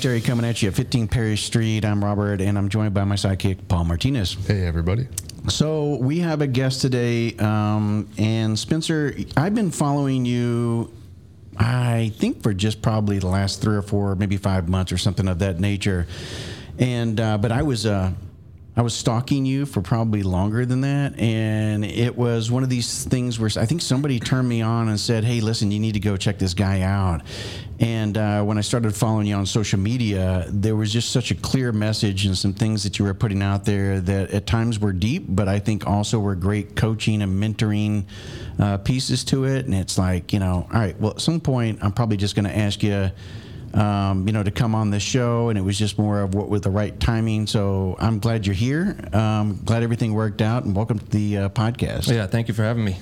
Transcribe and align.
Military 0.00 0.22
coming 0.22 0.46
at 0.46 0.62
you 0.62 0.68
at 0.70 0.74
15 0.74 1.08
Perry 1.08 1.36
Street. 1.36 1.84
I'm 1.84 2.02
Robert, 2.02 2.40
and 2.40 2.56
I'm 2.56 2.70
joined 2.70 2.94
by 2.94 3.04
my 3.04 3.16
sidekick, 3.16 3.68
Paul 3.68 3.84
Martinez. 3.84 4.32
Hey, 4.46 4.64
everybody. 4.64 5.06
So 5.50 5.96
we 5.96 6.20
have 6.20 6.40
a 6.40 6.46
guest 6.46 6.80
today, 6.80 7.36
um, 7.36 8.08
and 8.16 8.58
Spencer, 8.58 9.14
I've 9.36 9.54
been 9.54 9.70
following 9.70 10.24
you. 10.24 10.90
I 11.54 12.14
think 12.16 12.42
for 12.42 12.54
just 12.54 12.80
probably 12.80 13.18
the 13.18 13.26
last 13.26 13.60
three 13.60 13.76
or 13.76 13.82
four, 13.82 14.14
maybe 14.14 14.38
five 14.38 14.70
months 14.70 14.90
or 14.90 14.96
something 14.96 15.28
of 15.28 15.38
that 15.40 15.60
nature, 15.60 16.06
and 16.78 17.20
uh, 17.20 17.36
but 17.36 17.52
I 17.52 17.60
was 17.60 17.84
uh, 17.84 18.14
I 18.76 18.82
was 18.82 18.94
stalking 18.94 19.44
you 19.44 19.66
for 19.66 19.82
probably 19.82 20.22
longer 20.22 20.64
than 20.64 20.82
that, 20.82 21.18
and 21.18 21.84
it 21.84 22.16
was 22.16 22.50
one 22.50 22.62
of 22.62 22.68
these 22.68 23.04
things 23.04 23.38
where 23.38 23.50
I 23.56 23.66
think 23.66 23.82
somebody 23.82 24.20
turned 24.20 24.48
me 24.48 24.62
on 24.62 24.88
and 24.88 24.98
said, 24.98 25.24
"Hey, 25.24 25.40
listen, 25.40 25.72
you 25.72 25.80
need 25.80 25.94
to 25.94 26.00
go 26.00 26.16
check 26.16 26.38
this 26.38 26.54
guy 26.54 26.82
out." 26.82 27.22
And 27.80 28.16
uh, 28.16 28.42
when 28.44 28.58
I 28.58 28.60
started 28.60 28.94
following 28.94 29.26
you 29.26 29.34
on 29.34 29.46
social 29.46 29.78
media, 29.78 30.44
there 30.48 30.76
was 30.76 30.92
just 30.92 31.10
such 31.10 31.30
a 31.30 31.34
clear 31.34 31.72
message 31.72 32.26
and 32.26 32.36
some 32.36 32.52
things 32.52 32.84
that 32.84 32.98
you 32.98 33.06
were 33.06 33.14
putting 33.14 33.42
out 33.42 33.64
there 33.64 34.00
that 34.02 34.30
at 34.30 34.46
times 34.46 34.78
were 34.78 34.92
deep, 34.92 35.24
but 35.28 35.48
I 35.48 35.58
think 35.58 35.86
also 35.86 36.18
were 36.20 36.34
great 36.34 36.76
coaching 36.76 37.22
and 37.22 37.42
mentoring 37.42 38.04
uh, 38.58 38.76
pieces 38.78 39.24
to 39.24 39.44
it. 39.44 39.64
And 39.64 39.74
it's 39.74 39.96
like, 39.96 40.32
you 40.32 40.38
know, 40.38 40.68
all 40.72 40.80
right, 40.80 40.98
well, 41.00 41.12
at 41.12 41.20
some 41.20 41.40
point, 41.40 41.78
I'm 41.82 41.92
probably 41.92 42.18
just 42.18 42.34
going 42.36 42.44
to 42.44 42.56
ask 42.56 42.82
you. 42.82 43.10
Um, 43.72 44.26
you 44.26 44.32
know, 44.32 44.42
to 44.42 44.50
come 44.50 44.74
on 44.74 44.90
this 44.90 45.02
show, 45.02 45.48
and 45.48 45.58
it 45.58 45.62
was 45.62 45.78
just 45.78 45.98
more 45.98 46.22
of 46.22 46.34
what 46.34 46.48
was 46.48 46.62
the 46.62 46.70
right 46.70 46.98
timing. 46.98 47.46
So 47.46 47.96
I'm 47.98 48.18
glad 48.18 48.46
you're 48.46 48.54
here. 48.54 48.96
Um, 49.12 49.60
glad 49.64 49.82
everything 49.82 50.12
worked 50.12 50.42
out, 50.42 50.64
and 50.64 50.74
welcome 50.74 50.98
to 50.98 51.06
the 51.06 51.36
uh, 51.38 51.48
podcast. 51.50 52.12
Yeah, 52.12 52.26
thank 52.26 52.48
you 52.48 52.54
for 52.54 52.62
having 52.64 52.84
me. 52.84 52.96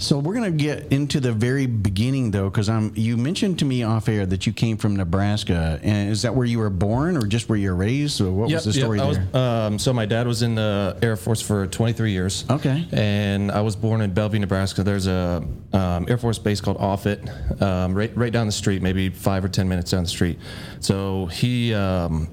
So 0.00 0.18
we're 0.18 0.32
going 0.32 0.56
to 0.56 0.64
get 0.64 0.90
into 0.94 1.20
the 1.20 1.30
very 1.30 1.66
beginning, 1.66 2.30
though, 2.30 2.48
because 2.48 2.70
I'm. 2.70 2.90
You 2.96 3.18
mentioned 3.18 3.58
to 3.58 3.66
me 3.66 3.82
off 3.82 4.08
air 4.08 4.24
that 4.24 4.46
you 4.46 4.52
came 4.54 4.78
from 4.78 4.96
Nebraska, 4.96 5.78
and 5.82 6.08
is 6.10 6.22
that 6.22 6.34
where 6.34 6.46
you 6.46 6.58
were 6.58 6.70
born, 6.70 7.18
or 7.18 7.26
just 7.26 7.50
where 7.50 7.58
you 7.58 7.68
were 7.68 7.76
raised? 7.76 8.16
So 8.16 8.32
what 8.32 8.48
Yep, 8.48 8.56
was 8.56 8.64
the 8.64 8.70
yep, 8.80 8.84
story 8.86 8.98
was, 8.98 9.18
there? 9.18 9.36
um, 9.42 9.78
so 9.78 9.92
my 9.92 10.06
dad 10.06 10.26
was 10.26 10.40
in 10.40 10.54
the 10.54 10.96
Air 11.02 11.16
Force 11.16 11.42
for 11.42 11.66
23 11.66 12.12
years. 12.12 12.46
Okay. 12.48 12.88
And 12.92 13.52
I 13.52 13.60
was 13.60 13.76
born 13.76 14.00
in 14.00 14.14
Bellevue, 14.14 14.38
Nebraska. 14.38 14.82
There's 14.82 15.06
a 15.06 15.44
um, 15.74 16.06
Air 16.08 16.16
Force 16.16 16.38
base 16.38 16.62
called 16.62 16.78
Offutt, 16.78 17.60
um, 17.60 17.92
right 17.92 18.10
right 18.16 18.32
down 18.32 18.46
the 18.46 18.52
street, 18.52 18.80
maybe 18.80 19.10
five 19.10 19.44
or 19.44 19.48
10 19.48 19.68
minutes 19.68 19.90
down 19.90 20.04
the 20.04 20.08
street. 20.08 20.38
So 20.80 21.26
he. 21.26 21.74
Um, 21.74 22.28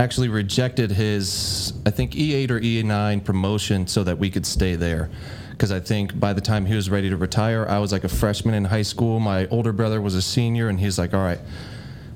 Actually 0.00 0.28
rejected 0.28 0.92
his, 0.92 1.72
I 1.84 1.90
think 1.90 2.12
E8 2.12 2.50
or 2.52 2.60
E9 2.60 3.24
promotion 3.24 3.88
so 3.88 4.04
that 4.04 4.16
we 4.16 4.30
could 4.30 4.46
stay 4.46 4.76
there. 4.76 5.10
Because 5.58 5.72
I 5.72 5.80
think 5.80 6.18
by 6.20 6.34
the 6.34 6.40
time 6.40 6.66
he 6.66 6.76
was 6.76 6.88
ready 6.88 7.10
to 7.10 7.16
retire, 7.16 7.66
I 7.68 7.80
was 7.80 7.90
like 7.90 8.04
a 8.04 8.08
freshman 8.08 8.54
in 8.54 8.64
high 8.64 8.82
school. 8.82 9.18
My 9.18 9.48
older 9.48 9.72
brother 9.72 10.00
was 10.00 10.14
a 10.14 10.22
senior, 10.22 10.68
and 10.68 10.78
he's 10.78 11.00
like, 11.00 11.12
"All 11.12 11.20
right, 11.20 11.40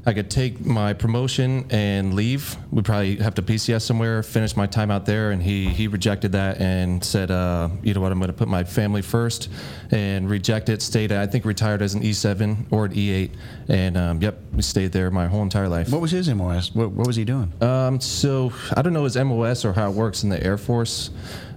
I 0.04 0.12
could 0.12 0.30
take 0.30 0.64
my 0.66 0.94
promotion 0.94 1.66
and 1.70 2.14
leave. 2.14 2.56
We'd 2.72 2.84
probably 2.84 3.16
have 3.16 3.34
to 3.36 3.42
PCS 3.42 3.82
somewhere, 3.82 4.24
finish 4.24 4.56
my 4.56 4.66
time 4.66 4.90
out 4.90 5.06
there. 5.06 5.30
And 5.30 5.40
he 5.40 5.68
he 5.68 5.86
rejected 5.86 6.32
that 6.32 6.60
and 6.60 7.04
said, 7.04 7.30
uh, 7.30 7.68
you 7.84 7.94
know 7.94 8.00
what, 8.00 8.10
I'm 8.10 8.18
going 8.18 8.26
to 8.26 8.36
put 8.36 8.48
my 8.48 8.64
family 8.64 9.02
first 9.02 9.48
and 9.92 10.28
reject 10.28 10.68
it. 10.68 10.82
Stayed, 10.82 11.12
I 11.12 11.26
think, 11.26 11.44
retired 11.44 11.82
as 11.82 11.94
an 11.94 12.02
E7 12.02 12.66
or 12.72 12.86
an 12.86 12.94
E8. 12.94 13.30
And 13.68 13.96
um, 13.96 14.20
yep, 14.20 14.38
we 14.52 14.62
stayed 14.62 14.92
there 14.92 15.10
my 15.10 15.26
whole 15.26 15.42
entire 15.42 15.68
life. 15.68 15.90
what 15.90 16.00
was 16.00 16.10
his 16.10 16.28
MOS? 16.28 16.74
What, 16.74 16.90
what 16.92 17.06
was 17.06 17.16
he 17.16 17.24
doing? 17.24 17.52
Um, 17.62 18.00
so 18.00 18.52
I 18.76 18.82
don't 18.82 18.92
know 18.92 19.04
his 19.04 19.16
MOS 19.16 19.64
or 19.64 19.72
how 19.72 19.90
it 19.90 19.94
works 19.94 20.22
in 20.24 20.28
the 20.28 20.42
Air 20.42 20.58
Force, 20.58 21.10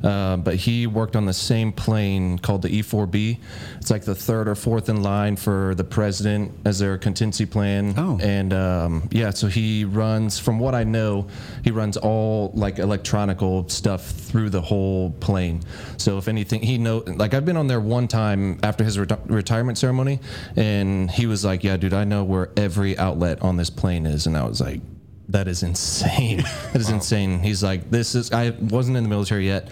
uh, 0.03 0.37
but 0.37 0.55
he 0.55 0.87
worked 0.87 1.15
on 1.15 1.25
the 1.25 1.33
same 1.33 1.71
plane 1.71 2.37
called 2.39 2.61
the 2.61 2.69
E4B. 2.69 3.39
It's 3.77 3.89
like 3.89 4.03
the 4.03 4.15
third 4.15 4.47
or 4.47 4.55
fourth 4.55 4.89
in 4.89 5.01
line 5.01 5.35
for 5.35 5.73
the 5.75 5.83
president 5.83 6.51
as 6.65 6.79
their 6.79 6.97
contingency 6.97 7.45
plan. 7.45 7.93
Oh. 7.97 8.19
And 8.21 8.53
um, 8.53 9.09
yeah, 9.11 9.31
so 9.31 9.47
he 9.47 9.83
runs, 9.85 10.37
from 10.37 10.59
what 10.59 10.75
I 10.75 10.83
know, 10.83 11.27
he 11.63 11.71
runs 11.71 11.97
all 11.97 12.51
like 12.53 12.79
electronical 12.79 13.67
stuff 13.69 14.05
through 14.05 14.51
the 14.51 14.61
whole 14.61 15.11
plane. 15.19 15.61
So 15.97 16.17
if 16.17 16.27
anything, 16.27 16.61
he 16.61 16.77
know 16.77 17.03
like 17.07 17.33
I've 17.33 17.45
been 17.45 17.57
on 17.57 17.67
there 17.67 17.79
one 17.79 18.07
time 18.07 18.59
after 18.63 18.83
his 18.83 18.97
reti- 18.97 19.19
retirement 19.27 19.77
ceremony, 19.77 20.19
and 20.55 21.09
he 21.09 21.25
was 21.25 21.43
like, 21.43 21.63
"Yeah, 21.63 21.77
dude, 21.77 21.93
I 21.95 22.03
know 22.03 22.23
where 22.23 22.49
every 22.57 22.97
outlet 22.97 23.41
on 23.41 23.57
this 23.57 23.69
plane 23.69 24.05
is," 24.05 24.27
and 24.27 24.37
I 24.37 24.45
was 24.45 24.61
like. 24.61 24.81
That 25.29 25.47
is 25.47 25.63
insane. 25.63 26.43
That 26.71 26.81
is 26.81 26.91
insane. 26.91 27.39
He's 27.39 27.63
like, 27.63 27.89
this 27.89 28.13
is. 28.13 28.31
I 28.31 28.51
wasn't 28.51 28.95
in 28.95 29.01
the 29.03 29.09
military 29.09 29.47
yet, 29.47 29.69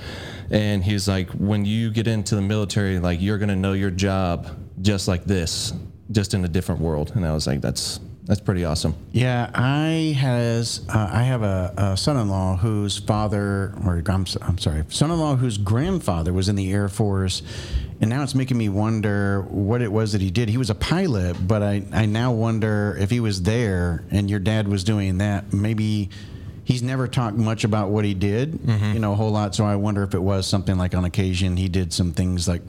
and 0.50 0.84
he's 0.84 1.08
like, 1.08 1.30
when 1.30 1.64
you 1.64 1.92
get 1.92 2.08
into 2.08 2.36
the 2.36 2.42
military, 2.42 2.98
like 2.98 3.22
you're 3.22 3.38
gonna 3.38 3.56
know 3.56 3.74
your 3.74 3.92
job 3.92 4.48
just 4.82 5.08
like 5.08 5.26
this, 5.26 5.74
just 6.10 6.34
in 6.34 6.44
a 6.44 6.48
different 6.48 6.82
world. 6.82 7.12
And 7.14 7.24
I 7.24 7.34
was 7.34 7.46
like, 7.46 7.62
that's 7.62 8.00
that's 8.26 8.40
pretty 8.40 8.64
awesome. 8.64 8.96
Yeah, 9.12 9.50
I 9.54 10.16
has 10.18 10.86
uh, 10.88 11.10
I 11.12 11.24
have 11.24 11.44
a, 11.44 11.74
a 11.76 11.98
son-in-law 11.98 12.58
whose 12.58 12.98
father, 13.00 13.74
or 13.86 14.02
I'm, 14.08 14.26
I'm 14.42 14.58
sorry, 14.58 14.84
son-in-law 14.88 15.36
whose 15.36 15.58
grandfather 15.58 16.32
was 16.32 16.48
in 16.48 16.56
the 16.56 16.72
Air 16.72 16.88
Force, 16.88 17.42
and 18.04 18.10
now 18.10 18.22
it's 18.22 18.36
making 18.36 18.58
me 18.58 18.68
wonder 18.68 19.44
what 19.44 19.82
it 19.82 19.90
was 19.90 20.12
that 20.12 20.20
he 20.20 20.30
did. 20.30 20.50
He 20.50 20.58
was 20.58 20.70
a 20.70 20.76
pilot, 20.76 21.38
but 21.48 21.64
I 21.64 21.84
I 21.94 22.06
now 22.06 22.34
wonder 22.34 22.98
if 23.00 23.10
he 23.10 23.22
was 23.22 23.44
there 23.44 24.04
and 24.12 24.30
your 24.30 24.40
dad 24.40 24.68
was 24.68 24.84
doing 24.84 25.20
that. 25.20 25.54
Maybe 25.54 26.10
he's 26.66 26.84
never 26.84 27.08
talked 27.08 27.38
much 27.38 27.64
about 27.64 27.92
what 27.92 28.04
he 28.04 28.14
did, 28.14 28.52
mm-hmm. 28.56 28.92
you 28.92 29.00
know, 29.00 29.14
a 29.14 29.16
whole 29.16 29.32
lot. 29.32 29.56
So 29.56 29.64
I 29.64 29.78
wonder 29.78 30.04
if 30.04 30.14
it 30.14 30.22
was 30.22 30.46
something 30.46 30.78
like 30.78 30.94
on 30.94 31.06
occasion 31.06 31.56
he 31.56 31.70
did 31.70 31.94
some 31.94 32.12
things 32.12 32.46
like 32.46 32.62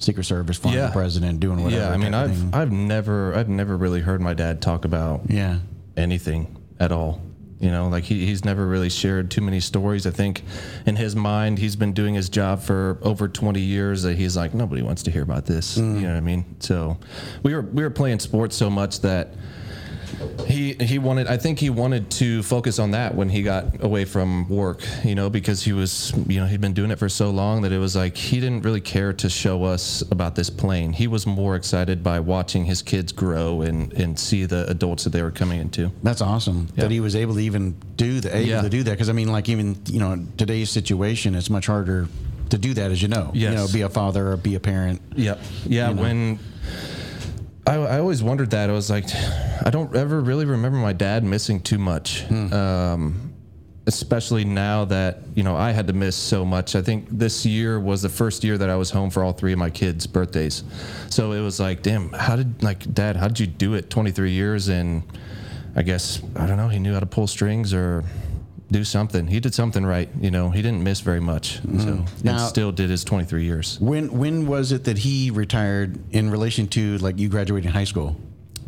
Secret 0.00 0.24
Service, 0.24 0.56
flying 0.56 0.78
Yeah. 0.78 0.86
the 0.86 0.92
president, 0.92 1.38
doing 1.38 1.62
whatever. 1.62 1.84
yeah, 1.84 1.92
I 1.92 1.96
mean, 1.96 2.12
I've 2.12 2.36
thing. 2.36 2.50
I've 2.52 2.72
never 2.72 3.36
I've 3.36 3.48
never 3.48 3.76
really 3.76 4.00
heard 4.00 4.20
my 4.20 4.34
dad 4.34 4.60
talk 4.60 4.84
about 4.84 5.20
yeah. 5.28 5.58
anything 5.96 6.56
at 6.80 6.90
all. 6.90 7.22
You 7.62 7.70
know, 7.70 7.86
like 7.86 8.02
he, 8.02 8.26
he's 8.26 8.44
never 8.44 8.66
really 8.66 8.90
shared 8.90 9.30
too 9.30 9.40
many 9.40 9.60
stories. 9.60 10.04
I 10.04 10.10
think 10.10 10.42
in 10.84 10.96
his 10.96 11.14
mind, 11.14 11.60
he's 11.60 11.76
been 11.76 11.92
doing 11.92 12.12
his 12.12 12.28
job 12.28 12.60
for 12.60 12.98
over 13.02 13.28
20 13.28 13.60
years 13.60 14.02
that 14.02 14.18
he's 14.18 14.36
like, 14.36 14.52
nobody 14.52 14.82
wants 14.82 15.04
to 15.04 15.12
hear 15.12 15.22
about 15.22 15.46
this. 15.46 15.76
You 15.76 15.84
mm. 15.84 16.00
know 16.02 16.08
what 16.08 16.16
I 16.16 16.20
mean? 16.20 16.44
So 16.58 16.98
we 17.44 17.54
were, 17.54 17.62
we 17.62 17.84
were 17.84 17.90
playing 17.90 18.18
sports 18.18 18.56
so 18.56 18.68
much 18.68 19.00
that 19.02 19.34
he, 20.46 20.74
he 20.74 20.98
wanted, 20.98 21.26
I 21.26 21.36
think 21.36 21.58
he 21.58 21.70
wanted 21.70 22.10
to 22.12 22.42
focus 22.42 22.78
on 22.78 22.90
that 22.92 23.14
when 23.14 23.28
he 23.28 23.42
got 23.42 23.82
away 23.82 24.04
from 24.04 24.48
work, 24.48 24.80
you 25.04 25.14
know, 25.14 25.30
because 25.30 25.62
he 25.62 25.72
was, 25.72 26.12
you 26.26 26.40
know, 26.40 26.46
he'd 26.46 26.60
been 26.60 26.72
doing 26.74 26.90
it 26.90 26.98
for 26.98 27.08
so 27.08 27.30
long 27.30 27.62
that 27.62 27.72
it 27.72 27.78
was 27.78 27.94
like 27.96 28.16
he 28.16 28.40
didn't 28.40 28.62
really 28.62 28.80
care 28.80 29.12
to 29.14 29.28
show 29.30 29.64
us 29.64 30.02
about 30.10 30.34
this 30.34 30.50
plane. 30.50 30.92
He 30.92 31.06
was 31.06 31.26
more 31.26 31.56
excited 31.56 32.02
by 32.02 32.20
watching 32.20 32.64
his 32.64 32.82
kids 32.82 33.12
grow 33.12 33.62
and, 33.62 33.92
and 33.94 34.18
see 34.18 34.44
the 34.44 34.68
adults 34.68 35.04
that 35.04 35.10
they 35.10 35.22
were 35.22 35.30
coming 35.30 35.60
into. 35.60 35.90
That's 36.02 36.20
awesome 36.20 36.68
Yeah. 36.74 36.84
that 36.84 36.90
he 36.90 37.00
was 37.00 37.16
able 37.16 37.34
to 37.34 37.40
even 37.40 37.74
do 37.96 38.20
the 38.20 38.36
able 38.36 38.48
Yeah. 38.48 38.62
to 38.62 38.68
do 38.68 38.82
that 38.84 38.90
because 38.92 39.08
I 39.08 39.12
mean 39.12 39.30
like 39.32 39.48
even 39.48 39.76
you 39.86 40.00
know 40.00 40.24
today's 40.36 40.70
situation 40.70 41.34
it's 41.34 41.50
much 41.50 41.66
harder 41.66 42.08
to 42.50 42.58
do 42.58 42.74
that 42.74 42.90
as 42.90 43.00
you 43.00 43.08
know 43.08 43.30
you 43.32 43.48
know 43.50 43.66
be 43.72 43.80
a 43.82 43.88
father 43.88 44.32
or 44.32 44.36
be 44.36 44.54
a 44.54 44.60
parent 44.60 45.00
Yep. 45.16 45.40
Yeah. 45.66 45.88
You 45.88 45.94
know? 45.94 46.02
When 46.02 46.38
I, 47.66 47.74
I 47.74 47.98
always 47.98 48.22
wondered 48.22 48.50
that, 48.50 48.70
I 48.70 48.72
was 48.72 48.90
like, 48.90 49.04
I 49.64 49.70
don't 49.70 49.94
ever 49.94 50.20
really 50.20 50.44
remember 50.44 50.78
my 50.78 50.92
dad 50.92 51.22
missing 51.22 51.60
too 51.60 51.78
much. 51.78 52.28
Um, 52.30 53.32
especially 53.86 54.44
now 54.44 54.84
that 54.84 55.18
you 55.34 55.42
know 55.42 55.56
I 55.56 55.72
had 55.72 55.86
to 55.88 55.92
miss 55.92 56.14
so 56.14 56.44
much. 56.44 56.76
I 56.76 56.82
think 56.82 57.06
this 57.10 57.44
year 57.44 57.80
was 57.80 58.02
the 58.02 58.08
first 58.08 58.44
year 58.44 58.56
that 58.58 58.70
I 58.70 58.76
was 58.76 58.90
home 58.90 59.10
for 59.10 59.24
all 59.24 59.32
three 59.32 59.52
of 59.52 59.58
my 59.58 59.70
kids' 59.70 60.06
birthdays. 60.06 60.64
So 61.08 61.32
it 61.32 61.40
was 61.40 61.58
like, 61.58 61.82
damn, 61.82 62.12
how 62.12 62.36
did 62.36 62.62
like 62.62 62.92
dad? 62.94 63.16
How 63.16 63.28
did 63.28 63.40
you 63.40 63.46
do 63.46 63.74
it? 63.74 63.90
Twenty 63.90 64.10
three 64.10 64.30
years, 64.32 64.68
and 64.68 65.02
I 65.74 65.82
guess 65.82 66.22
I 66.36 66.46
don't 66.46 66.56
know. 66.56 66.68
He 66.68 66.78
knew 66.78 66.94
how 66.94 67.00
to 67.00 67.06
pull 67.06 67.26
strings 67.26 67.74
or 67.74 68.04
do 68.72 68.84
something. 68.84 69.26
He 69.28 69.38
did 69.38 69.54
something 69.54 69.84
right. 69.86 70.08
You 70.20 70.30
know, 70.30 70.50
he 70.50 70.62
didn't 70.62 70.82
miss 70.82 71.00
very 71.00 71.20
much. 71.20 71.60
So 71.78 72.04
Now- 72.24 72.32
and 72.32 72.40
still 72.40 72.72
did 72.72 72.90
his 72.90 73.04
twenty 73.04 73.24
three 73.24 73.44
years. 73.44 73.78
when 73.80 74.10
when 74.18 74.46
was 74.46 74.72
it 74.72 74.84
that 74.84 74.98
he 74.98 75.30
retired 75.30 75.98
in 76.10 76.30
relation 76.30 76.66
to 76.68 76.98
like 76.98 77.18
you 77.18 77.28
graduating 77.28 77.70
high 77.70 77.84
school 77.84 78.16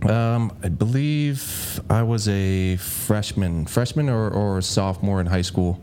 Um, 0.07 0.53
I 0.63 0.69
believe 0.69 1.81
I 1.89 2.03
was 2.03 2.29
a 2.29 2.77
freshman, 2.77 3.65
freshman 3.67 4.09
or, 4.11 4.29
or 4.31 4.61
sophomore 4.61 5.21
in 5.21 5.27
high 5.27 5.43
school, 5.45 5.83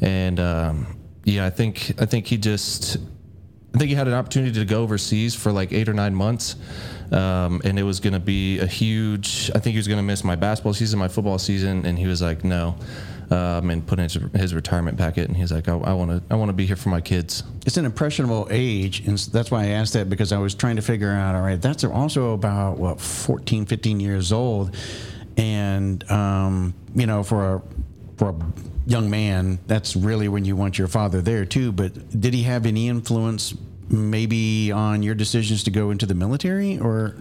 and 0.00 0.40
um, 0.40 0.96
yeah, 1.24 1.44
I 1.46 1.50
think 1.50 1.92
I 2.00 2.06
think 2.06 2.26
he 2.26 2.38
just 2.38 2.96
I 3.74 3.78
think 3.78 3.90
he 3.90 3.94
had 3.94 4.08
an 4.08 4.14
opportunity 4.14 4.58
to 4.58 4.64
go 4.64 4.82
overseas 4.82 5.34
for 5.34 5.52
like 5.52 5.72
eight 5.72 5.88
or 5.88 5.92
nine 5.92 6.14
months, 6.14 6.56
um, 7.12 7.60
and 7.64 7.78
it 7.78 7.82
was 7.82 8.00
going 8.00 8.14
to 8.14 8.20
be 8.36 8.58
a 8.60 8.66
huge. 8.66 9.50
I 9.54 9.58
think 9.58 9.72
he 9.74 9.78
was 9.78 9.86
going 9.88 9.98
to 9.98 10.08
miss 10.12 10.24
my 10.24 10.36
basketball 10.36 10.72
season, 10.74 10.98
my 10.98 11.08
football 11.08 11.38
season, 11.38 11.84
and 11.84 11.98
he 11.98 12.06
was 12.06 12.22
like, 12.22 12.44
no. 12.44 12.74
Um, 13.30 13.68
and 13.68 13.86
put 13.86 13.98
in 13.98 14.04
his, 14.04 14.14
his 14.34 14.54
retirement 14.54 14.96
packet, 14.96 15.28
and 15.28 15.36
he's 15.36 15.52
like, 15.52 15.68
I 15.68 15.74
want 15.74 16.10
to, 16.10 16.22
I 16.30 16.34
want 16.34 16.48
to 16.48 16.54
be 16.54 16.64
here 16.64 16.76
for 16.76 16.88
my 16.88 17.02
kids. 17.02 17.42
it's 17.66 17.76
an 17.76 17.84
impressionable 17.84 18.48
age 18.50 19.00
and 19.06 19.18
that's 19.18 19.50
why 19.50 19.64
i 19.64 19.66
asked 19.66 19.92
that 19.92 20.08
because 20.08 20.32
i 20.32 20.38
was 20.38 20.54
trying 20.54 20.76
to 20.76 20.82
figure 20.82 21.10
out 21.10 21.34
all 21.34 21.42
right 21.42 21.60
that's 21.60 21.84
also 21.84 22.32
about 22.32 22.78
what 22.78 23.00
14 23.00 23.66
15 23.66 24.00
years 24.00 24.32
old. 24.32 24.74
And 25.36 26.08
um, 26.10 26.74
you 26.94 27.06
know 27.06 27.22
for 27.22 27.54
a 27.56 27.62
for 28.16 28.30
a 28.30 28.34
young 28.86 29.08
man 29.10 29.58
that's 29.66 29.94
really 29.94 30.28
when 30.28 30.44
you 30.44 30.56
want 30.56 30.78
your 30.78 30.88
father 30.88 31.20
there 31.20 31.44
too. 31.44 31.70
But 31.70 32.18
did 32.18 32.34
he 32.34 32.42
have 32.44 32.66
any 32.66 32.88
influence 32.88 33.54
maybe 33.90 34.72
on 34.72 35.02
your 35.02 35.14
decisions 35.14 35.64
to 35.64 35.70
go 35.70 35.90
into 35.90 36.06
the 36.06 36.14
military 36.14 36.78
or? 36.78 37.14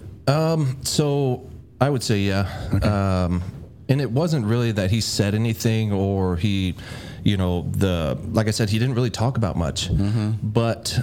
So 0.83 1.47
I 1.79 1.89
would 1.89 2.01
say, 2.03 2.19
yeah. 2.19 2.49
Um, 2.81 3.43
and 3.89 4.01
it 4.01 4.11
wasn't 4.11 4.45
really 4.45 4.71
that 4.73 4.91
he 4.91 5.01
said 5.01 5.33
anything 5.35 5.91
or 5.91 6.35
he, 6.35 6.75
you 7.23 7.37
know, 7.37 7.61
the 7.71 8.17
like 8.31 8.47
I 8.47 8.51
said, 8.51 8.69
he 8.69 8.79
didn't 8.79 8.95
really 8.95 9.09
talk 9.09 9.37
about 9.37 9.55
much, 9.55 9.89
but 10.43 10.99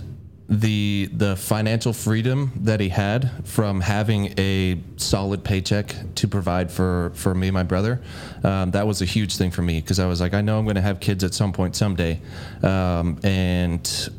the 0.49 1.09
the 1.11 1.37
financial 1.37 1.93
freedom 1.95 2.53
that 2.65 2.79
he 2.79 2.91
had 2.91 3.31
from 3.45 3.81
having 3.81 4.35
a 4.39 4.79
solid 4.97 5.43
paycheck 5.43 5.95
to 6.17 6.29
provide 6.29 6.71
for 6.71 7.13
for 7.15 7.35
me 7.35 7.49
and 7.49 7.55
my 7.55 7.63
brother 7.63 8.03
um, 8.45 8.71
that 8.73 8.87
was 8.87 9.01
a 9.01 9.07
huge 9.07 9.37
thing 9.39 9.51
for 9.51 9.63
me 9.63 9.81
because 9.81 9.99
I 9.99 10.07
was 10.07 10.21
like 10.21 10.35
I 10.35 10.43
know 10.43 10.59
I'm 10.59 10.67
going 10.67 10.77
to 10.77 10.83
have 10.83 11.01
kids 11.01 11.25
at 11.25 11.33
some 11.33 11.53
point 11.55 11.75
someday. 11.77 12.21
Um, 12.63 13.19
and 13.25 14.11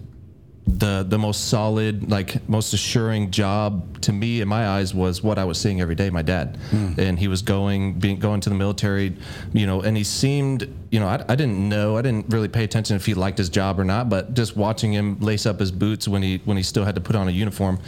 the 0.67 1.05
the 1.07 1.17
most 1.17 1.47
solid 1.47 2.09
like 2.09 2.47
most 2.49 2.73
assuring 2.73 3.29
job 3.29 4.01
to 4.01 4.11
me 4.11 4.41
in 4.41 4.47
my 4.47 4.67
eyes 4.67 4.95
was 4.95 5.21
what 5.21 5.37
I 5.37 5.45
was 5.45 5.59
seeing 5.59 5.79
every 5.79 5.93
day 5.93 6.09
my 6.09 6.23
dad. 6.23 6.57
Hmm. 6.71 6.93
And 6.97 7.19
he 7.19 7.27
was 7.27 7.43
going 7.43 7.93
being 7.99 8.19
going 8.19 8.41
to 8.41 8.49
the 8.49 8.55
military 8.55 9.15
you 9.53 9.67
know 9.67 9.81
and 9.81 9.95
he 9.95 10.03
seemed 10.03 10.67
you 10.95 10.99
know 10.99 11.07
I, 11.07 11.23
I 11.27 11.35
didn't 11.35 11.69
know 11.69 11.97
I 11.97 12.01
didn't 12.01 12.25
really 12.33 12.47
pay 12.47 12.63
attention 12.63 12.95
if 12.95 13.05
he 13.05 13.13
liked 13.13 13.37
his 13.37 13.49
job 13.49 13.79
or 13.79 13.85
not 13.85 14.09
but 14.09 14.33
just 14.33 14.55
watching 14.57 14.91
him 14.91 15.19
lace 15.19 15.45
up 15.45 15.59
his 15.59 15.71
boots 15.71 16.07
when 16.07 16.23
he 16.23 16.41
when 16.45 16.57
he 16.57 16.63
still 16.63 16.85
had 16.85 16.95
to 16.95 17.01
put 17.01 17.15
on 17.15 17.27
a 17.27 17.31
uniform 17.31 17.79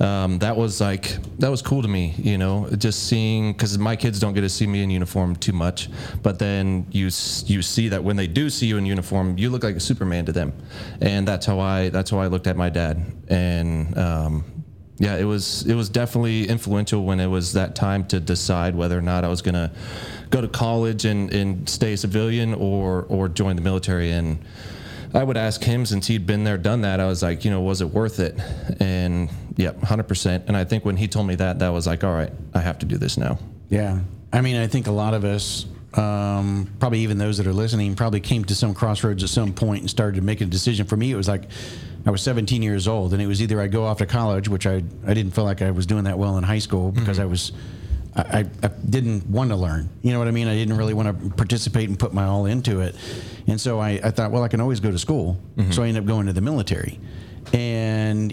um, 0.00 0.38
that 0.40 0.56
was 0.56 0.80
like 0.80 1.16
that 1.38 1.50
was 1.50 1.62
cool 1.62 1.82
to 1.82 1.88
me 1.88 2.14
you 2.18 2.38
know 2.38 2.68
just 2.78 3.06
seeing 3.08 3.52
because 3.52 3.78
my 3.78 3.94
kids 3.94 4.18
don't 4.18 4.34
get 4.34 4.40
to 4.40 4.48
see 4.48 4.66
me 4.66 4.82
in 4.82 4.90
uniform 4.90 5.36
too 5.36 5.52
much 5.52 5.88
but 6.22 6.38
then 6.38 6.86
you 6.90 7.04
you 7.46 7.62
see 7.62 7.88
that 7.88 8.02
when 8.02 8.16
they 8.16 8.26
do 8.26 8.50
see 8.50 8.66
you 8.66 8.78
in 8.78 8.86
uniform 8.86 9.36
you 9.38 9.50
look 9.50 9.62
like 9.62 9.76
a 9.76 9.80
superman 9.80 10.24
to 10.26 10.32
them. 10.32 10.52
And 11.00 11.26
that's 11.26 11.46
how 11.46 11.60
I 11.60 11.88
that's 11.90 12.10
how 12.10 12.18
I 12.18 12.26
looked 12.26 12.46
at 12.46 12.56
my 12.56 12.70
dad. 12.70 13.04
And 13.28 13.96
um, 13.96 14.44
yeah, 14.98 15.16
it 15.16 15.24
was 15.24 15.66
it 15.66 15.74
was 15.74 15.88
definitely 15.88 16.46
influential 16.48 17.04
when 17.04 17.18
it 17.18 17.26
was 17.26 17.52
that 17.54 17.74
time 17.74 18.06
to 18.06 18.20
decide 18.20 18.76
whether 18.76 18.96
or 18.96 19.02
not 19.02 19.24
I 19.24 19.28
was 19.28 19.42
gonna 19.42 19.72
go 20.30 20.40
to 20.40 20.48
college 20.48 21.04
and, 21.04 21.32
and 21.32 21.68
stay 21.68 21.94
a 21.94 21.96
civilian 21.96 22.54
or 22.54 23.04
or 23.08 23.28
join 23.28 23.56
the 23.56 23.62
military. 23.62 24.12
And 24.12 24.38
I 25.12 25.24
would 25.24 25.36
ask 25.36 25.62
him 25.62 25.84
since 25.84 26.06
he'd 26.06 26.26
been 26.26 26.44
there, 26.44 26.58
done 26.58 26.82
that. 26.82 27.00
I 27.00 27.06
was 27.06 27.22
like, 27.22 27.44
you 27.44 27.50
know, 27.50 27.60
was 27.60 27.80
it 27.80 27.88
worth 27.88 28.20
it? 28.20 28.38
And 28.80 29.30
yep, 29.56 29.82
hundred 29.82 30.04
percent. 30.04 30.44
And 30.46 30.56
I 30.56 30.64
think 30.64 30.84
when 30.84 30.96
he 30.96 31.08
told 31.08 31.26
me 31.26 31.34
that, 31.36 31.58
that 31.58 31.70
was 31.70 31.86
like, 31.86 32.04
all 32.04 32.14
right, 32.14 32.32
I 32.52 32.60
have 32.60 32.78
to 32.80 32.86
do 32.86 32.96
this 32.96 33.16
now. 33.16 33.38
Yeah. 33.70 33.98
I 34.32 34.40
mean, 34.40 34.56
I 34.56 34.66
think 34.66 34.86
a 34.86 34.92
lot 34.92 35.14
of 35.14 35.24
us, 35.24 35.66
um, 35.94 36.68
probably 36.80 37.00
even 37.00 37.18
those 37.18 37.38
that 37.38 37.46
are 37.46 37.52
listening, 37.52 37.94
probably 37.94 38.20
came 38.20 38.44
to 38.46 38.54
some 38.54 38.74
crossroads 38.74 39.22
at 39.22 39.28
some 39.28 39.52
point 39.52 39.82
and 39.82 39.90
started 39.90 40.16
to 40.16 40.22
make 40.22 40.40
a 40.40 40.44
decision. 40.44 40.86
For 40.86 40.96
me, 40.96 41.12
it 41.12 41.16
was 41.16 41.28
like 41.28 41.44
I 42.06 42.10
was 42.10 42.22
17 42.22 42.62
years 42.62 42.86
old, 42.86 43.12
and 43.12 43.22
it 43.22 43.26
was 43.26 43.40
either 43.40 43.60
I 43.60 43.66
go 43.66 43.86
off 43.86 43.98
to 43.98 44.06
college, 44.06 44.48
which 44.48 44.66
I, 44.66 44.82
I 45.06 45.14
didn't 45.14 45.32
feel 45.32 45.44
like 45.44 45.62
I 45.62 45.70
was 45.70 45.86
doing 45.86 46.04
that 46.04 46.18
well 46.18 46.36
in 46.36 46.44
high 46.44 46.58
school 46.58 46.92
because 46.92 47.18
mm-hmm. 47.18 47.22
I 47.22 47.30
was. 47.30 47.52
I, 48.16 48.46
I 48.62 48.68
didn't 48.88 49.26
want 49.28 49.50
to 49.50 49.56
learn. 49.56 49.88
You 50.02 50.12
know 50.12 50.20
what 50.20 50.28
I 50.28 50.30
mean? 50.30 50.46
I 50.46 50.54
didn't 50.54 50.76
really 50.76 50.94
want 50.94 51.20
to 51.20 51.30
participate 51.30 51.88
and 51.88 51.98
put 51.98 52.14
my 52.14 52.22
all 52.26 52.46
into 52.46 52.80
it. 52.80 52.94
And 53.48 53.60
so 53.60 53.80
I, 53.80 53.98
I 54.04 54.12
thought, 54.12 54.30
well, 54.30 54.44
I 54.44 54.48
can 54.48 54.60
always 54.60 54.78
go 54.78 54.92
to 54.92 55.00
school. 55.00 55.36
Mm-hmm. 55.56 55.72
So 55.72 55.82
I 55.82 55.88
ended 55.88 56.04
up 56.04 56.06
going 56.06 56.26
to 56.26 56.32
the 56.32 56.40
military. 56.40 57.00
And, 57.52 57.73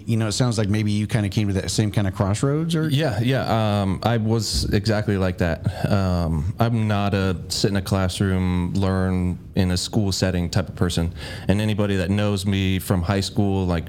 you 0.07 0.17
know, 0.17 0.27
it 0.27 0.31
sounds 0.31 0.57
like 0.57 0.69
maybe 0.69 0.91
you 0.91 1.07
kind 1.07 1.25
of 1.25 1.31
came 1.31 1.47
to 1.47 1.53
that 1.55 1.71
same 1.71 1.91
kind 1.91 2.07
of 2.07 2.15
crossroads 2.15 2.75
or. 2.75 2.89
Yeah, 2.89 3.19
yeah. 3.21 3.81
Um, 3.81 3.99
I 4.03 4.17
was 4.17 4.65
exactly 4.73 5.17
like 5.17 5.37
that. 5.39 5.89
Um, 5.89 6.53
I'm 6.59 6.87
not 6.87 7.13
a 7.13 7.37
sit 7.49 7.69
in 7.69 7.77
a 7.77 7.81
classroom, 7.81 8.73
learn 8.73 9.37
in 9.55 9.71
a 9.71 9.77
school 9.77 10.11
setting 10.11 10.49
type 10.49 10.69
of 10.69 10.75
person. 10.75 11.13
And 11.47 11.61
anybody 11.61 11.97
that 11.97 12.09
knows 12.09 12.45
me 12.45 12.79
from 12.79 13.01
high 13.01 13.21
school, 13.21 13.65
like, 13.65 13.85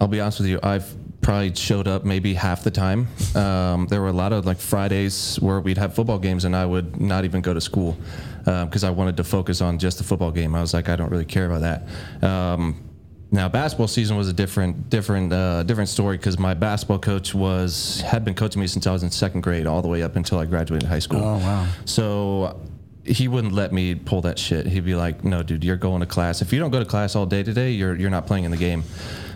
I'll 0.00 0.08
be 0.08 0.20
honest 0.20 0.40
with 0.40 0.48
you, 0.48 0.60
I've 0.62 0.94
probably 1.20 1.54
showed 1.54 1.88
up 1.88 2.04
maybe 2.04 2.32
half 2.32 2.64
the 2.64 2.70
time. 2.70 3.08
Um, 3.34 3.86
there 3.88 4.00
were 4.00 4.08
a 4.08 4.12
lot 4.12 4.32
of 4.32 4.46
like 4.46 4.58
Fridays 4.58 5.36
where 5.36 5.60
we'd 5.60 5.78
have 5.78 5.94
football 5.94 6.18
games 6.18 6.44
and 6.44 6.56
I 6.56 6.64
would 6.64 7.00
not 7.00 7.24
even 7.24 7.42
go 7.42 7.52
to 7.52 7.60
school 7.60 7.96
because 8.44 8.82
I 8.82 8.90
wanted 8.90 9.16
to 9.18 9.24
focus 9.24 9.60
on 9.60 9.78
just 9.78 9.98
the 9.98 10.04
football 10.04 10.30
game. 10.30 10.54
I 10.54 10.60
was 10.62 10.72
like, 10.72 10.88
I 10.88 10.96
don't 10.96 11.10
really 11.10 11.26
care 11.26 11.44
about 11.50 11.60
that. 11.60 12.26
Um, 12.26 12.87
now 13.30 13.48
basketball 13.48 13.88
season 13.88 14.16
was 14.16 14.28
a 14.28 14.32
different, 14.32 14.88
different, 14.88 15.32
uh, 15.32 15.62
different 15.62 15.88
story 15.88 16.16
because 16.16 16.38
my 16.38 16.54
basketball 16.54 16.98
coach 16.98 17.34
was 17.34 18.00
had 18.00 18.24
been 18.24 18.34
coaching 18.34 18.60
me 18.60 18.66
since 18.66 18.86
I 18.86 18.92
was 18.92 19.02
in 19.02 19.10
second 19.10 19.42
grade, 19.42 19.66
all 19.66 19.82
the 19.82 19.88
way 19.88 20.02
up 20.02 20.16
until 20.16 20.38
I 20.38 20.46
graduated 20.46 20.88
high 20.88 20.98
school. 20.98 21.22
Oh, 21.22 21.38
wow. 21.38 21.66
So 21.84 22.60
he 23.04 23.28
wouldn't 23.28 23.52
let 23.52 23.72
me 23.72 23.94
pull 23.94 24.20
that 24.22 24.38
shit. 24.38 24.66
He'd 24.66 24.84
be 24.84 24.94
like, 24.94 25.24
"No, 25.24 25.42
dude, 25.42 25.64
you're 25.64 25.76
going 25.76 26.00
to 26.00 26.06
class. 26.06 26.42
If 26.42 26.52
you 26.52 26.58
don't 26.58 26.70
go 26.70 26.78
to 26.78 26.84
class 26.84 27.16
all 27.16 27.26
day 27.26 27.42
today, 27.42 27.70
you're 27.70 27.96
you're 27.96 28.10
not 28.10 28.26
playing 28.26 28.44
in 28.44 28.50
the 28.50 28.56
game." 28.56 28.84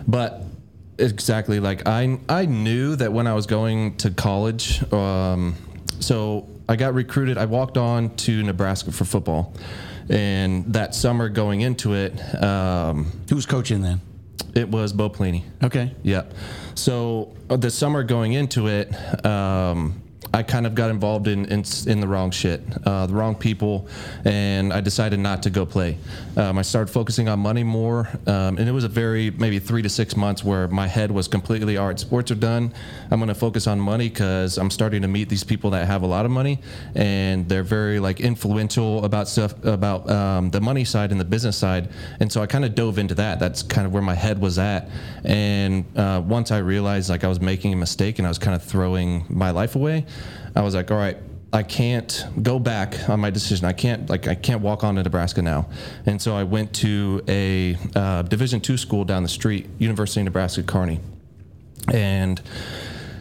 But 0.07 0.43
exactly 0.97 1.59
like 1.59 1.87
I 1.87 2.19
I 2.29 2.45
knew 2.45 2.95
that 2.95 3.13
when 3.13 3.27
I 3.27 3.33
was 3.33 3.45
going 3.45 3.97
to 3.97 4.11
college, 4.11 4.91
um, 4.93 5.55
so 5.99 6.47
I 6.67 6.75
got 6.75 6.93
recruited. 6.93 7.37
I 7.37 7.45
walked 7.45 7.77
on 7.77 8.15
to 8.17 8.43
Nebraska 8.43 8.91
for 8.91 9.05
football, 9.05 9.53
and 10.09 10.71
that 10.73 10.95
summer 10.95 11.29
going 11.29 11.61
into 11.61 11.93
it, 11.93 12.13
um, 12.41 13.11
Who's 13.29 13.45
coaching 13.45 13.81
then? 13.81 14.01
it 14.55 14.69
was 14.69 14.93
Bo 14.93 15.09
Pelini. 15.09 15.43
Okay. 15.63 15.93
Yep. 16.03 16.33
So 16.75 17.35
uh, 17.49 17.57
the 17.57 17.71
summer 17.71 18.03
going 18.03 18.33
into 18.33 18.67
it, 18.67 18.93
um, 19.25 20.02
I 20.35 20.41
kind 20.41 20.65
of 20.65 20.73
got 20.73 20.89
involved 20.89 21.27
in 21.27 21.45
in, 21.45 21.63
in 21.85 21.99
the 21.99 22.07
wrong 22.07 22.31
shit, 22.31 22.61
uh, 22.85 23.05
the 23.05 23.13
wrong 23.13 23.35
people, 23.35 23.87
and 24.25 24.73
I 24.73 24.81
decided 24.81 25.19
not 25.19 25.43
to 25.43 25.51
go 25.51 25.63
play. 25.63 25.97
Um, 26.35 26.57
I 26.57 26.63
started 26.63 26.91
focusing 26.91 27.29
on 27.29 27.39
money 27.39 27.63
more, 27.63 28.09
um, 28.25 28.57
and 28.57 28.67
it 28.67 28.71
was 28.71 28.83
a 28.83 28.89
very 28.89 29.29
maybe 29.29 29.59
three 29.59 29.83
to 29.83 29.89
six 29.89 30.17
months 30.17 30.43
where 30.43 30.67
my 30.67 30.87
head 30.87 31.11
was 31.11 31.27
completely 31.27 31.77
all 31.77 31.87
right. 31.87 31.99
Sports 31.99 32.31
are 32.31 32.35
done. 32.35 32.73
I'm 33.11 33.19
going 33.19 33.27
to 33.27 33.35
focus 33.35 33.67
on 33.67 33.79
money 33.79 34.09
because 34.09 34.57
I'm 34.57 34.71
starting 34.71 35.03
to 35.03 35.07
meet 35.07 35.29
these 35.29 35.43
people 35.43 35.69
that 35.69 35.85
have 35.85 36.01
a 36.01 36.07
lot 36.07 36.25
of 36.25 36.31
money, 36.31 36.59
and 36.95 37.47
they're 37.47 37.61
very 37.61 37.99
like 37.99 38.19
influential 38.19 39.05
about 39.05 39.27
stuff 39.27 39.53
about 39.63 40.09
um, 40.09 40.49
the 40.49 40.61
money 40.61 40.83
side 40.83 41.11
and 41.11 41.19
the 41.19 41.25
business 41.25 41.57
side. 41.57 41.89
And 42.19 42.31
so 42.31 42.41
I 42.41 42.47
kind 42.47 42.65
of 42.65 42.73
dove 42.73 42.97
into 42.97 43.13
that. 43.15 43.39
That's 43.39 43.61
kind 43.61 43.85
of 43.85 43.93
where 43.93 44.01
my 44.01 44.15
head 44.15 44.41
was 44.41 44.57
at. 44.57 44.89
And 45.23 45.85
uh, 45.95 46.23
once 46.25 46.49
I 46.51 46.57
realized 46.57 47.11
like 47.11 47.23
I 47.23 47.27
was 47.27 47.39
making 47.39 47.73
a 47.73 47.75
mistake 47.75 48.17
and 48.17 48.25
I 48.25 48.29
was 48.29 48.39
kind 48.39 48.55
of 48.55 48.63
throwing 48.63 49.25
my 49.29 49.51
life 49.51 49.75
away, 49.75 50.05
I 50.55 50.61
was 50.61 50.75
like, 50.75 50.91
all 50.91 50.97
right. 50.97 51.17
I 51.51 51.61
can't 51.61 52.25
go 52.41 52.57
back 52.57 53.07
on 53.09 53.19
my 53.19 53.29
decision. 53.29 53.67
I 53.67 53.73
can't 53.73 54.09
like 54.09 54.27
I 54.27 54.33
can't 54.33 54.61
walk 54.61 54.83
on 54.83 54.95
to 54.95 55.03
Nebraska 55.03 55.43
now, 55.43 55.67
and 56.07 56.19
so 56.19 56.35
I 56.35 56.43
went 56.45 56.73
to 56.77 57.21
a 57.27 57.77
uh, 57.95 58.23
Division 58.23 58.59
two 58.59 58.75
school 58.75 59.05
down 59.05 59.21
the 59.21 59.29
street, 59.29 59.69
University 59.77 60.21
of 60.21 60.25
Nebraska 60.25 60.63
Kearney, 60.63 60.99
and 61.93 62.41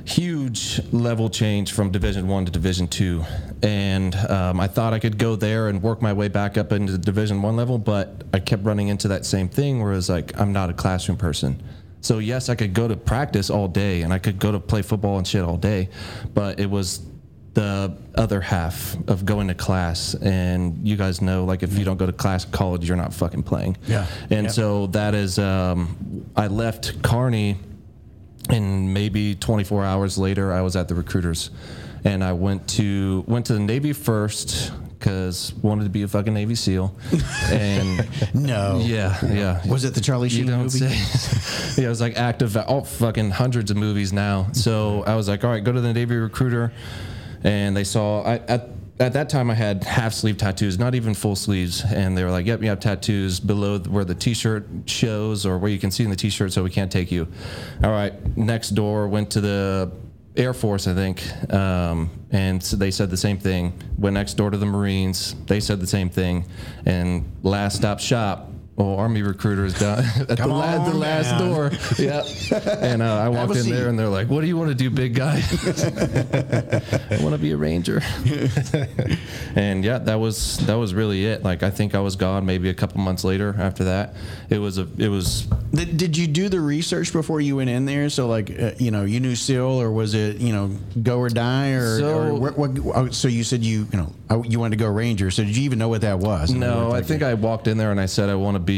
huge 0.05 0.81
level 0.93 1.31
change 1.31 1.73
from 1.73 1.91
division 1.91 2.27
one 2.27 2.45
to 2.45 2.51
division 2.51 2.89
two 2.89 3.25
and 3.63 4.17
um, 4.17 4.59
i 4.59 4.67
thought 4.67 4.93
i 4.93 4.99
could 4.99 5.17
go 5.17 5.37
there 5.37 5.69
and 5.69 5.81
work 5.81 6.03
my 6.03 6.13
way 6.13 6.27
back 6.27 6.59
up 6.59 6.73
into 6.73 6.91
the 6.91 6.99
division 6.99 7.41
one 7.41 7.55
level 7.55 7.79
but 7.79 8.25
i 8.33 8.41
kept 8.41 8.65
running 8.65 8.89
into 8.89 9.07
that 9.07 9.25
same 9.25 9.49
thing 9.49 9.81
where 9.81 9.93
it's 9.93 10.09
like 10.09 10.39
i'm 10.41 10.53
not 10.53 10.69
a 10.69 10.73
classroom 10.73 11.17
person 11.17 11.63
so 12.01 12.19
yes 12.19 12.49
i 12.49 12.55
could 12.55 12.75
go 12.75 12.89
to 12.89 12.97
practice 12.97 13.49
all 13.49 13.69
day 13.69 14.03
and 14.03 14.13
i 14.13 14.19
could 14.19 14.41
go 14.41 14.51
to 14.51 14.59
play 14.59 14.83
football 14.83 15.19
and 15.19 15.27
shit 15.27 15.43
all 15.43 15.57
day 15.57 15.89
but 16.35 16.59
it 16.59 16.69
was 16.69 17.01
the 17.55 17.95
other 18.15 18.41
half 18.41 18.97
of 19.09 19.27
going 19.27 19.49
to 19.49 19.55
class 19.55 20.15
and 20.15 20.87
you 20.89 20.97
guys 20.97 21.21
know 21.21 21.45
like 21.45 21.63
if 21.63 21.77
you 21.79 21.85
don't 21.85 21.99
go 21.99 22.07
to 22.07 22.13
class 22.13 22.45
at 22.47 22.51
college 22.51 22.89
you're 22.89 22.97
not 22.97 23.13
fucking 23.13 23.43
playing 23.43 23.77
Yeah. 23.87 24.07
and 24.31 24.45
Yeah. 24.47 24.51
so 24.53 24.87
that 24.89 25.15
is 25.15 25.39
um, 25.39 26.25
i 26.35 26.47
left 26.47 27.03
Kearney 27.03 27.59
and 28.49 28.93
maybe 28.95 29.35
24 29.35 29.85
hours 29.85 30.17
later 30.19 30.51
i 30.53 30.63
was 30.63 30.77
at 30.77 30.89
the 30.89 30.95
recruiters 30.95 31.51
and 32.05 32.25
i 32.25 32.33
went 32.33 32.67
to 32.69 33.23
went 33.27 33.45
to 33.47 33.53
the 33.53 33.61
navy 33.61 33.93
first 33.93 34.73
because 34.99 35.53
wanted 35.63 35.85
to 35.85 35.91
be 35.91 36.03
a 36.05 36.09
fucking 36.09 36.33
navy 36.33 36.55
seal 36.55 36.97
and 37.51 38.09
No. 38.35 38.81
yeah 38.83 39.19
yeah 39.27 39.61
Was 39.69 39.85
it 39.85 39.95
the 39.95 40.01
Charlie 40.01 40.29
Sheen 40.31 40.47
movie? 40.47 40.79
yeah 41.77 41.85
it 41.85 41.89
was 41.89 42.01
like 42.01 42.17
active 42.17 42.57
all 42.57 42.85
fucking 42.85 43.31
hundreds 43.31 43.71
of 43.71 43.77
movies 43.77 44.11
now 44.13 44.47
so 44.53 45.03
i 45.07 45.15
was 45.17 45.29
like 45.29 45.45
all 45.45 45.51
right 45.51 45.63
go 45.63 45.73
to 45.73 45.81
the 45.81 45.93
navy 45.93 46.17
recruiter 46.17 46.73
and 47.45 47.77
they 47.77 47.85
saw 47.85 48.23
I, 48.23 48.35
at 48.49 48.69
at 49.01 49.15
that 49.15 49.29
time 49.29 49.51
I 49.51 49.55
had 49.55 49.85
half 49.85 50.13
sleeve 50.13 50.37
tattoos, 50.37 50.79
not 50.79 50.95
even 50.95 51.15
full 51.15 51.35
sleeves, 51.35 51.83
and 51.85 52.17
they 52.17 52.25
were 52.25 52.31
like, 52.31 52.47
"Yep, 52.47 52.63
you 52.63 52.69
have 52.69 52.81
tattoos 52.81 53.41
below 53.41 53.79
where 53.81 54.05
the 54.05 54.15
t-shirt 54.15 54.69
shows 54.87 55.45
or 55.45 55.59
where 55.59 55.71
you 55.71 55.79
can 55.79 55.91
see 55.91 56.05
in 56.05 56.11
the 56.11 56.17
t-shirt, 56.17 56.53
so 56.53 56.63
we 56.63 56.71
can't 56.71 56.93
take 56.93 57.11
you." 57.11 57.27
All 57.83 57.91
right, 57.91 58.15
next 58.37 58.71
door 58.71 59.09
went 59.09 59.31
to 59.31 59.41
the 59.41 59.91
Air 60.37 60.55
Force, 60.55 60.87
I 60.87 60.95
think, 60.95 61.23
um, 61.53 62.11
and 62.31 62.63
so 62.63 62.77
they 62.77 62.91
said 62.91 63.11
the 63.11 63.17
same 63.17 63.39
thing. 63.39 63.73
Went 63.99 64.15
next 64.15 64.35
door 64.35 64.51
to 64.51 64.57
the 64.57 64.67
Marines, 64.67 65.35
they 65.47 65.61
said 65.61 65.81
the 65.81 65.87
same 65.87 66.09
thing, 66.09 66.47
and 66.87 67.25
last 67.43 67.77
stop 67.77 67.99
shop. 67.99 68.52
Oh, 68.83 68.97
Army 68.97 69.23
recruiters 69.23 69.79
down 69.79 69.99
at 70.29 70.37
the, 70.39 70.47
la- 70.49 70.85
the 70.89 70.97
last 70.97 71.31
down. 71.31 71.49
door. 71.51 71.71
Yeah, 71.99 72.25
and 72.81 73.01
uh, 73.01 73.15
I 73.19 73.29
walked 73.29 73.55
in 73.55 73.63
seat. 73.63 73.71
there, 73.71 73.89
and 73.89 73.97
they're 73.99 74.09
like, 74.09 74.29
"What 74.29 74.41
do 74.41 74.49
you 74.49 74.57
want 74.57 74.71
to 74.71 74.75
do, 74.75 74.91
big 74.91 75.15
guy?" 75.15 75.37
I 77.13 77.19
want 77.23 77.33
to 77.35 77.39
be 77.39 77.53
a 77.53 77.57
ranger. 77.57 78.01
and 79.55 79.85
yeah, 79.85 79.99
that 79.99 80.17
was 80.17 80.59
that 80.67 80.75
was 80.75 80.95
really 80.95 81.25
it. 81.27 81.43
Like 81.45 81.63
I 81.63 81.71
think 81.71 81.95
I 81.95 82.01
was 82.01 82.17
gone 82.17 82.45
maybe 82.47 82.71
a 82.71 82.75
couple 82.75 83.01
months 83.01 83.23
later 83.25 83.55
after 83.59 83.85
that. 83.85 84.15
It 84.51 84.59
was 84.59 84.79
a 84.79 84.89
it 84.99 85.09
was 85.09 85.43
Did, 85.73 85.97
did 85.97 86.17
you 86.17 86.27
do 86.27 86.49
the 86.49 86.61
research 86.61 87.13
before 87.13 87.41
you 87.41 87.57
went 87.57 87.71
in 87.71 87.85
there? 87.85 88.11
So, 88.11 88.27
like, 88.27 88.51
uh, 88.51 88.73
you 88.79 88.91
know, 88.91 89.05
you 89.05 89.21
knew 89.21 89.37
SEAL, 89.37 89.81
or 89.81 89.91
was 89.93 90.15
it, 90.15 90.39
you 90.39 90.53
know, 90.53 90.71
go 91.03 91.19
or 91.19 91.29
die, 91.29 91.71
or, 91.71 91.99
So- 91.99 92.19
or 92.19 92.35
what, 92.35 92.59
what, 92.59 92.71
oh, 92.97 93.11
So 93.11 93.29
you 93.29 93.45
said 93.45 93.63
you, 93.63 93.87
you 93.93 93.99
know, 93.99 94.13
oh, 94.31 94.43
you 94.45 94.59
wanted 94.59 94.79
to 94.79 94.85
go 94.85 94.91
Ranger. 94.91 95.31
So 95.31 95.45
did 95.45 95.57
you 95.57 95.63
even 95.65 95.79
know 95.79 95.89
what 95.89 96.01
that 96.01 96.19
was? 96.19 96.51
No, 96.53 96.91
I 96.93 97.03
think 97.03 97.23
I 97.23 97.35
walked 97.35 97.69
in 97.69 97.77
there 97.79 97.91
and 97.93 98.01
I 98.01 98.07
said 98.07 98.29
I 98.29 98.35
want 98.35 98.55
to 98.57 98.59
be 98.61 98.72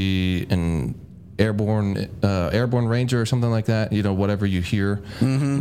an 0.51 0.95
airborne 1.39 2.09
uh, 2.23 2.51
airborne 2.53 2.87
ranger 2.87 3.21
or 3.21 3.27
something 3.27 3.51
like 3.51 3.67
that. 3.67 3.93
You 3.93 4.03
know, 4.03 4.13
whatever 4.13 4.47
you 4.47 4.61
hear, 4.61 5.03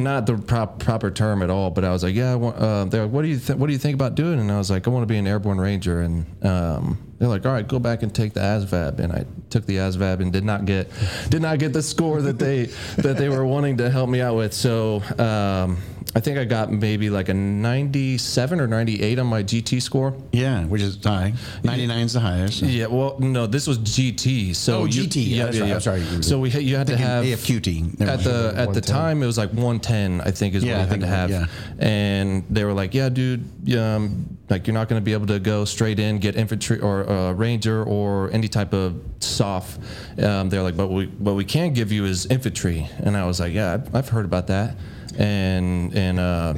not 0.03 0.25
the 0.25 0.37
prop, 0.37 0.79
proper 0.79 1.09
term 1.11 1.41
at 1.41 1.49
all. 1.49 1.71
But 1.71 1.83
I 1.83 1.91
was 1.91 2.03
like, 2.03 2.15
yeah. 2.15 2.33
I 2.33 2.35
want, 2.35 2.57
uh, 2.57 2.85
they're 2.85 3.03
like, 3.03 3.11
what 3.11 3.23
do 3.23 3.27
you 3.29 3.39
th- 3.39 3.57
what 3.57 3.67
do 3.67 3.73
you 3.73 3.79
think 3.79 3.95
about 3.95 4.15
doing? 4.15 4.39
And 4.39 4.51
I 4.51 4.57
was 4.57 4.69
like, 4.69 4.87
I 4.87 4.91
want 4.91 5.03
to 5.03 5.07
be 5.07 5.17
an 5.17 5.27
airborne 5.27 5.59
ranger. 5.59 6.01
And 6.01 6.25
um, 6.45 6.97
they're 7.17 7.27
like, 7.29 7.45
all 7.45 7.53
right, 7.53 7.67
go 7.67 7.79
back 7.79 8.03
and 8.03 8.13
take 8.13 8.33
the 8.33 8.41
ASVAB. 8.41 8.99
And 8.99 9.13
I 9.13 9.25
took 9.49 9.65
the 9.65 9.77
ASVAB 9.77 10.19
and 10.19 10.31
did 10.31 10.43
not 10.43 10.65
get 10.65 10.89
did 11.29 11.41
not 11.41 11.59
get 11.59 11.73
the 11.73 11.81
score 11.81 12.21
that 12.21 12.39
they 12.39 12.65
that 12.97 13.17
they 13.17 13.29
were 13.29 13.45
wanting 13.45 13.77
to 13.77 13.89
help 13.89 14.09
me 14.09 14.21
out 14.21 14.35
with. 14.35 14.53
So. 14.53 15.01
Um, 15.17 15.77
I 16.15 16.19
think 16.19 16.37
I 16.37 16.45
got 16.45 16.71
maybe 16.71 17.09
like 17.09 17.29
a 17.29 17.33
97 17.33 18.59
or 18.61 18.67
98 18.67 19.17
on 19.17 19.25
my 19.27 19.41
GT 19.41 19.81
score. 19.81 20.13
Yeah, 20.31 20.63
which 20.65 20.81
is 20.81 20.97
high. 21.03 21.33
99 21.63 21.99
is 22.05 22.13
the 22.13 22.19
highest. 22.19 22.59
so. 22.59 22.65
Yeah, 22.67 22.85
well, 22.85 23.17
no, 23.19 23.47
this 23.47 23.65
was 23.65 23.79
GT. 23.79 24.55
So 24.55 24.81
Oh, 24.81 24.85
you- 24.85 25.03
GT, 25.07 25.27
yeah, 25.35 25.45
that's 25.45 25.59
right, 25.59 25.71
I'm 25.71 25.81
sorry. 25.81 26.23
So 26.23 26.39
we 26.39 26.49
you 26.51 26.75
had 26.75 26.87
to 26.87 26.97
have 26.97 27.25
AFQT. 27.25 27.99
At 28.01 28.23
the 28.23 28.53
at 28.55 28.73
the 28.73 28.81
time 28.81 29.23
it 29.23 29.25
was 29.25 29.37
like 29.37 29.49
110. 29.53 30.21
I 30.21 30.31
think 30.31 30.53
is 30.53 30.63
Yeah, 30.63 30.75
I 30.75 30.85
what 30.85 30.85
you 30.85 30.91
had 30.91 31.01
to 31.01 31.07
have. 31.07 31.29
yeah. 31.31 31.45
And 31.79 32.43
they 32.49 32.63
were 32.63 32.73
like, 32.73 32.93
"Yeah, 32.93 33.09
dude, 33.09 33.43
um, 33.77 34.37
like 34.49 34.67
you're 34.67 34.73
not 34.75 34.89
going 34.89 35.01
to 35.01 35.03
be 35.05 35.13
able 35.13 35.27
to 35.27 35.39
go 35.39 35.65
straight 35.65 35.99
in, 35.99 36.19
get 36.19 36.35
infantry 36.35 36.79
or 36.79 37.09
uh, 37.09 37.31
ranger 37.33 37.83
or 37.83 38.29
any 38.31 38.47
type 38.47 38.73
of 38.73 38.95
soft." 39.19 39.79
Um, 40.21 40.49
they're 40.49 40.61
like, 40.63 40.77
"But 40.77 40.87
we 40.91 41.07
what 41.17 41.35
we 41.35 41.43
can 41.45 41.73
give 41.73 41.91
you 41.91 42.05
is 42.05 42.25
infantry." 42.27 42.87
And 42.99 43.17
I 43.17 43.25
was 43.25 43.39
like, 43.39 43.53
"Yeah, 43.53 43.79
I've 43.93 44.09
heard 44.09 44.25
about 44.25 44.47
that." 44.47 44.75
And 45.17 45.93
and. 45.95 46.19
Uh, 46.19 46.53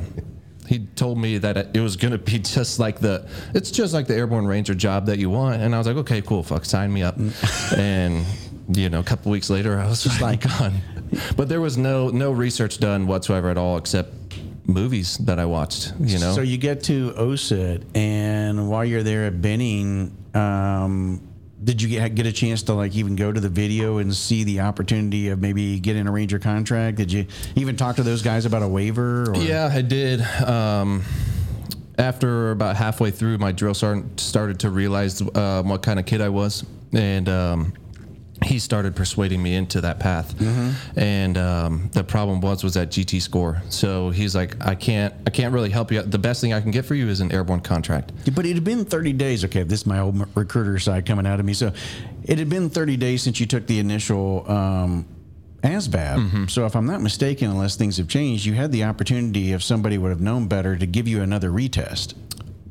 he 0.67 0.79
told 0.79 1.19
me 1.19 1.37
that 1.37 1.75
it 1.75 1.79
was 1.79 1.95
going 1.95 2.11
to 2.11 2.17
be 2.17 2.39
just 2.55 2.79
like 2.79 2.99
the 2.99 3.27
it's 3.53 3.69
just 3.71 3.93
like 3.93 4.07
the 4.07 4.15
airborne 4.15 4.47
ranger 4.47 4.73
job 4.73 5.05
that 5.05 5.19
you 5.19 5.29
want. 5.29 5.61
And 5.61 5.75
i 5.75 5.77
was 5.77 5.85
like 5.87 5.97
okay 5.97 6.21
cool 6.21 6.43
fuck 6.43 6.65
sign 6.65 6.91
me 6.91 7.03
up. 7.03 7.17
And 7.77 8.25
you 8.73 8.89
know 8.89 8.99
a 8.99 9.03
couple 9.03 9.31
weeks 9.31 9.51
later 9.51 9.79
i 9.79 9.87
was 9.87 10.03
just 10.03 10.21
like 10.21 10.41
gone. 10.41 10.81
But 11.37 11.49
there 11.49 11.61
was 11.61 11.77
no 11.77 12.09
no 12.09 12.31
research 12.31 12.79
done 12.79 13.05
whatsoever 13.05 13.49
at 13.49 13.57
all 13.57 13.77
except 13.77 14.11
movies 14.67 15.17
that 15.19 15.37
i 15.37 15.45
watched 15.45 15.93
you 15.99 16.17
know? 16.17 16.33
So 16.33 16.41
you 16.41 16.57
get 16.57 16.81
to 16.85 17.11
OSUT, 17.11 17.83
and 17.93 18.67
while 18.67 18.83
you're 18.83 19.03
there 19.03 19.25
at 19.25 19.39
Benning, 19.39 20.17
um, 20.33 21.21
did 21.65 21.81
you 21.81 21.89
get, 21.89 22.13
get 22.13 22.25
a 22.27 22.31
chance 22.31 22.61
to 22.63 22.73
like 22.73 22.95
even 22.95 23.15
go 23.15 23.31
to 23.31 23.39
the 23.39 23.49
video 23.49 23.97
and 23.97 24.15
see 24.15 24.43
the 24.43 24.61
opportunity 24.61 25.29
of 25.29 25.41
maybe 25.41 25.79
getting 25.79 26.07
a 26.07 26.11
Ranger 26.11 26.39
contract? 26.39 26.97
Did 26.97 27.11
you 27.11 27.25
even 27.55 27.75
talk 27.75 27.95
to 27.97 28.03
those 28.03 28.21
guys 28.21 28.45
about 28.45 28.61
a 28.61 28.67
waiver? 28.67 29.31
Or? 29.31 29.35
Yeah, 29.35 29.69
I 29.73 29.81
did. 29.81 30.21
Um, 30.21 31.03
after 31.97 32.51
about 32.51 32.75
halfway 32.75 33.09
through, 33.09 33.39
my 33.39 33.51
drill 33.51 33.73
sergeant 33.73 34.19
started 34.19 34.59
to 34.59 34.69
realize 34.69 35.21
um, 35.35 35.67
what 35.67 35.81
kind 35.81 35.99
of 35.99 36.05
kid 36.05 36.21
I 36.21 36.29
was, 36.29 36.63
and 36.93 37.27
um, 37.27 37.73
he 38.45 38.59
started 38.59 38.95
persuading 38.95 39.41
me 39.41 39.55
into 39.55 39.81
that 39.81 39.99
path. 39.99 40.35
And 40.95 41.37
um, 41.37 41.89
the 41.93 42.03
problem 42.03 42.41
was 42.41 42.63
was 42.63 42.75
that 42.75 42.89
GT 42.89 43.21
score. 43.21 43.61
So 43.69 44.09
he's 44.11 44.35
like, 44.35 44.55
I 44.65 44.75
can't, 44.75 45.13
I 45.25 45.29
can't 45.31 45.53
really 45.53 45.69
help 45.71 45.91
you. 45.91 46.01
The 46.01 46.19
best 46.19 46.41
thing 46.41 46.53
I 46.53 46.61
can 46.61 46.71
get 46.71 46.85
for 46.85 46.95
you 46.95 47.07
is 47.09 47.19
an 47.21 47.31
airborne 47.31 47.61
contract. 47.61 48.11
But 48.35 48.45
it 48.45 48.53
had 48.53 48.63
been 48.63 48.85
30 48.85 49.13
days. 49.13 49.43
Okay, 49.45 49.63
this 49.63 49.81
is 49.81 49.85
my 49.85 49.99
old 49.99 50.35
recruiter 50.35 50.77
side 50.79 51.05
coming 51.05 51.25
out 51.25 51.39
of 51.39 51.45
me. 51.45 51.53
So 51.53 51.73
it 52.23 52.37
had 52.39 52.49
been 52.49 52.69
30 52.69 52.97
days 52.97 53.23
since 53.23 53.39
you 53.39 53.45
took 53.45 53.65
the 53.67 53.79
initial 53.79 54.49
um, 54.49 55.05
ASVAB. 55.63 56.49
So 56.49 56.65
if 56.65 56.75
I'm 56.75 56.85
not 56.85 57.01
mistaken, 57.01 57.49
unless 57.49 57.75
things 57.75 57.97
have 57.97 58.07
changed, 58.07 58.45
you 58.45 58.53
had 58.53 58.71
the 58.71 58.83
opportunity, 58.83 59.53
if 59.53 59.63
somebody 59.63 59.97
would 59.97 60.09
have 60.09 60.21
known 60.21 60.47
better, 60.47 60.75
to 60.77 60.85
give 60.85 61.07
you 61.07 61.21
another 61.23 61.49
retest. 61.49 62.13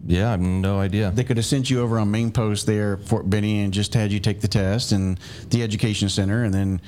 Yeah, 0.07 0.29
I 0.29 0.31
have 0.33 0.41
no 0.41 0.81
idea. 0.81 1.11
They 1.11 1.25
could 1.25 1.39
have 1.39 1.47
sent 1.47 1.71
you 1.71 1.81
over 1.81 1.99
on 1.99 2.11
main 2.11 2.31
post 2.31 2.67
there, 2.67 2.99
Fort 2.99 3.29
Benning, 3.29 3.61
and 3.65 3.73
just 3.73 3.95
had 3.95 4.13
you 4.13 4.21
take 4.21 4.41
the 4.41 4.49
test 4.49 4.93
and 4.93 5.19
the 5.49 5.63
education 5.63 6.11
center, 6.11 6.45
and 6.45 6.53
then, 6.53 6.83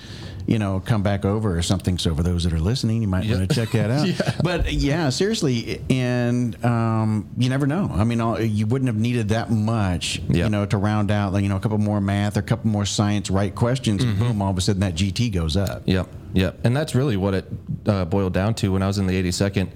you 0.46 0.58
know, 0.58 0.80
come 0.84 1.02
back 1.02 1.24
over 1.24 1.56
or 1.56 1.62
something. 1.62 1.96
So 1.96 2.14
for 2.14 2.22
those 2.22 2.44
that 2.44 2.52
are 2.52 2.60
listening, 2.60 3.00
you 3.00 3.08
might 3.08 3.26
want 3.28 3.48
to 3.48 3.54
check 3.54 3.70
that 3.70 3.90
out. 3.90 4.06
But 4.44 4.70
yeah, 4.72 5.08
seriously, 5.08 5.80
and 5.88 6.62
um, 6.64 7.28
you 7.38 7.48
never 7.48 7.66
know. 7.66 7.90
I 7.92 8.04
mean, 8.04 8.20
all, 8.20 8.38
you 8.40 8.66
wouldn't 8.66 8.88
have 8.88 8.96
needed 8.98 9.30
that 9.30 9.50
much, 9.50 10.20
Yeah. 10.28 10.44
you 10.44 10.50
know, 10.50 10.66
to 10.66 10.76
round 10.76 11.10
out, 11.10 11.32
like 11.32 11.42
you 11.42 11.48
know, 11.48 11.56
a 11.56 11.60
couple 11.60 11.78
more 11.78 12.00
math 12.02 12.36
or 12.36 12.40
a 12.40 12.42
couple 12.42 12.70
more 12.70 12.84
science 12.84 13.30
right 13.30 13.54
questions. 13.54 14.04
Mm-hmm. 14.04 14.18
Boom! 14.18 14.42
All 14.42 14.50
of 14.50 14.58
a 14.58 14.60
sudden, 14.60 14.80
that 14.80 14.94
GT 14.94 15.32
goes 15.32 15.56
up. 15.56 15.82
Yep, 15.86 16.06
yep. 16.34 16.58
And 16.64 16.76
that's 16.76 16.94
really 16.94 17.16
what 17.16 17.32
it 17.32 17.46
uh, 17.86 18.04
boiled 18.04 18.34
down 18.34 18.52
to. 18.56 18.72
When 18.72 18.82
I 18.82 18.86
was 18.88 18.98
in 18.98 19.06
the 19.06 19.14
82nd, 19.22 19.70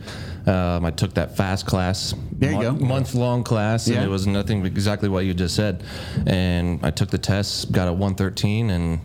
um, 0.50 0.84
I 0.84 0.90
took 0.90 1.14
that 1.14 1.36
fast 1.36 1.64
class, 1.66 2.14
There 2.32 2.52
you 2.52 2.60
go. 2.60 2.72
month 2.72 3.14
long 3.14 3.44
class, 3.44 3.88
Yeah. 3.88 3.96
and 3.96 4.04
it 4.04 4.08
was 4.08 4.26
nothing 4.26 4.64
exactly 4.66 5.08
what 5.08 5.24
you 5.24 5.32
just 5.34 5.54
said. 5.54 5.82
And 6.26 6.80
I 6.84 6.90
took 6.90 7.10
the 7.10 7.18
test, 7.18 7.70
got 7.72 7.88
a 7.88 7.92
113, 7.92 8.70
and 8.70 9.00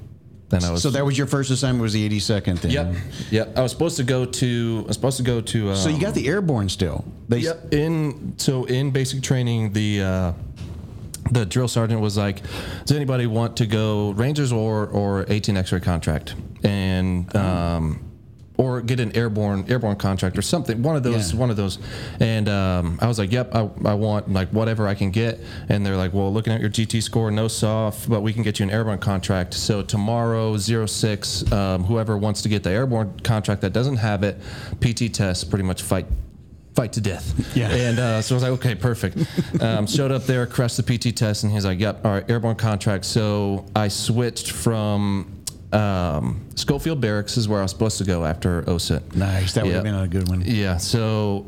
then 0.49 0.63
I 0.63 0.71
was. 0.71 0.81
So 0.83 0.89
that 0.91 1.05
was 1.05 1.17
your 1.17 1.27
first 1.27 1.51
assignment. 1.51 1.81
Was 1.83 1.93
the 1.93 2.03
82nd? 2.09 2.61
Then. 2.61 2.71
Yep, 2.71 2.95
yep. 3.31 3.57
I 3.57 3.61
was 3.61 3.71
supposed 3.71 3.97
to 3.97 4.03
go 4.03 4.25
to. 4.25 4.81
I 4.85 4.87
was 4.87 4.95
supposed 4.95 5.17
to 5.17 5.23
go 5.23 5.41
to. 5.41 5.69
Um, 5.71 5.75
So 5.75 5.89
you 5.89 5.99
got 5.99 6.13
the 6.13 6.27
airborne 6.27 6.69
still. 6.69 7.03
They, 7.29 7.39
Yep. 7.39 7.73
In 7.73 8.33
so 8.37 8.65
in 8.65 8.91
basic 8.91 9.21
training, 9.23 9.73
the 9.73 10.01
uh, 10.03 10.31
the 11.31 11.45
drill 11.47 11.67
sergeant 11.67 11.99
was 12.01 12.15
like, 12.17 12.41
"Does 12.85 12.95
anybody 12.95 13.25
want 13.25 13.57
to 13.57 13.65
go 13.65 14.11
Rangers 14.11 14.51
or 14.51 14.85
or 14.87 15.25
18 15.29 15.57
X-ray 15.57 15.79
contract 15.79 16.35
and 16.63 17.35
um, 17.35 17.99
or 18.57 18.81
get 18.81 18.99
an 18.99 19.15
airborne 19.15 19.65
airborne 19.69 19.95
contract 19.95 20.37
or 20.37 20.41
something? 20.41 20.81
One 20.81 20.95
of 20.95 21.03
those. 21.03 21.33
Yeah. 21.33 21.39
One 21.39 21.49
of 21.49 21.57
those." 21.57 21.79
And 22.19 22.49
um, 22.49 22.99
I 23.01 23.07
was 23.07 23.19
like, 23.19 23.31
"Yep, 23.31 23.55
I, 23.55 23.69
I 23.85 23.93
want 23.93 24.31
like 24.31 24.49
whatever 24.49 24.87
I 24.87 24.95
can 24.95 25.11
get." 25.11 25.39
And 25.69 25.85
they're 25.85 25.97
like, 25.97 26.13
"Well, 26.13 26.31
looking 26.31 26.53
at 26.53 26.61
your 26.61 26.69
GT 26.69 27.01
score, 27.01 27.31
no 27.31 27.47
soft, 27.47 28.09
but 28.09 28.21
we 28.21 28.33
can 28.33 28.43
get 28.43 28.59
you 28.59 28.63
an 28.63 28.71
airborne 28.71 28.99
contract." 28.99 29.53
So 29.53 29.81
tomorrow, 29.81 30.57
06, 30.57 31.51
um, 31.51 31.83
whoever 31.83 32.17
wants 32.17 32.41
to 32.43 32.49
get 32.49 32.63
the 32.63 32.71
airborne 32.71 33.19
contract 33.21 33.61
that 33.61 33.73
doesn't 33.73 33.97
have 33.97 34.23
it, 34.23 34.39
PT 34.81 35.13
test, 35.13 35.49
pretty 35.49 35.63
much 35.63 35.81
fight 35.81 36.05
fight 36.75 36.91
to 36.93 37.01
death. 37.01 37.55
Yeah. 37.55 37.69
And 37.69 37.99
uh, 37.99 38.21
so 38.21 38.35
I 38.35 38.37
was 38.37 38.43
like, 38.43 38.51
okay, 38.53 38.75
perfect. 38.75 39.17
Um, 39.61 39.87
showed 39.87 40.11
up 40.11 40.23
there, 40.23 40.45
crushed 40.45 40.77
the 40.77 40.83
PT 40.83 41.15
test, 41.15 41.43
and 41.43 41.51
he's 41.51 41.65
like, 41.65 41.79
yep, 41.79 42.05
all 42.05 42.11
right, 42.11 42.29
airborne 42.29 42.57
contract. 42.57 43.05
So 43.05 43.65
I 43.75 43.87
switched 43.87 44.51
from 44.51 45.34
um, 45.75 46.39
Schofield 46.55 47.01
Barracks 47.01 47.37
is 47.37 47.47
where 47.47 47.59
I 47.59 47.63
was 47.63 47.71
supposed 47.71 47.97
to 47.97 48.05
go 48.05 48.25
after 48.25 48.61
OSUT. 48.63 49.15
nice. 49.15 49.53
That 49.53 49.65
would 49.65 49.73
have 49.73 49.83
been 49.83 49.95
a 49.95 50.07
good 50.07 50.29
one. 50.29 50.41
Yeah. 50.45 50.77
So 50.77 51.45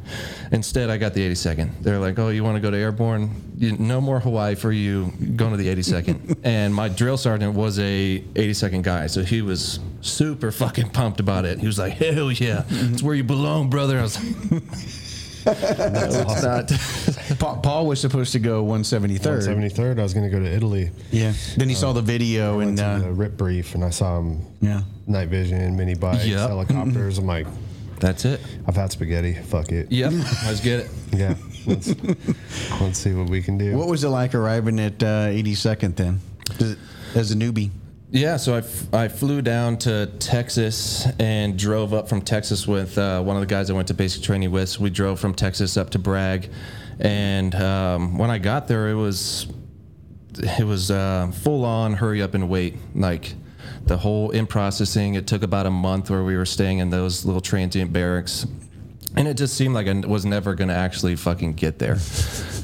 instead, 0.52 0.90
I 0.90 0.96
got 0.96 1.14
the 1.14 1.28
82nd. 1.28 1.70
They're 1.80 1.98
like, 1.98 2.18
"Oh, 2.18 2.28
you 2.30 2.42
want 2.42 2.56
to 2.56 2.60
go 2.60 2.70
to 2.70 2.76
airborne? 2.76 3.30
You, 3.56 3.76
no 3.78 4.00
more 4.00 4.20
Hawaii 4.20 4.54
for 4.56 4.72
you. 4.72 5.12
Going 5.36 5.52
to 5.52 5.56
the 5.56 5.68
82nd." 5.68 6.38
and 6.44 6.74
my 6.74 6.88
drill 6.88 7.16
sergeant 7.16 7.54
was 7.54 7.78
a 7.78 8.20
82nd 8.34 8.82
guy, 8.82 9.06
so 9.06 9.22
he 9.22 9.42
was 9.42 9.78
super 10.00 10.50
fucking 10.50 10.90
pumped 10.90 11.20
about 11.20 11.44
it. 11.44 11.58
He 11.60 11.66
was 11.66 11.78
like, 11.78 11.94
"Hell 11.94 12.32
yeah, 12.32 12.64
it's 12.68 13.02
where 13.02 13.14
you 13.14 13.24
belong, 13.24 13.70
brother." 13.70 13.98
I 13.98 14.02
was 14.02 14.22
like, 14.50 14.62
That's 14.62 14.62
"No, 14.97 14.97
it's 15.52 16.16
awesome. 16.16 16.50
not." 16.50 17.38
Pa- 17.38 17.56
Paul 17.60 17.86
was 17.86 18.00
supposed 18.00 18.32
to 18.32 18.38
go 18.38 18.64
173rd. 18.64 19.20
173rd, 19.70 19.98
I 19.98 20.02
was 20.02 20.14
going 20.14 20.28
to 20.28 20.30
go 20.34 20.42
to 20.42 20.50
Italy. 20.50 20.90
Yeah. 21.10 21.32
Then 21.56 21.68
he 21.68 21.74
saw 21.74 21.92
the 21.92 22.02
video 22.02 22.58
Went 22.58 22.70
and 22.70 22.78
to 22.78 23.04
the 23.04 23.10
uh, 23.10 23.14
rip 23.14 23.36
brief 23.36 23.74
and 23.74 23.84
I 23.84 23.90
saw 23.90 24.18
him 24.18 24.44
yeah. 24.60 24.82
night 25.06 25.28
vision, 25.28 25.76
mini 25.76 25.94
bikes, 25.94 26.26
Yep. 26.26 26.48
helicopters. 26.48 27.18
I'm 27.18 27.26
like, 27.26 27.46
That's 28.00 28.24
it. 28.24 28.40
I've 28.66 28.76
had 28.76 28.90
spaghetti. 28.92 29.34
Fuck 29.34 29.72
it. 29.72 29.90
Yep. 29.92 30.12
Let's 30.46 30.60
get 30.60 30.80
it. 30.80 30.90
Yeah. 31.12 31.34
Let's, 31.66 31.94
let's 32.80 32.98
see 32.98 33.12
what 33.12 33.28
we 33.28 33.42
can 33.42 33.58
do. 33.58 33.76
What 33.76 33.88
was 33.88 34.02
it 34.04 34.08
like 34.08 34.34
arriving 34.34 34.80
at 34.80 35.02
uh, 35.02 35.28
82nd 35.28 35.96
then, 35.96 36.20
as 37.14 37.30
a 37.30 37.34
newbie? 37.34 37.70
Yeah, 38.10 38.38
so 38.38 38.54
I, 38.54 38.58
f- 38.58 38.94
I 38.94 39.08
flew 39.08 39.42
down 39.42 39.76
to 39.80 40.06
Texas 40.18 41.06
and 41.18 41.58
drove 41.58 41.92
up 41.92 42.08
from 42.08 42.22
Texas 42.22 42.66
with 42.66 42.96
uh, 42.96 43.22
one 43.22 43.36
of 43.36 43.40
the 43.40 43.46
guys 43.46 43.68
I 43.68 43.74
went 43.74 43.88
to 43.88 43.94
basic 43.94 44.22
training 44.22 44.50
with. 44.50 44.80
We 44.80 44.88
drove 44.88 45.20
from 45.20 45.34
Texas 45.34 45.76
up 45.76 45.90
to 45.90 45.98
Bragg, 45.98 46.48
and 47.00 47.54
um, 47.54 48.16
when 48.16 48.30
I 48.30 48.38
got 48.38 48.66
there, 48.66 48.88
it 48.88 48.94
was 48.94 49.46
it 50.38 50.64
was 50.64 50.90
uh, 50.90 51.30
full 51.42 51.66
on 51.66 51.92
hurry 51.92 52.22
up 52.22 52.32
and 52.32 52.48
wait. 52.48 52.76
Like 52.94 53.34
the 53.84 53.98
whole 53.98 54.30
in 54.30 54.46
processing, 54.46 55.14
it 55.14 55.26
took 55.26 55.42
about 55.42 55.66
a 55.66 55.70
month 55.70 56.08
where 56.08 56.24
we 56.24 56.34
were 56.34 56.46
staying 56.46 56.78
in 56.78 56.88
those 56.88 57.26
little 57.26 57.42
transient 57.42 57.92
barracks. 57.92 58.46
And 59.16 59.28
it 59.28 59.34
just 59.36 59.54
seemed 59.54 59.74
like 59.74 59.86
I 59.86 59.92
was 60.06 60.24
never 60.24 60.54
gonna 60.54 60.74
actually 60.74 61.16
fucking 61.16 61.54
get 61.54 61.78
there, 61.78 61.98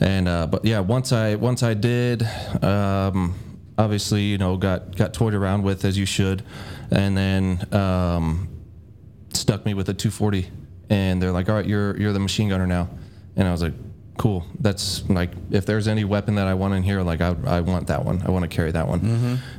and 0.00 0.26
uh, 0.26 0.46
but 0.46 0.64
yeah, 0.64 0.80
once 0.80 1.12
I 1.12 1.34
once 1.34 1.62
I 1.62 1.74
did, 1.74 2.22
um, 2.62 3.34
obviously 3.78 4.22
you 4.22 4.38
know 4.38 4.56
got 4.56 4.96
got 4.96 5.14
toyed 5.14 5.34
around 5.34 5.62
with 5.62 5.84
as 5.84 5.98
you 5.98 6.06
should, 6.06 6.42
and 6.90 7.16
then 7.16 7.66
um, 7.74 8.48
stuck 9.32 9.64
me 9.66 9.74
with 9.74 9.88
a 9.88 9.94
240, 9.94 10.50
and 10.90 11.20
they're 11.20 11.32
like, 11.32 11.48
all 11.48 11.56
right, 11.56 11.66
you're 11.66 11.96
you're 12.00 12.12
the 12.12 12.20
machine 12.20 12.48
gunner 12.48 12.66
now, 12.66 12.88
and 13.36 13.48
I 13.48 13.52
was 13.52 13.62
like, 13.62 13.74
cool. 14.16 14.46
That's 14.60 15.08
like 15.08 15.30
if 15.50 15.66
there's 15.66 15.88
any 15.88 16.04
weapon 16.04 16.36
that 16.36 16.46
I 16.46 16.54
want 16.54 16.74
in 16.74 16.82
here, 16.82 17.02
like 17.02 17.20
I, 17.20 17.34
I 17.46 17.60
want 17.60 17.88
that 17.88 18.04
one. 18.04 18.22
I 18.24 18.30
want 18.30 18.44
to 18.44 18.48
carry 18.48 18.70
that 18.72 18.86
one. 18.86 19.00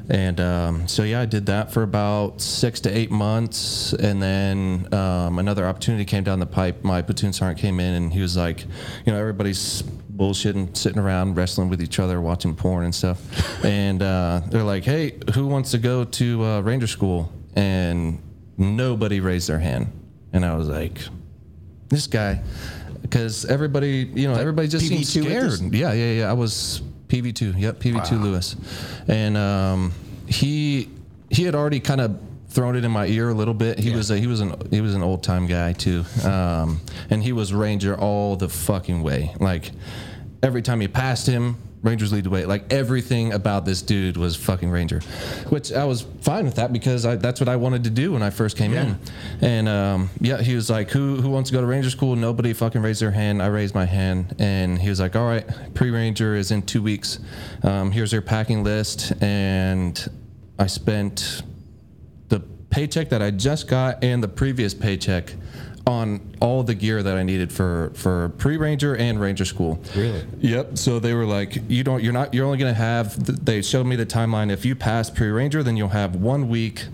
And 0.10 0.39
um, 0.39 0.88
so 0.88 1.03
yeah, 1.03 1.22
I 1.22 1.25
did 1.25 1.48
that 1.48 1.72
for 1.72 1.84
about 1.84 2.41
six 2.41 2.79
to 2.81 2.89
eight 2.98 3.12
months, 3.12 3.93
and 3.93 4.22
then 4.22 4.93
um, 4.93 5.39
another 5.39 5.65
opportunity 5.65 6.05
came 6.05 6.24
down 6.24 6.39
the 6.39 6.45
pipe. 6.45 6.84
My 6.84 7.01
platoon 7.01 7.34
sergeant 7.34 7.60
came 7.60 7.79
in, 7.79 7.93
and 7.95 8.13
he 8.13 8.22
was 8.22 8.38
like, 8.38 8.62
you 9.05 9.12
know, 9.12 9.19
everybody's 9.19 9.84
bullshitting, 10.17 10.75
sitting 10.75 11.00
around 11.00 11.36
wrestling 11.36 11.69
with 11.69 11.81
each 11.81 12.00
other, 12.00 12.22
watching 12.22 12.55
porn 12.55 12.86
and 12.86 12.95
stuff. 12.95 13.19
and 13.65 14.01
uh, 14.01 14.41
they're 14.50 14.63
like, 14.63 14.84
hey, 14.84 15.17
who 15.34 15.48
wants 15.48 15.72
to 15.72 15.77
go 15.77 16.03
to 16.03 16.43
uh, 16.43 16.62
Ranger 16.62 16.88
School? 16.88 17.31
And 17.55 18.22
nobody 18.57 19.19
raised 19.22 19.48
their 19.48 19.60
hand, 19.60 19.88
and 20.34 20.45
I 20.45 20.55
was 20.55 20.67
like, 20.67 21.00
this 21.89 22.07
guy. 22.07 22.41
Because 23.01 23.45
everybody 23.45 24.10
you 24.15 24.27
know 24.27 24.34
everybody 24.34 24.67
just 24.67 24.88
seems 24.88 25.13
PV2 25.13 25.24
with 25.24 25.53
scared. 25.53 25.74
yeah 25.75 25.93
yeah 25.93 26.12
yeah. 26.22 26.29
I 26.29 26.34
was 26.34 26.81
pv2 27.07 27.60
yep 27.60 27.79
pv2 27.79 28.19
lewis. 28.19 28.55
And 29.07 29.38
um, 29.38 29.93
he 30.25 30.89
he 31.29 31.43
had 31.43 31.53
already 31.53 31.79
kind 31.79 32.01
of 32.01 32.19
thrown 32.55 32.75
it 32.75 32.85
in 32.85 32.91
my 32.91 33.05
ear 33.07 33.29
a 33.29 33.33
little 33.33 33.53
bit 33.53 33.77
he 33.77 33.93
was 33.93 34.09
a, 34.09 34.17
he 34.17 34.27
was 34.27 34.39
an 34.39 34.55
he 34.71 34.81
was 34.81 34.95
an 34.95 35.03
old 35.03 35.21
time 35.21 35.45
guy 35.45 35.74
too 35.74 36.03
um, 36.24 36.79
and 37.09 37.21
he 37.21 37.33
was 37.33 37.53
ranger 37.53 37.95
all 38.00 38.35
the 38.35 38.50
fucking 38.50 39.03
way 39.03 39.35
like 39.39 39.71
every 40.41 40.62
time 40.62 40.81
you 40.81 40.89
passed 40.89 41.27
him 41.27 41.57
Rangers 41.85 42.12
lead 42.12 42.24
the 42.24 42.31
way. 42.31 42.45
Like 42.45 42.74
everything 42.74 43.31
about 43.31 43.63
this 43.63 43.83
dude 43.83 44.17
was 44.17 44.35
fucking 44.35 44.71
Ranger, 44.71 45.01
which 45.50 45.71
I 45.71 45.85
was 45.85 46.01
fine 46.21 46.45
with 46.45 46.55
that 46.55 46.74
because 46.74 47.05
I, 47.05 47.15
that's 47.15 47.39
what 47.39 47.47
I 47.47 47.57
wanted 47.57 47.83
to 47.83 47.91
do 47.91 48.13
when 48.13 48.24
I 48.24 48.31
first 48.31 48.57
came 48.57 48.74
in. 48.74 49.00
And 49.41 49.69
um, 49.69 50.09
yeah, 50.19 50.41
he 50.41 50.55
was 50.55 50.67
like, 50.67 50.89
"Who 50.89 51.17
who 51.17 51.29
wants 51.29 51.51
to 51.51 51.53
go 51.53 51.62
to 51.62 51.67
Ranger 51.67 51.91
school?" 51.91 52.15
Nobody 52.15 52.53
fucking 52.53 52.81
raised 52.81 53.01
their 53.01 53.12
hand. 53.12 53.41
I 53.41 53.47
raised 53.47 53.75
my 53.75 53.85
hand, 53.85 54.35
and 54.39 54.79
he 54.79 54.89
was 54.89 55.00
like, 55.00 55.15
"All 55.15 55.27
right, 55.27 55.45
pre 55.75 55.91
Ranger 55.91 56.35
is 56.35 56.50
in 56.50 56.63
two 56.63 56.81
weeks. 56.81 57.19
Um, 57.62 57.91
here's 57.91 58.12
your 58.12 58.24
packing 58.24 58.63
list." 58.63 59.13
And 59.21 60.09
I 60.57 60.65
spent 60.65 61.43
paycheck 62.75 63.08
that 63.10 63.22
I 63.22 63.32
just 63.32 63.70
got 63.70 64.03
and 64.03 64.22
the 64.22 64.27
previous 64.27 64.74
paycheck 64.74 65.34
on 65.88 66.20
all 66.41 66.62
the 66.63 66.74
gear 66.75 67.01
that 67.01 67.15
I 67.15 67.24
needed 67.24 67.53
for 67.53 67.91
for 67.96 68.29
pre 68.38 68.58
ranger 68.58 68.98
and 68.98 69.20
ranger 69.22 69.46
school. 69.46 69.79
Really? 69.96 70.25
Yep. 70.39 70.77
So 70.77 71.00
they 71.00 71.13
were 71.13 71.25
like, 71.25 71.58
you 71.70 71.84
don't, 71.86 72.03
you're 72.03 72.12
not, 72.12 72.34
you're 72.34 72.46
only 72.46 72.58
gonna 72.58 72.74
have. 72.74 73.15
th- 73.25 73.39
They 73.39 73.62
showed 73.62 73.86
me 73.86 73.96
the 73.96 74.05
timeline. 74.05 74.51
If 74.51 74.65
you 74.65 74.75
pass 74.75 75.10
pre 75.10 75.27
ranger, 75.29 75.63
then 75.63 75.77
you'll 75.77 75.88
have 75.89 76.15
one 76.17 76.50
week. 76.50 76.86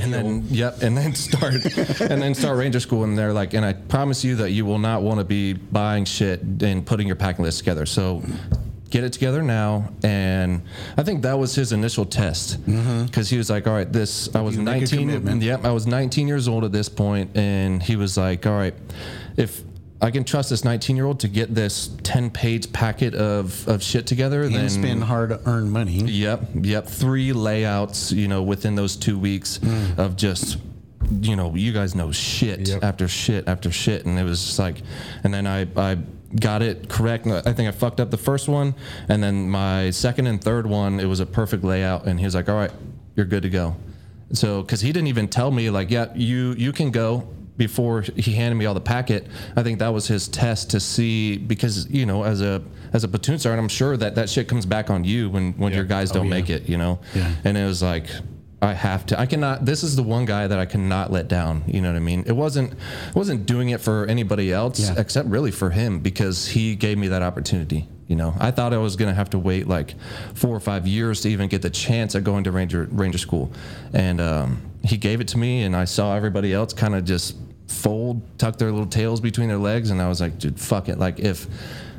and 0.00 0.12
then 0.14 0.44
yep, 0.48 0.80
and 0.82 0.96
then 0.96 1.14
start 1.14 1.54
and 2.00 2.22
then 2.22 2.34
start 2.34 2.56
ranger 2.58 2.78
school. 2.80 3.02
And 3.04 3.18
they're 3.18 3.32
like, 3.32 3.52
and 3.54 3.64
I 3.64 3.72
promise 3.72 4.22
you 4.24 4.36
that 4.36 4.50
you 4.52 4.64
will 4.64 4.78
not 4.78 5.02
want 5.02 5.18
to 5.18 5.24
be 5.24 5.54
buying 5.54 6.04
shit 6.04 6.40
and 6.62 6.86
putting 6.86 7.06
your 7.08 7.16
packing 7.16 7.44
list 7.44 7.58
together. 7.58 7.84
So 7.86 8.22
get 8.94 9.02
it 9.02 9.12
together 9.12 9.42
now. 9.42 9.90
And 10.04 10.62
I 10.96 11.02
think 11.02 11.22
that 11.22 11.36
was 11.36 11.52
his 11.52 11.72
initial 11.72 12.04
test 12.04 12.60
mm-hmm. 12.64 13.06
because 13.06 13.28
he 13.28 13.36
was 13.36 13.50
like, 13.50 13.66
all 13.66 13.74
right, 13.74 13.92
this 13.92 14.32
I 14.36 14.40
was 14.40 14.56
You 14.56 14.62
make 14.62 14.90
a 14.92 14.96
19. 14.96 15.40
Yep, 15.40 15.64
I 15.64 15.72
was 15.72 15.86
19 15.88 16.28
years 16.28 16.46
old 16.46 16.62
at 16.64 16.70
this 16.70 16.88
point, 16.88 17.36
and 17.36 17.82
he 17.82 17.96
was 17.96 18.16
like, 18.16 18.46
all 18.46 18.52
right, 18.52 18.74
if 19.36 19.62
I 20.00 20.12
can 20.12 20.22
trust 20.22 20.50
this 20.50 20.64
19 20.64 20.94
year 20.94 21.06
old 21.06 21.18
to 21.20 21.28
get 21.28 21.52
this 21.52 21.90
10 22.04 22.30
page 22.30 22.72
packet 22.72 23.16
of, 23.16 23.66
of 23.66 23.82
shit 23.82 24.06
together, 24.06 24.48
then 24.48 24.60
and 24.60 24.70
spend 24.70 25.02
hard 25.02 25.30
to 25.30 25.40
earn 25.44 25.70
money. 25.70 25.98
Yep, 26.04 26.42
yep. 26.62 26.86
Three 26.86 27.32
layouts, 27.32 28.12
you 28.12 28.28
know, 28.28 28.44
within 28.44 28.76
those 28.76 28.94
two 28.94 29.18
weeks 29.18 29.58
mm. 29.58 29.98
of 29.98 30.14
just, 30.14 30.58
you 31.20 31.34
know, 31.34 31.52
you 31.56 31.72
guys 31.72 31.96
know 31.96 32.12
shit 32.12 32.68
Yep. 32.68 32.84
after 32.84 33.08
shit 33.08 33.48
after 33.48 33.72
shit, 33.72 34.06
and 34.06 34.20
it 34.20 34.24
was 34.24 34.44
just 34.44 34.58
like, 34.60 34.76
and 35.24 35.34
then 35.34 35.48
I 35.48 35.66
I 35.76 35.98
got 36.38 36.62
it 36.62 36.88
correct. 36.88 37.26
I 37.26 37.52
think 37.52 37.68
I 37.68 37.70
fucked 37.70 38.00
up 38.00 38.10
the 38.10 38.16
first 38.16 38.48
one, 38.48 38.74
and 39.08 39.22
then 39.22 39.48
my 39.48 39.90
second 39.90 40.26
and 40.26 40.42
third 40.42 40.66
one, 40.66 41.00
it 41.00 41.06
was 41.06 41.20
a 41.20 41.26
perfect 41.26 41.64
layout, 41.64 42.06
and 42.06 42.18
he 42.18 42.24
was 42.24 42.34
like, 42.34 42.48
all 42.48 42.56
right, 42.56 42.72
you're 43.16 43.26
good 43.26 43.42
to 43.42 43.50
go. 43.50 43.76
So, 44.32 44.62
because 44.62 44.80
he 44.80 44.92
didn't 44.92 45.08
even 45.08 45.28
tell 45.28 45.50
me 45.50 45.70
like, 45.70 45.90
yeah, 45.90 46.12
you 46.14 46.52
you 46.54 46.72
can 46.72 46.90
go 46.90 47.28
before 47.56 48.02
he 48.02 48.32
handed 48.32 48.56
me 48.56 48.66
all 48.66 48.74
the 48.74 48.80
packet. 48.80 49.26
I 49.54 49.62
think 49.62 49.78
that 49.78 49.88
was 49.92 50.08
his 50.08 50.26
test 50.26 50.70
to 50.70 50.80
see 50.80 51.36
because 51.36 51.88
you 51.88 52.04
know 52.06 52.24
as 52.24 52.40
a 52.40 52.62
as 52.92 53.04
a 53.04 53.08
platoon 53.08 53.38
sergeant, 53.38 53.60
I'm 53.62 53.68
sure 53.68 53.96
that 53.96 54.16
that 54.16 54.28
shit 54.28 54.48
comes 54.48 54.66
back 54.66 54.90
on 54.90 55.04
you 55.04 55.30
when 55.30 55.52
when 55.52 55.72
your 55.72 55.84
guys 55.84 56.10
oh, 56.10 56.14
don't 56.14 56.26
yeah. 56.26 56.30
make 56.30 56.50
it. 56.50 56.68
You 56.68 56.78
know, 56.78 56.98
Yeah. 57.14 57.32
and 57.44 57.56
it 57.56 57.64
was 57.64 57.82
like. 57.82 58.06
I 58.64 58.72
have 58.72 59.04
to. 59.06 59.20
I 59.20 59.26
cannot. 59.26 59.66
This 59.66 59.82
is 59.82 59.94
the 59.94 60.02
one 60.02 60.24
guy 60.24 60.46
that 60.46 60.58
I 60.58 60.64
cannot 60.64 61.12
let 61.12 61.28
down. 61.28 61.64
You 61.66 61.80
know 61.82 61.90
what 61.90 61.96
I 61.96 62.00
mean? 62.00 62.24
It 62.26 62.32
wasn't. 62.32 62.72
I 62.72 63.18
wasn't 63.18 63.44
doing 63.46 63.68
it 63.68 63.80
for 63.80 64.06
anybody 64.06 64.52
else 64.52 64.80
Yeah. 64.80 64.94
except 64.96 65.28
really 65.28 65.50
for 65.50 65.70
him 65.70 65.98
because 66.00 66.48
he 66.48 66.74
gave 66.74 66.96
me 66.98 67.08
that 67.08 67.22
opportunity. 67.22 67.88
You 68.08 68.16
know, 68.16 68.34
I 68.38 68.50
thought 68.50 68.72
I 68.74 68.78
was 68.78 68.96
gonna 68.96 69.14
have 69.14 69.30
to 69.30 69.38
wait 69.38 69.66
like 69.68 69.94
four 70.34 70.54
or 70.56 70.60
five 70.60 70.86
years 70.86 71.20
to 71.22 71.28
even 71.28 71.48
get 71.48 71.62
the 71.62 71.70
chance 71.70 72.14
at 72.14 72.24
going 72.24 72.44
to 72.44 72.52
ranger 72.52 72.88
ranger 72.90 73.18
school, 73.18 73.50
and 73.92 74.20
um, 74.20 74.60
he 74.82 74.96
gave 74.96 75.20
it 75.20 75.28
to 75.28 75.38
me, 75.38 75.62
and 75.62 75.74
I 75.76 75.84
saw 75.84 76.14
everybody 76.14 76.52
else 76.52 76.72
kind 76.72 76.94
of 76.94 77.04
just 77.04 77.36
fold, 77.66 78.22
tuck 78.38 78.56
their 78.56 78.70
little 78.70 78.86
tails 78.86 79.20
between 79.20 79.48
their 79.48 79.58
legs, 79.58 79.90
and 79.90 80.00
I 80.02 80.08
was 80.08 80.20
like, 80.20 80.38
dude, 80.38 80.60
fuck 80.60 80.88
it. 80.88 80.98
Like 80.98 81.18
if 81.18 81.46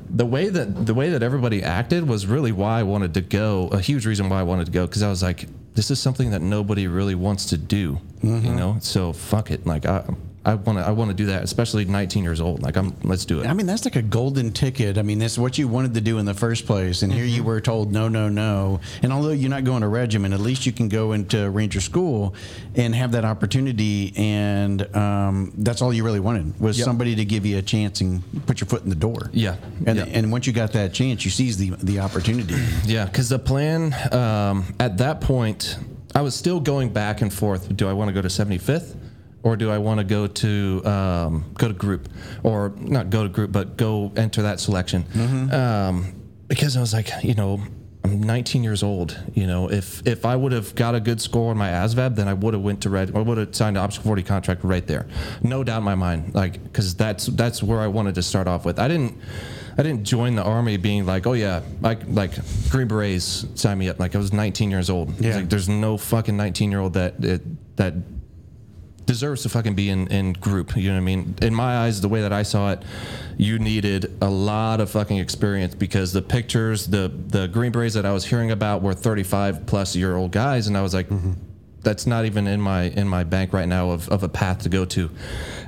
the 0.09 0.25
way 0.25 0.49
that 0.49 0.85
the 0.85 0.93
way 0.93 1.09
that 1.09 1.23
everybody 1.23 1.63
acted 1.63 2.07
was 2.07 2.27
really 2.27 2.51
why 2.51 2.79
I 2.79 2.83
wanted 2.83 3.13
to 3.15 3.21
go. 3.21 3.69
A 3.71 3.79
huge 3.79 4.05
reason 4.05 4.29
why 4.29 4.39
I 4.39 4.43
wanted 4.43 4.65
to 4.65 4.71
go 4.71 4.85
because 4.85 5.03
I 5.03 5.09
was 5.09 5.23
like, 5.23 5.47
this 5.75 5.91
is 5.91 5.99
something 5.99 6.31
that 6.31 6.41
nobody 6.41 6.87
really 6.87 7.15
wants 7.15 7.45
to 7.47 7.57
do. 7.57 7.99
You 8.21 8.29
mm-hmm. 8.29 8.55
know, 8.55 8.77
so 8.81 9.13
fuck 9.13 9.51
it. 9.51 9.65
Like 9.65 9.85
I. 9.85 10.03
I 10.45 10.53
want 10.55 10.77
to. 10.79 10.85
I 10.85 10.91
want 10.91 11.09
to 11.09 11.15
do 11.15 11.25
that, 11.27 11.43
especially 11.43 11.85
19 11.85 12.23
years 12.23 12.39
old. 12.39 12.61
Like 12.61 12.77
I'm. 12.77 12.95
Let's 13.03 13.25
do 13.25 13.41
it. 13.41 13.47
I 13.47 13.53
mean, 13.53 13.65
that's 13.65 13.83
like 13.85 13.95
a 13.95 14.01
golden 14.01 14.51
ticket. 14.51 14.97
I 14.97 15.01
mean, 15.01 15.19
that's 15.19 15.37
what 15.37 15.57
you 15.57 15.67
wanted 15.67 15.93
to 15.95 16.01
do 16.01 16.19
in 16.19 16.25
the 16.25 16.33
first 16.33 16.65
place. 16.65 17.01
And 17.01 17.11
here 17.11 17.25
you 17.25 17.39
Mm-hmm. 17.39 17.47
were 17.47 17.61
told, 17.61 17.91
no, 17.91 18.07
no, 18.07 18.29
no. 18.29 18.79
And 19.01 19.11
although 19.11 19.31
you're 19.31 19.49
not 19.49 19.63
going 19.63 19.81
to 19.81 19.87
regiment, 19.87 20.33
at 20.33 20.39
least 20.39 20.65
you 20.65 20.71
can 20.71 20.87
go 20.89 21.11
into 21.13 21.49
Ranger 21.49 21.81
School 21.81 22.33
and 22.75 22.93
have 22.95 23.11
that 23.13 23.25
opportunity. 23.25 24.13
And 24.15 24.95
um, 24.95 25.51
that's 25.57 25.81
all 25.81 25.93
you 25.93 26.03
really 26.03 26.19
wanted 26.19 26.59
was 26.59 26.77
Yep. 26.77 26.85
somebody 26.85 27.15
to 27.15 27.25
give 27.25 27.45
you 27.45 27.57
a 27.57 27.61
chance 27.61 28.01
and 28.01 28.21
put 28.45 28.61
your 28.61 28.67
foot 28.67 28.83
in 28.83 28.89
the 28.89 28.95
door. 28.95 29.29
Yeah. 29.33 29.55
And, 29.85 29.97
Yeah. 29.97 30.05
and 30.05 30.31
once 30.31 30.47
you 30.47 30.53
got 30.53 30.71
that 30.73 30.93
chance, 30.93 31.25
you 31.25 31.31
seize 31.31 31.57
the, 31.57 31.71
the 31.83 31.99
opportunity. 31.99 32.55
Yeah, 32.85 33.05
because 33.05 33.29
the 33.29 33.39
plan 33.39 33.93
um, 34.13 34.63
at 34.79 34.97
that 34.99 35.21
point, 35.21 35.77
I 36.13 36.21
was 36.21 36.35
still 36.35 36.59
going 36.59 36.89
back 36.93 37.21
and 37.21 37.33
forth. 37.33 37.75
Do 37.75 37.87
I 37.89 37.93
want 37.93 38.09
to 38.09 38.13
go 38.13 38.21
to 38.21 38.27
75th, 38.27 38.95
or 39.45 39.55
do 39.55 39.69
I 39.69 39.77
want 39.77 39.99
to 39.99 40.03
go 40.03 40.25
to 40.25 40.81
um, 40.85 41.45
go 41.53 41.67
to 41.67 41.73
group, 41.73 42.09
or 42.43 42.73
not 42.79 43.11
go 43.11 43.23
to 43.23 43.29
group, 43.29 43.51
but 43.51 43.77
go 43.77 44.11
enter 44.17 44.41
that 44.41 44.59
selection? 44.59 45.05
Um, 45.53 46.15
because 46.47 46.75
I 46.75 46.81
was 46.81 46.93
like, 46.93 47.09
you 47.23 47.35
know. 47.35 47.61
I'm 48.03 48.21
19 48.21 48.63
years 48.63 48.83
old. 48.83 49.19
You 49.33 49.47
know, 49.47 49.71
if 49.71 50.05
if 50.05 50.27
I 50.27 50.35
would 50.35 50.51
have 50.51 50.75
got 50.75 50.93
a 50.93 50.99
good 50.99 51.19
score 51.19 51.49
on 51.49 51.57
my 51.57 51.69
ASVAB, 51.69 52.15
then 52.15 52.27
I 52.27 52.35
would 52.35 52.53
have 52.53 52.61
went 52.61 52.81
to 52.81 52.91
red. 52.91 53.15
I 53.15 53.19
would 53.19 53.39
have 53.39 53.55
signed 53.55 53.77
an 53.77 53.83
Option 53.83 54.03
40 54.03 54.21
contract 54.21 54.63
right 54.63 54.85
there, 54.85 55.07
no 55.41 55.63
doubt 55.63 55.79
in 55.79 55.85
my 55.85 55.95
mind. 55.95 56.35
Like, 56.35 56.61
because 56.61 56.93
that's 56.93 57.25
that's 57.25 57.63
where 57.63 57.79
I 57.79 57.87
wanted 57.87 58.13
to 58.13 58.21
start 58.21 58.47
off 58.47 58.63
with. 58.63 58.77
I 58.77 58.87
didn't 58.87 59.17
I 59.77 59.81
didn't 59.81 60.03
join 60.03 60.35
the 60.35 60.43
army 60.43 60.77
being 60.77 61.07
like, 61.07 61.25
oh 61.25 61.33
yeah, 61.33 61.61
like 61.81 62.01
like 62.07 62.33
Green 62.69 62.87
Berets 62.87 63.47
signed 63.55 63.79
me 63.79 63.89
up. 63.89 63.99
Like 63.99 64.13
I 64.13 64.19
was 64.19 64.31
19 64.31 64.69
years 64.69 64.91
old. 64.91 65.19
Yeah. 65.19 65.37
Like 65.37 65.49
there's 65.49 65.67
no 65.67 65.97
fucking 65.97 66.37
19 66.37 66.69
year 66.69 66.81
old 66.81 66.93
that 66.93 67.19
that, 67.21 67.41
that 67.77 67.93
deserves 69.05 69.43
to 69.43 69.49
fucking 69.49 69.75
be 69.75 69.89
in, 69.89 70.07
in 70.07 70.33
group. 70.33 70.75
You 70.75 70.89
know 70.89 70.95
what 70.95 71.01
I 71.01 71.03
mean? 71.03 71.35
In 71.41 71.53
my 71.53 71.77
eyes, 71.77 72.01
the 72.01 72.09
way 72.09 72.21
that 72.21 72.33
I 72.33 72.43
saw 72.43 72.71
it, 72.71 72.83
you 73.37 73.59
needed 73.59 74.17
a 74.21 74.29
lot 74.29 74.81
of 74.81 74.89
fucking 74.89 75.17
experience 75.17 75.75
because 75.75 76.13
the 76.13 76.21
pictures, 76.21 76.87
the 76.87 77.11
the 77.27 77.47
Green 77.47 77.71
Berets 77.71 77.93
that 77.93 78.05
I 78.05 78.13
was 78.13 78.25
hearing 78.25 78.51
about 78.51 78.81
were 78.81 78.93
35 78.93 79.65
plus 79.65 79.95
year 79.95 80.15
old 80.15 80.31
guys, 80.31 80.67
and 80.67 80.77
I 80.77 80.81
was 80.81 80.93
like. 80.93 81.07
That's 81.81 82.07
not 82.07 82.25
even 82.25 82.47
in 82.47 82.59
my 82.59 82.85
in 82.85 83.07
my 83.07 83.23
bank 83.23 83.53
right 83.53 83.67
now 83.67 83.91
of, 83.91 84.09
of 84.09 84.23
a 84.23 84.27
path 84.27 84.63
to 84.63 84.69
go 84.69 84.85
to, 84.85 85.11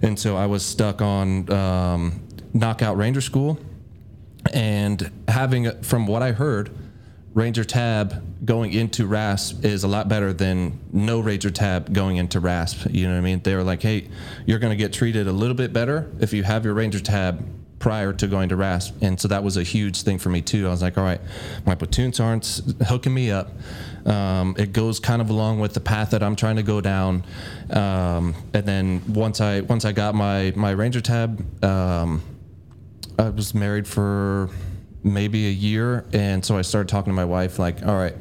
and 0.01 0.17
so 0.17 0.35
I 0.35 0.47
was 0.47 0.65
stuck 0.65 0.99
on 0.99 1.47
um, 1.51 2.27
knockout 2.55 2.97
ranger 2.97 3.21
school, 3.21 3.59
and 4.51 5.11
having 5.27 5.69
from 5.83 6.07
what 6.07 6.23
I 6.23 6.31
heard, 6.31 6.71
Ranger 7.37 7.63
Tab 7.63 8.45
going 8.47 8.73
into 8.73 9.05
RASP 9.05 9.63
is 9.63 9.83
a 9.83 9.87
lot 9.87 10.09
better 10.09 10.33
than 10.33 10.79
no 10.91 11.19
Ranger 11.19 11.51
Tab 11.51 11.93
going 11.93 12.17
into 12.17 12.39
RASP. 12.39 12.87
You 12.89 13.05
know 13.05 13.13
what 13.13 13.19
I 13.19 13.21
mean? 13.21 13.41
They 13.43 13.53
were 13.53 13.63
like, 13.63 13.83
hey, 13.83 14.07
you're 14.47 14.57
going 14.57 14.71
to 14.71 14.75
get 14.75 14.91
treated 14.91 15.27
a 15.27 15.31
little 15.31 15.53
bit 15.53 15.71
better 15.71 16.09
if 16.19 16.33
you 16.33 16.41
have 16.41 16.65
your 16.65 16.73
Ranger 16.73 16.99
Tab 16.99 17.45
prior 17.77 18.11
to 18.11 18.25
going 18.25 18.49
to 18.49 18.55
RASP. 18.55 19.03
And 19.03 19.21
so 19.21 19.27
that 19.27 19.43
was 19.43 19.55
a 19.55 19.61
huge 19.61 20.01
thing 20.01 20.17
for 20.17 20.29
me 20.29 20.41
too. 20.41 20.65
I 20.65 20.71
was 20.71 20.81
like, 20.81 20.97
all 20.97 21.03
right, 21.03 21.21
my 21.63 21.75
platoons 21.75 22.19
aren't 22.19 22.59
hooking 22.87 23.13
me 23.13 23.29
up. 23.29 23.51
Um, 24.07 24.55
it 24.57 24.73
goes 24.73 24.99
kind 24.99 25.21
of 25.21 25.29
along 25.29 25.59
with 25.59 25.75
the 25.75 25.79
path 25.79 26.09
that 26.09 26.23
I'm 26.23 26.35
trying 26.35 26.55
to 26.55 26.63
go 26.63 26.81
down. 26.81 27.23
Um, 27.69 28.33
and 28.55 28.65
then 28.65 29.13
once 29.13 29.41
I 29.41 29.61
once 29.61 29.85
I 29.85 29.91
got 29.91 30.15
my 30.15 30.53
my 30.55 30.71
Ranger 30.71 31.01
Tab, 31.01 31.63
um, 31.63 32.23
I 33.19 33.29
was 33.29 33.53
married 33.53 33.87
for 33.87 34.49
maybe 35.13 35.47
a 35.47 35.51
year, 35.51 36.05
and 36.13 36.43
so 36.43 36.57
I 36.57 36.61
started 36.61 36.89
talking 36.89 37.11
to 37.11 37.15
my 37.15 37.25
wife. 37.25 37.59
Like, 37.59 37.85
all 37.85 37.95
right, 37.95 38.15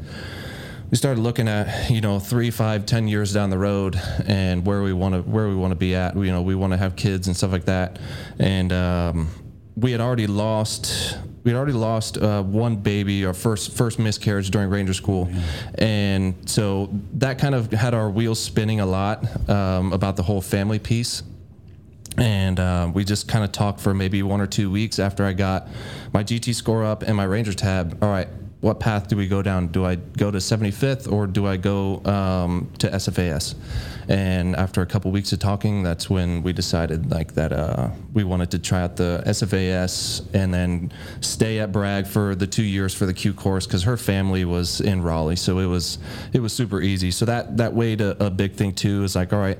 we 0.90 0.96
started 0.96 1.20
looking 1.20 1.48
at 1.48 1.90
you 1.90 2.00
know 2.00 2.18
three, 2.18 2.50
five, 2.50 2.86
ten 2.86 3.08
years 3.08 3.32
down 3.32 3.50
the 3.50 3.58
road, 3.58 4.00
and 4.26 4.64
where 4.66 4.82
we 4.82 4.92
want 4.92 5.14
to 5.14 5.22
where 5.22 5.48
we 5.48 5.54
want 5.54 5.72
to 5.72 5.76
be 5.76 5.94
at. 5.94 6.16
You 6.16 6.32
know, 6.32 6.42
we 6.42 6.54
want 6.54 6.72
to 6.72 6.76
have 6.76 6.96
kids 6.96 7.26
and 7.26 7.36
stuff 7.36 7.52
like 7.52 7.64
that, 7.66 7.98
and 8.38 8.72
um, 8.72 9.28
we 9.76 9.92
had 9.92 10.00
already 10.00 10.26
lost 10.26 11.18
we 11.46 11.52
had 11.52 11.58
already 11.58 11.74
lost 11.74 12.18
uh, 12.18 12.42
one 12.42 12.74
baby, 12.74 13.24
our 13.24 13.32
first 13.32 13.76
first 13.76 14.00
miscarriage 14.00 14.50
during 14.50 14.68
Ranger 14.68 14.92
School, 14.92 15.30
and 15.76 16.34
so 16.44 16.90
that 17.14 17.38
kind 17.38 17.54
of 17.54 17.70
had 17.70 17.94
our 17.94 18.10
wheels 18.10 18.42
spinning 18.42 18.80
a 18.80 18.86
lot 18.86 19.48
um, 19.48 19.92
about 19.92 20.16
the 20.16 20.24
whole 20.24 20.40
family 20.40 20.80
piece. 20.80 21.22
And 22.18 22.58
uh, 22.58 22.90
we 22.92 23.04
just 23.04 23.28
kind 23.28 23.44
of 23.44 23.52
talked 23.52 23.80
for 23.80 23.92
maybe 23.92 24.22
one 24.22 24.40
or 24.40 24.46
two 24.46 24.70
weeks 24.70 24.98
after 24.98 25.24
I 25.24 25.32
got 25.32 25.68
my 26.12 26.24
GT 26.24 26.54
score 26.54 26.84
up 26.84 27.02
and 27.02 27.16
my 27.16 27.24
Ranger 27.24 27.52
tab. 27.52 27.98
All 28.02 28.08
right, 28.08 28.28
what 28.60 28.80
path 28.80 29.08
do 29.08 29.16
we 29.16 29.28
go 29.28 29.42
down? 29.42 29.68
Do 29.68 29.84
I 29.84 29.96
go 29.96 30.30
to 30.30 30.38
75th 30.38 31.10
or 31.10 31.26
do 31.26 31.46
I 31.46 31.56
go 31.56 32.02
um, 32.04 32.70
to 32.78 32.88
SFAS? 32.88 33.54
And 34.08 34.56
after 34.56 34.82
a 34.82 34.86
couple 34.86 35.10
weeks 35.10 35.32
of 35.32 35.40
talking, 35.40 35.82
that's 35.82 36.08
when 36.08 36.42
we 36.42 36.52
decided 36.52 37.10
like 37.10 37.34
that 37.34 37.52
uh, 37.52 37.90
we 38.14 38.24
wanted 38.24 38.50
to 38.52 38.58
try 38.58 38.82
out 38.82 38.96
the 38.96 39.22
SFAS 39.26 40.24
and 40.32 40.54
then 40.54 40.92
stay 41.20 41.58
at 41.58 41.70
Bragg 41.70 42.06
for 42.06 42.34
the 42.34 42.46
two 42.46 42.62
years 42.62 42.94
for 42.94 43.04
the 43.04 43.14
Q 43.14 43.34
course 43.34 43.66
because 43.66 43.82
her 43.82 43.96
family 43.96 44.44
was 44.44 44.80
in 44.80 45.02
Raleigh, 45.02 45.36
so 45.36 45.58
it 45.58 45.66
was 45.66 45.98
it 46.32 46.40
was 46.40 46.52
super 46.52 46.80
easy. 46.80 47.10
So 47.10 47.24
that 47.24 47.56
that 47.56 47.74
weighed 47.74 48.00
a, 48.00 48.26
a 48.26 48.30
big 48.30 48.54
thing 48.54 48.72
too. 48.72 49.02
Is 49.02 49.16
like 49.16 49.32
all 49.32 49.40
right. 49.40 49.58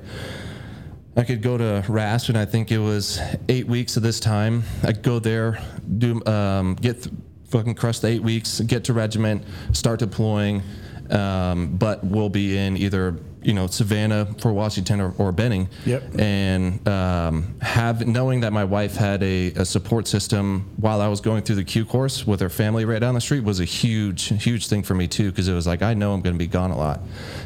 I 1.17 1.23
could 1.23 1.41
go 1.41 1.57
to 1.57 1.83
RASP, 1.87 2.29
and 2.29 2.37
I 2.37 2.45
think 2.45 2.71
it 2.71 2.77
was 2.77 3.19
eight 3.49 3.65
weeks 3.65 3.97
of 3.97 4.03
this 4.03 4.19
time. 4.19 4.61
I 4.83 4.93
could 4.93 5.01
go 5.01 5.17
there, 5.17 5.57
do 5.97 6.23
um, 6.27 6.75
get 6.75 7.01
th- 7.01 7.15
fucking 7.49 7.73
crush 7.73 7.97
the 7.97 8.07
eight 8.07 8.21
weeks, 8.21 8.59
get 8.61 8.83
to 8.83 8.93
regiment, 8.93 9.43
start 9.73 9.97
deploying, 9.97 10.61
um, 11.09 11.75
but 11.75 12.03
we'll 12.03 12.29
be 12.29 12.55
in 12.55 12.77
either 12.77 13.13
you 13.47 13.53
know 13.53 13.65
Savannah 13.65 14.25
for 14.39 14.51
Washington 14.51 14.99
or, 14.99 15.13
or 15.17 15.31
Benning. 15.31 15.69
Yep. 15.85 16.19
And 16.19 16.85
um, 16.85 17.55
have 17.61 18.05
knowing 18.05 18.41
that 18.41 18.51
my 18.51 18.65
wife 18.65 18.97
had 18.97 19.23
a, 19.23 19.47
a 19.53 19.65
support 19.65 20.05
system 20.05 20.69
while 20.75 20.99
I 20.99 21.07
was 21.07 21.21
going 21.21 21.43
through 21.43 21.55
the 21.55 21.63
Q 21.63 21.85
course 21.85 22.27
with 22.27 22.41
her 22.41 22.49
family 22.49 22.83
right 22.83 22.99
down 22.99 23.15
the 23.15 23.21
street 23.21 23.45
was 23.45 23.61
a 23.61 23.65
huge 23.65 24.43
huge 24.43 24.67
thing 24.67 24.83
for 24.83 24.95
me 24.95 25.07
too 25.07 25.31
because 25.31 25.47
it 25.47 25.53
was 25.53 25.65
like 25.65 25.81
I 25.81 25.93
know 25.93 26.13
I'm 26.13 26.21
going 26.21 26.35
to 26.35 26.39
be 26.39 26.47
gone 26.47 26.71
a 26.71 26.77
lot, 26.77 26.99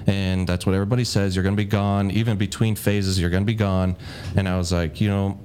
and 0.08 0.48
that's 0.48 0.66
what 0.66 0.74
everybody 0.74 1.04
says 1.04 1.36
you're 1.36 1.44
going 1.44 1.56
to 1.56 1.64
be 1.64 1.70
gone 1.70 2.10
even 2.10 2.36
between 2.36 2.76
phases 2.76 3.20
you're 3.20 3.30
going 3.30 3.44
to 3.44 3.48
be 3.48 3.54
gone, 3.54 3.96
and 4.36 4.50
I 4.50 4.58
was 4.58 4.72
like 4.72 5.00
you 5.00 5.08
know 5.08 5.40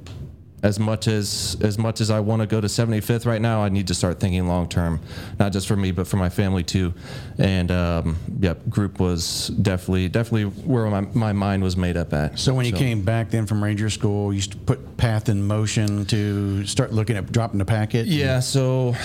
as 0.67 0.81
much 0.81 1.07
as 1.07 1.57
as 1.61 1.79
much 1.79 2.01
as 2.01 2.11
I 2.11 2.19
want 2.19 2.43
to 2.43 2.47
go 2.47 2.61
to 2.61 2.67
75th 2.67 3.25
right 3.25 3.41
now, 3.41 3.63
I 3.63 3.69
need 3.69 3.87
to 3.87 3.95
start 3.95 4.19
thinking 4.19 4.49
long 4.49 4.69
term, 4.69 5.01
not 5.39 5.53
just 5.53 5.69
for 5.69 5.77
me 5.77 5.93
but 5.93 6.09
for 6.09 6.17
my 6.17 6.29
family 6.29 6.65
too. 6.65 6.93
And 7.39 7.71
um, 7.71 8.17
yep, 8.41 8.69
group 8.69 8.99
was 8.99 9.49
definitely 9.49 10.09
definitely 10.09 10.45
where 10.67 10.87
my, 10.87 11.03
my 11.15 11.33
mind 11.33 11.63
was 11.63 11.77
made 11.77 11.97
up 11.97 12.13
at. 12.13 12.41
So 12.41 12.53
when 12.53 12.67
you 12.67 12.73
came 12.73 13.03
back 13.03 13.31
then 13.31 13.47
from 13.47 13.63
Ranger 13.63 13.89
School, 13.91 14.33
you 14.33 14.37
used 14.37 14.53
to 14.53 14.59
put 14.59 14.97
path 14.97 15.29
in 15.29 15.47
motion 15.47 16.05
to 16.07 16.67
start 16.67 16.93
looking 16.93 17.17
at 17.17 17.31
dropping 17.31 17.59
the 17.59 17.65
packet. 17.65 18.07
yeah, 18.07 18.41
so 18.41 18.97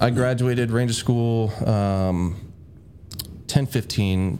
I 0.00 0.10
graduated 0.10 0.70
Ranger 0.70 0.94
School 0.94 1.52
um, 1.68 2.36
10 3.48 3.66
15. 3.66 4.38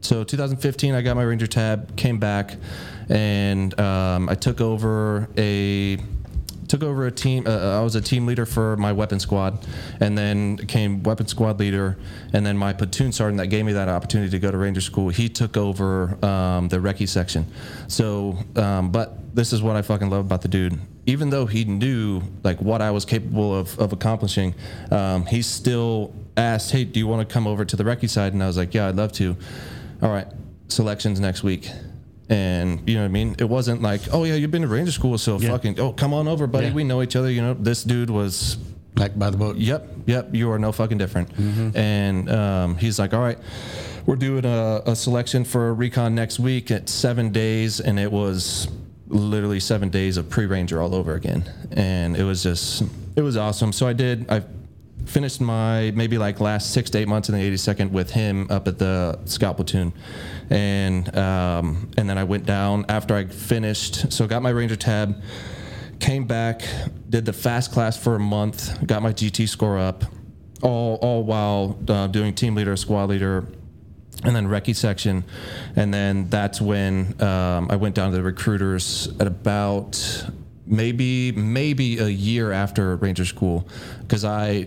So 0.00 0.22
2015, 0.22 0.94
I 0.94 1.02
got 1.02 1.16
my 1.16 1.22
Ranger 1.22 1.48
tab, 1.48 1.96
came 1.96 2.18
back, 2.18 2.56
and 3.08 3.78
um, 3.80 4.28
I 4.28 4.34
took 4.34 4.60
over 4.60 5.28
a 5.36 5.98
took 6.66 6.82
over 6.82 7.06
a 7.06 7.10
team. 7.10 7.46
Uh, 7.46 7.78
I 7.78 7.82
was 7.82 7.94
a 7.94 8.00
team 8.00 8.26
leader 8.26 8.46
for 8.46 8.76
my 8.76 8.92
weapon 8.92 9.20
squad, 9.20 9.66
and 10.00 10.16
then 10.16 10.56
became 10.56 11.02
weapon 11.02 11.26
squad 11.26 11.58
leader. 11.58 11.96
And 12.32 12.44
then 12.44 12.56
my 12.56 12.72
platoon 12.72 13.12
sergeant 13.12 13.38
that 13.38 13.48
gave 13.48 13.64
me 13.64 13.72
that 13.72 13.88
opportunity 13.88 14.30
to 14.30 14.38
go 14.38 14.50
to 14.50 14.58
Ranger 14.58 14.80
School, 14.80 15.08
he 15.08 15.28
took 15.28 15.56
over 15.56 16.22
um, 16.24 16.68
the 16.68 16.78
recce 16.78 17.08
section. 17.08 17.46
So, 17.88 18.38
um, 18.56 18.90
but 18.90 19.34
this 19.34 19.52
is 19.52 19.62
what 19.62 19.76
I 19.76 19.82
fucking 19.82 20.10
love 20.10 20.24
about 20.24 20.42
the 20.42 20.48
dude. 20.48 20.78
Even 21.06 21.30
though 21.30 21.46
he 21.46 21.64
knew 21.64 22.22
like 22.42 22.60
what 22.60 22.82
I 22.82 22.90
was 22.90 23.04
capable 23.04 23.54
of, 23.54 23.78
of 23.78 23.92
accomplishing, 23.92 24.54
um, 24.90 25.26
he 25.26 25.42
still 25.42 26.14
asked, 26.36 26.72
"Hey, 26.72 26.84
do 26.84 26.98
you 26.98 27.06
want 27.06 27.26
to 27.26 27.32
come 27.32 27.46
over 27.46 27.64
to 27.64 27.76
the 27.76 27.84
recce 27.84 28.10
side?" 28.10 28.32
And 28.32 28.42
I 28.42 28.46
was 28.46 28.56
like, 28.56 28.74
"Yeah, 28.74 28.88
I'd 28.88 28.96
love 28.96 29.12
to." 29.12 29.36
All 30.02 30.10
right, 30.10 30.26
selections 30.68 31.20
next 31.20 31.42
week. 31.42 31.70
And 32.28 32.88
you 32.88 32.94
know 32.96 33.02
what 33.02 33.06
I 33.06 33.08
mean? 33.08 33.36
It 33.38 33.48
wasn't 33.48 33.82
like, 33.82 34.00
oh 34.12 34.24
yeah, 34.24 34.34
you've 34.34 34.50
been 34.50 34.62
to 34.62 34.68
Ranger 34.68 34.90
School, 34.92 35.16
so 35.18 35.38
Yeah. 35.38 35.50
fucking, 35.50 35.78
oh 35.78 35.92
come 35.92 36.12
on 36.12 36.26
over, 36.28 36.46
buddy. 36.46 36.66
Yeah. 36.68 36.72
We 36.74 36.84
know 36.84 37.02
each 37.02 37.14
other. 37.16 37.30
You 37.30 37.40
know, 37.42 37.54
this 37.54 37.84
dude 37.84 38.10
was, 38.10 38.58
Like 38.96 39.16
by 39.18 39.30
the 39.30 39.36
book. 39.36 39.56
yep, 39.58 39.86
yep. 40.06 40.34
You 40.34 40.50
are 40.50 40.58
no 40.58 40.72
fucking 40.72 40.98
different. 40.98 41.30
Mm-hmm. 41.36 41.76
And 41.76 42.30
um, 42.30 42.76
he's 42.78 42.98
like, 42.98 43.14
all 43.14 43.20
right, 43.20 43.38
we're 44.06 44.16
doing 44.16 44.44
a, 44.44 44.82
a 44.86 44.96
selection 44.96 45.44
for 45.44 45.72
recon 45.74 46.14
next 46.14 46.38
week 46.40 46.70
at 46.70 46.88
seven 46.88 47.30
days, 47.30 47.78
and 47.80 47.98
it 47.98 48.10
was 48.10 48.68
literally 49.08 49.60
seven 49.60 49.88
days 49.88 50.16
of 50.16 50.28
pre-ranger 50.28 50.82
all 50.82 50.94
over 50.94 51.14
again, 51.14 51.44
and 51.70 52.16
it 52.16 52.24
was 52.24 52.42
just, 52.42 52.82
it 53.14 53.22
was 53.22 53.36
awesome. 53.36 53.72
So 53.72 53.86
I 53.86 53.92
did, 53.92 54.28
I 54.30 54.42
finished 55.06 55.40
my 55.40 55.92
maybe 55.94 56.18
like 56.18 56.40
last 56.40 56.72
six 56.72 56.90
to 56.90 56.98
eight 56.98 57.08
months 57.08 57.28
in 57.28 57.34
the 57.34 57.50
82nd 57.50 57.90
with 57.90 58.10
him 58.10 58.46
up 58.50 58.68
at 58.68 58.78
the 58.78 59.18
scout 59.24 59.56
platoon. 59.56 59.92
And 60.50 61.16
um, 61.16 61.90
and 61.96 62.08
then 62.08 62.18
i 62.18 62.24
went 62.24 62.46
down 62.46 62.84
after 62.88 63.14
i 63.14 63.24
finished 63.24 64.12
so 64.12 64.26
got 64.26 64.42
my 64.42 64.50
ranger 64.50 64.76
tab 64.76 65.20
came 65.98 66.26
back 66.26 66.62
did 67.08 67.24
the 67.24 67.32
fast 67.32 67.72
class 67.72 67.96
for 67.96 68.14
a 68.14 68.20
month 68.20 68.86
got 68.86 69.02
my 69.02 69.12
gt 69.12 69.48
score 69.48 69.78
up 69.78 70.04
all 70.62 70.96
all 70.96 71.24
while 71.24 71.78
uh, 71.88 72.06
doing 72.06 72.34
team 72.34 72.54
leader 72.54 72.76
squad 72.76 73.08
leader 73.08 73.48
and 74.24 74.34
then 74.34 74.48
recce 74.48 74.76
section. 74.76 75.24
And 75.76 75.92
then 75.92 76.28
that's 76.28 76.60
when 76.60 77.20
um, 77.22 77.68
i 77.70 77.76
went 77.76 77.94
down 77.94 78.10
to 78.10 78.16
the 78.16 78.22
recruiters 78.22 79.08
at 79.20 79.26
about 79.26 80.26
maybe 80.66 81.32
maybe 81.32 81.98
a 81.98 82.08
year 82.08 82.50
after 82.50 82.96
ranger 82.96 83.24
school 83.24 83.68
because 84.00 84.24
i 84.24 84.66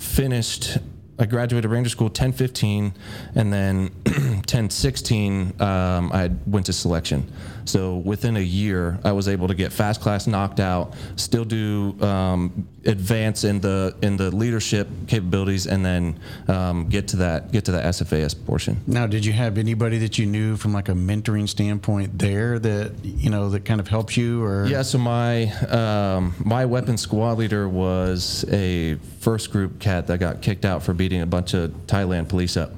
finished 0.00 0.78
i 1.18 1.26
graduated 1.26 1.70
ranger 1.70 1.90
school 1.90 2.08
10 2.08 2.32
15 2.32 2.94
and 3.34 3.52
then 3.52 3.90
10 4.46 4.70
16 4.70 5.60
um, 5.60 6.10
i 6.12 6.30
went 6.46 6.64
to 6.64 6.72
selection 6.72 7.30
so 7.70 7.96
within 7.96 8.36
a 8.36 8.40
year 8.40 8.98
i 9.04 9.12
was 9.12 9.28
able 9.28 9.48
to 9.48 9.54
get 9.54 9.72
fast 9.72 10.00
class 10.00 10.26
knocked 10.26 10.60
out 10.60 10.94
still 11.16 11.44
do 11.44 11.96
um, 12.00 12.66
advance 12.84 13.44
in 13.44 13.60
the 13.60 13.94
in 14.02 14.16
the 14.16 14.34
leadership 14.34 14.88
capabilities 15.06 15.66
and 15.66 15.84
then 15.84 16.18
um, 16.48 16.88
get 16.88 17.08
to 17.08 17.16
that 17.16 17.52
get 17.52 17.64
to 17.64 17.72
the 17.72 17.78
sfas 17.78 18.34
portion 18.46 18.80
Now, 18.86 19.06
did 19.06 19.24
you 19.24 19.32
have 19.32 19.58
anybody 19.58 19.98
that 19.98 20.18
you 20.18 20.26
knew 20.26 20.56
from 20.56 20.72
like 20.72 20.88
a 20.88 20.92
mentoring 20.92 21.48
standpoint 21.48 22.18
there 22.18 22.58
that 22.58 22.92
you 23.04 23.30
know 23.30 23.50
that 23.50 23.64
kind 23.64 23.80
of 23.80 23.88
helps 23.88 24.16
you 24.16 24.42
or 24.42 24.66
Yeah, 24.66 24.82
so 24.82 24.98
my 24.98 25.52
um, 25.68 26.34
my 26.44 26.64
weapon 26.64 26.96
squad 26.96 27.38
leader 27.38 27.68
was 27.68 28.44
a 28.50 28.96
first 29.20 29.52
group 29.52 29.78
cat 29.80 30.06
that 30.08 30.18
got 30.18 30.42
kicked 30.42 30.64
out 30.64 30.82
for 30.82 30.94
beating 30.94 31.20
a 31.22 31.26
bunch 31.26 31.54
of 31.54 31.70
Thailand 31.86 32.28
police 32.28 32.56
up. 32.56 32.72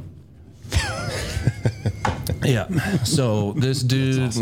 Yeah. 2.45 2.69
So 3.05 3.53
this 3.53 3.83
dude, 3.83 4.33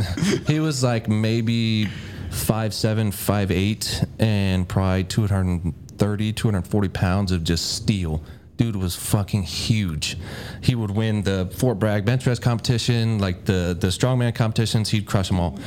he 0.47 0.61
was 0.61 0.83
like 0.83 1.09
maybe 1.09 1.89
five 2.31 2.75
seven, 2.75 3.11
five 3.11 3.51
eight, 3.51 4.05
and 4.19 4.69
probably 4.69 5.05
230, 5.05 6.33
240 6.33 6.89
pounds 6.89 7.33
of 7.33 7.45
just 7.45 7.75
steel. 7.75 8.23
Dude 8.57 8.77
was 8.77 8.95
fucking 8.95 9.45
huge. 9.45 10.19
He 10.61 10.75
would 10.75 10.91
win 10.91 11.23
the 11.23 11.51
Fort 11.57 11.79
Bragg 11.79 12.05
bench 12.05 12.25
press 12.25 12.39
competition, 12.39 13.19
like 13.19 13.47
the 13.47 13.77
the 13.79 13.87
strongman 13.87 14.35
competitions. 14.35 14.91
He'd 14.91 15.07
crush 15.07 15.29
them 15.29 15.41
all. 15.41 15.59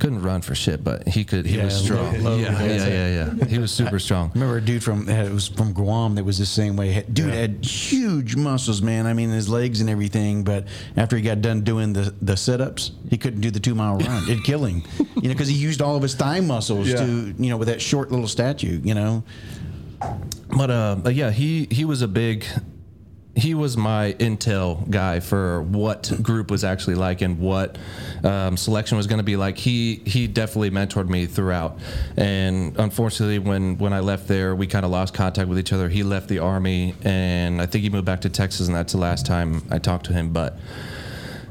Couldn't 0.00 0.22
run 0.22 0.40
for 0.40 0.54
shit, 0.54 0.82
but 0.82 1.06
he 1.06 1.24
could. 1.24 1.44
He 1.46 1.58
was 1.58 1.74
strong. 1.84 2.12
low- 2.24 2.30
low 2.30 2.36
yeah, 2.38 2.62
yeah, 2.62 2.86
yeah, 2.88 3.32
yeah. 3.38 3.44
He 3.44 3.58
was 3.58 3.70
super 3.70 3.98
strong. 3.98 4.30
I 4.30 4.32
remember 4.34 4.56
a 4.56 4.60
dude 4.62 4.82
from 4.82 5.06
it 5.08 5.30
was 5.30 5.48
from 5.48 5.72
Guam 5.74 6.14
that 6.16 6.24
was 6.24 6.38
the 6.38 6.46
same 6.46 6.74
way. 6.74 6.90
Had- 6.90 7.12
Dude 7.12 7.34
had 7.34 7.62
huge 7.64 8.34
muscles, 8.34 8.80
man. 8.80 9.06
I 9.06 9.12
mean, 9.12 9.28
his 9.28 9.48
legs 9.48 9.82
and 9.82 9.90
everything. 9.90 10.42
But 10.42 10.66
after 10.96 11.16
he 11.16 11.22
got 11.22 11.42
done 11.42 11.60
doing 11.60 11.92
the 11.92 12.14
the 12.22 12.34
sit 12.36 12.60
ups, 12.62 12.92
he 13.10 13.18
couldn't 13.18 13.42
do 13.42 13.50
the 13.50 13.60
two 13.60 13.74
mile 13.74 13.98
run. 13.98 14.22
It'd 14.24 14.42
kill 14.42 14.64
him, 14.64 14.82
you 15.16 15.28
know, 15.28 15.28
because 15.34 15.48
he 15.48 15.54
used 15.54 15.82
all 15.82 15.96
of 15.96 16.02
his 16.02 16.14
thigh 16.14 16.40
muscles 16.40 16.88
Yeah. 16.88 16.96
to, 17.04 17.34
you 17.38 17.50
know, 17.50 17.58
with 17.58 17.68
that 17.68 17.82
short 17.82 18.10
little 18.10 18.28
statue, 18.28 18.80
you 18.82 18.94
know. 18.94 19.22
But 20.56 20.70
uh, 20.70 20.96
but 20.96 21.14
yeah, 21.14 21.30
he 21.30 21.68
he 21.70 21.84
was 21.84 22.00
a 22.02 22.08
big. 22.08 22.46
He 23.36 23.54
was 23.54 23.76
my 23.76 24.14
intel 24.18 24.88
guy 24.90 25.20
for 25.20 25.62
what 25.62 26.12
group 26.20 26.50
was 26.50 26.64
actually 26.64 26.96
like 26.96 27.22
and 27.22 27.38
what 27.38 27.78
um, 28.24 28.56
selection 28.56 28.96
was 28.96 29.06
going 29.06 29.18
to 29.18 29.24
be 29.24 29.36
like. 29.36 29.56
He 29.56 30.02
he 30.04 30.26
definitely 30.26 30.70
mentored 30.70 31.08
me 31.08 31.26
throughout, 31.26 31.78
and 32.16 32.76
unfortunately, 32.78 33.38
when 33.38 33.78
when 33.78 33.92
I 33.92 34.00
left 34.00 34.26
there, 34.26 34.54
we 34.54 34.66
kind 34.66 34.84
of 34.84 34.90
lost 34.90 35.14
contact 35.14 35.48
with 35.48 35.58
each 35.58 35.72
other. 35.72 35.88
He 35.88 36.02
left 36.02 36.28
the 36.28 36.40
army, 36.40 36.94
and 37.02 37.62
I 37.62 37.66
think 37.66 37.82
he 37.82 37.90
moved 37.90 38.04
back 38.04 38.22
to 38.22 38.28
Texas, 38.28 38.66
and 38.66 38.74
that's 38.74 38.92
the 38.92 38.98
last 38.98 39.26
time 39.26 39.62
I 39.70 39.78
talked 39.78 40.06
to 40.06 40.12
him. 40.12 40.32
But 40.32 40.58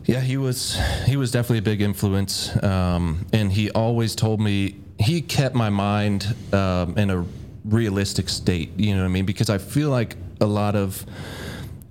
yeah, 0.05 0.19
he 0.19 0.37
was 0.37 0.77
he 1.05 1.15
was 1.15 1.31
definitely 1.31 1.59
a 1.59 1.61
big 1.61 1.81
influence, 1.81 2.61
um, 2.61 3.25
and 3.31 3.51
he 3.51 3.71
always 3.71 4.15
told 4.15 4.41
me 4.41 4.75
he 4.99 5.21
kept 5.21 5.55
my 5.55 5.69
mind 5.69 6.35
um, 6.51 6.97
in 6.97 7.09
a 7.09 7.25
realistic 7.63 8.27
state. 8.27 8.71
You 8.77 8.95
know 8.95 9.01
what 9.01 9.09
I 9.09 9.11
mean? 9.11 9.25
Because 9.25 9.49
I 9.49 9.59
feel 9.59 9.89
like 9.89 10.17
a 10.41 10.45
lot 10.45 10.75
of 10.75 11.05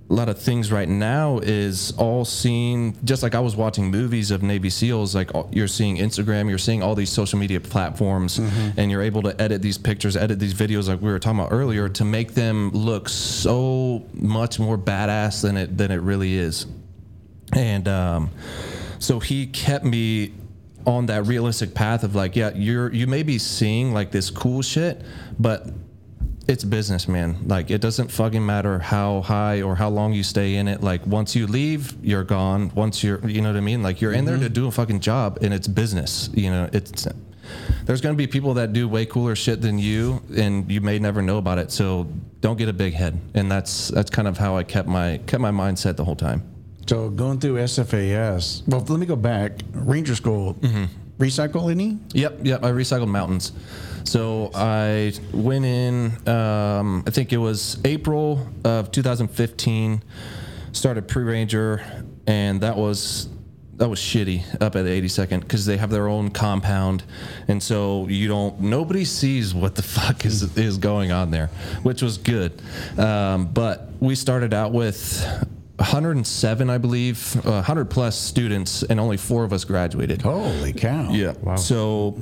a 0.09 0.13
lot 0.13 0.27
of 0.27 0.39
things 0.39 0.71
right 0.71 0.89
now 0.89 1.37
is 1.37 1.91
all 1.97 2.25
seeing 2.25 2.97
just 3.03 3.21
like 3.21 3.35
I 3.35 3.39
was 3.39 3.55
watching 3.55 3.91
movies 3.91 4.31
of 4.31 4.41
Navy 4.41 4.71
SEALs 4.71 5.13
like 5.13 5.29
you're 5.51 5.67
seeing 5.67 5.97
Instagram 5.97 6.49
you're 6.49 6.57
seeing 6.57 6.81
all 6.81 6.95
these 6.95 7.11
social 7.11 7.37
media 7.37 7.59
platforms 7.59 8.39
and 8.39 8.89
you're 8.89 9.03
able 9.03 9.21
to 9.23 9.39
edit 9.39 9.61
these 9.61 9.77
pictures 9.77 10.17
edit 10.17 10.39
these 10.39 10.55
videos 10.55 10.87
like 10.87 10.99
we 11.01 11.11
were 11.11 11.19
talking 11.19 11.39
about 11.39 11.51
earlier 11.51 11.87
to 11.89 12.03
make 12.03 12.33
them 12.33 12.71
look 12.71 13.07
so 13.07 14.03
much 14.13 14.59
more 14.59 14.77
badass 14.79 15.43
than 15.43 15.57
it 15.57 15.77
than 15.77 15.91
it 15.91 16.01
really 16.01 16.35
is. 16.35 16.65
And 17.53 17.87
um, 17.87 18.31
so 18.97 19.19
he 19.19 19.47
kept 19.47 19.85
me 19.85 20.33
on 20.85 21.07
that 21.07 21.27
realistic 21.27 21.75
path 21.75 22.03
of 22.03 22.15
like 22.15 22.35
yeah 22.35 22.51
you're 22.55 22.91
you 22.91 23.05
may 23.05 23.21
be 23.21 23.37
seeing 23.37 23.93
like 23.93 24.11
this 24.11 24.29
cool 24.29 24.61
shit 24.61 25.01
but 25.37 25.67
it's 26.49 26.63
business, 26.63 27.07
man. 27.07 27.37
Like 27.45 27.69
it 27.69 27.79
doesn't 27.79 28.09
fucking 28.09 28.43
matter 28.43 28.79
how 28.79 29.21
high 29.21 29.61
or 29.61 29.75
how 29.75 29.89
long 29.89 30.13
you 30.13 30.23
stay 30.23 30.55
in 30.55 30.67
it. 30.67 30.81
Like 30.81 31.05
once 31.05 31.35
you 31.35 31.45
leave, 31.45 31.93
you're 32.03 32.23
gone. 32.23 32.71
Once 32.73 33.03
you're, 33.03 33.25
you 33.29 33.41
know 33.41 33.49
what 33.49 33.57
I 33.57 33.61
mean? 33.61 33.83
Like 33.83 34.01
you're 34.01 34.13
in 34.13 34.25
there 34.25 34.35
mm-hmm. 34.35 34.43
to 34.45 34.49
do 34.49 34.67
a 34.67 34.71
fucking 34.71 34.99
job, 34.99 35.37
and 35.43 35.53
it's 35.53 35.67
business. 35.67 36.29
You 36.33 36.49
know, 36.49 36.69
it's 36.73 37.07
there's 37.85 38.01
gonna 38.01 38.15
be 38.15 38.25
people 38.25 38.55
that 38.55 38.73
do 38.73 38.87
way 38.87 39.05
cooler 39.05 39.35
shit 39.35 39.61
than 39.61 39.77
you, 39.77 40.23
and 40.35 40.69
you 40.71 40.81
may 40.81 40.97
never 40.97 41.21
know 41.21 41.37
about 41.37 41.59
it. 41.59 41.71
So 41.71 42.07
don't 42.41 42.57
get 42.57 42.67
a 42.67 42.73
big 42.73 42.93
head. 42.93 43.19
And 43.35 43.51
that's 43.51 43.89
that's 43.89 44.09
kind 44.09 44.27
of 44.27 44.39
how 44.39 44.57
I 44.57 44.63
kept 44.63 44.87
my 44.87 45.19
kept 45.27 45.41
my 45.41 45.51
mindset 45.51 45.97
the 45.97 46.05
whole 46.05 46.15
time. 46.15 46.41
So 46.87 47.11
going 47.11 47.39
through 47.39 47.57
SFAS. 47.57 48.67
Well, 48.67 48.83
let 48.87 48.99
me 48.99 49.05
go 49.05 49.15
back. 49.15 49.59
Ranger 49.73 50.15
School. 50.15 50.55
Mm-hmm. 50.55 50.85
Recycle 51.19 51.69
any? 51.69 51.97
Yep, 52.13 52.39
yep. 52.43 52.63
I 52.63 52.71
recycled 52.71 53.09
mountains. 53.09 53.51
So 54.05 54.51
I 54.55 55.11
went 55.33 55.65
in. 55.65 56.27
Um, 56.27 57.03
I 57.05 57.11
think 57.11 57.33
it 57.33 57.37
was 57.37 57.77
April 57.83 58.47
of 58.63 58.91
2015. 58.91 60.01
Started 60.71 61.07
pre 61.09 61.23
ranger, 61.23 61.83
and 62.25 62.61
that 62.61 62.77
was 62.77 63.27
that 63.75 63.89
was 63.89 63.99
shitty 63.99 64.43
up 64.61 64.75
at 64.75 64.83
the 64.83 65.01
82nd 65.01 65.41
because 65.41 65.65
they 65.65 65.77
have 65.77 65.89
their 65.89 66.07
own 66.07 66.29
compound, 66.29 67.03
and 67.49 67.61
so 67.61 68.07
you 68.07 68.29
don't. 68.29 68.61
Nobody 68.61 69.03
sees 69.03 69.53
what 69.53 69.75
the 69.75 69.81
fuck 69.97 70.25
is 70.25 70.57
is 70.57 70.77
going 70.77 71.11
on 71.11 71.31
there, 71.31 71.47
which 71.83 72.01
was 72.01 72.17
good. 72.17 72.61
Um, 72.97 73.47
but 73.47 73.89
we 73.99 74.15
started 74.15 74.53
out 74.53 74.71
with 74.71 75.25
107, 75.79 76.69
I 76.69 76.77
believe, 76.77 77.35
uh, 77.45 77.51
100 77.51 77.89
plus 77.89 78.19
students, 78.19 78.83
and 78.83 78.99
only 78.99 79.17
four 79.17 79.43
of 79.43 79.53
us 79.53 79.63
graduated. 79.63 80.21
Holy 80.21 80.73
cow. 80.73 81.09
Yeah. 81.11 81.33
Wow. 81.41 81.55
So 81.55 82.19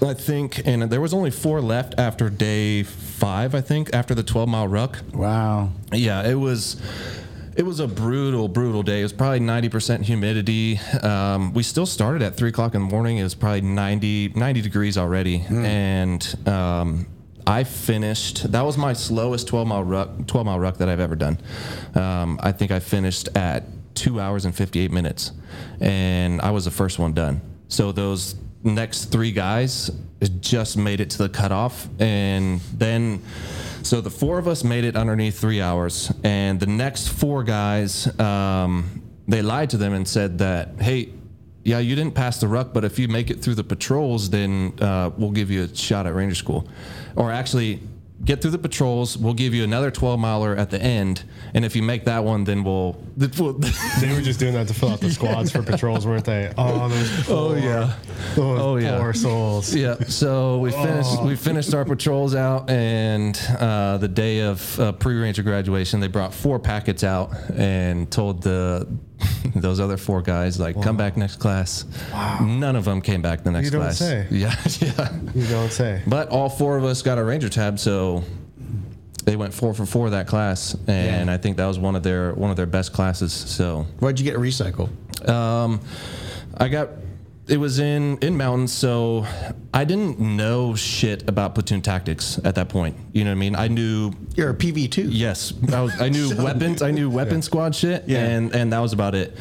I 0.00 0.14
think, 0.14 0.66
and 0.66 0.82
there 0.90 1.00
was 1.00 1.12
only 1.14 1.30
four 1.30 1.60
left 1.60 1.94
after 1.98 2.30
day 2.30 2.82
five. 2.82 3.54
I 3.54 3.60
think 3.60 3.92
after 3.92 4.14
the 4.14 4.22
12 4.22 4.48
mile 4.48 4.68
ruck. 4.68 4.98
Wow. 5.12 5.70
Yeah, 5.92 6.28
it 6.28 6.34
was. 6.34 6.80
It 7.54 7.64
was 7.66 7.80
a 7.80 7.86
brutal, 7.86 8.48
brutal 8.48 8.82
day. 8.82 9.00
It 9.00 9.02
was 9.02 9.12
probably 9.12 9.40
90% 9.40 10.00
humidity. 10.00 10.78
Um, 11.02 11.52
we 11.52 11.62
still 11.62 11.84
started 11.84 12.22
at 12.22 12.34
three 12.34 12.48
o'clock 12.48 12.74
in 12.74 12.80
the 12.80 12.88
morning. 12.88 13.18
It 13.18 13.24
was 13.24 13.34
probably 13.34 13.60
90, 13.60 14.30
90 14.34 14.62
degrees 14.62 14.96
already. 14.96 15.44
And 15.50 16.48
um, 16.48 17.06
I 17.46 17.64
finished, 17.64 18.52
that 18.52 18.62
was 18.62 18.76
my 18.78 18.92
slowest 18.92 19.48
12 19.48 19.66
mile 19.66 19.84
ruck, 19.84 20.26
12 20.26 20.46
mile 20.46 20.60
ruck 20.60 20.78
that 20.78 20.88
I've 20.88 21.00
ever 21.00 21.16
done. 21.16 21.38
Um, 21.94 22.38
I 22.42 22.52
think 22.52 22.70
I 22.70 22.80
finished 22.80 23.28
at 23.36 23.64
two 23.94 24.20
hours 24.20 24.44
and 24.44 24.54
58 24.54 24.90
minutes. 24.90 25.32
And 25.80 26.40
I 26.40 26.50
was 26.50 26.64
the 26.64 26.70
first 26.70 26.98
one 26.98 27.12
done. 27.12 27.40
So 27.68 27.92
those 27.92 28.36
next 28.62 29.06
three 29.06 29.32
guys 29.32 29.90
just 30.40 30.76
made 30.76 31.00
it 31.00 31.10
to 31.10 31.18
the 31.18 31.28
cutoff. 31.28 31.88
And 32.00 32.60
then, 32.74 33.22
so 33.82 34.00
the 34.00 34.10
four 34.10 34.38
of 34.38 34.46
us 34.46 34.64
made 34.64 34.84
it 34.84 34.96
underneath 34.96 35.38
three 35.38 35.60
hours, 35.60 36.12
and 36.22 36.60
the 36.60 36.66
next 36.66 37.08
four 37.08 37.42
guys, 37.42 38.06
um, 38.20 39.02
they 39.26 39.42
lied 39.42 39.70
to 39.70 39.76
them 39.76 39.92
and 39.92 40.06
said 40.06 40.38
that, 40.38 40.80
hey, 40.80 41.10
yeah, 41.64 41.78
you 41.78 41.94
didn't 41.94 42.14
pass 42.14 42.40
the 42.40 42.48
ruck, 42.48 42.72
but 42.72 42.84
if 42.84 42.98
you 42.98 43.08
make 43.08 43.30
it 43.30 43.40
through 43.40 43.54
the 43.54 43.64
patrols, 43.64 44.30
then 44.30 44.74
uh, 44.80 45.10
we'll 45.16 45.30
give 45.30 45.50
you 45.50 45.64
a 45.64 45.74
shot 45.74 46.06
at 46.06 46.14
Ranger 46.14 46.34
School. 46.34 46.68
Or 47.16 47.30
actually, 47.30 47.80
get 48.24 48.40
through 48.40 48.52
the 48.52 48.58
patrols, 48.58 49.16
we'll 49.18 49.34
give 49.34 49.52
you 49.54 49.64
another 49.64 49.90
12 49.90 50.18
miler 50.18 50.56
at 50.56 50.70
the 50.70 50.80
end, 50.80 51.24
and 51.54 51.64
if 51.64 51.74
you 51.76 51.82
make 51.82 52.04
that 52.04 52.24
one, 52.24 52.44
then 52.44 52.64
we'll. 52.64 52.96
we'll 53.38 53.52
They 54.00 54.12
were 54.12 54.20
just 54.20 54.40
doing 54.40 54.54
that 54.54 54.68
to 54.68 54.74
fill 54.74 54.90
out 54.90 55.00
the 55.00 55.10
squads 55.10 55.50
for 55.52 55.62
patrols, 55.62 56.06
weren't 56.06 56.24
they? 56.24 56.52
Oh, 56.56 56.88
those 56.88 57.24
poor, 57.24 57.58
yeah. 57.58 57.96
those 58.34 58.60
Oh, 58.60 58.76
yeah. 58.76 58.98
poor 58.98 59.12
souls. 59.12 59.74
Yeah, 59.74 59.96
so 60.04 60.58
we 60.58 60.70
finished 60.72 61.22
we 61.22 61.36
finished 61.36 61.74
our 61.74 61.84
patrols 61.84 62.34
out, 62.34 62.70
and 62.70 63.40
uh, 63.58 63.98
the 63.98 64.08
day 64.08 64.40
of 64.40 64.80
uh, 64.80 64.92
pre-ranger 64.92 65.42
graduation, 65.42 66.00
they 66.00 66.08
brought 66.08 66.32
four 66.34 66.58
packets 66.58 67.04
out 67.04 67.32
and 67.56 68.10
told 68.10 68.42
the 68.42 68.86
those 69.54 69.80
other 69.80 69.96
four 69.96 70.22
guys 70.22 70.58
like, 70.60 70.80
come 70.82 70.96
back 70.96 71.16
next 71.16 71.36
class. 71.36 71.84
None 72.40 72.76
of 72.76 72.84
them 72.84 73.00
came 73.00 73.22
back 73.22 73.44
the 73.44 73.50
next 73.50 73.66
You 73.66 73.70
don't 73.72 73.80
class. 73.82 73.98
say. 73.98 74.26
Yeah, 74.30 74.54
yeah. 74.80 75.12
You 75.34 75.46
don't 75.46 75.70
say. 75.70 76.02
But 76.06 76.28
all 76.28 76.48
four 76.48 76.76
of 76.78 76.84
us 76.84 77.02
got 77.02 77.18
a 77.18 77.24
ranger 77.24 77.48
tab, 77.48 77.78
so 77.78 78.24
they 79.24 79.36
went 79.36 79.54
four 79.54 79.72
for 79.74 79.86
four 79.86 80.10
that 80.10 80.26
class, 80.26 80.76
and 80.88 81.30
I 81.30 81.36
think 81.36 81.56
that 81.58 81.66
was 81.66 81.78
one 81.78 81.94
of 81.96 82.02
their 82.02 82.32
one 82.34 82.50
of 82.50 82.56
their 82.56 82.66
best 82.66 82.92
classes. 82.92 83.32
So 83.32 83.86
Why'd 84.00 84.18
you 84.18 84.24
get 84.24 84.34
a 84.34 84.38
recycle? 84.40 84.88
um, 85.28 85.80
I 86.56 86.68
got 86.68 86.88
it 87.52 87.58
was 87.58 87.78
in 87.78 88.16
in 88.18 88.36
mountains, 88.36 88.72
so 88.72 89.26
I 89.74 89.84
didn't 89.84 90.18
know 90.18 90.74
shit 90.74 91.28
about 91.28 91.54
platoon 91.54 91.82
tactics 91.82 92.40
at 92.44 92.54
that 92.54 92.68
point. 92.70 92.96
You 93.12 93.24
know 93.24 93.30
what 93.30 93.36
I 93.36 93.38
mean? 93.40 93.54
I 93.54 93.68
knew 93.68 94.12
You're 94.34 94.50
a 94.50 94.54
PV 94.54 94.90
two. 94.90 95.02
yes, 95.10 95.52
I, 95.72 95.80
was, 95.82 96.00
I 96.00 96.08
knew 96.08 96.34
weapons. 96.42 96.80
I 96.82 96.90
knew 96.90 97.10
weapon 97.10 97.42
squad 97.42 97.74
shit, 97.74 98.04
Yeah. 98.08 98.24
and 98.24 98.54
and 98.54 98.72
that 98.72 98.78
was 98.80 98.92
about 98.94 99.14
it. 99.14 99.36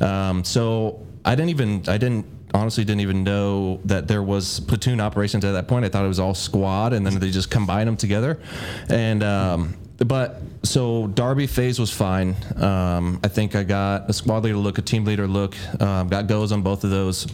Um, 0.00 0.44
so 0.44 1.04
I 1.24 1.34
didn't 1.34 1.50
even 1.50 1.82
I 1.88 1.96
didn't 1.96 2.26
honestly 2.52 2.84
didn't 2.84 3.00
even 3.00 3.24
know 3.24 3.80
that 3.86 4.06
there 4.06 4.22
was 4.22 4.60
platoon 4.60 5.00
operations 5.00 5.44
at 5.44 5.52
that 5.52 5.66
point. 5.66 5.84
I 5.84 5.88
thought 5.88 6.04
it 6.04 6.08
was 6.08 6.20
all 6.20 6.34
squad, 6.34 6.92
and 6.92 7.04
then 7.06 7.18
they 7.18 7.30
just 7.30 7.50
combine 7.50 7.86
them 7.86 7.96
together. 7.96 8.38
And 8.90 9.22
um, 9.22 9.74
but 9.98 10.42
so 10.64 11.06
Darby 11.06 11.46
phase 11.46 11.78
was 11.78 11.90
fine. 11.90 12.36
Um, 12.56 13.20
I 13.24 13.28
think 13.28 13.54
I 13.56 13.62
got 13.64 14.10
a 14.10 14.12
squad 14.12 14.44
leader 14.44 14.56
look, 14.58 14.76
a 14.78 14.82
team 14.82 15.04
leader 15.06 15.26
look. 15.26 15.54
Um, 15.80 16.08
got 16.08 16.26
goes 16.26 16.52
on 16.52 16.60
both 16.62 16.84
of 16.84 16.90
those. 16.90 17.26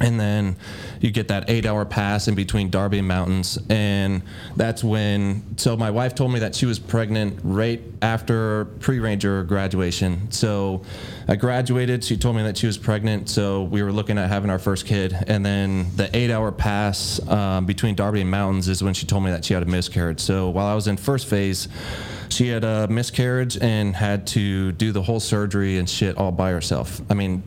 And 0.00 0.18
then 0.18 0.56
you 1.00 1.10
get 1.10 1.28
that 1.28 1.50
eight 1.50 1.66
hour 1.66 1.84
pass 1.84 2.26
in 2.26 2.34
between 2.34 2.70
Darby 2.70 2.98
and 2.98 3.06
Mountains. 3.06 3.58
And 3.68 4.22
that's 4.56 4.82
when, 4.82 5.58
so 5.58 5.76
my 5.76 5.90
wife 5.90 6.14
told 6.14 6.32
me 6.32 6.40
that 6.40 6.54
she 6.54 6.66
was 6.66 6.78
pregnant 6.78 7.40
right 7.44 7.82
after 8.00 8.64
pre 8.80 8.98
Ranger 8.98 9.44
graduation. 9.44 10.30
So 10.30 10.82
I 11.28 11.36
graduated. 11.36 12.02
She 12.02 12.16
told 12.16 12.36
me 12.36 12.42
that 12.42 12.56
she 12.56 12.66
was 12.66 12.78
pregnant. 12.78 13.28
So 13.28 13.64
we 13.64 13.82
were 13.82 13.92
looking 13.92 14.16
at 14.18 14.28
having 14.28 14.50
our 14.50 14.58
first 14.58 14.86
kid. 14.86 15.14
And 15.26 15.44
then 15.44 15.86
the 15.96 16.14
eight 16.16 16.30
hour 16.30 16.50
pass 16.50 17.20
um, 17.28 17.66
between 17.66 17.94
Darby 17.94 18.22
and 18.22 18.30
Mountains 18.30 18.68
is 18.68 18.82
when 18.82 18.94
she 18.94 19.06
told 19.06 19.24
me 19.24 19.30
that 19.30 19.44
she 19.44 19.52
had 19.54 19.62
a 19.62 19.66
miscarriage. 19.66 20.20
So 20.20 20.48
while 20.48 20.66
I 20.66 20.74
was 20.74 20.88
in 20.88 20.96
first 20.96 21.28
phase, 21.28 21.68
she 22.30 22.48
had 22.48 22.64
a 22.64 22.88
miscarriage 22.88 23.58
and 23.58 23.94
had 23.94 24.26
to 24.28 24.72
do 24.72 24.90
the 24.90 25.02
whole 25.02 25.20
surgery 25.20 25.76
and 25.78 25.88
shit 25.88 26.16
all 26.16 26.32
by 26.32 26.50
herself. 26.50 27.00
I 27.10 27.14
mean, 27.14 27.42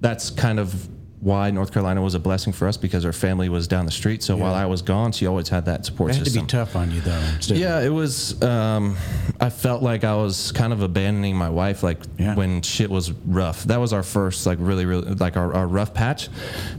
that's 0.00 0.30
kind 0.30 0.58
of 0.58 0.88
why 1.20 1.50
North 1.50 1.72
Carolina 1.72 2.00
was 2.00 2.14
a 2.14 2.18
blessing 2.20 2.52
for 2.52 2.68
us 2.68 2.76
because 2.76 3.02
her 3.02 3.12
family 3.12 3.48
was 3.48 3.66
down 3.66 3.84
the 3.86 3.90
street. 3.90 4.22
So 4.22 4.36
while 4.36 4.54
I 4.54 4.66
was 4.66 4.82
gone, 4.82 5.10
she 5.12 5.26
always 5.26 5.48
had 5.48 5.64
that 5.64 5.84
support 5.84 6.12
It 6.12 6.16
had 6.18 6.26
to 6.26 6.30
be 6.40 6.46
tough 6.46 6.76
on 6.76 6.92
you 6.92 7.00
though. 7.00 7.20
still. 7.40 7.56
Yeah, 7.56 7.80
it 7.80 7.88
was. 7.88 8.40
Um, 8.42 8.96
I 9.40 9.50
felt 9.50 9.82
like 9.82 10.04
I 10.04 10.14
was 10.14 10.52
kind 10.52 10.72
of 10.72 10.82
abandoning 10.82 11.34
my 11.36 11.50
wife, 11.50 11.82
like 11.82 11.98
Yeah. 12.18 12.34
when 12.36 12.62
shit 12.62 12.88
was 12.88 13.10
rough. 13.10 13.64
That 13.64 13.78
was 13.80 13.92
our 13.92 14.04
first, 14.04 14.46
like 14.46 14.58
really, 14.60 14.86
really, 14.86 15.12
like 15.14 15.36
our, 15.36 15.52
our 15.54 15.66
rough 15.66 15.92
patch, 15.92 16.28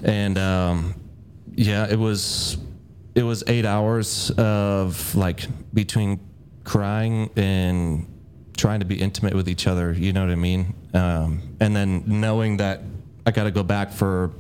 and 0.04 0.38
um, 0.38 0.95
yeah, 1.56 1.88
it 1.89 1.99
was. 1.99 2.58
It 3.15 3.23
was 3.23 3.43
eight 3.47 3.65
hours 3.65 4.32
of 4.38 5.13
like 5.15 5.47
between 5.73 6.21
crying 6.63 7.30
and 7.36 8.06
trying 8.56 8.80
to 8.80 8.86
be 8.86 9.02
intimate 9.02 9.34
with 9.34 9.49
each 9.49 9.67
other. 9.67 9.91
You 9.91 10.13
know 10.13 10.21
what 10.21 10.32
I 10.32 10.36
mean? 10.36 10.73
Um, 10.93 11.41
and 11.60 11.75
then 11.75 12.04
knowing 12.06 12.58
that 12.58 12.82
I 13.25 13.32
got 13.32 13.43
to 13.43 13.51
go 13.51 13.63
back 13.63 13.91
for 13.91 14.32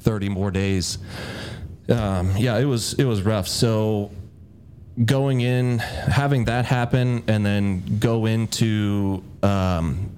thirty 0.00 0.28
more 0.28 0.50
days. 0.50 0.98
Um, 1.88 2.36
yeah, 2.36 2.58
it 2.58 2.64
was 2.64 2.94
it 2.94 3.04
was 3.04 3.22
rough. 3.22 3.48
So 3.48 4.10
going 5.04 5.40
in, 5.40 5.78
having 5.78 6.46
that 6.46 6.64
happen, 6.64 7.22
and 7.28 7.44
then 7.44 7.98
go 7.98 8.26
into 8.26 9.22
um, 9.42 10.10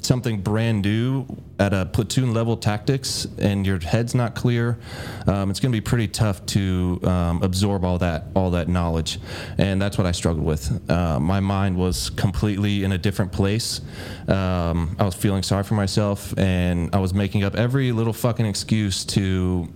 something 0.00 0.40
brand 0.40 0.82
new 0.82 1.26
at 1.58 1.72
a 1.72 1.86
platoon 1.86 2.34
level 2.34 2.56
tactics, 2.56 3.26
and 3.38 3.66
your 3.66 3.80
head's 3.80 4.14
not 4.14 4.34
clear, 4.34 4.78
um, 5.26 5.50
it's 5.50 5.58
going 5.58 5.72
to 5.72 5.76
be 5.76 5.80
pretty 5.80 6.06
tough 6.06 6.44
to 6.46 7.00
um, 7.04 7.42
absorb 7.42 7.84
all 7.84 7.98
that 7.98 8.26
all 8.34 8.50
that 8.50 8.68
knowledge, 8.68 9.18
and 9.56 9.80
that's 9.80 9.96
what 9.96 10.06
I 10.06 10.12
struggled 10.12 10.44
with. 10.44 10.90
Uh, 10.90 11.18
my 11.18 11.40
mind 11.40 11.76
was 11.76 12.10
completely 12.10 12.84
in 12.84 12.92
a 12.92 12.98
different 12.98 13.32
place. 13.32 13.80
Um, 14.28 14.96
I 14.98 15.04
was 15.04 15.14
feeling 15.14 15.42
sorry 15.42 15.64
for 15.64 15.74
myself, 15.74 16.36
and 16.38 16.94
I 16.94 16.98
was 16.98 17.14
making 17.14 17.42
up 17.44 17.54
every 17.54 17.92
little 17.92 18.12
fucking 18.12 18.46
excuse 18.46 19.04
to 19.06 19.68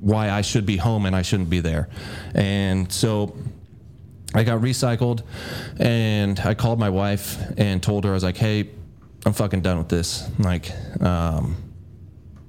why 0.00 0.30
I 0.30 0.42
should 0.42 0.66
be 0.66 0.76
home 0.76 1.06
and 1.06 1.14
I 1.14 1.22
shouldn't 1.22 1.50
be 1.50 1.60
there. 1.60 1.88
And 2.34 2.90
so 2.92 3.36
I 4.34 4.44
got 4.44 4.60
recycled, 4.60 5.22
and 5.78 6.38
I 6.40 6.54
called 6.54 6.78
my 6.78 6.90
wife 6.90 7.38
and 7.56 7.82
told 7.82 8.04
her 8.04 8.10
I 8.10 8.14
was 8.14 8.24
like, 8.24 8.36
"Hey, 8.36 8.68
I'm 9.28 9.34
fucking 9.34 9.60
done 9.60 9.76
with 9.76 9.90
this. 9.90 10.26
Like, 10.38 10.72
um, 11.02 11.54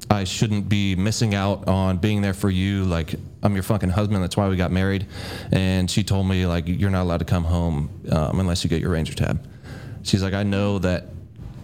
I 0.10 0.24
shouldn't 0.24 0.70
be 0.70 0.96
missing 0.96 1.36
out 1.36 1.68
on 1.68 1.98
being 1.98 2.22
there 2.22 2.34
for 2.34 2.50
you. 2.50 2.86
Like, 2.86 3.16
I'm 3.44 3.54
your 3.54 3.64
fucking 3.64 3.90
husband. 3.90 4.24
That's 4.24 4.38
why 4.38 4.48
we 4.48 4.56
got 4.56 4.72
married." 4.72 5.06
And 5.52 5.92
she 5.92 6.06
told 6.06 6.26
me 6.26 6.46
like, 6.46 6.64
"You're 6.70 6.90
not 6.90 7.02
allowed 7.04 7.18
to 7.18 7.26
come 7.26 7.44
home 7.44 7.90
um, 8.10 8.40
unless 8.40 8.64
you 8.64 8.70
get 8.70 8.80
your 8.80 8.92
Ranger 8.92 9.14
tab." 9.14 9.46
She's 10.04 10.24
like, 10.24 10.34
"I 10.34 10.44
know 10.44 10.80
that." 10.80 11.08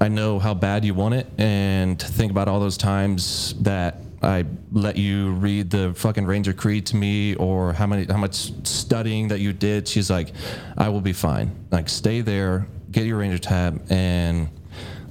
I 0.02 0.10
know 0.10 0.38
how 0.40 0.54
bad 0.54 0.84
you 0.84 0.94
want 0.94 1.14
it, 1.14 1.28
and 1.38 1.98
think 1.98 2.30
about 2.30 2.50
all 2.50 2.60
those 2.60 2.76
times 2.76 3.54
that 3.62 4.02
I 4.22 4.44
let 4.74 4.98
you 4.98 5.32
read 5.32 5.70
the 5.70 5.94
fucking 5.96 6.26
Ranger 6.26 6.52
Creed 6.52 6.88
to 6.88 6.98
me, 6.98 7.36
or 7.36 7.72
how 7.72 7.88
many 7.88 8.04
how 8.04 8.18
much 8.18 8.52
studying 8.68 9.30
that 9.30 9.40
you 9.40 9.54
did. 9.54 9.88
She's 9.88 10.10
like, 10.10 10.34
I 10.78 10.90
will 10.90 11.00
be 11.00 11.14
fine. 11.14 11.56
Like, 11.72 11.88
stay 11.88 12.20
there, 12.20 12.68
get 12.92 13.06
your 13.06 13.20
Ranger 13.20 13.38
tab, 13.38 13.82
and 13.90 14.50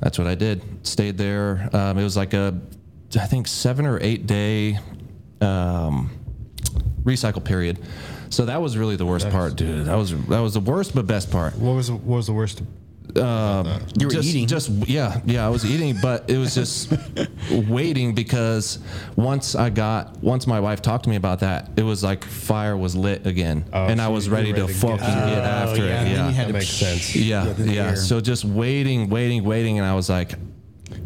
that's 0.05 0.19
what 0.19 0.27
I 0.27 0.35
did. 0.35 0.63
Stayed 0.87 1.17
there. 1.17 1.71
Um, 1.73 1.97
it 1.97 2.05
was 2.05 2.15
like 2.15 2.35
a, 2.35 2.61
I 3.19 3.27
think 3.27 3.49
seven 3.49 3.87
or 3.87 3.99
eight 4.03 4.27
day 4.27 4.79
um, 5.41 6.11
recycle 7.05 7.43
period. 7.43 7.79
So 8.29 8.45
that 8.45 8.61
was 8.61 8.77
really 8.77 8.97
the 8.97 9.07
worst 9.07 9.31
part, 9.31 9.57
dude. 9.57 9.87
That 9.87 9.95
was 9.95 10.11
that 10.27 10.41
was 10.41 10.53
the 10.53 10.61
worst 10.61 10.95
but 10.95 11.07
best 11.07 11.31
part. 11.31 11.57
What 11.57 11.73
was 11.73 11.91
what 11.91 12.05
was 12.05 12.27
the 12.27 12.35
worst? 12.35 12.63
You 13.15 14.07
were 14.07 14.11
just, 14.11 14.29
eating. 14.29 14.47
Just 14.49 14.71
yeah, 14.89 15.21
yeah. 15.25 15.47
I 15.47 15.51
was 15.51 15.65
eating, 15.65 15.97
but 16.01 16.29
it 16.31 16.39
was 16.39 16.55
just 16.55 16.93
waiting 17.51 18.15
because 18.15 18.79
once 19.17 19.55
I 19.55 19.71
got 19.71 20.23
once 20.23 20.47
my 20.47 20.59
wife 20.61 20.83
talked 20.83 21.05
to 21.05 21.11
me 21.11 21.17
about 21.17 21.41
that, 21.41 21.71
it 21.77 21.83
was 21.83 22.03
like 22.03 22.25
fire 22.25 22.77
was 22.77 22.97
lit 22.97 23.27
again, 23.27 23.65
Oh, 23.73 23.85
and 23.87 24.01
I 24.01 24.09
was 24.09 24.29
ready, 24.29 24.53
ready 24.53 24.67
to 24.67 24.73
to 24.73 24.79
fucking 24.81 24.99
get- 24.99 25.07
get, 25.07 25.39
Oh, 25.39 25.43
after 25.45 25.85
yeah, 25.85 26.01
it. 26.01 26.05
then 26.05 26.07
Yeah, 26.17 26.29
you 26.29 26.35
had 26.35 26.45
That 26.45 26.47
to 26.49 26.53
makes 26.55 26.67
psh- 26.67 26.79
sense. 26.81 27.17
yeah, 27.17 27.55
Yeah, 27.59 27.65
yeah. 27.73 27.95
So 27.95 28.21
just 28.21 28.45
waiting, 28.45 29.09
waiting, 29.09 29.45
waiting, 29.45 29.79
and 29.79 29.87
I 29.87 29.95
was 29.95 30.09
like, 30.09 30.35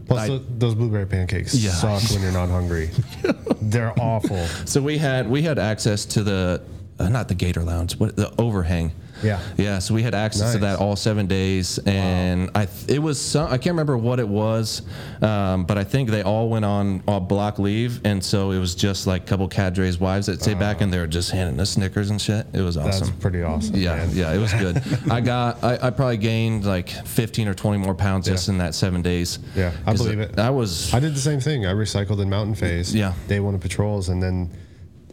Plus, 0.07 0.21
I- 0.21 0.29
tho- 0.29 0.45
those 0.59 0.75
blueberry 0.75 1.07
pancakes 1.07 1.55
Yeah. 1.55 1.71
suck 1.73 2.03
when 2.11 2.23
you're 2.23 2.33
not 2.33 2.49
hungry. 2.49 2.91
They're 3.61 3.93
awful. 4.01 4.47
so 4.65 4.81
we 4.81 4.97
had 4.99 5.29
we 5.29 5.43
had 5.43 5.59
access 5.59 6.05
to 6.07 6.23
the 6.23 6.63
uh, 6.99 7.09
not 7.09 7.29
the 7.29 7.35
Gator 7.35 7.63
Lounge, 7.63 7.95
what 7.99 8.17
the 8.17 8.33
overhang. 8.41 8.93
Yeah. 9.23 9.41
Yeah, 9.57 9.79
so 9.79 9.95
we 9.95 10.03
had 10.03 10.15
access 10.15 10.53
to 10.53 10.59
that 10.59 10.79
all 10.79 10.97
seven 10.97 11.27
days, 11.27 11.79
and 11.87 12.51
I 12.55 12.67
th- 12.67 12.89
it 12.89 12.99
was 13.01 13.21
some 13.21 13.47
I 13.49 13.59
can't 13.59 13.75
remember 13.75 13.99
what 13.99 14.21
it 14.21 14.29
was, 14.29 14.83
um, 15.23 15.65
but 15.65 15.79
I 15.79 15.85
think 15.85 16.11
they 16.11 16.23
all 16.23 16.49
went 16.49 16.65
on, 16.65 17.03
on 17.09 17.27
block 17.27 17.59
leave, 17.59 18.01
and 18.05 18.23
so 18.23 18.51
it 18.53 18.59
was 18.59 18.75
just 18.75 19.07
like 19.07 19.23
a 19.23 19.27
couple 19.27 19.49
cadres 19.49 19.99
wives 19.99 20.27
that 20.27 20.41
stayed 20.43 20.59
back, 20.59 20.81
and 20.81 20.93
they 20.93 20.99
were 20.99 21.07
just 21.07 21.31
handing 21.31 21.59
us 21.61 21.71
Snickers 21.71 22.11
and 22.11 22.21
shit. 22.21 22.47
It 22.53 22.63
was 22.63 22.77
awesome. 22.77 23.07
That's 23.09 23.21
pretty 23.21 23.43
awesome. 23.43 23.77
yeah, 23.77 23.97
man. 23.97 24.11
yeah, 24.13 24.33
it 24.33 24.39
was 24.39 24.53
good. 24.55 24.83
I 25.11 25.21
got 25.21 25.63
I, 25.63 25.79
I 25.89 25.91
probably 25.91 26.17
gained 26.19 26.65
like 26.65 26.89
15 26.91 27.49
or 27.49 27.55
20 27.55 27.79
more 27.79 27.95
pounds 27.95 28.27
just 28.27 28.49
in 28.49 28.59
that 28.59 28.75
seven 28.75 29.03
days. 29.03 29.39
Yeah, 29.55 29.73
I 29.87 29.95
believe 29.95 30.21
it. 30.21 30.39
I 30.39 30.51
was 30.51 30.93
I 30.95 31.01
did 31.01 31.15
the 31.15 31.21
same 31.21 31.41
thing. 31.41 31.67
I 31.67 31.73
recycled 31.73 32.21
in 32.21 32.31
Mountain 32.31 32.55
Phase. 32.55 32.95
Yeah. 32.95 33.15
Day 33.27 33.41
one 33.41 33.55
of 33.55 33.61
patrols, 33.61 34.09
and 34.09 34.23
then 34.23 34.51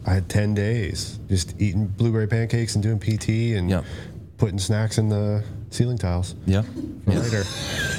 I 0.06 0.14
had 0.14 0.28
ten 0.28 0.54
days 0.54 1.18
just 1.28 1.60
eating 1.60 1.86
blueberry 1.86 2.28
pancakes 2.28 2.74
and 2.76 2.82
doing 2.82 2.98
PT 2.98 3.56
and 3.56 3.68
Yeah. 3.68 3.82
putting 4.38 4.58
snacks 4.58 4.98
in 4.98 5.08
the 5.08 5.42
ceiling 5.70 5.98
tiles 5.98 6.34
yeah. 6.46 6.62
yeah. 7.06 7.18
later. 7.18 7.42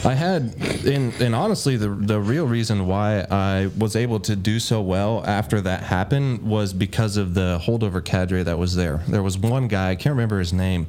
I 0.05 0.13
had, 0.13 0.55
and, 0.85 1.13
and 1.21 1.35
honestly, 1.35 1.75
the 1.75 1.89
the 1.89 2.19
real 2.19 2.47
reason 2.47 2.87
why 2.87 3.25
I 3.29 3.69
was 3.77 3.95
able 3.95 4.19
to 4.21 4.35
do 4.35 4.59
so 4.59 4.81
well 4.81 5.23
after 5.25 5.59
that 5.61 5.83
happened 5.83 6.43
was 6.43 6.71
because 6.73 7.17
of 7.17 7.33
the 7.33 7.59
holdover 7.61 8.03
cadre 8.03 8.41
that 8.43 8.57
was 8.57 8.75
there. 8.75 9.01
There 9.07 9.21
was 9.23 9.37
one 9.37 9.67
guy, 9.67 9.89
I 9.91 9.95
can't 9.95 10.13
remember 10.13 10.39
his 10.39 10.53
name, 10.53 10.87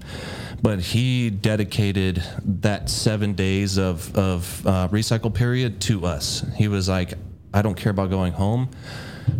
but 0.63 0.79
he 0.79 1.31
dedicated 1.31 2.23
that 2.45 2.89
seven 2.91 3.33
days 3.35 3.77
of 3.79 4.15
of 4.17 4.65
uh, 4.67 4.89
recycle 4.89 5.35
period 5.35 5.81
to 5.83 6.07
us. 6.07 6.45
He 6.57 6.69
was 6.69 6.89
like, 6.89 7.15
I 7.53 7.63
don't 7.63 7.75
care 7.77 7.91
about 7.91 8.11
going 8.11 8.35
home. 8.35 8.69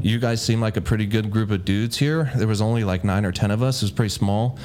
You 0.01 0.19
guys 0.19 0.41
seem 0.41 0.61
like 0.61 0.77
a 0.77 0.81
pretty 0.81 1.07
good 1.07 1.31
group 1.31 1.51
of 1.51 1.65
dudes 1.65 1.97
here. 1.97 2.31
There 2.37 2.47
was 2.47 2.61
only 2.61 2.85
like 2.85 3.05
nine 3.05 3.25
or 3.25 3.33
ten 3.33 3.51
of 3.51 3.63
us. 3.63 3.83
It 3.83 3.87
was 3.87 3.91
pretty 3.91 4.11
small. 4.11 4.59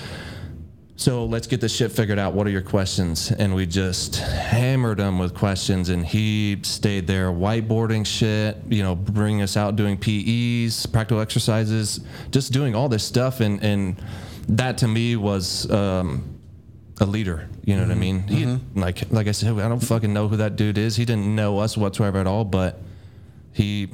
So 0.95 1.25
let's 1.25 1.47
get 1.47 1.59
this 1.59 1.75
shit 1.75 1.91
figured 1.91 2.19
out. 2.19 2.33
What 2.33 2.45
are 2.45 2.51
your 2.51 2.61
questions? 2.61 3.31
And 3.31 3.55
we 3.55 3.65
just 3.65 4.17
hammered 4.17 4.99
him 4.99 5.17
with 5.17 5.33
questions, 5.33 5.89
and 5.89 6.05
he 6.05 6.59
stayed 6.61 7.07
there 7.07 7.31
whiteboarding 7.31 8.05
shit, 8.05 8.57
you 8.69 8.83
know, 8.83 8.95
bringing 8.95 9.41
us 9.41 9.57
out 9.57 9.75
doing 9.75 9.97
PEs, 9.97 10.85
practical 10.85 11.19
exercises, 11.19 12.01
just 12.29 12.53
doing 12.53 12.75
all 12.75 12.89
this 12.89 13.03
stuff. 13.03 13.39
And, 13.39 13.61
and 13.63 14.01
that 14.47 14.77
to 14.79 14.87
me 14.87 15.15
was 15.15 15.69
um, 15.71 16.39
a 17.01 17.05
leader. 17.05 17.49
You 17.65 17.75
know 17.75 17.81
what 17.81 17.91
I 17.91 17.95
mean? 17.95 18.27
He, 18.27 18.45
like, 18.75 19.11
like 19.11 19.27
I 19.27 19.31
said, 19.31 19.57
I 19.57 19.67
don't 19.67 19.83
fucking 19.83 20.13
know 20.13 20.27
who 20.27 20.37
that 20.37 20.57
dude 20.57 20.77
is. 20.77 20.95
He 20.95 21.05
didn't 21.05 21.35
know 21.35 21.57
us 21.57 21.75
whatsoever 21.75 22.19
at 22.19 22.27
all, 22.27 22.45
but 22.45 22.79
he 23.51 23.89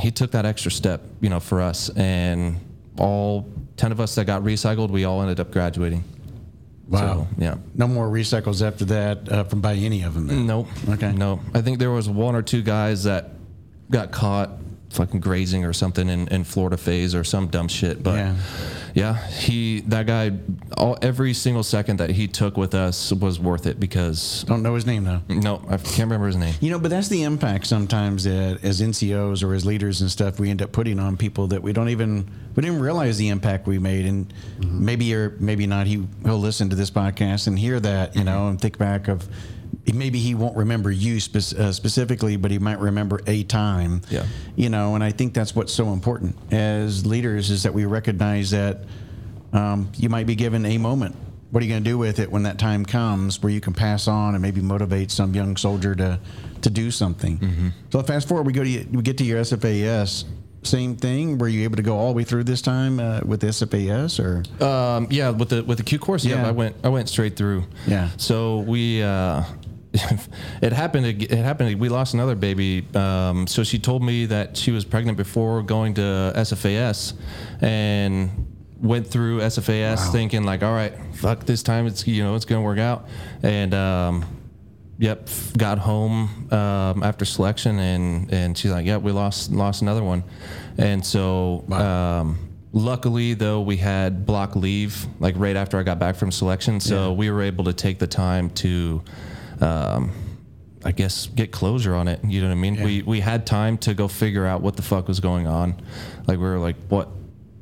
he 0.00 0.10
took 0.10 0.32
that 0.32 0.44
extra 0.44 0.70
step, 0.70 1.02
you 1.20 1.28
know, 1.28 1.40
for 1.40 1.60
us. 1.60 1.88
And 1.90 2.58
all 2.98 3.48
ten 3.76 3.92
of 3.92 4.00
us 4.00 4.14
that 4.16 4.26
got 4.26 4.42
recycled, 4.42 4.90
we 4.90 5.04
all 5.04 5.20
ended 5.22 5.40
up 5.40 5.50
graduating. 5.50 6.04
Wow. 6.88 6.98
So, 6.98 7.28
yeah. 7.38 7.54
No 7.74 7.88
more 7.88 8.08
recycles 8.08 8.66
after 8.66 8.84
that 8.86 9.32
uh, 9.32 9.44
from 9.44 9.60
by 9.60 9.74
any 9.74 10.02
of 10.02 10.14
them. 10.14 10.26
then? 10.26 10.46
Nope. 10.46 10.68
Okay. 10.88 11.12
No. 11.12 11.40
I 11.54 11.62
think 11.62 11.78
there 11.78 11.90
was 11.90 12.08
one 12.08 12.34
or 12.34 12.42
two 12.42 12.62
guys 12.62 13.04
that 13.04 13.30
got 13.90 14.12
caught 14.12 14.50
fucking 14.94 15.20
grazing 15.20 15.64
or 15.64 15.72
something 15.72 16.08
in, 16.08 16.28
in 16.28 16.44
Florida 16.44 16.76
phase 16.76 17.14
or 17.14 17.24
some 17.24 17.48
dumb 17.48 17.68
shit. 17.68 18.02
But 18.02 18.16
Yeah. 18.16 18.34
yeah, 18.94 19.26
he 19.28 19.80
that 19.88 20.06
guy 20.06 20.32
all 20.76 20.96
every 21.02 21.34
single 21.34 21.62
second 21.62 21.98
that 21.98 22.10
he 22.10 22.28
took 22.28 22.56
with 22.56 22.74
us 22.74 23.12
was 23.12 23.38
worth 23.38 23.66
it 23.66 23.78
because 23.78 24.44
Don't 24.46 24.62
know 24.62 24.74
his 24.74 24.86
name 24.86 25.04
though. 25.04 25.20
no, 25.28 25.62
I 25.68 25.76
can't 25.76 26.08
remember 26.10 26.26
his 26.26 26.36
name. 26.36 26.54
You 26.60 26.70
know, 26.70 26.78
but 26.78 26.90
that's 26.90 27.08
the 27.08 27.22
impact 27.22 27.66
sometimes 27.66 28.24
that 28.24 28.60
as 28.62 28.80
NCOs 28.80 29.42
or 29.42 29.54
as 29.54 29.66
leaders 29.66 30.00
and 30.00 30.10
stuff 30.10 30.38
we 30.38 30.50
end 30.50 30.62
up 30.62 30.72
putting 30.72 30.98
on 30.98 31.16
people 31.16 31.48
that 31.48 31.62
we 31.62 31.72
don't 31.72 31.88
even 31.88 32.30
we 32.54 32.62
didn't 32.62 32.80
realize 32.80 33.18
the 33.18 33.28
impact 33.28 33.66
we 33.66 33.78
made. 33.78 34.06
And 34.06 34.32
mm-hmm. 34.58 34.84
maybe 34.84 35.14
or 35.14 35.36
maybe 35.40 35.66
not, 35.66 35.86
he 35.86 36.06
he'll 36.24 36.38
listen 36.38 36.70
to 36.70 36.76
this 36.76 36.90
podcast 36.90 37.46
and 37.46 37.58
hear 37.58 37.80
that, 37.80 38.14
you 38.14 38.20
mm-hmm. 38.20 38.26
know, 38.26 38.48
and 38.48 38.60
think 38.60 38.78
back 38.78 39.08
of 39.08 39.28
maybe 39.92 40.18
he 40.18 40.34
won't 40.34 40.56
remember 40.56 40.90
you 40.90 41.20
spe- 41.20 41.58
uh, 41.58 41.72
specifically, 41.72 42.36
but 42.36 42.50
he 42.50 42.58
might 42.58 42.78
remember 42.78 43.20
a 43.26 43.42
time. 43.44 44.00
Yeah. 44.10 44.24
You 44.56 44.68
know, 44.70 44.94
and 44.94 45.04
I 45.04 45.10
think 45.10 45.34
that's 45.34 45.54
what's 45.54 45.72
so 45.72 45.92
important 45.92 46.36
as 46.52 47.04
leaders 47.04 47.50
is 47.50 47.64
that 47.64 47.74
we 47.74 47.84
recognize 47.84 48.50
that 48.52 48.84
um, 49.52 49.90
you 49.96 50.08
might 50.08 50.26
be 50.26 50.34
given 50.34 50.64
a 50.66 50.78
moment. 50.78 51.16
What 51.50 51.62
are 51.62 51.66
you 51.66 51.72
going 51.72 51.84
to 51.84 51.88
do 51.90 51.98
with 51.98 52.18
it 52.18 52.30
when 52.32 52.42
that 52.44 52.58
time 52.58 52.84
comes 52.84 53.40
where 53.42 53.52
you 53.52 53.60
can 53.60 53.74
pass 53.74 54.08
on 54.08 54.34
and 54.34 54.42
maybe 54.42 54.60
motivate 54.60 55.10
some 55.12 55.34
young 55.34 55.56
soldier 55.56 55.94
to 55.94 56.18
to 56.62 56.70
do 56.70 56.90
something? 56.90 57.72
So 57.92 58.02
fast 58.02 58.26
forward, 58.26 58.46
we 58.46 58.52
go 58.52 58.64
to 58.64 58.84
we 58.90 59.02
get 59.02 59.18
to 59.18 59.24
your 59.24 59.40
SFAS. 59.40 60.24
Same 60.64 60.96
thing. 60.96 61.36
Were 61.38 61.46
you 61.46 61.62
able 61.64 61.76
to 61.76 61.82
go 61.82 61.96
all 61.96 62.08
the 62.08 62.14
way 62.16 62.24
through 62.24 62.44
this 62.44 62.62
time 62.62 62.98
uh, 62.98 63.20
with 63.24 63.40
the 63.40 63.48
SFAS 63.48 64.18
or? 64.18 64.64
Um, 64.64 65.06
yeah, 65.10 65.30
with 65.30 65.50
the 65.50 65.62
with 65.62 65.78
the 65.78 65.84
Q 65.84 65.98
course, 66.00 66.24
yeah, 66.24 66.36
Yeah. 66.36 66.48
I 66.48 66.50
went 66.50 66.74
I 66.82 66.88
went 66.88 67.08
straight 67.08 67.36
through. 67.36 67.64
Yeah. 67.86 68.08
So 68.16 68.60
we 68.60 69.02
uh, 69.02 69.44
it 70.62 70.72
happened. 70.72 71.06
It 71.06 71.30
happened. 71.30 71.78
We 71.80 71.88
lost 71.88 72.14
another 72.14 72.34
baby. 72.34 72.84
Um, 72.94 73.46
so 73.46 73.62
she 73.64 73.78
told 73.78 74.02
me 74.02 74.26
that 74.26 74.56
she 74.56 74.70
was 74.72 74.84
pregnant 74.84 75.16
before 75.16 75.62
going 75.62 75.94
to 75.94 76.32
SFAS, 76.36 77.14
and 77.60 78.30
went 78.80 79.06
through 79.06 79.40
SFAS 79.40 79.96
Wow. 79.96 80.12
thinking 80.12 80.44
like, 80.44 80.62
all 80.62 80.72
right, 80.74 80.92
fuck 81.14 81.44
this 81.46 81.62
time. 81.62 81.86
It's 81.86 82.06
you 82.06 82.22
know 82.22 82.34
it's 82.34 82.44
gonna 82.44 82.62
work 82.62 82.78
out, 82.78 83.06
and. 83.42 83.74
Um, 83.74 84.24
Yep, 84.96 85.28
got 85.58 85.78
home 85.78 86.48
um, 86.52 87.02
after 87.02 87.24
selection, 87.24 87.80
and 87.80 88.32
and 88.32 88.56
she's 88.56 88.70
like, 88.70 88.86
"Yep, 88.86 89.02
we 89.02 89.10
lost 89.10 89.50
lost 89.50 89.82
another 89.82 90.04
one," 90.04 90.22
and 90.78 91.04
so 91.04 91.64
Wow. 91.66 92.20
um, 92.20 92.38
luckily 92.72 93.34
though 93.34 93.60
we 93.60 93.76
had 93.76 94.24
block 94.24 94.54
leave 94.54 95.04
like 95.18 95.34
right 95.36 95.56
after 95.56 95.78
I 95.80 95.82
got 95.82 95.98
back 95.98 96.14
from 96.14 96.30
selection, 96.30 96.78
so 96.78 97.08
Yeah. 97.10 97.16
we 97.16 97.28
were 97.28 97.42
able 97.42 97.64
to 97.64 97.72
take 97.72 97.98
the 97.98 98.06
time 98.06 98.50
to, 98.50 99.02
um, 99.60 100.12
I 100.84 100.92
guess, 100.92 101.26
get 101.26 101.50
closure 101.50 101.94
on 101.94 102.08
it. 102.08 102.20
You 102.24 102.40
know 102.42 102.48
what 102.48 102.52
I 102.52 102.56
mean? 102.56 102.74
Yeah. 102.74 102.84
We 102.84 103.02
we 103.02 103.20
had 103.20 103.46
time 103.46 103.78
to 103.78 103.94
go 103.94 104.08
figure 104.08 104.46
out 104.46 104.60
what 104.60 104.76
the 104.76 104.82
fuck 104.82 105.08
was 105.08 105.20
going 105.20 105.46
on. 105.46 105.80
Like 106.26 106.38
we 106.38 106.44
were 106.44 106.58
like, 106.58 106.76
what, 106.88 107.08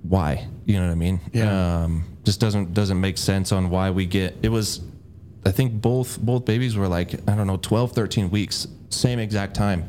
why? 0.02 0.48
You 0.64 0.78
know 0.80 0.86
what 0.86 0.92
I 0.92 0.96
mean? 0.96 1.20
Yeah. 1.32 1.82
Um, 1.82 2.04
just 2.24 2.40
doesn't 2.40 2.74
doesn't 2.74 3.00
make 3.00 3.18
sense 3.18 3.52
on 3.52 3.70
why 3.70 3.90
we 3.90 4.06
get 4.06 4.36
it 4.42 4.48
was 4.48 4.80
I 5.44 5.50
think 5.50 5.80
both 5.80 6.20
both 6.20 6.44
babies 6.44 6.76
were 6.76 6.88
like 6.88 7.14
I 7.28 7.34
don't 7.34 7.46
know 7.46 7.56
12 7.56 7.92
13 7.92 8.30
weeks 8.30 8.68
same 8.90 9.18
exact 9.18 9.54
time 9.54 9.86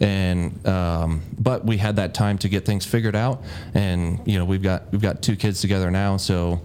and 0.00 0.66
um, 0.66 1.22
but 1.38 1.64
we 1.64 1.76
had 1.76 1.96
that 1.96 2.14
time 2.14 2.38
to 2.38 2.48
get 2.48 2.64
things 2.64 2.84
figured 2.84 3.16
out 3.16 3.42
and 3.74 4.20
you 4.26 4.38
know 4.38 4.44
we've 4.44 4.62
got 4.62 4.90
we've 4.90 5.00
got 5.00 5.22
two 5.22 5.36
kids 5.36 5.60
together 5.60 5.90
now 5.90 6.16
so 6.16 6.60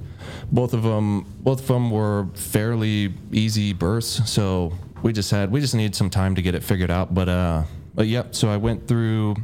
both 0.53 0.73
of 0.73 0.83
them 0.83 1.25
both 1.39 1.59
of 1.59 1.67
them 1.67 1.91
were 1.91 2.27
fairly 2.35 3.13
easy 3.31 3.73
births 3.73 4.31
so 4.31 4.71
we 5.01 5.11
just 5.11 5.31
had 5.31 5.51
we 5.51 5.59
just 5.59 5.75
needed 5.75 5.93
some 5.95 6.09
time 6.09 6.35
to 6.35 6.41
get 6.41 6.55
it 6.55 6.63
figured 6.63 6.91
out 6.91 7.13
but 7.13 7.27
uh 7.27 7.63
but 7.93 8.07
yep 8.07 8.33
so 8.33 8.49
I 8.49 8.57
went 8.57 8.87
through 8.87 9.35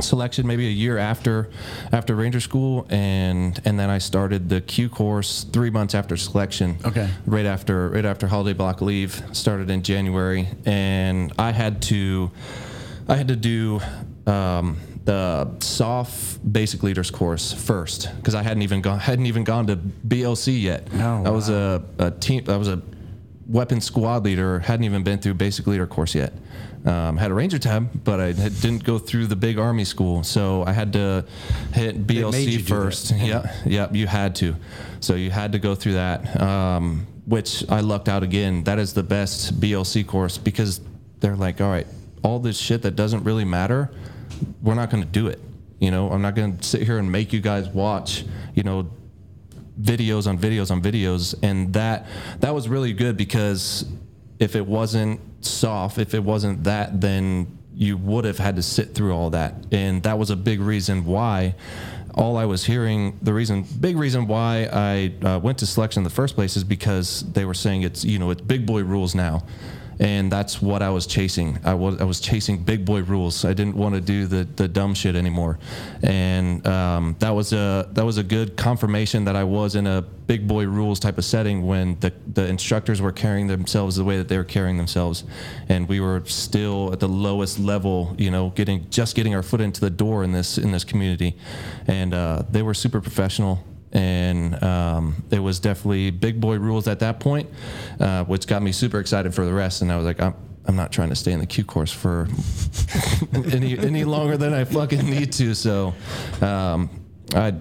selection 0.00 0.46
maybe 0.46 0.66
a 0.66 0.70
year 0.70 0.98
after 0.98 1.50
after 1.92 2.14
Ranger 2.14 2.40
School, 2.40 2.86
and 2.90 3.60
and 3.64 3.78
then 3.78 3.90
I 3.90 3.98
started 3.98 4.48
the 4.48 4.60
Q 4.60 4.88
course 4.88 5.44
three 5.44 5.70
months 5.70 5.94
after 5.94 6.16
selection. 6.16 6.78
Okay. 6.84 7.08
Right 7.26 7.46
after 7.46 7.88
right 7.90 8.04
after 8.04 8.26
holiday 8.26 8.56
block 8.56 8.80
leave 8.80 9.22
started 9.32 9.70
in 9.70 9.82
January, 9.82 10.48
and 10.64 11.32
I 11.38 11.52
had 11.52 11.82
to 11.82 12.30
I 13.08 13.16
had 13.16 13.28
to 13.28 13.36
do. 13.36 13.80
Um, 14.26 14.78
the 15.08 15.48
soft 15.60 16.52
basic 16.52 16.82
leaders 16.82 17.10
course 17.10 17.50
first 17.50 18.14
because 18.16 18.34
I 18.34 18.42
hadn't 18.42 18.60
even 18.60 18.82
gone 18.82 18.98
hadn't 18.98 19.24
even 19.24 19.42
gone 19.42 19.66
to 19.68 19.76
BLC 19.76 20.60
yet. 20.60 20.86
Oh, 20.92 21.24
I 21.24 21.30
was 21.30 21.48
a, 21.48 21.82
a 21.98 22.10
team. 22.10 22.44
I 22.46 22.58
was 22.58 22.68
a 22.68 22.82
weapon 23.46 23.80
squad 23.80 24.26
leader. 24.26 24.58
Hadn't 24.58 24.84
even 24.84 25.04
been 25.04 25.18
through 25.18 25.32
basic 25.34 25.66
leader 25.66 25.86
course 25.86 26.14
yet. 26.14 26.34
Um, 26.84 27.16
had 27.16 27.30
a 27.30 27.34
ranger 27.34 27.58
tab, 27.58 28.04
but 28.04 28.20
I 28.20 28.32
had, 28.32 28.60
didn't 28.60 28.84
go 28.84 28.98
through 28.98 29.28
the 29.28 29.36
big 29.36 29.58
army 29.58 29.86
school, 29.86 30.24
so 30.24 30.62
I 30.66 30.72
had 30.72 30.92
to 30.92 31.24
hit 31.72 32.06
BLC 32.06 32.60
first. 32.68 33.12
Yeah, 33.16 33.50
yeah, 33.64 33.88
you 33.90 34.06
had 34.06 34.34
to. 34.36 34.56
So 35.00 35.14
you 35.14 35.30
had 35.30 35.52
to 35.52 35.58
go 35.58 35.74
through 35.74 35.94
that, 35.94 36.38
um, 36.38 37.06
which 37.24 37.64
I 37.70 37.80
lucked 37.80 38.10
out 38.10 38.22
again. 38.22 38.62
That 38.64 38.78
is 38.78 38.92
the 38.92 39.02
best 39.02 39.58
BLC 39.58 40.06
course 40.06 40.36
because 40.36 40.82
they're 41.20 41.34
like, 41.34 41.62
all 41.62 41.70
right, 41.70 41.86
all 42.22 42.40
this 42.40 42.58
shit 42.58 42.82
that 42.82 42.94
doesn't 42.94 43.24
really 43.24 43.46
matter, 43.46 43.90
we're 44.62 44.74
not 44.74 44.90
going 44.90 45.02
to 45.02 45.08
do 45.08 45.28
it. 45.28 45.40
You 45.78 45.90
know, 45.90 46.10
I'm 46.10 46.22
not 46.22 46.34
going 46.34 46.58
to 46.58 46.64
sit 46.64 46.82
here 46.82 46.98
and 46.98 47.10
make 47.10 47.32
you 47.32 47.40
guys 47.40 47.68
watch, 47.68 48.24
you 48.54 48.62
know, 48.62 48.90
videos 49.80 50.26
on 50.26 50.38
videos 50.38 50.70
on 50.70 50.82
videos. 50.82 51.34
And 51.42 51.72
that 51.74 52.06
that 52.40 52.54
was 52.54 52.68
really 52.68 52.92
good 52.92 53.16
because 53.16 53.84
if 54.38 54.56
it 54.56 54.66
wasn't 54.66 55.20
soft 55.40 55.98
if 55.98 56.14
it 56.14 56.22
wasn't 56.22 56.64
that 56.64 57.00
then 57.00 57.58
you 57.74 57.96
would 57.96 58.24
have 58.24 58.38
had 58.38 58.56
to 58.56 58.62
sit 58.62 58.92
through 58.92 59.12
all 59.12 59.30
that. 59.30 59.54
And 59.70 60.02
that 60.02 60.18
was 60.18 60.30
a 60.30 60.36
big 60.36 60.60
reason 60.60 61.04
why 61.04 61.54
all 62.14 62.36
I 62.36 62.44
was 62.44 62.64
hearing 62.64 63.16
the 63.22 63.32
reason 63.32 63.64
big 63.78 63.96
reason 63.96 64.26
why 64.26 64.68
I 64.72 65.12
uh, 65.24 65.38
went 65.38 65.58
to 65.58 65.66
selection 65.66 66.00
in 66.00 66.04
the 66.04 66.10
first 66.10 66.34
place 66.34 66.56
is 66.56 66.64
because 66.64 67.24
they 67.32 67.44
were 67.44 67.54
saying 67.54 67.82
it's 67.82 68.04
you 68.04 68.18
know 68.18 68.30
it's 68.30 68.40
big 68.40 68.66
boy 68.66 68.82
rules 68.82 69.14
now 69.14 69.44
and 70.00 70.30
that's 70.30 70.62
what 70.62 70.82
I 70.82 70.90
was 70.90 71.06
chasing. 71.06 71.58
I 71.64 71.74
was 71.74 72.00
I 72.00 72.04
was 72.04 72.20
chasing 72.20 72.62
big 72.62 72.84
boy 72.84 73.02
rules. 73.02 73.44
I 73.44 73.52
didn't 73.52 73.76
want 73.76 73.94
to 73.94 74.00
do 74.00 74.26
the, 74.26 74.44
the 74.44 74.68
dumb 74.68 74.94
shit 74.94 75.16
anymore, 75.16 75.58
and 76.02 76.64
um, 76.66 77.16
that 77.18 77.30
was 77.30 77.52
a 77.52 77.88
that 77.92 78.04
was 78.04 78.18
a 78.18 78.22
good 78.22 78.56
confirmation 78.56 79.24
that 79.24 79.36
I 79.36 79.44
was 79.44 79.74
in 79.74 79.86
a 79.86 80.02
big 80.02 80.46
boy 80.46 80.66
rules 80.66 81.00
type 81.00 81.18
of 81.18 81.24
setting 81.24 81.66
when 81.66 81.98
the 82.00 82.12
the 82.32 82.46
instructors 82.46 83.00
were 83.00 83.12
carrying 83.12 83.48
themselves 83.48 83.96
the 83.96 84.04
way 84.04 84.18
that 84.18 84.28
they 84.28 84.36
were 84.36 84.44
carrying 84.44 84.76
themselves, 84.76 85.24
and 85.68 85.88
we 85.88 86.00
were 86.00 86.22
still 86.26 86.92
at 86.92 87.00
the 87.00 87.08
lowest 87.08 87.58
level. 87.58 88.14
You 88.18 88.30
know, 88.30 88.50
getting 88.50 88.88
just 88.90 89.16
getting 89.16 89.34
our 89.34 89.42
foot 89.42 89.60
into 89.60 89.80
the 89.80 89.90
door 89.90 90.22
in 90.22 90.32
this 90.32 90.58
in 90.58 90.70
this 90.70 90.84
community, 90.84 91.36
and 91.86 92.14
uh, 92.14 92.42
they 92.50 92.62
were 92.62 92.74
super 92.74 93.00
professional 93.00 93.64
um, 94.62 95.22
it 95.30 95.38
was 95.38 95.60
definitely 95.60 96.10
big 96.10 96.40
boy 96.40 96.58
rules 96.58 96.88
at 96.88 97.00
that 97.00 97.20
point, 97.20 97.48
uh, 98.00 98.24
which 98.24 98.46
got 98.46 98.62
me 98.62 98.72
super 98.72 98.98
excited 99.00 99.34
for 99.34 99.44
the 99.44 99.52
rest. 99.52 99.82
And 99.82 99.92
I 99.92 99.96
was 99.96 100.06
like, 100.06 100.20
I'm, 100.20 100.34
I'm 100.66 100.76
not 100.76 100.92
trying 100.92 101.08
to 101.08 101.16
stay 101.16 101.32
in 101.32 101.40
the 101.40 101.46
Q 101.46 101.64
course 101.64 101.92
for 101.92 102.28
any 103.52 103.78
any 103.78 104.04
longer 104.04 104.36
than 104.36 104.52
I 104.52 104.64
fucking 104.64 105.08
need 105.08 105.32
to. 105.34 105.54
So 105.54 105.94
um, 106.42 106.90
I 107.34 107.54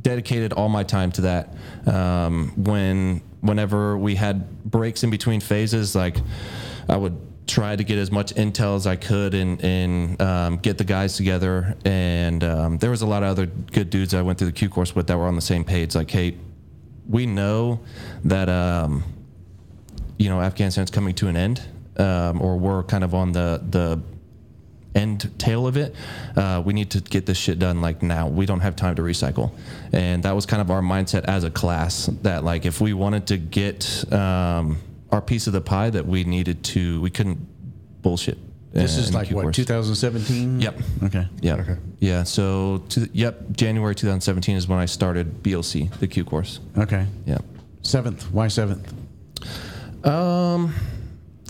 dedicated 0.00 0.52
all 0.52 0.68
my 0.68 0.84
time 0.84 1.10
to 1.12 1.22
that. 1.22 1.54
Um, 1.86 2.52
when 2.56 3.22
whenever 3.40 3.96
we 3.96 4.14
had 4.14 4.62
breaks 4.64 5.02
in 5.02 5.10
between 5.10 5.40
phases, 5.40 5.94
like 5.94 6.18
I 6.88 6.96
would 6.96 7.18
try 7.46 7.74
to 7.74 7.82
get 7.82 7.98
as 7.98 8.10
much 8.10 8.34
intel 8.34 8.76
as 8.76 8.86
I 8.86 8.96
could 8.96 9.34
and, 9.34 9.62
and 9.62 10.20
um, 10.22 10.56
get 10.58 10.78
the 10.78 10.84
guys 10.84 11.16
together. 11.16 11.76
And 11.84 12.44
um, 12.44 12.78
there 12.78 12.90
was 12.90 13.02
a 13.02 13.06
lot 13.06 13.22
of 13.22 13.30
other 13.30 13.46
good 13.46 13.90
dudes 13.90 14.14
I 14.14 14.22
went 14.22 14.38
through 14.38 14.48
the 14.48 14.52
Q 14.52 14.68
course 14.68 14.94
with 14.94 15.06
that 15.08 15.18
were 15.18 15.26
on 15.26 15.36
the 15.36 15.42
same 15.42 15.64
page. 15.64 15.94
Like, 15.94 16.10
hey, 16.10 16.36
we 17.08 17.26
know 17.26 17.80
that 18.24 18.48
um, 18.48 19.02
you 20.16 20.28
know 20.28 20.40
Afghanistan's 20.40 20.90
coming 20.90 21.14
to 21.16 21.28
an 21.28 21.36
end, 21.36 21.62
um, 21.96 22.40
or 22.40 22.56
we're 22.56 22.84
kind 22.84 23.04
of 23.04 23.14
on 23.14 23.32
the 23.32 23.62
the 23.68 24.00
end 24.94 25.30
tail 25.38 25.66
of 25.66 25.76
it. 25.76 25.94
Uh, 26.36 26.62
we 26.64 26.72
need 26.72 26.90
to 26.90 27.00
get 27.00 27.26
this 27.26 27.38
shit 27.38 27.58
done 27.58 27.80
like 27.80 28.02
now. 28.02 28.28
We 28.28 28.46
don't 28.46 28.60
have 28.60 28.76
time 28.76 28.94
to 28.96 29.02
recycle, 29.02 29.52
and 29.92 30.22
that 30.22 30.34
was 30.34 30.46
kind 30.46 30.62
of 30.62 30.70
our 30.70 30.82
mindset 30.82 31.24
as 31.24 31.42
a 31.42 31.50
class. 31.50 32.06
That 32.22 32.44
like 32.44 32.64
if 32.64 32.80
we 32.80 32.92
wanted 32.92 33.26
to 33.28 33.36
get 33.36 34.12
um, 34.12 34.78
our 35.12 35.20
piece 35.20 35.46
of 35.46 35.52
the 35.52 35.60
pie, 35.60 35.90
that 35.90 36.06
we 36.06 36.24
needed 36.24 36.62
to, 36.64 37.00
we 37.00 37.10
couldn't 37.10 37.38
bullshit. 38.02 38.38
This 38.72 38.96
is 38.96 39.12
like 39.12 39.30
what 39.30 39.52
2017. 39.52 40.60
Yep. 40.60 40.80
Okay. 41.04 41.26
Yeah. 41.40 41.54
Okay. 41.56 41.76
Yeah. 41.98 42.22
So, 42.22 42.84
to, 42.90 43.08
yep, 43.12 43.50
January 43.50 43.96
2017 43.96 44.56
is 44.56 44.68
when 44.68 44.78
I 44.78 44.86
started 44.86 45.42
BLC, 45.42 45.90
the 45.98 46.06
Q 46.06 46.24
course. 46.24 46.60
Okay. 46.78 47.06
Yeah. 47.26 47.38
Seventh. 47.82 48.30
Why 48.30 48.46
seventh? 48.46 48.92
Um, 50.06 50.72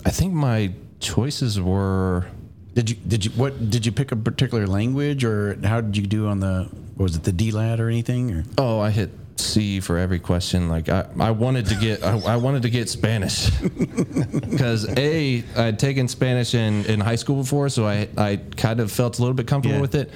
I 0.05 0.09
think 0.09 0.33
my 0.33 0.73
choices 0.99 1.59
were 1.59 2.27
Did 2.73 2.89
you 2.89 2.95
did 2.95 3.25
you 3.25 3.31
what 3.31 3.69
did 3.69 3.85
you 3.85 3.91
pick 3.91 4.11
a 4.11 4.15
particular 4.15 4.67
language 4.67 5.23
or 5.23 5.57
how 5.63 5.81
did 5.81 5.97
you 5.97 6.05
do 6.05 6.27
on 6.27 6.39
the 6.39 6.69
what 6.95 7.03
was 7.03 7.15
it 7.15 7.23
the 7.23 7.31
DLAB 7.31 7.79
or 7.79 7.87
anything 7.87 8.31
or 8.31 8.43
oh, 8.57 8.79
I 8.79 8.91
hit 8.91 9.09
C 9.41 9.79
for 9.79 9.97
every 9.97 10.19
question. 10.19 10.69
Like 10.69 10.89
I, 10.89 11.05
I 11.19 11.31
wanted 11.31 11.65
to 11.67 11.75
get 11.75 12.03
I, 12.03 12.17
I 12.19 12.35
wanted 12.37 12.61
to 12.63 12.69
get 12.69 12.89
Spanish 12.89 13.49
because 13.59 14.87
a 14.97 15.43
I'd 15.55 15.79
taken 15.79 16.07
Spanish 16.07 16.53
in, 16.53 16.85
in 16.85 16.99
high 16.99 17.15
school 17.15 17.37
before, 17.37 17.69
so 17.69 17.85
I 17.85 18.07
I 18.17 18.39
kind 18.57 18.79
of 18.79 18.91
felt 18.91 19.17
a 19.19 19.21
little 19.21 19.33
bit 19.35 19.47
comfortable 19.47 19.75
Yeah. 19.77 19.81
with 19.81 19.95
it, 19.95 20.11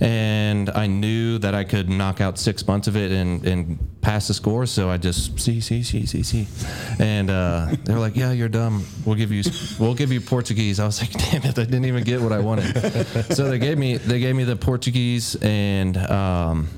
and 0.00 0.70
I 0.70 0.86
knew 0.86 1.38
that 1.38 1.54
I 1.54 1.64
could 1.64 1.88
knock 1.88 2.20
out 2.20 2.38
six 2.38 2.66
months 2.66 2.88
of 2.88 2.96
it 2.96 3.10
and 3.12 3.44
and 3.44 3.78
pass 4.00 4.28
the 4.28 4.34
score. 4.34 4.66
So 4.66 4.88
I 4.88 4.96
just 4.96 5.38
C 5.40 5.60
C 5.60 5.82
C 5.82 6.06
C 6.06 6.22
C, 6.22 6.46
and 6.98 7.30
uh, 7.30 7.68
they 7.84 7.92
were 7.92 8.00
like, 8.00 8.16
yeah, 8.16 8.32
you're 8.32 8.48
dumb. 8.48 8.84
We'll 9.04 9.16
give 9.16 9.32
you 9.32 9.42
we'll 9.78 9.94
give 9.94 10.12
you 10.12 10.20
Portuguese. 10.20 10.80
I 10.80 10.86
was 10.86 11.00
like, 11.00 11.12
damn 11.30 11.42
it, 11.44 11.58
I 11.58 11.64
didn't 11.64 11.84
even 11.86 12.04
get 12.04 12.20
what 12.20 12.32
I 12.32 12.38
wanted. 12.38 12.74
so 13.34 13.48
they 13.48 13.58
gave 13.58 13.78
me 13.78 13.96
they 13.96 14.20
gave 14.20 14.34
me 14.36 14.44
the 14.44 14.56
Portuguese 14.56 15.36
and. 15.42 15.96
Um, 15.96 16.68
I 16.68 16.77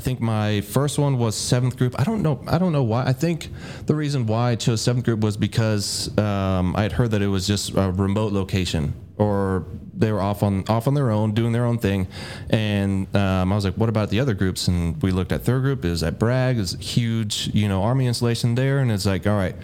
think 0.00 0.20
my 0.20 0.60
first 0.62 0.98
one 0.98 1.18
was 1.18 1.36
seventh 1.36 1.76
group. 1.76 1.94
I 1.98 2.04
don't 2.04 2.22
know. 2.22 2.42
I 2.46 2.58
don't 2.58 2.72
know 2.72 2.82
why. 2.82 3.04
I 3.04 3.12
think 3.12 3.50
the 3.86 3.94
reason 3.94 4.26
why 4.26 4.50
I 4.50 4.56
chose 4.56 4.80
seventh 4.80 5.04
group 5.04 5.20
was 5.20 5.36
because 5.36 6.16
um, 6.18 6.74
I 6.76 6.82
had 6.82 6.92
heard 6.92 7.12
that 7.12 7.22
it 7.22 7.28
was 7.28 7.46
just 7.46 7.74
a 7.76 7.92
remote 7.92 8.32
location, 8.32 8.94
or 9.16 9.66
they 9.94 10.10
were 10.10 10.20
off 10.20 10.42
on 10.42 10.64
off 10.68 10.88
on 10.88 10.94
their 10.94 11.10
own, 11.10 11.32
doing 11.32 11.52
their 11.52 11.64
own 11.64 11.78
thing. 11.78 12.08
And 12.50 13.14
um, 13.14 13.52
I 13.52 13.54
was 13.54 13.64
like, 13.64 13.74
"What 13.74 13.88
about 13.88 14.10
the 14.10 14.20
other 14.20 14.34
groups?" 14.34 14.66
And 14.68 15.00
we 15.02 15.12
looked 15.12 15.32
at 15.32 15.42
third 15.42 15.62
group. 15.62 15.84
Is 15.84 16.02
at 16.02 16.18
Bragg. 16.18 16.58
Is 16.58 16.76
huge, 16.80 17.50
you 17.52 17.68
know, 17.68 17.82
army 17.82 18.06
installation 18.06 18.54
there, 18.54 18.78
and 18.78 18.90
it's 18.90 19.06
like, 19.06 19.26
all 19.26 19.36
right, 19.36 19.54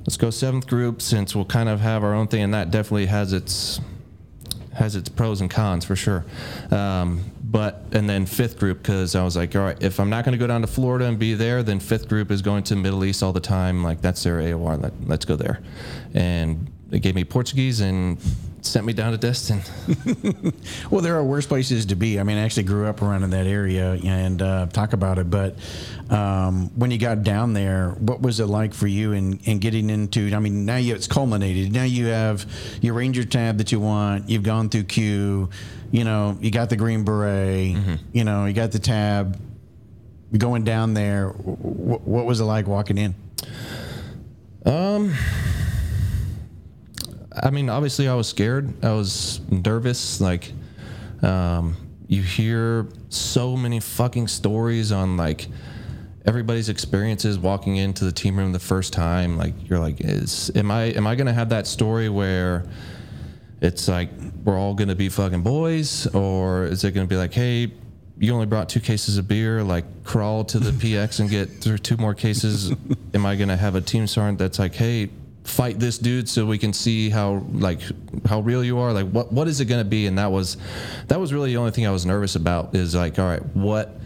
let's 0.00 0.16
go 0.16 0.30
seventh 0.30 0.66
group 0.66 1.02
since 1.02 1.34
we'll 1.34 1.44
kind 1.44 1.68
of 1.68 1.80
have 1.80 2.04
our 2.04 2.14
own 2.14 2.28
thing, 2.28 2.42
and 2.42 2.54
that 2.54 2.70
definitely 2.70 3.06
has 3.06 3.32
its 3.32 3.80
has 4.74 4.96
its 4.96 5.08
pros 5.08 5.40
and 5.40 5.50
cons 5.50 5.84
for 5.84 5.96
sure. 5.96 6.24
Um, 6.70 7.24
but 7.42 7.84
and 7.92 8.08
then 8.08 8.24
fifth 8.24 8.58
group 8.58 8.78
because 8.78 9.14
I 9.14 9.22
was 9.22 9.36
like, 9.36 9.54
all 9.54 9.62
right, 9.62 9.82
if 9.82 10.00
I'm 10.00 10.08
not 10.08 10.24
going 10.24 10.32
to 10.32 10.38
go 10.38 10.46
down 10.46 10.62
to 10.62 10.66
Florida 10.66 11.04
and 11.04 11.18
be 11.18 11.34
there, 11.34 11.62
then 11.62 11.80
fifth 11.80 12.08
group 12.08 12.30
is 12.30 12.40
going 12.40 12.62
to 12.64 12.76
Middle 12.76 13.04
East 13.04 13.22
all 13.22 13.32
the 13.32 13.40
time. 13.40 13.82
Like 13.82 14.00
that's 14.00 14.22
their 14.22 14.38
AOR. 14.38 14.82
Let, 14.82 14.92
let's 15.06 15.24
go 15.24 15.36
there. 15.36 15.60
And 16.14 16.72
they 16.88 16.98
gave 16.98 17.14
me 17.14 17.24
Portuguese 17.24 17.80
and 17.80 18.18
sent 18.62 18.86
me 18.86 18.92
down 18.92 19.12
to 19.12 19.18
Destin. 19.18 19.60
Well, 20.90 21.00
there 21.00 21.16
are 21.16 21.24
worse 21.24 21.46
places 21.46 21.86
to 21.86 21.94
be. 21.96 22.20
I 22.20 22.22
mean, 22.22 22.36
I 22.36 22.42
actually 22.42 22.64
grew 22.64 22.86
up 22.86 23.00
around 23.00 23.22
in 23.22 23.30
that 23.30 23.46
area 23.46 23.92
and 24.04 24.42
uh, 24.42 24.66
talk 24.66 24.92
about 24.92 25.18
it. 25.18 25.30
But 25.30 25.56
um, 26.10 26.70
when 26.76 26.90
you 26.90 26.98
got 26.98 27.22
down 27.22 27.54
there, 27.54 27.90
what 27.92 28.20
was 28.20 28.40
it 28.40 28.46
like 28.46 28.74
for 28.74 28.86
you 28.86 29.12
in, 29.12 29.38
in 29.44 29.58
getting 29.58 29.88
into? 29.88 30.30
I 30.34 30.38
mean, 30.38 30.66
now 30.66 30.76
you, 30.76 30.94
it's 30.94 31.06
culminated. 31.06 31.72
Now 31.72 31.84
you 31.84 32.06
have 32.06 32.44
your 32.82 32.92
Ranger 32.94 33.24
tab 33.24 33.56
that 33.58 33.72
you 33.72 33.80
want. 33.80 34.28
You've 34.28 34.42
gone 34.42 34.68
through 34.68 34.84
Q. 34.84 35.48
You 35.90 36.04
know, 36.04 36.36
you 36.40 36.50
got 36.50 36.68
the 36.68 36.76
Green 36.76 37.04
Beret. 37.04 37.74
You 38.12 38.24
know, 38.24 38.44
you 38.44 38.52
got 38.52 38.72
the 38.72 38.78
tab. 38.78 39.40
Going 40.36 40.64
down 40.64 40.92
there, 40.94 41.28
wh- 41.30 42.06
what 42.06 42.26
was 42.26 42.40
it 42.40 42.44
like 42.44 42.66
walking 42.66 42.98
in? 42.98 43.14
I 47.34 47.50
mean, 47.50 47.68
obviously, 47.68 48.08
I 48.08 48.14
was 48.14 48.28
scared. 48.28 48.84
I 48.84 48.92
was 48.92 49.40
nervous. 49.50 50.20
Like, 50.20 50.52
um, 51.22 51.76
you 52.08 52.22
hear 52.22 52.88
so 53.08 53.56
many 53.56 53.80
fucking 53.80 54.28
stories 54.28 54.92
on 54.92 55.16
like 55.16 55.48
everybody's 56.26 56.68
experiences 56.68 57.38
walking 57.38 57.76
into 57.76 58.04
the 58.04 58.12
team 58.12 58.36
room 58.36 58.52
the 58.52 58.58
first 58.58 58.92
time. 58.92 59.36
Like, 59.36 59.54
you're 59.68 59.78
like, 59.78 60.00
is 60.00 60.50
am 60.54 60.70
I 60.70 60.84
am 60.84 61.06
I 61.06 61.14
gonna 61.14 61.32
have 61.32 61.48
that 61.50 61.66
story 61.66 62.08
where 62.08 62.64
it's 63.60 63.88
like 63.88 64.10
we're 64.44 64.58
all 64.58 64.74
gonna 64.74 64.94
be 64.94 65.08
fucking 65.08 65.42
boys, 65.42 66.06
or 66.08 66.64
is 66.64 66.84
it 66.84 66.92
gonna 66.92 67.06
be 67.06 67.16
like, 67.16 67.32
hey? 67.32 67.72
You 68.18 68.32
only 68.34 68.46
brought 68.46 68.68
two 68.68 68.78
cases 68.78 69.18
of 69.18 69.26
beer. 69.26 69.64
Like, 69.64 70.04
crawl 70.04 70.44
to 70.44 70.60
the 70.60 70.70
PX 70.70 71.18
and 71.18 71.28
get 71.28 71.48
through 71.60 71.78
two 71.78 71.96
more 71.96 72.14
cases. 72.14 72.72
Am 73.14 73.26
I 73.26 73.34
gonna 73.34 73.56
have 73.56 73.74
a 73.74 73.80
team 73.80 74.06
sergeant 74.06 74.38
that's 74.38 74.60
like, 74.60 74.74
"Hey, 74.74 75.10
fight 75.44 75.78
this 75.78 75.98
dude 75.98 76.28
so 76.28 76.46
we 76.46 76.56
can 76.56 76.72
see 76.72 77.10
how 77.10 77.44
like 77.52 77.80
how 78.26 78.40
real 78.40 78.62
you 78.62 78.78
are 78.78 78.92
like 78.92 79.08
what 79.10 79.32
what 79.32 79.48
is 79.48 79.60
it 79.60 79.64
going 79.64 79.80
to 79.80 79.88
be 79.88 80.06
and 80.06 80.16
that 80.16 80.30
was 80.30 80.56
that 81.08 81.18
was 81.18 81.32
really 81.32 81.50
the 81.50 81.56
only 81.56 81.72
thing 81.72 81.84
i 81.84 81.90
was 81.90 82.06
nervous 82.06 82.36
about 82.36 82.74
is 82.76 82.94
like 82.94 83.18
all 83.18 83.26
right 83.26 83.44
what 83.56 84.00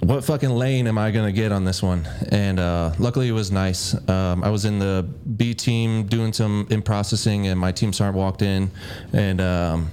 what 0.00 0.24
fucking 0.24 0.50
lane 0.50 0.86
am 0.86 0.96
I 0.96 1.10
gonna 1.10 1.32
get 1.32 1.52
on 1.52 1.64
this 1.64 1.82
one? 1.82 2.08
And 2.30 2.58
uh, 2.58 2.92
luckily 2.98 3.28
it 3.28 3.32
was 3.32 3.52
nice. 3.52 3.94
Um, 4.08 4.42
I 4.42 4.48
was 4.48 4.64
in 4.64 4.78
the 4.78 5.06
B 5.36 5.54
team 5.54 6.06
doing 6.06 6.32
some 6.32 6.66
in 6.70 6.82
processing, 6.82 7.46
and 7.48 7.60
my 7.60 7.72
team 7.72 7.92
sergeant 7.92 8.16
walked 8.16 8.42
in, 8.42 8.70
and 9.12 9.40
um, 9.40 9.90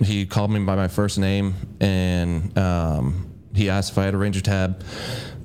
he 0.00 0.26
called 0.26 0.52
me 0.52 0.60
by 0.60 0.76
my 0.76 0.88
first 0.88 1.18
name, 1.18 1.54
and 1.80 2.56
um, 2.56 3.32
he 3.54 3.68
asked 3.68 3.92
if 3.92 3.98
I 3.98 4.04
had 4.04 4.14
a 4.14 4.18
ranger 4.18 4.40
tab. 4.40 4.82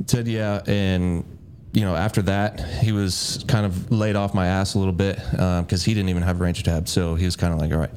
Said 0.06 0.28
yeah, 0.28 0.62
and 0.68 1.26
you 1.74 1.82
know, 1.82 1.96
after 1.96 2.22
that, 2.22 2.60
he 2.84 2.92
was 2.92 3.44
kind 3.48 3.66
of 3.66 3.92
laid 3.92 4.16
off 4.16 4.36
my 4.36 4.46
ass 4.46 4.76
a 4.76 4.78
little 4.78 4.94
bit 4.94 5.18
because 5.32 5.84
he 5.84 5.94
didn't 5.96 6.10
even 6.10 6.22
have 6.22 6.40
a 6.40 6.44
ranger 6.44 6.62
tab. 6.62 6.88
So 6.88 7.16
he 7.16 7.26
was 7.26 7.36
kind 7.36 7.52
of 7.52 7.60
like, 7.60 7.72
all 7.72 7.80
right. 7.80 7.90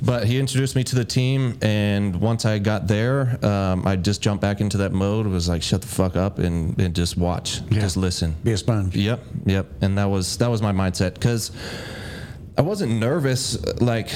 But 0.00 0.24
he 0.28 0.38
introduced 0.38 0.76
me 0.76 0.84
to 0.84 0.94
the 0.94 1.04
team, 1.04 1.58
and 1.60 2.20
once 2.20 2.44
I 2.44 2.60
got 2.60 2.86
there, 2.86 3.44
um, 3.44 3.86
I 3.88 3.96
just 3.96 4.22
jumped 4.22 4.40
back 4.40 4.60
into 4.60 4.76
that 4.78 4.92
mode. 4.92 5.26
It 5.26 5.30
was 5.30 5.48
like, 5.48 5.62
shut 5.62 5.82
the 5.82 5.88
fuck 5.88 6.14
up 6.14 6.38
and, 6.38 6.78
and 6.80 6.94
just 6.94 7.16
watch, 7.16 7.60
Yeah. 7.70 7.80
just 7.80 7.96
listen. 7.96 8.36
Be 8.44 8.52
a 8.52 8.56
sponge. 8.56 8.94
Yep, 8.94 9.20
yep. 9.46 9.66
And 9.80 9.98
that 9.98 10.06
was 10.06 10.38
that 10.38 10.48
was 10.50 10.62
my 10.62 10.72
mindset 10.72 11.14
because 11.14 11.50
I 12.56 12.62
wasn't 12.62 12.92
nervous. 12.92 13.58
Like 13.80 14.10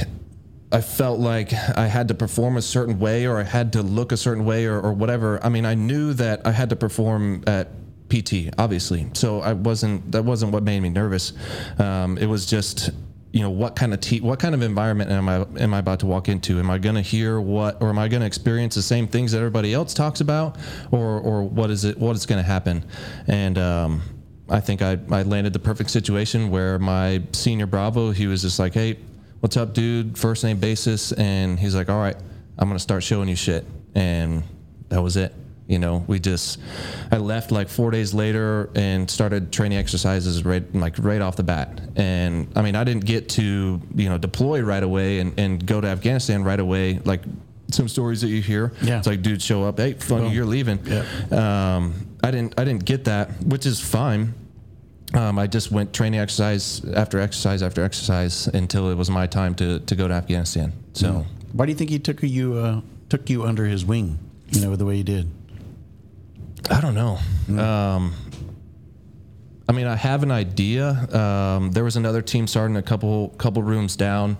I 0.70 0.80
felt 0.80 1.18
like 1.18 1.52
I 1.52 1.86
had 1.88 2.08
to 2.08 2.14
perform 2.14 2.56
a 2.56 2.62
certain 2.62 2.98
way, 3.00 3.26
or 3.26 3.38
I 3.38 3.42
had 3.42 3.72
to 3.74 3.82
look 3.82 4.12
a 4.12 4.16
certain 4.16 4.44
way, 4.44 4.66
or, 4.66 4.80
or 4.80 4.92
whatever. 4.92 5.44
I 5.44 5.48
mean, 5.48 5.66
I 5.66 5.74
knew 5.74 6.12
that 6.14 6.46
I 6.46 6.52
had 6.52 6.70
to 6.70 6.76
perform 6.76 7.42
at 7.48 7.68
PT, 8.20 8.54
obviously. 8.58 9.06
So 9.14 9.40
I 9.40 9.52
wasn't. 9.52 10.12
That 10.12 10.24
wasn't 10.24 10.52
what 10.52 10.62
made 10.62 10.80
me 10.80 10.88
nervous. 10.88 11.32
Um, 11.78 12.18
it 12.18 12.26
was 12.26 12.46
just. 12.46 12.90
You 13.34 13.40
know 13.40 13.48
what 13.48 13.76
kind 13.76 13.94
of 13.94 14.00
te- 14.00 14.20
what 14.20 14.38
kind 14.38 14.54
of 14.54 14.60
environment 14.60 15.10
am 15.10 15.26
I 15.26 15.46
am 15.58 15.72
I 15.72 15.78
about 15.78 16.00
to 16.00 16.06
walk 16.06 16.28
into? 16.28 16.58
Am 16.58 16.68
I 16.68 16.76
going 16.76 16.96
to 16.96 17.00
hear 17.00 17.40
what, 17.40 17.80
or 17.80 17.88
am 17.88 17.98
I 17.98 18.06
going 18.06 18.20
to 18.20 18.26
experience 18.26 18.74
the 18.74 18.82
same 18.82 19.08
things 19.08 19.32
that 19.32 19.38
everybody 19.38 19.72
else 19.72 19.94
talks 19.94 20.20
about, 20.20 20.58
or 20.90 21.18
or 21.18 21.42
what 21.42 21.70
is 21.70 21.86
it? 21.86 21.96
What 21.96 22.14
is 22.14 22.26
going 22.26 22.42
to 22.42 22.46
happen? 22.46 22.84
And 23.28 23.56
um, 23.56 24.02
I 24.50 24.60
think 24.60 24.82
I, 24.82 24.98
I 25.10 25.22
landed 25.22 25.54
the 25.54 25.58
perfect 25.58 25.88
situation 25.88 26.50
where 26.50 26.78
my 26.78 27.22
senior 27.32 27.66
Bravo, 27.66 28.10
he 28.10 28.26
was 28.26 28.42
just 28.42 28.58
like, 28.58 28.74
hey, 28.74 28.98
what's 29.40 29.56
up, 29.56 29.72
dude? 29.72 30.18
First 30.18 30.44
name 30.44 30.58
basis. 30.58 31.12
And 31.12 31.58
he's 31.58 31.74
like, 31.74 31.88
all 31.88 31.98
right, 31.98 32.16
I'm 32.58 32.68
going 32.68 32.76
to 32.76 32.82
start 32.82 33.02
showing 33.02 33.28
you 33.28 33.36
shit. 33.36 33.64
And 33.94 34.42
that 34.90 35.00
was 35.00 35.16
it. 35.16 35.34
You 35.68 35.78
know, 35.78 36.04
we 36.06 36.18
just, 36.18 36.58
I 37.10 37.16
left 37.16 37.50
like 37.50 37.68
four 37.68 37.90
days 37.90 38.12
later 38.12 38.68
and 38.74 39.10
started 39.10 39.52
training 39.52 39.78
exercises 39.78 40.44
right, 40.44 40.62
like 40.74 40.98
right 40.98 41.20
off 41.22 41.36
the 41.36 41.44
bat. 41.44 41.80
And 41.96 42.48
I 42.56 42.62
mean, 42.62 42.74
I 42.74 42.84
didn't 42.84 43.06
get 43.06 43.28
to, 43.30 43.80
you 43.94 44.08
know, 44.08 44.18
deploy 44.18 44.60
right 44.60 44.82
away 44.82 45.20
and, 45.20 45.38
and 45.38 45.64
go 45.64 45.80
to 45.80 45.86
Afghanistan 45.86 46.44
right 46.44 46.60
away. 46.60 46.98
Like 47.04 47.22
some 47.70 47.88
stories 47.88 48.20
that 48.20 48.28
you 48.28 48.42
hear. 48.42 48.72
Yeah. 48.82 48.98
It's 48.98 49.06
like, 49.06 49.22
dude, 49.22 49.40
show 49.40 49.62
up. 49.64 49.78
Hey, 49.78 49.94
funny, 49.94 50.30
you're 50.30 50.44
leaving. 50.44 50.80
Yeah. 50.84 51.04
Um, 51.30 51.94
I 52.22 52.30
didn't, 52.30 52.58
I 52.58 52.64
didn't 52.64 52.84
get 52.84 53.04
that, 53.04 53.30
which 53.44 53.64
is 53.64 53.80
fine. 53.80 54.34
Um, 55.14 55.38
I 55.38 55.46
just 55.46 55.70
went 55.70 55.92
training 55.92 56.20
exercise 56.20 56.84
after 56.84 57.18
exercise 57.20 57.62
after 57.62 57.84
exercise 57.84 58.46
until 58.48 58.90
it 58.90 58.94
was 58.94 59.10
my 59.10 59.26
time 59.26 59.54
to, 59.56 59.78
to 59.80 59.94
go 59.94 60.08
to 60.08 60.14
Afghanistan. 60.14 60.72
So 60.94 61.24
Why 61.52 61.66
do 61.66 61.72
you 61.72 61.76
think 61.76 61.90
he 61.90 61.98
took 61.98 62.22
you 62.22 62.54
uh, 62.54 62.80
took 63.08 63.30
you 63.30 63.44
under 63.44 63.64
his 63.66 63.84
wing? 63.84 64.18
You 64.50 64.60
know, 64.62 64.76
the 64.76 64.84
way 64.84 64.96
he 64.96 65.02
did. 65.02 65.30
I 66.70 66.80
don't 66.80 66.94
know. 66.94 67.18
Um, 67.62 68.14
I 69.68 69.72
mean, 69.72 69.86
I 69.86 69.96
have 69.96 70.22
an 70.22 70.30
idea. 70.30 70.90
Um, 71.14 71.70
there 71.72 71.84
was 71.84 71.96
another 71.96 72.20
team 72.20 72.46
sergeant 72.46 72.76
a 72.78 72.82
couple 72.82 73.30
couple 73.30 73.62
rooms 73.62 73.96
down 73.96 74.36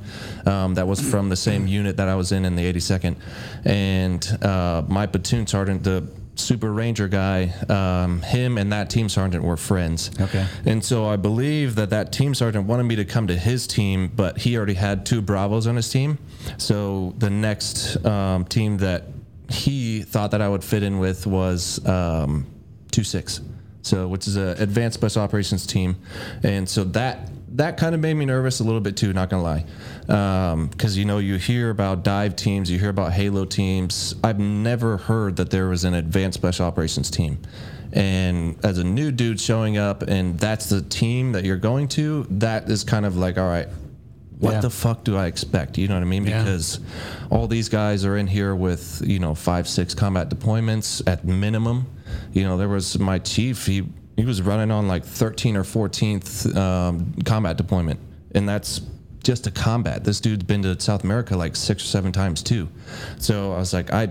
um, 0.47 0.75
that 0.75 0.87
was 0.87 1.01
from 1.01 1.29
the 1.29 1.37
same 1.37 1.67
unit 1.67 1.97
that 1.97 2.09
I 2.09 2.17
was 2.17 2.33
in 2.33 2.45
in 2.45 2.57
the 2.57 2.71
82nd, 2.73 3.17
and 3.65 4.45
uh, 4.45 4.83
my 4.89 5.07
platoon 5.07 5.47
sergeant, 5.47 5.85
the 5.85 6.07
Super 6.35 6.73
Ranger 6.73 7.09
guy, 7.09 7.55
um, 7.69 8.23
him 8.23 8.57
and 8.59 8.73
that 8.73 8.91
team 8.91 9.09
sergeant 9.09 9.45
were 9.45 9.57
friends. 9.57 10.11
Okay. 10.21 10.47
And 10.65 10.85
so 10.85 11.07
I 11.07 11.17
believe 11.17 11.75
that 11.75 11.91
that 11.91 12.13
team 12.13 12.35
sergeant 12.35 12.67
wanted 12.67 12.85
me 12.85 12.97
to 12.97 13.05
come 13.05 13.27
to 13.27 13.37
his 13.37 13.67
team, 13.67 14.11
but 14.15 14.39
he 14.39 14.57
already 14.57 14.75
had 14.75 15.05
two 15.05 15.21
Bravos 15.21 15.67
on 15.67 15.77
his 15.77 15.91
team. 15.91 16.19
So 16.57 17.15
the 17.19 17.31
next 17.31 18.05
um, 18.05 18.45
team 18.47 18.79
that 18.79 19.05
he 19.49 20.03
thought 20.03 20.31
that 20.31 20.41
I 20.41 20.49
would 20.49 20.65
fit 20.65 20.83
in 20.83 20.99
with 20.99 21.27
was 21.27 21.85
um, 21.87 22.47
two 22.91 23.05
six, 23.05 23.41
so 23.83 24.09
which 24.09 24.27
is 24.27 24.37
a 24.37 24.55
advanced 24.59 24.95
special 24.95 25.23
operations 25.23 25.67
team, 25.67 25.97
and 26.43 26.69
so 26.69 26.85
that 26.85 27.29
that 27.57 27.77
kind 27.77 27.95
of 27.95 28.01
made 28.01 28.15
me 28.15 28.25
nervous 28.25 28.61
a 28.61 28.65
little 28.65 28.81
bit 28.81 28.97
too. 28.97 29.13
Not 29.13 29.29
gonna 29.29 29.43
lie, 29.43 29.65
because 30.71 30.97
you 30.97 31.05
know 31.05 31.19
you 31.19 31.37
hear 31.37 31.71
about 31.71 32.03
dive 32.03 32.35
teams, 32.37 32.71
you 32.71 32.79
hear 32.79 32.91
about 32.91 33.13
Halo 33.13 33.45
teams. 33.45 34.15
I've 34.25 34.39
never 34.39 34.97
heard 34.97 35.37
that 35.37 35.51
there 35.51 35.69
was 35.69 35.85
an 35.85 35.95
advanced 35.95 36.39
special 36.39 36.67
operations 36.67 37.11
team. 37.11 37.39
And 37.95 38.57
as 38.65 38.79
a 38.79 38.85
new 38.85 39.13
dude 39.13 39.39
showing 39.39 39.77
up, 39.77 40.01
and 40.01 40.39
that's 40.39 40.71
the 40.71 40.81
team 40.81 41.33
that 41.33 41.45
you're 41.45 41.59
going 41.59 41.89
to, 41.89 42.27
that 42.31 42.71
is 42.71 42.85
kind 42.85 43.05
of 43.05 43.19
like, 43.19 43.37
all 43.37 43.47
right, 43.47 43.69
what 44.43 44.55
Yeah. 44.55 44.61
the 44.61 44.71
fuck 44.71 45.05
do 45.05 45.17
I 45.17 45.27
expect? 45.27 45.79
You 45.79 45.87
know 45.89 45.95
what 45.95 46.03
I 46.03 46.07
mean? 46.07 46.27
Yeah. 46.27 46.43
Because 46.43 46.81
all 47.31 47.47
these 47.47 47.69
guys 47.69 48.05
are 48.05 48.17
in 48.17 48.27
here 48.27 48.55
with 48.55 49.01
you 49.07 49.19
know 49.21 49.35
five, 49.35 49.69
six 49.69 49.95
combat 49.95 50.29
deployments 50.29 51.01
at 51.07 51.25
minimum. 51.25 51.87
You 52.33 52.43
know, 52.43 52.57
there 52.59 52.69
was 52.69 52.99
my 52.99 53.19
chief. 53.21 53.67
He 53.67 53.85
he 54.17 54.25
was 54.25 54.43
running 54.43 54.71
on 54.71 54.89
like 54.89 55.05
13 55.05 55.57
or 55.57 55.63
14th 55.63 56.55
um, 56.57 57.15
combat 57.25 57.57
deployment, 57.57 57.99
and 58.35 58.49
that's 58.49 58.81
just 59.23 59.47
a 59.47 59.51
combat. 59.53 60.03
This 60.05 60.21
dude's 60.21 60.43
been 60.45 60.63
to 60.65 60.79
South 60.81 61.05
America 61.05 61.37
like 61.37 61.55
six 61.57 61.85
or 61.85 61.87
seven 61.87 62.11
times 62.13 62.43
too. 62.43 62.69
So 63.19 63.53
I 63.53 63.59
was 63.59 63.73
like, 63.73 63.93
I. 63.93 64.11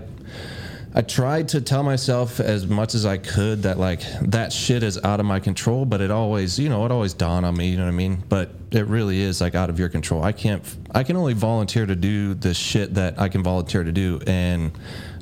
I 0.94 1.00
tried 1.00 1.48
to 1.48 1.62
tell 1.62 1.82
myself 1.82 2.38
as 2.38 2.66
much 2.66 2.94
as 2.94 3.06
I 3.06 3.16
could 3.16 3.62
that 3.62 3.78
like 3.78 4.02
that 4.20 4.52
shit 4.52 4.82
is 4.82 5.02
out 5.02 5.20
of 5.20 5.24
my 5.24 5.40
control, 5.40 5.86
but 5.86 6.02
it 6.02 6.10
always, 6.10 6.58
you 6.58 6.68
know, 6.68 6.84
it 6.84 6.92
always 6.92 7.14
dawned 7.14 7.46
on 7.46 7.56
me, 7.56 7.70
you 7.70 7.78
know 7.78 7.84
what 7.84 7.88
I 7.88 7.96
mean? 7.96 8.22
But 8.28 8.50
it 8.74 8.86
really 8.86 9.20
is 9.20 9.40
like 9.40 9.54
out 9.54 9.70
of 9.70 9.78
your 9.78 9.88
control. 9.88 10.22
I 10.22 10.32
can't 10.32 10.62
I 10.92 11.02
can 11.02 11.16
only 11.16 11.34
volunteer 11.34 11.86
to 11.86 11.94
do 11.94 12.34
the 12.34 12.54
shit 12.54 12.94
that 12.94 13.20
I 13.20 13.28
can 13.28 13.42
volunteer 13.42 13.84
to 13.84 13.92
do 13.92 14.20
and 14.26 14.72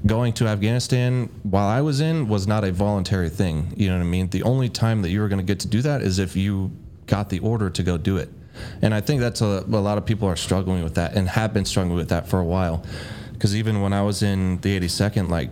going 0.07 0.33
to 0.35 0.47
Afghanistan 0.47 1.29
while 1.43 1.67
I 1.67 1.81
was 1.81 2.01
in 2.01 2.29
was 2.29 2.47
not 2.47 2.65
a 2.65 2.73
voluntary 2.73 3.29
thing, 3.29 3.73
you 3.77 3.89
know 3.89 3.97
what 3.97 4.03
I 4.03 4.07
mean? 4.07 4.29
The 4.31 4.43
only 4.45 4.69
time 4.69 5.03
that 5.03 5.11
you 5.11 5.21
were 5.21 5.29
going 5.29 5.41
to 5.41 5.45
get 5.45 5.61
to 5.61 5.69
do 5.69 5.83
that 5.83 6.03
is 6.03 6.19
if 6.19 6.37
you 6.37 6.73
got 7.07 7.29
the 7.29 7.39
order 7.41 7.69
to 7.71 7.83
go 7.83 7.99
do 7.99 8.17
it. 8.17 8.31
And 8.83 8.95
I 8.95 9.01
think 9.01 9.21
that's 9.21 9.41
a, 9.41 9.65
a 9.67 9.83
lot 9.83 9.99
of 9.99 10.07
people 10.07 10.29
are 10.29 10.37
struggling 10.37 10.83
with 10.83 10.95
that 10.95 11.15
and 11.15 11.29
have 11.29 11.53
been 11.53 11.65
struggling 11.65 11.97
with 11.97 12.09
that 12.11 12.29
for 12.29 12.39
a 12.39 12.45
while. 12.45 12.85
Because 13.33 13.57
even 13.57 13.81
when 13.81 13.93
I 13.93 14.03
was 14.03 14.23
in 14.23 14.61
the 14.61 14.79
82nd, 14.79 15.29
like 15.29 15.51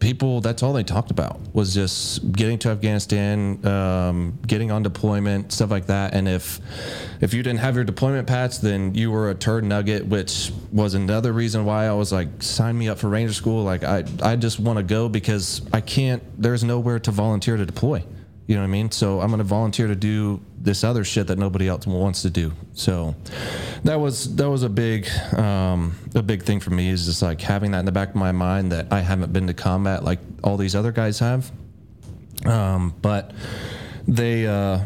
people, 0.00 0.40
that's 0.40 0.62
all 0.62 0.72
they 0.72 0.84
talked 0.84 1.10
about 1.10 1.40
was 1.52 1.74
just 1.74 2.32
getting 2.32 2.58
to 2.60 2.70
Afghanistan, 2.70 3.64
um, 3.66 4.38
getting 4.46 4.70
on 4.70 4.82
deployment, 4.82 5.52
stuff 5.52 5.70
like 5.70 5.86
that. 5.86 6.14
And 6.14 6.28
if 6.28 6.60
if 7.20 7.34
you 7.34 7.42
didn't 7.42 7.60
have 7.60 7.74
your 7.74 7.84
deployment 7.84 8.26
patch, 8.28 8.58
then 8.58 8.94
you 8.94 9.10
were 9.10 9.30
a 9.30 9.34
turd 9.34 9.64
nugget, 9.64 10.06
which 10.06 10.52
was 10.72 10.94
another 10.94 11.32
reason 11.32 11.64
why 11.64 11.86
I 11.86 11.92
was 11.92 12.12
like, 12.12 12.42
sign 12.42 12.78
me 12.78 12.88
up 12.88 12.98
for 12.98 13.08
Ranger 13.08 13.34
School. 13.34 13.64
Like 13.64 13.84
I 13.84 14.04
I 14.22 14.36
just 14.36 14.60
want 14.60 14.78
to 14.78 14.82
go 14.82 15.08
because 15.08 15.62
I 15.72 15.80
can't. 15.80 16.22
There's 16.40 16.62
nowhere 16.64 16.98
to 17.00 17.10
volunteer 17.10 17.56
to 17.56 17.66
deploy. 17.66 18.04
You 18.48 18.54
know 18.54 18.62
what 18.62 18.68
I 18.68 18.70
mean? 18.70 18.90
So 18.90 19.20
I'm 19.20 19.28
going 19.28 19.38
to 19.38 19.44
volunteer 19.44 19.88
to 19.88 19.94
do 19.94 20.40
this 20.58 20.82
other 20.82 21.04
shit 21.04 21.26
that 21.26 21.38
nobody 21.38 21.68
else 21.68 21.86
wants 21.86 22.22
to 22.22 22.30
do. 22.30 22.52
So 22.72 23.14
that 23.84 23.96
was 23.96 24.34
that 24.36 24.48
was 24.48 24.62
a 24.62 24.70
big 24.70 25.06
um, 25.34 25.94
a 26.14 26.22
big 26.22 26.42
thing 26.42 26.58
for 26.58 26.70
me 26.70 26.88
is 26.88 27.04
just 27.04 27.20
like 27.20 27.42
having 27.42 27.72
that 27.72 27.80
in 27.80 27.84
the 27.84 27.92
back 27.92 28.08
of 28.08 28.14
my 28.14 28.32
mind 28.32 28.72
that 28.72 28.90
I 28.90 29.00
haven't 29.00 29.34
been 29.34 29.46
to 29.48 29.54
combat 29.54 30.02
like 30.02 30.18
all 30.42 30.56
these 30.56 30.74
other 30.74 30.92
guys 30.92 31.18
have. 31.18 31.52
Um, 32.46 32.94
but 33.02 33.32
they 34.06 34.46
uh, 34.46 34.80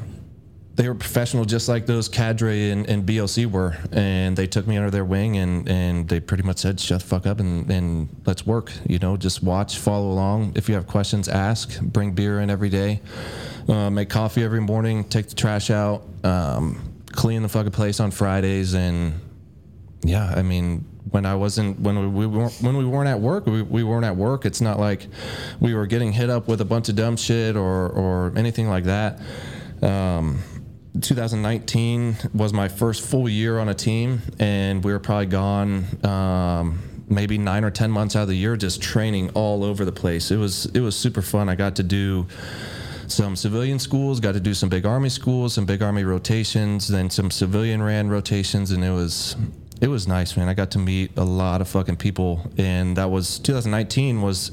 they 0.74 0.88
were 0.88 0.94
professional 0.94 1.44
just 1.44 1.68
like 1.68 1.86
those 1.86 2.08
cadre 2.08 2.70
and, 2.70 2.88
and 2.88 3.06
BLC 3.06 3.46
were, 3.46 3.76
and 3.92 4.36
they 4.36 4.46
took 4.46 4.66
me 4.66 4.76
under 4.76 4.90
their 4.90 5.04
wing 5.04 5.36
and, 5.36 5.68
and 5.68 6.08
they 6.08 6.18
pretty 6.18 6.42
much 6.42 6.58
said, 6.58 6.80
"Shut 6.80 7.00
the 7.00 7.06
fuck 7.06 7.26
up 7.26 7.40
and, 7.40 7.70
and 7.70 8.08
let's 8.26 8.46
work." 8.46 8.72
You 8.88 8.98
know, 8.98 9.16
just 9.16 9.42
watch, 9.42 9.78
follow 9.78 10.10
along. 10.10 10.54
If 10.56 10.68
you 10.68 10.74
have 10.74 10.86
questions, 10.86 11.28
ask. 11.28 11.80
Bring 11.80 12.12
beer 12.12 12.40
in 12.40 12.50
every 12.50 12.70
day. 12.70 13.02
Uh, 13.68 13.90
make 13.90 14.08
coffee 14.08 14.42
every 14.42 14.60
morning. 14.60 15.04
Take 15.04 15.28
the 15.28 15.34
trash 15.34 15.70
out. 15.70 16.04
Um, 16.24 16.94
clean 17.12 17.42
the 17.42 17.48
fucking 17.48 17.72
place 17.72 18.00
on 18.00 18.10
Fridays 18.10 18.74
and 18.74 19.14
yeah, 20.04 20.32
I 20.34 20.42
mean, 20.42 20.84
when 21.10 21.26
I 21.26 21.34
wasn't 21.34 21.78
when 21.80 21.98
we, 21.98 22.26
we 22.26 22.26
weren't 22.26 22.54
when 22.60 22.76
we 22.76 22.84
weren't 22.84 23.08
at 23.08 23.20
work, 23.20 23.46
we, 23.46 23.62
we 23.62 23.84
weren't 23.84 24.04
at 24.04 24.16
work. 24.16 24.44
It's 24.44 24.60
not 24.60 24.80
like 24.80 25.06
we 25.60 25.74
were 25.74 25.86
getting 25.86 26.12
hit 26.12 26.30
up 26.30 26.48
with 26.48 26.60
a 26.60 26.64
bunch 26.64 26.88
of 26.88 26.96
dumb 26.96 27.16
shit 27.16 27.56
or 27.56 27.88
or 27.88 28.32
anything 28.36 28.68
like 28.68 28.84
that. 28.84 29.20
Um, 29.82 30.42
2019 31.00 32.16
was 32.34 32.52
my 32.52 32.68
first 32.68 33.02
full 33.06 33.28
year 33.28 33.58
on 33.58 33.68
a 33.68 33.74
team, 33.74 34.22
and 34.38 34.82
we 34.82 34.92
were 34.92 34.98
probably 34.98 35.26
gone. 35.26 35.84
Um, 36.04 36.82
maybe 37.08 37.36
nine 37.36 37.62
or 37.62 37.70
ten 37.70 37.90
months 37.90 38.16
out 38.16 38.22
of 38.22 38.28
the 38.28 38.34
year 38.34 38.56
just 38.56 38.80
training 38.80 39.28
all 39.30 39.64
over 39.64 39.84
the 39.84 39.92
place 39.92 40.30
it 40.30 40.36
was 40.38 40.64
it 40.66 40.80
was 40.80 40.96
super 40.96 41.20
fun 41.20 41.46
i 41.46 41.54
got 41.54 41.76
to 41.76 41.82
do 41.82 42.26
some 43.06 43.36
civilian 43.36 43.78
schools, 43.78 44.20
got 44.20 44.32
to 44.32 44.40
do 44.40 44.54
some 44.54 44.68
big 44.68 44.86
army 44.86 45.08
schools, 45.08 45.54
some 45.54 45.66
big 45.66 45.82
army 45.82 46.04
rotations, 46.04 46.88
then 46.88 47.10
some 47.10 47.30
civilian 47.30 47.82
ran 47.82 48.08
rotations, 48.08 48.70
and 48.70 48.84
it 48.84 48.90
was 48.90 49.36
it 49.80 49.88
was 49.88 50.06
nice, 50.06 50.36
man. 50.36 50.48
I 50.48 50.54
got 50.54 50.70
to 50.72 50.78
meet 50.78 51.16
a 51.16 51.24
lot 51.24 51.60
of 51.60 51.68
fucking 51.68 51.96
people, 51.96 52.48
and 52.56 52.96
that 52.96 53.10
was 53.10 53.40
2019 53.40 54.22
was 54.22 54.52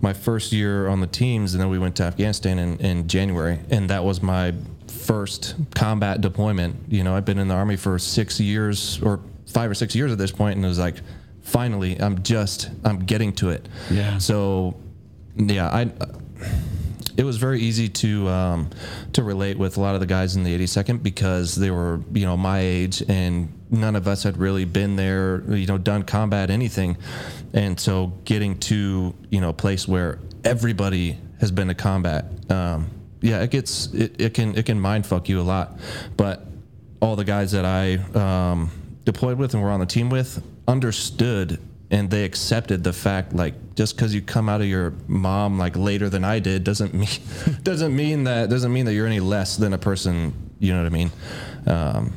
my 0.00 0.12
first 0.12 0.50
year 0.50 0.88
on 0.88 1.00
the 1.00 1.06
teams, 1.06 1.54
and 1.54 1.60
then 1.60 1.68
we 1.68 1.78
went 1.78 1.96
to 1.96 2.02
Afghanistan 2.02 2.58
in, 2.58 2.78
in 2.78 3.06
January, 3.06 3.60
and 3.70 3.88
that 3.90 4.02
was 4.02 4.22
my 4.22 4.54
first 4.88 5.54
combat 5.74 6.20
deployment. 6.20 6.76
You 6.88 7.04
know, 7.04 7.14
I've 7.14 7.24
been 7.24 7.38
in 7.38 7.48
the 7.48 7.54
army 7.54 7.76
for 7.76 7.98
six 7.98 8.40
years 8.40 9.00
or 9.02 9.20
five 9.46 9.70
or 9.70 9.74
six 9.74 9.94
years 9.94 10.10
at 10.10 10.18
this 10.18 10.32
point, 10.32 10.56
and 10.56 10.64
it 10.64 10.68
was 10.68 10.78
like, 10.78 10.96
finally, 11.42 12.00
I'm 12.00 12.22
just 12.22 12.70
I'm 12.84 13.00
getting 13.00 13.32
to 13.34 13.50
it. 13.50 13.68
Yeah. 13.90 14.18
So, 14.18 14.76
yeah, 15.36 15.68
I. 15.68 15.90
It 17.16 17.24
was 17.24 17.36
very 17.36 17.60
easy 17.60 17.88
to 17.88 18.28
um, 18.28 18.70
to 19.12 19.22
relate 19.22 19.58
with 19.58 19.76
a 19.76 19.80
lot 19.80 19.94
of 19.94 20.00
the 20.00 20.06
guys 20.06 20.36
in 20.36 20.44
the 20.44 20.58
82nd 20.58 21.02
because 21.02 21.54
they 21.54 21.70
were 21.70 22.00
you 22.12 22.26
know 22.26 22.36
my 22.36 22.60
age 22.60 23.02
and 23.08 23.52
none 23.70 23.96
of 23.96 24.06
us 24.08 24.22
had 24.22 24.36
really 24.36 24.64
been 24.64 24.96
there 24.96 25.42
you 25.54 25.66
know 25.66 25.78
done 25.78 26.02
combat 26.02 26.50
anything, 26.50 26.96
and 27.52 27.78
so 27.78 28.12
getting 28.24 28.58
to 28.60 29.14
you 29.30 29.40
know 29.40 29.50
a 29.50 29.54
place 29.54 29.86
where 29.86 30.18
everybody 30.44 31.18
has 31.40 31.50
been 31.50 31.68
to 31.68 31.74
combat, 31.74 32.26
um, 32.50 32.88
yeah, 33.20 33.42
it 33.42 33.50
gets 33.50 33.92
it, 33.92 34.20
it 34.20 34.34
can 34.34 34.56
it 34.56 34.66
can 34.66 34.80
mind 34.80 35.06
fuck 35.06 35.28
you 35.28 35.40
a 35.40 35.42
lot, 35.42 35.78
but 36.16 36.46
all 37.00 37.16
the 37.16 37.24
guys 37.24 37.52
that 37.52 37.64
I 37.64 37.96
um, 38.14 38.70
deployed 39.04 39.38
with 39.38 39.54
and 39.54 39.62
were 39.62 39.70
on 39.70 39.80
the 39.80 39.86
team 39.86 40.08
with 40.08 40.42
understood 40.68 41.58
and 41.92 42.10
they 42.10 42.24
accepted 42.24 42.82
the 42.82 42.92
fact 42.92 43.34
like 43.34 43.54
just 43.76 43.94
because 43.94 44.14
you 44.14 44.22
come 44.22 44.48
out 44.48 44.62
of 44.62 44.66
your 44.66 44.94
mom 45.06 45.58
like 45.58 45.76
later 45.76 46.08
than 46.08 46.24
I 46.24 46.38
did 46.40 46.64
doesn't 46.64 46.94
mean 46.94 47.08
doesn't 47.62 47.94
mean 47.94 48.24
that 48.24 48.48
doesn't 48.50 48.72
mean 48.72 48.86
that 48.86 48.94
you're 48.94 49.06
any 49.06 49.20
less 49.20 49.56
than 49.56 49.74
a 49.74 49.78
person. 49.78 50.32
You 50.58 50.72
know 50.72 50.82
what 50.82 50.86
I 50.86 50.94
mean? 50.94 51.12
Um, 51.66 52.12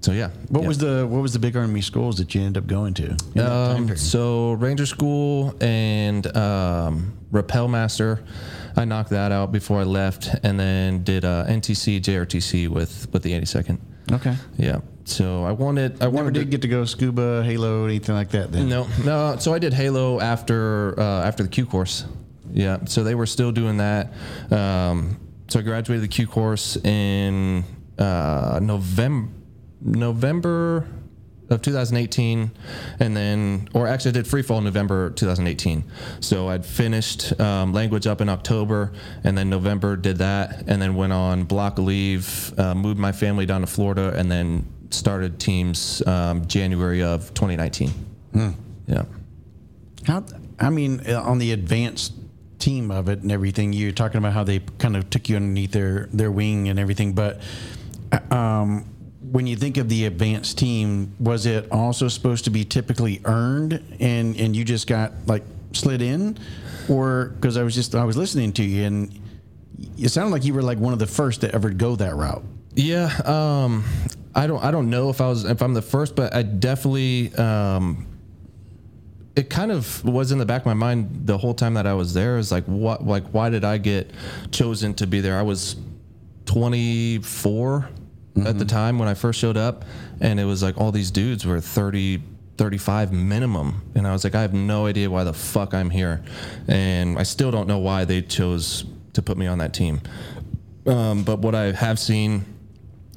so 0.00 0.12
yeah. 0.12 0.30
What 0.48 0.62
yeah. 0.62 0.68
was 0.68 0.78
the 0.78 1.06
what 1.08 1.22
was 1.22 1.32
the 1.32 1.38
big 1.38 1.56
army 1.56 1.80
schools 1.80 2.16
that 2.16 2.34
you 2.34 2.42
ended 2.42 2.62
up 2.64 2.66
going 2.66 2.92
to? 2.94 3.06
in 3.06 3.16
that 3.34 3.46
time 3.46 3.88
Um, 3.88 3.96
so 3.96 4.52
Ranger 4.52 4.86
School 4.86 5.54
and 5.60 6.36
um, 6.36 7.16
Rappel 7.30 7.68
Master, 7.68 8.22
I 8.76 8.84
knocked 8.84 9.10
that 9.10 9.30
out 9.30 9.52
before 9.52 9.80
I 9.80 9.84
left, 9.84 10.28
and 10.42 10.58
then 10.58 11.04
did 11.04 11.24
uh, 11.24 11.46
NTC 11.46 12.00
JRTC 12.00 12.68
with 12.68 13.08
with 13.12 13.22
the 13.22 13.32
82nd. 13.32 13.78
okay. 14.12 14.34
Yeah. 14.58 14.80
So 15.04 15.44
I 15.44 15.52
wanted 15.52 16.02
I 16.02 16.06
Never 16.06 16.16
wanted 16.16 16.34
to 16.34 16.40
did 16.40 16.50
get 16.50 16.62
to 16.62 16.68
go 16.68 16.84
scuba, 16.84 17.42
Halo, 17.44 17.84
anything 17.84 18.14
like 18.14 18.30
that. 18.30 18.52
Then 18.52 18.68
no, 18.68 18.86
no. 19.04 19.36
So 19.38 19.52
I 19.52 19.58
did 19.58 19.74
Halo 19.74 20.20
after 20.20 20.98
uh, 20.98 21.22
after 21.22 21.42
the 21.42 21.48
Q 21.48 21.66
course. 21.66 22.06
Yeah. 22.52 22.78
So 22.86 23.04
they 23.04 23.14
were 23.14 23.26
still 23.26 23.52
doing 23.52 23.78
that. 23.78 24.12
Um, 24.50 25.20
so 25.48 25.60
I 25.60 25.62
graduated 25.62 26.04
the 26.04 26.08
Q 26.08 26.26
course 26.26 26.76
in 26.76 27.64
uh, 27.98 28.60
November 28.62 29.30
November 29.80 30.88
of 31.50 31.60
2018, 31.60 32.50
and 33.00 33.14
then 33.14 33.68
or 33.74 33.86
actually 33.86 34.10
I 34.10 34.12
did 34.12 34.26
free 34.26 34.40
fall 34.40 34.58
in 34.58 34.64
November 34.64 35.10
2018. 35.10 35.84
So 36.20 36.48
I'd 36.48 36.64
finished 36.64 37.38
um, 37.38 37.74
language 37.74 38.06
up 38.06 38.22
in 38.22 38.30
October, 38.30 38.92
and 39.22 39.36
then 39.36 39.50
November 39.50 39.96
did 39.96 40.18
that, 40.18 40.64
and 40.66 40.80
then 40.80 40.94
went 40.94 41.12
on 41.12 41.44
block 41.44 41.78
leave, 41.78 42.58
uh, 42.58 42.74
moved 42.74 42.98
my 42.98 43.12
family 43.12 43.44
down 43.44 43.60
to 43.60 43.66
Florida, 43.66 44.14
and 44.16 44.32
then 44.32 44.66
started 44.90 45.38
teams 45.38 46.06
um, 46.06 46.46
January 46.46 47.02
of 47.02 47.32
2019. 47.34 47.90
Yeah. 48.86 49.04
How? 50.06 50.24
I 50.58 50.70
mean, 50.70 51.02
uh, 51.08 51.20
on 51.20 51.38
the 51.38 51.52
advanced 51.52 52.12
team 52.58 52.90
of 52.90 53.08
it 53.08 53.20
and 53.20 53.32
everything, 53.32 53.72
you're 53.72 53.92
talking 53.92 54.18
about 54.18 54.32
how 54.32 54.44
they 54.44 54.60
kind 54.78 54.96
of 54.96 55.10
took 55.10 55.28
you 55.28 55.36
underneath 55.36 55.72
their 55.72 56.08
their 56.12 56.30
wing 56.30 56.68
and 56.68 56.78
everything. 56.78 57.12
But 57.12 57.40
uh, 58.12 58.34
um, 58.34 58.84
when 59.30 59.46
you 59.46 59.56
think 59.56 59.76
of 59.76 59.88
the 59.88 60.04
advanced 60.04 60.58
team, 60.58 61.14
was 61.18 61.46
it 61.46 61.70
also 61.72 62.08
supposed 62.08 62.44
to 62.44 62.50
be 62.50 62.64
typically 62.64 63.20
earned, 63.24 63.82
and 64.00 64.36
and 64.36 64.54
you 64.54 64.64
just 64.64 64.86
got 64.86 65.12
like 65.26 65.44
slid 65.72 66.02
in, 66.02 66.38
or 66.88 67.26
because 67.36 67.56
I 67.56 67.62
was 67.62 67.74
just 67.74 67.94
I 67.94 68.04
was 68.04 68.16
listening 68.16 68.52
to 68.54 68.62
you 68.62 68.84
and 68.84 69.20
it 69.98 70.08
sounded 70.10 70.30
like 70.30 70.44
you 70.44 70.54
were 70.54 70.62
like 70.62 70.78
one 70.78 70.92
of 70.92 70.98
the 70.98 71.06
first 71.06 71.40
to 71.40 71.54
ever 71.54 71.70
go 71.70 71.96
that 71.96 72.14
route. 72.14 72.44
Yeah, 72.74 73.10
um, 73.24 73.84
I 74.34 74.46
don't. 74.46 74.62
I 74.62 74.70
don't 74.70 74.90
know 74.90 75.10
if 75.10 75.20
I 75.20 75.28
was 75.28 75.44
if 75.44 75.62
I'm 75.62 75.74
the 75.74 75.82
first, 75.82 76.16
but 76.16 76.34
I 76.34 76.42
definitely. 76.42 77.34
Um, 77.34 78.06
it 79.36 79.50
kind 79.50 79.72
of 79.72 80.04
was 80.04 80.30
in 80.30 80.38
the 80.38 80.46
back 80.46 80.62
of 80.62 80.66
my 80.66 80.74
mind 80.74 81.26
the 81.26 81.36
whole 81.36 81.54
time 81.54 81.74
that 81.74 81.86
I 81.86 81.94
was 81.94 82.14
there. 82.14 82.38
Is 82.38 82.52
like 82.52 82.64
what, 82.64 83.04
like 83.04 83.26
why 83.28 83.50
did 83.50 83.64
I 83.64 83.78
get 83.78 84.10
chosen 84.50 84.94
to 84.94 85.06
be 85.06 85.20
there? 85.20 85.38
I 85.38 85.42
was 85.42 85.76
24 86.46 87.88
at 88.46 88.58
the 88.58 88.64
time 88.64 88.98
when 88.98 89.08
I 89.08 89.14
first 89.14 89.38
showed 89.40 89.56
up, 89.56 89.84
and 90.20 90.38
it 90.38 90.44
was 90.44 90.62
like 90.62 90.78
all 90.78 90.92
these 90.92 91.10
dudes 91.10 91.46
were 91.46 91.60
30. 91.60 92.22
35 92.56 93.12
minimum 93.12 93.82
and 93.96 94.06
i 94.06 94.12
was 94.12 94.22
like 94.22 94.36
i 94.36 94.40
have 94.40 94.54
no 94.54 94.86
idea 94.86 95.10
why 95.10 95.24
the 95.24 95.32
fuck 95.32 95.74
i'm 95.74 95.90
here 95.90 96.22
and 96.68 97.18
i 97.18 97.24
still 97.24 97.50
don't 97.50 97.66
know 97.66 97.78
why 97.78 98.04
they 98.04 98.22
chose 98.22 98.84
to 99.12 99.20
put 99.20 99.36
me 99.36 99.48
on 99.48 99.58
that 99.58 99.74
team 99.74 100.00
um, 100.86 101.24
but 101.24 101.40
what 101.40 101.56
i 101.56 101.72
have 101.72 101.98
seen 101.98 102.44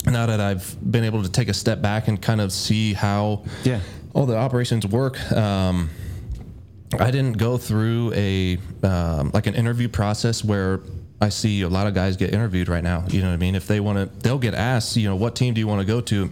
now 0.06 0.26
that 0.28 0.40
I've 0.40 0.76
been 0.92 1.04
able 1.04 1.24
to 1.24 1.30
take 1.30 1.50
a 1.50 1.54
step 1.54 1.82
back 1.82 2.08
and 2.08 2.22
kind 2.22 2.40
of 2.42 2.52
see 2.52 2.94
how 2.94 3.44
Yeah. 3.64 3.80
all 4.14 4.26
the 4.26 4.38
operations 4.38 4.86
work, 4.88 5.20
um, 5.32 5.90
I 7.00 7.12
didn't 7.12 7.38
go 7.38 7.58
through 7.58 8.14
a 8.14 8.58
um, 8.84 9.32
like 9.34 9.48
an 9.48 9.56
interview 9.56 9.90
process 9.90 10.44
where 10.44 10.80
I 11.20 11.30
see 11.30 11.62
a 11.64 11.70
lot 11.70 11.88
of 11.88 11.94
guys 11.94 12.16
get 12.16 12.34
interviewed 12.34 12.70
right 12.70 12.84
now. 12.84 13.04
You 13.10 13.22
know 13.22 13.28
what 13.30 13.34
I 13.34 13.38
mean? 13.38 13.56
If 13.56 13.68
they 13.68 13.80
want 13.80 13.98
to, 13.98 14.20
they'll 14.20 14.38
get 14.38 14.54
asked, 14.54 14.96
you 14.96 15.10
know, 15.10 15.16
what 15.16 15.36
team 15.36 15.54
do 15.54 15.60
you 15.60 15.68
want 15.68 15.82
to 15.82 15.86
go 15.86 16.00
to? 16.02 16.30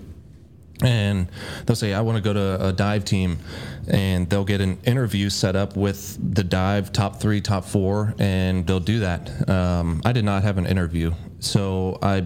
And 0.82 1.28
they'll 1.66 1.76
say, 1.76 1.94
I 1.94 2.02
want 2.02 2.18
to 2.18 2.22
go 2.22 2.34
to 2.34 2.68
a 2.68 2.72
dive 2.74 3.04
team. 3.06 3.40
And 3.88 4.30
they'll 4.30 4.46
get 4.46 4.62
an 4.62 4.78
interview 4.84 5.30
set 5.30 5.56
up 5.56 5.76
with 5.76 6.18
the 6.36 6.44
dive 6.44 6.92
top 6.92 7.20
three, 7.20 7.40
top 7.42 7.66
four, 7.66 8.14
and 8.20 8.66
they'll 8.68 8.80
do 8.80 9.00
that. 9.00 9.50
Um, 9.50 10.02
I 10.06 10.12
did 10.12 10.26
not 10.26 10.44
have 10.44 10.58
an 10.58 10.66
interview. 10.66 11.14
So 11.40 11.98
I 12.02 12.26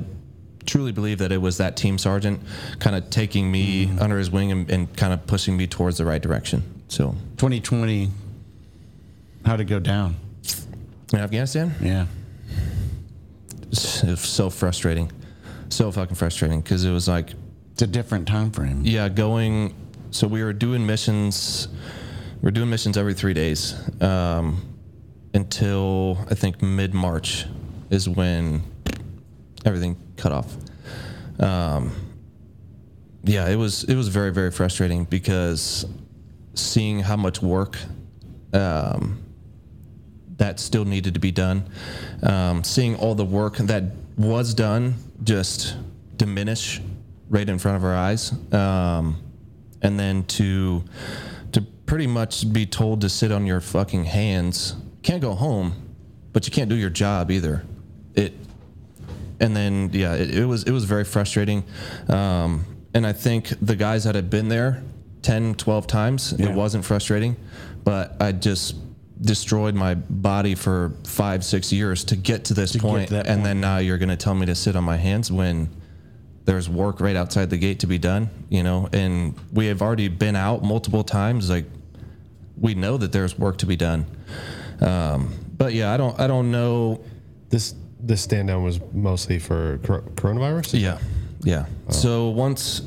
truly 0.69 0.91
believe 0.91 1.17
that 1.17 1.31
it 1.31 1.41
was 1.41 1.57
that 1.57 1.75
team 1.75 1.97
sergeant 1.97 2.39
kind 2.79 2.95
of 2.95 3.09
taking 3.09 3.51
me 3.51 3.89
under 3.99 4.17
his 4.19 4.29
wing 4.29 4.51
and, 4.51 4.69
and 4.69 4.95
kind 4.95 5.11
of 5.11 5.25
pushing 5.25 5.57
me 5.57 5.65
towards 5.65 5.97
the 5.97 6.05
right 6.05 6.21
direction. 6.21 6.61
So 6.89 7.15
2020, 7.37 8.09
how'd 9.45 9.59
it 9.61 9.65
go 9.65 9.79
down? 9.79 10.15
in 11.11 11.17
Afghanistan, 11.19 11.73
Yeah. 11.81 12.05
it 13.71 14.09
was 14.09 14.19
so 14.21 14.49
frustrating. 14.51 15.11
So 15.69 15.91
fucking 15.91 16.15
frustrating 16.15 16.61
because 16.61 16.85
it 16.85 16.91
was 16.91 17.07
like, 17.07 17.31
It's 17.73 17.81
a 17.81 17.87
different 17.87 18.27
time 18.27 18.51
frame. 18.51 18.81
yeah, 18.83 19.09
going. 19.09 19.73
So 20.11 20.27
we 20.27 20.43
were 20.43 20.53
doing 20.53 20.85
missions. 20.85 21.67
we're 22.41 22.51
doing 22.51 22.69
missions 22.69 22.95
every 22.95 23.13
three 23.15 23.33
days 23.33 23.73
um, 24.01 24.61
until 25.33 26.17
I 26.29 26.35
think 26.35 26.61
mid 26.61 26.93
March 26.93 27.45
is 27.89 28.07
when 28.07 28.61
everything 29.65 29.97
cut 30.17 30.31
off. 30.31 30.55
Um, 31.39 31.91
yeah, 33.23 33.47
it 33.49 33.55
was 33.55 33.83
it 33.83 33.95
was 33.95 34.07
very 34.07 34.31
very 34.31 34.51
frustrating 34.51 35.05
because 35.05 35.85
seeing 36.53 36.99
how 36.99 37.15
much 37.15 37.41
work 37.41 37.77
um, 38.53 39.23
that 40.37 40.59
still 40.59 40.85
needed 40.85 41.13
to 41.13 41.19
be 41.19 41.31
done, 41.31 41.69
um, 42.23 42.63
seeing 42.63 42.95
all 42.95 43.15
the 43.15 43.25
work 43.25 43.57
that 43.57 43.83
was 44.17 44.53
done 44.53 44.95
just 45.23 45.75
diminish 46.17 46.81
right 47.29 47.47
in 47.47 47.59
front 47.59 47.77
of 47.77 47.83
our 47.83 47.95
eyes, 47.95 48.31
um, 48.53 49.21
and 49.81 49.99
then 49.99 50.23
to 50.25 50.83
to 51.51 51.61
pretty 51.85 52.07
much 52.07 52.51
be 52.51 52.65
told 52.65 53.01
to 53.01 53.09
sit 53.09 53.31
on 53.31 53.45
your 53.45 53.61
fucking 53.61 54.05
hands, 54.05 54.75
can't 55.03 55.21
go 55.21 55.33
home, 55.33 55.73
but 56.33 56.45
you 56.45 56.51
can't 56.51 56.69
do 56.69 56.75
your 56.75 56.89
job 56.89 57.31
either. 57.31 57.63
It 58.15 58.33
and 59.39 59.55
then 59.55 59.89
yeah, 59.93 60.15
it, 60.15 60.35
it 60.39 60.45
was 60.45 60.63
it 60.63 60.71
was 60.71 60.83
very 60.85 61.03
frustrating. 61.03 61.63
Um, 62.07 62.65
and 62.93 63.05
I 63.05 63.13
think 63.13 63.49
the 63.61 63.75
guys 63.75 64.03
that 64.05 64.15
had 64.15 64.29
been 64.29 64.47
there 64.49 64.81
10, 65.21 65.55
12 65.55 65.85
times, 65.87 66.33
Yeah. 66.37 66.49
it 66.49 66.55
wasn't 66.55 66.83
frustrating, 66.85 67.35
but 67.83 68.15
I 68.19 68.31
just 68.31 68.75
destroyed 69.21 69.75
my 69.75 69.93
body 69.95 70.55
for 70.55 70.93
five, 71.05 71.43
six 71.43 71.71
years 71.73 72.03
to 72.05 72.15
get 72.15 72.45
to 72.45 72.53
this 72.53 72.71
get 72.73 72.81
point, 72.81 73.07
to 73.09 73.15
that 73.15 73.27
and 73.27 73.37
point. 73.39 73.43
then 73.43 73.61
now 73.61 73.77
you're 73.77 73.97
going 73.97 74.09
to 74.09 74.15
tell 74.15 74.33
me 74.33 74.45
to 74.45 74.55
sit 74.55 74.75
on 74.75 74.83
my 74.85 74.95
hands 74.97 75.31
when 75.31 75.69
there's 76.45 76.67
work 76.69 76.99
right 77.01 77.15
outside 77.17 77.49
the 77.49 77.57
gate 77.57 77.79
to 77.81 77.87
be 77.87 77.97
done, 77.99 78.29
you 78.49 78.63
know, 78.63 78.87
and 78.93 79.35
we 79.53 79.67
have 79.67 79.81
already 79.83 80.07
been 80.07 80.35
out 80.35 80.63
multiple 80.63 81.03
times. 81.03 81.49
Like 81.49 81.65
we 82.57 82.73
know 82.73 82.97
that 82.97 83.11
there's 83.11 83.37
work 83.37 83.57
to 83.59 83.65
be 83.67 83.75
done. 83.75 84.05
Um, 84.81 85.33
but 85.57 85.73
yeah, 85.73 85.93
I 85.93 85.97
don't, 85.97 86.17
I 86.19 86.25
don't 86.27 86.49
know. 86.49 87.01
This 87.49 87.75
this 87.99 88.21
stand 88.21 88.47
down 88.47 88.63
was 88.63 88.79
mostly 88.93 89.39
for 89.39 89.77
cor- 89.83 90.01
coronavirus. 90.15 90.79
Yeah. 90.79 90.99
Yeah. 91.43 91.65
So 91.89 92.29
once, 92.29 92.81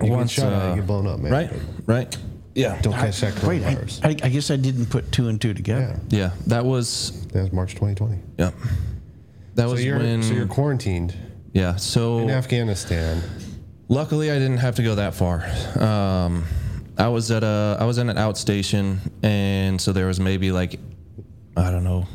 You 0.00 0.08
get 0.08 0.10
once, 0.10 0.30
shot 0.32 0.52
at, 0.52 0.62
uh, 0.62 0.70
you 0.70 0.76
get 0.76 0.86
blown 0.86 1.06
up, 1.06 1.20
man. 1.20 1.32
right, 1.32 1.50
right. 1.86 2.18
Yeah. 2.54 2.80
Don't 2.82 2.92
catch 2.92 3.20
that 3.20 3.42
Wait, 3.44 3.62
I, 3.64 3.74
coronavirus. 3.74 4.00
I, 4.04 4.08
I 4.26 4.28
guess 4.28 4.50
I 4.50 4.56
didn't 4.56 4.86
put 4.86 5.10
two 5.12 5.28
and 5.28 5.40
two 5.40 5.54
together. 5.54 5.98
yeah, 6.10 6.18
Yeah. 6.18 6.30
That 6.48 6.64
was, 6.64 7.26
that 7.28 7.42
was 7.42 7.52
March 7.52 7.72
2020. 7.72 8.18
yeah. 8.38 8.50
that 9.54 9.64
So 9.64 9.70
was 9.72 9.84
you're 9.84 9.98
when. 9.98 10.22
so 10.22 10.34
you're 10.34 10.46
quarantined 10.46 11.14
yeah. 11.54 11.76
So 11.76 12.18
in 12.20 12.30
Afghanistan. 12.30 13.22
Luckily, 13.88 14.30
I 14.30 14.38
didn't 14.38 14.56
have 14.58 14.76
to 14.76 14.82
go 14.82 14.94
that 14.94 15.12
far. 15.14 15.44
Um, 15.78 16.44
I 16.96 17.08
was 17.08 17.30
at 17.30 17.42
a 17.44 17.76
I 17.78 17.84
was 17.84 17.98
in 17.98 18.08
an 18.08 18.16
outstation, 18.16 18.96
and 19.22 19.78
so 19.78 19.92
there 19.92 20.06
was 20.06 20.18
maybe 20.18 20.50
like 20.50 20.80
I 21.58 21.70
don't 21.70 21.84
know, 21.84 22.06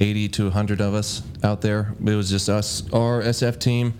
eighty 0.00 0.28
to 0.28 0.50
hundred 0.50 0.80
of 0.80 0.94
us 0.94 1.22
out 1.42 1.60
there. 1.60 1.94
It 2.00 2.14
was 2.14 2.30
just 2.30 2.48
us, 2.48 2.82
our 2.92 3.22
SF 3.22 3.58
team, 3.58 3.94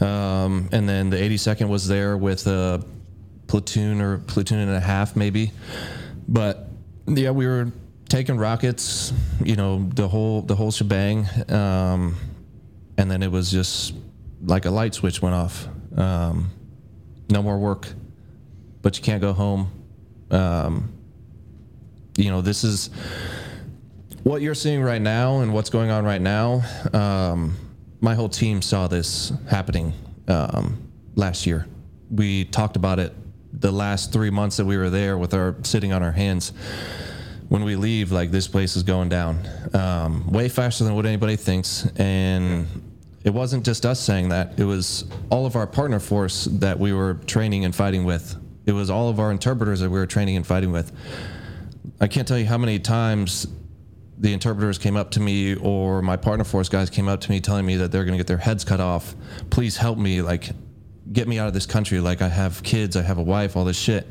um, 0.00 0.68
and 0.72 0.88
then 0.88 1.10
the 1.10 1.16
82nd 1.16 1.68
was 1.68 1.86
there 1.88 2.16
with 2.16 2.46
a 2.46 2.84
platoon 3.46 4.00
or 4.00 4.18
platoon 4.18 4.58
and 4.58 4.70
a 4.70 4.80
half 4.80 5.16
maybe. 5.16 5.52
But 6.28 6.68
yeah, 7.06 7.30
we 7.30 7.46
were 7.46 7.72
taking 8.08 8.36
rockets, 8.36 9.12
you 9.42 9.56
know, 9.56 9.88
the 9.94 10.08
whole 10.08 10.42
the 10.42 10.54
whole 10.54 10.70
shebang, 10.70 11.26
um, 11.50 12.16
and 12.98 13.10
then 13.10 13.22
it 13.22 13.30
was 13.30 13.50
just 13.50 13.94
like 14.44 14.64
a 14.64 14.70
light 14.70 14.94
switch 14.94 15.22
went 15.22 15.34
off. 15.34 15.68
Um, 15.96 16.50
no 17.30 17.42
more 17.42 17.58
work, 17.58 17.88
but 18.82 18.96
you 18.98 19.02
can't 19.02 19.20
go 19.20 19.32
home. 19.32 19.70
Um, 20.30 20.92
you 22.16 22.30
know, 22.30 22.42
this 22.42 22.64
is 22.64 22.90
what 24.24 24.40
you're 24.40 24.54
seeing 24.54 24.82
right 24.82 25.02
now 25.02 25.40
and 25.40 25.52
what's 25.52 25.70
going 25.70 25.90
on 25.90 26.04
right 26.04 26.20
now. 26.20 26.62
Um, 26.92 27.56
my 28.00 28.14
whole 28.14 28.28
team 28.28 28.62
saw 28.62 28.86
this 28.86 29.32
happening 29.50 29.92
um, 30.28 30.90
last 31.14 31.46
year. 31.46 31.66
We 32.10 32.44
talked 32.44 32.76
about 32.76 32.98
it 32.98 33.14
the 33.52 33.72
last 33.72 34.12
three 34.12 34.30
months 34.30 34.56
that 34.56 34.64
we 34.64 34.76
were 34.76 34.90
there 34.90 35.18
with 35.18 35.34
our 35.34 35.56
sitting 35.62 35.92
on 35.92 36.02
our 36.02 36.12
hands. 36.12 36.52
When 37.48 37.64
we 37.64 37.76
leave, 37.76 38.12
like 38.12 38.30
this 38.30 38.48
place 38.48 38.76
is 38.76 38.82
going 38.82 39.08
down 39.10 39.46
um, 39.74 40.30
way 40.30 40.48
faster 40.48 40.84
than 40.84 40.94
what 40.94 41.04
anybody 41.04 41.36
thinks, 41.36 41.86
and 41.96 42.66
it 43.24 43.30
wasn't 43.30 43.64
just 43.64 43.84
us 43.84 44.00
saying 44.00 44.30
that. 44.30 44.58
It 44.58 44.64
was 44.64 45.04
all 45.30 45.44
of 45.44 45.54
our 45.54 45.66
partner 45.66 46.00
force 46.00 46.44
that 46.44 46.78
we 46.78 46.94
were 46.94 47.14
training 47.26 47.66
and 47.66 47.74
fighting 47.74 48.04
with. 48.04 48.36
It 48.64 48.72
was 48.72 48.88
all 48.88 49.10
of 49.10 49.20
our 49.20 49.30
interpreters 49.30 49.80
that 49.80 49.90
we 49.90 49.98
were 49.98 50.06
training 50.06 50.36
and 50.36 50.46
fighting 50.46 50.72
with. 50.72 50.92
I 52.00 52.06
can't 52.06 52.26
tell 52.26 52.38
you 52.38 52.46
how 52.46 52.58
many 52.58 52.78
times 52.78 53.46
the 54.22 54.32
interpreters 54.32 54.78
came 54.78 54.96
up 54.96 55.10
to 55.10 55.20
me 55.20 55.56
or 55.56 56.00
my 56.00 56.16
partner 56.16 56.44
force 56.44 56.68
guys 56.68 56.88
came 56.88 57.08
up 57.08 57.20
to 57.20 57.30
me 57.30 57.40
telling 57.40 57.66
me 57.66 57.76
that 57.76 57.90
they're 57.90 58.04
going 58.04 58.16
to 58.16 58.18
get 58.18 58.28
their 58.28 58.36
heads 58.36 58.64
cut 58.64 58.78
off. 58.78 59.16
Please 59.50 59.76
help 59.76 59.98
me, 59.98 60.22
like, 60.22 60.50
get 61.12 61.26
me 61.26 61.40
out 61.40 61.48
of 61.48 61.54
this 61.54 61.66
country. 61.66 61.98
Like, 61.98 62.22
I 62.22 62.28
have 62.28 62.62
kids, 62.62 62.96
I 62.96 63.02
have 63.02 63.18
a 63.18 63.22
wife, 63.22 63.56
all 63.56 63.64
this 63.64 63.76
shit. 63.76 64.06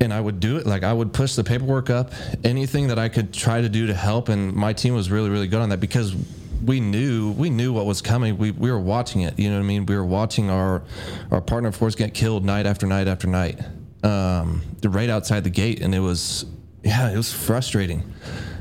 And 0.00 0.14
I 0.14 0.20
would 0.20 0.40
do 0.40 0.56
it. 0.56 0.66
Like, 0.66 0.82
I 0.82 0.94
would 0.94 1.12
push 1.12 1.34
the 1.34 1.44
paperwork 1.44 1.90
up, 1.90 2.12
anything 2.42 2.88
that 2.88 2.98
I 2.98 3.10
could 3.10 3.34
try 3.34 3.60
to 3.60 3.68
do 3.68 3.86
to 3.88 3.94
help. 3.94 4.30
And 4.30 4.54
my 4.54 4.72
team 4.72 4.94
was 4.94 5.10
really, 5.10 5.28
really 5.28 5.46
good 5.46 5.60
on 5.60 5.68
that 5.68 5.80
because 5.80 6.16
we 6.64 6.80
knew 6.80 7.32
we 7.32 7.50
knew 7.50 7.70
what 7.70 7.84
was 7.84 8.00
coming. 8.00 8.38
We, 8.38 8.50
we 8.50 8.72
were 8.72 8.80
watching 8.80 9.20
it. 9.20 9.38
You 9.38 9.50
know 9.50 9.56
what 9.56 9.64
I 9.64 9.66
mean? 9.66 9.84
We 9.84 9.94
were 9.94 10.06
watching 10.06 10.48
our 10.48 10.82
our 11.30 11.42
partner 11.42 11.70
force 11.70 11.94
get 11.94 12.14
killed 12.14 12.46
night 12.46 12.64
after 12.64 12.86
night 12.86 13.08
after 13.08 13.28
night, 13.28 13.60
um, 14.02 14.62
right 14.82 15.10
outside 15.10 15.44
the 15.44 15.50
gate, 15.50 15.82
and 15.82 15.94
it 15.94 16.00
was 16.00 16.46
yeah, 16.82 17.12
it 17.12 17.16
was 17.16 17.30
frustrating. 17.30 18.02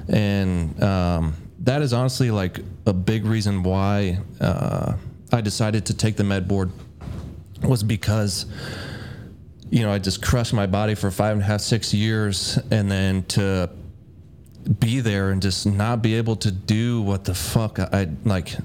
And 0.08 0.82
um, 0.84 1.36
that 1.60 1.82
is 1.82 1.94
honestly 1.94 2.32
like 2.32 2.60
a 2.86 2.94
big 2.94 3.26
reason 3.26 3.64
why 3.64 4.20
uh, 4.40 4.94
I 5.32 5.42
decided 5.42 5.86
to 5.88 5.94
take 5.94 6.18
the 6.18 6.24
med 6.24 6.48
board 6.48 6.72
was 7.62 7.84
because 7.84 8.46
you 9.70 9.82
know 9.82 9.92
I 9.92 10.00
just 10.00 10.22
crushed 10.22 10.54
my 10.54 10.68
body 10.68 10.96
for 10.96 11.10
five 11.10 11.34
and 11.34 11.42
a 11.42 11.46
half 11.46 11.62
six 11.62 11.94
years, 11.94 12.60
and 12.70 12.92
then 12.92 13.24
to 13.24 13.70
be 14.80 15.00
there 15.00 15.32
and 15.32 15.42
just 15.42 15.66
not 15.66 16.02
be 16.02 16.16
able 16.16 16.36
to 16.38 16.52
do 16.52 17.02
what 17.02 17.26
the 17.26 17.34
fuck 17.34 17.80
I, 17.80 17.88
I 17.92 18.10
like 18.24 18.56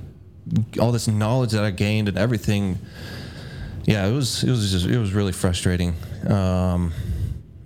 all 0.80 0.92
this 0.92 1.08
knowledge 1.08 1.52
that 1.52 1.64
I 1.64 1.70
gained 1.70 2.08
and 2.08 2.18
everything. 2.18 2.78
Yeah, 3.84 4.06
it 4.06 4.12
was 4.12 4.44
it 4.44 4.50
was 4.50 4.70
just 4.70 4.86
it 4.86 4.98
was 4.98 5.12
really 5.12 5.32
frustrating. 5.32 5.94
Um, 6.26 6.92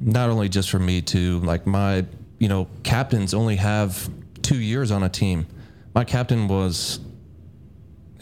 not 0.00 0.30
only 0.30 0.48
just 0.48 0.70
for 0.70 0.78
me 0.78 1.00
to 1.02 1.40
like 1.40 1.66
my 1.66 2.04
you 2.42 2.48
know 2.48 2.66
captains 2.82 3.32
only 3.34 3.54
have 3.54 4.10
two 4.42 4.58
years 4.58 4.90
on 4.90 5.04
a 5.04 5.08
team. 5.08 5.46
My 5.94 6.02
captain 6.02 6.48
was 6.48 6.98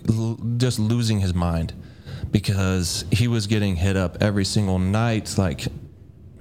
l- 0.09 0.39
just 0.59 0.79
losing 0.79 1.21
his 1.21 1.33
mind 1.33 1.73
because 2.31 3.07
he 3.11 3.29
was 3.29 3.47
getting 3.47 3.77
hit 3.77 3.97
up 3.97 4.19
every 4.23 4.45
single 4.45 4.79
night 4.79 5.39
like 5.39 5.67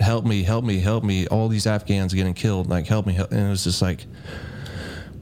help 0.02 0.26
me 0.26 0.44
help 0.44 0.66
me 0.66 0.80
help 0.80 1.04
me 1.06 1.26
all 1.28 1.48
these 1.48 1.66
afghans 1.66 2.14
getting 2.14 2.34
killed 2.34 2.68
like 2.70 2.86
help 2.86 3.06
me 3.08 3.14
help. 3.14 3.32
and 3.32 3.40
it 3.48 3.50
was 3.50 3.64
just 3.64 3.82
like 3.82 4.06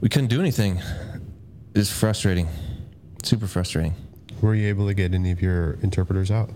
we 0.00 0.08
couldn't 0.08 0.28
do 0.28 0.40
anything 0.40 0.80
it's 1.74 1.90
frustrating 1.90 2.48
super 3.22 3.46
frustrating 3.46 3.94
Were 4.42 4.54
you 4.54 4.68
able 4.68 4.86
to 4.88 4.94
get 4.94 5.14
any 5.14 5.30
of 5.30 5.40
your 5.40 5.78
interpreters 5.82 6.30
out? 6.30 6.50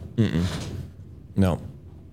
no 1.36 1.60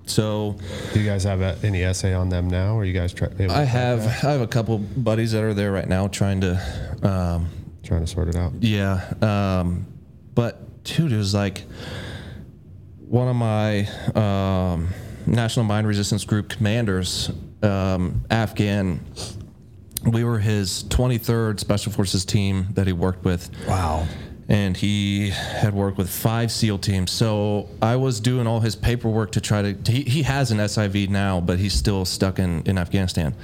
so 0.10 0.58
Do 0.94 1.00
you 1.00 1.06
guys 1.06 1.24
have 1.24 1.42
a, 1.42 1.58
any 1.64 1.84
essay 1.84 2.14
on 2.14 2.30
them 2.30 2.50
now? 2.50 2.76
Or 2.76 2.86
you 2.86 2.94
guys 2.94 3.14
try? 3.14 3.28
to 3.28 3.52
i 3.52 3.64
have 3.64 4.04
that? 4.04 4.24
i 4.24 4.32
have 4.32 4.42
a 4.42 4.48
couple 4.48 4.78
buddies 4.78 5.32
that 5.32 5.44
are 5.44 5.54
there 5.54 5.72
right 5.72 5.88
now 5.88 6.08
trying 6.08 6.42
to 6.42 6.62
um, 7.04 7.50
trying 7.84 8.02
to 8.02 8.08
sort 8.08 8.28
it 8.28 8.36
out. 8.36 8.54
Yeah. 8.62 9.02
Um, 9.22 9.86
but 10.36 10.84
dude, 10.84 11.12
it 11.12 11.18
was 11.18 11.34
like 11.34 11.64
one 13.00 13.28
of 13.28 13.36
my 13.36 13.88
um, 14.16 14.90
National 15.26 15.66
Mine 15.66 15.86
Resistance 15.86 16.24
Group 16.24 16.50
commanders, 16.50 17.32
um, 17.64 18.24
Afghan. 18.30 19.04
We 20.04 20.24
were 20.24 20.40
his 20.40 20.84
23rd 20.86 21.60
Special 21.60 21.92
Forces 21.92 22.24
team 22.24 22.68
that 22.74 22.88
he 22.88 22.94
worked 22.94 23.26
with. 23.26 23.50
Wow. 23.68 24.08
And 24.50 24.76
he 24.76 25.30
had 25.30 25.74
worked 25.74 25.98
with 25.98 26.10
five 26.10 26.52
SEAL 26.52 26.80
teams. 26.80 27.12
So 27.12 27.70
I 27.82 27.96
was 27.96 28.20
doing 28.20 28.48
all 28.48 28.60
his 28.60 28.76
paperwork 28.76 29.32
to 29.34 29.42
try 29.42 29.62
to. 29.62 29.92
He, 29.92 30.02
he 30.02 30.24
has 30.24 30.52
an 30.52 30.58
SIV 30.58 31.10
now, 31.10 31.40
but 31.40 31.60
he's 31.60 31.74
still 31.74 32.04
stuck 32.04 32.40
in, 32.40 32.64
in 32.64 32.78
Afghanistan. 32.78 33.36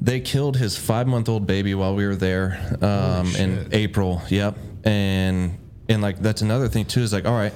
They 0.00 0.20
killed 0.20 0.56
his 0.56 0.76
five 0.76 1.06
month 1.06 1.28
old 1.28 1.46
baby 1.46 1.74
while 1.74 1.94
we 1.94 2.06
were 2.06 2.16
there 2.16 2.76
um, 2.82 3.34
in. 3.36 3.68
April. 3.72 4.22
Yep. 4.28 4.56
And 4.84 5.58
and 5.88 6.02
like 6.02 6.18
that's 6.20 6.42
another 6.42 6.68
thing 6.68 6.84
too 6.84 7.00
is 7.00 7.12
like 7.12 7.24
all 7.26 7.34
right, 7.34 7.52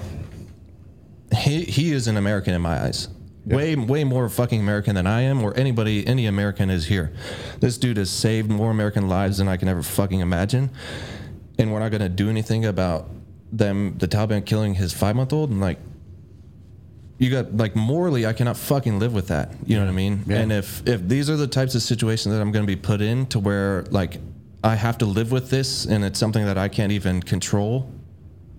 he 1.35 1.64
he 1.64 1.93
is 1.93 2.07
an 2.07 2.16
American 2.16 2.55
in 2.55 2.62
my 2.62 2.83
eyes. 2.83 3.09
Way 3.45 3.77
way 3.77 4.05
more 4.05 4.29
fucking 4.29 4.61
American 4.61 4.95
than 4.95 5.07
I 5.07 5.23
am 5.23 5.43
or 5.43 5.57
anybody 5.57 6.07
any 6.07 6.27
American 6.27 6.69
is 6.69 6.87
here. 6.87 7.12
This 7.61 7.79
dude 7.79 7.97
has 7.97 8.11
saved 8.11 8.51
more 8.51 8.71
American 8.71 9.09
lives 9.09 9.39
than 9.39 9.49
I 9.49 9.57
can 9.57 9.69
ever 9.69 9.83
fucking 9.83 10.21
imagine. 10.21 10.71
And 11.59 11.73
we're 11.73 11.81
not 11.81 11.91
gonna 11.91 12.09
do 12.09 12.31
anything 12.31 12.65
about 12.65 13.09
them 13.51 13.97
the 13.99 14.07
Taliban 14.07 14.45
killing 14.45 14.75
his 14.75 14.93
five 14.93 15.17
month 15.17 15.33
old 15.33 15.51
and 15.51 15.61
like 15.61 15.79
you 17.19 17.31
got 17.31 17.57
like 17.57 17.75
morally 17.75 18.27
i 18.27 18.33
cannot 18.33 18.57
fucking 18.57 18.99
live 18.99 19.13
with 19.13 19.29
that. 19.29 19.53
You 19.65 19.77
know 19.77 19.85
what 19.85 19.91
i 19.91 19.95
mean? 19.95 20.23
Yeah. 20.27 20.39
and 20.39 20.53
if 20.53 20.87
if 20.87 21.07
these 21.09 21.29
are 21.31 21.37
the 21.37 21.47
types 21.47 21.75
of 21.75 21.83
situations 21.83 22.35
that 22.35 22.41
i'm 22.41 22.53
going 22.53 22.65
to 22.65 22.67
be 22.67 22.81
put 22.81 23.01
in 23.01 23.27
to 23.29 23.39
where 23.39 23.85
like 23.91 24.19
i 24.63 24.75
have 24.75 24.99
to 24.99 25.07
live 25.07 25.33
with 25.33 25.51
this 25.51 25.87
and 25.87 26.05
it's 26.05 26.19
something 26.19 26.45
that 26.45 26.59
i 26.59 26.69
can't 26.69 26.93
even 26.93 27.23
control 27.23 27.91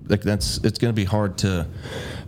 like 0.10 0.22
that's 0.22 0.58
it's 0.64 0.80
going 0.80 0.94
to 0.94 0.96
be 0.96 1.06
hard 1.06 1.38
to 1.38 1.68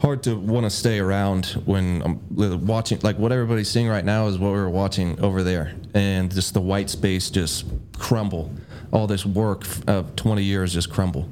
hard 0.02 0.24
to 0.24 0.36
want 0.36 0.66
to 0.66 0.70
stay 0.70 1.00
around 1.00 1.48
when 1.66 2.02
i'm 2.04 2.66
watching 2.66 3.00
like 3.02 3.18
what 3.18 3.32
everybody's 3.32 3.70
seeing 3.70 3.90
right 3.90 4.06
now 4.06 4.28
is 4.28 4.38
what 4.38 4.50
we 4.50 4.58
were 4.58 4.70
watching 4.70 5.20
over 5.20 5.44
there. 5.44 5.74
And 5.94 6.32
just 6.32 6.54
the 6.54 6.62
white 6.62 6.90
space 6.90 7.30
just 7.30 7.66
crumble 7.98 8.52
all 8.92 9.08
this 9.08 9.26
work 9.26 9.66
of 9.88 10.16
20 10.16 10.44
years 10.44 10.74
just 10.74 10.92
crumble. 10.92 11.30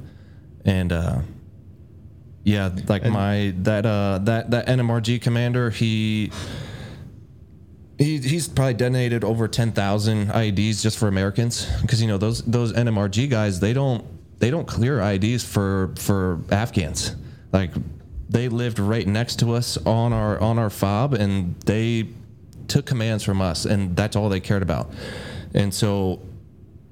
And 0.64 0.92
uh 0.92 1.20
yeah, 2.42 2.70
like 2.88 3.04
my 3.04 3.52
that 3.58 3.84
uh 3.84 4.18
that 4.22 4.50
that 4.50 4.66
NMRG 4.66 5.20
commander, 5.20 5.70
he 5.70 6.32
he 7.98 8.18
he's 8.18 8.48
probably 8.48 8.74
detonated 8.74 9.24
over 9.24 9.46
ten 9.46 9.72
thousand 9.72 10.28
IEDs 10.28 10.82
just 10.82 10.98
for 10.98 11.06
Americans. 11.06 11.66
Because 11.82 12.00
you 12.00 12.08
know 12.08 12.16
those 12.16 12.42
those 12.42 12.72
NMRG 12.72 13.28
guys 13.28 13.60
they 13.60 13.74
don't 13.74 14.04
they 14.38 14.50
don't 14.50 14.66
clear 14.66 14.98
IEDs 14.98 15.44
for 15.44 15.94
for 15.98 16.40
Afghans. 16.50 17.14
Like 17.52 17.72
they 18.30 18.48
lived 18.48 18.78
right 18.78 19.06
next 19.06 19.38
to 19.40 19.52
us 19.52 19.76
on 19.84 20.12
our 20.14 20.40
on 20.40 20.58
our 20.58 20.70
fob 20.70 21.12
and 21.12 21.54
they 21.66 22.08
took 22.68 22.86
commands 22.86 23.22
from 23.22 23.42
us 23.42 23.66
and 23.66 23.94
that's 23.96 24.16
all 24.16 24.30
they 24.30 24.40
cared 24.40 24.62
about. 24.62 24.90
And 25.52 25.74
so 25.74 26.22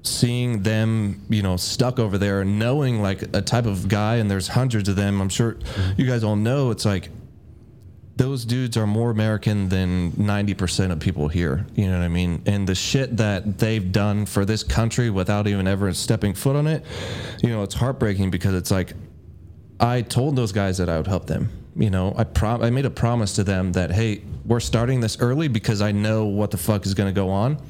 seeing 0.03 0.63
them, 0.63 1.21
you 1.29 1.41
know, 1.41 1.57
stuck 1.57 1.99
over 1.99 2.17
there, 2.17 2.45
knowing 2.45 3.01
like 3.01 3.23
a 3.35 3.41
type 3.41 3.65
of 3.65 3.87
guy, 3.87 4.15
and 4.15 4.29
there's 4.29 4.47
hundreds 4.47 4.89
of 4.89 4.95
them. 4.95 5.21
I'm 5.21 5.29
sure 5.29 5.57
you 5.97 6.05
guys 6.05 6.23
all 6.23 6.35
know. 6.35 6.71
It's 6.71 6.85
like 6.85 7.09
those 8.19 8.43
dudes 8.43 8.75
are 8.75 8.85
more 8.85 9.11
American 9.11 9.69
than 9.69 10.11
90% 10.11 10.91
of 10.91 10.99
people 10.99 11.29
here. 11.29 11.65
You 11.75 11.87
know 11.87 11.97
what 11.97 12.03
I 12.03 12.09
mean? 12.09 12.41
And 12.45 12.67
the 12.67 12.75
shit 12.75 13.15
that 13.15 13.57
they've 13.57 13.91
done 13.91 14.25
for 14.25 14.43
this 14.43 14.61
country 14.61 15.09
without 15.09 15.47
even 15.47 15.67
ever 15.67 15.93
stepping 15.93 16.33
foot 16.33 16.57
on 16.57 16.67
it, 16.67 16.85
you 17.41 17.49
know, 17.49 17.63
it's 17.63 17.75
heartbreaking 17.75 18.29
because 18.29 18.53
it's 18.55 18.71
like 18.71 18.93
I 19.79 20.01
told 20.01 20.35
those 20.35 20.51
guys 20.51 20.77
that 20.79 20.89
I 20.89 20.97
would 20.97 21.07
help 21.07 21.27
them. 21.27 21.49
You 21.77 21.89
know, 21.89 22.13
I 22.17 22.25
prom- 22.25 22.61
I 22.61 22.69
made 22.71 22.85
a 22.85 22.89
promise 22.89 23.35
to 23.35 23.43
them 23.45 23.71
that 23.73 23.91
hey, 23.91 24.21
we're 24.49 24.59
starting 24.59 24.99
this 24.99 25.19
early 25.19 25.47
because 25.47 25.81
I 25.81 25.91
know 25.91 26.25
what 26.25 26.49
the 26.51 26.57
fuck 26.57 26.85
is 26.85 26.93
going 26.95 27.07
to 27.07 27.13
go 27.13 27.29
on, 27.29 27.61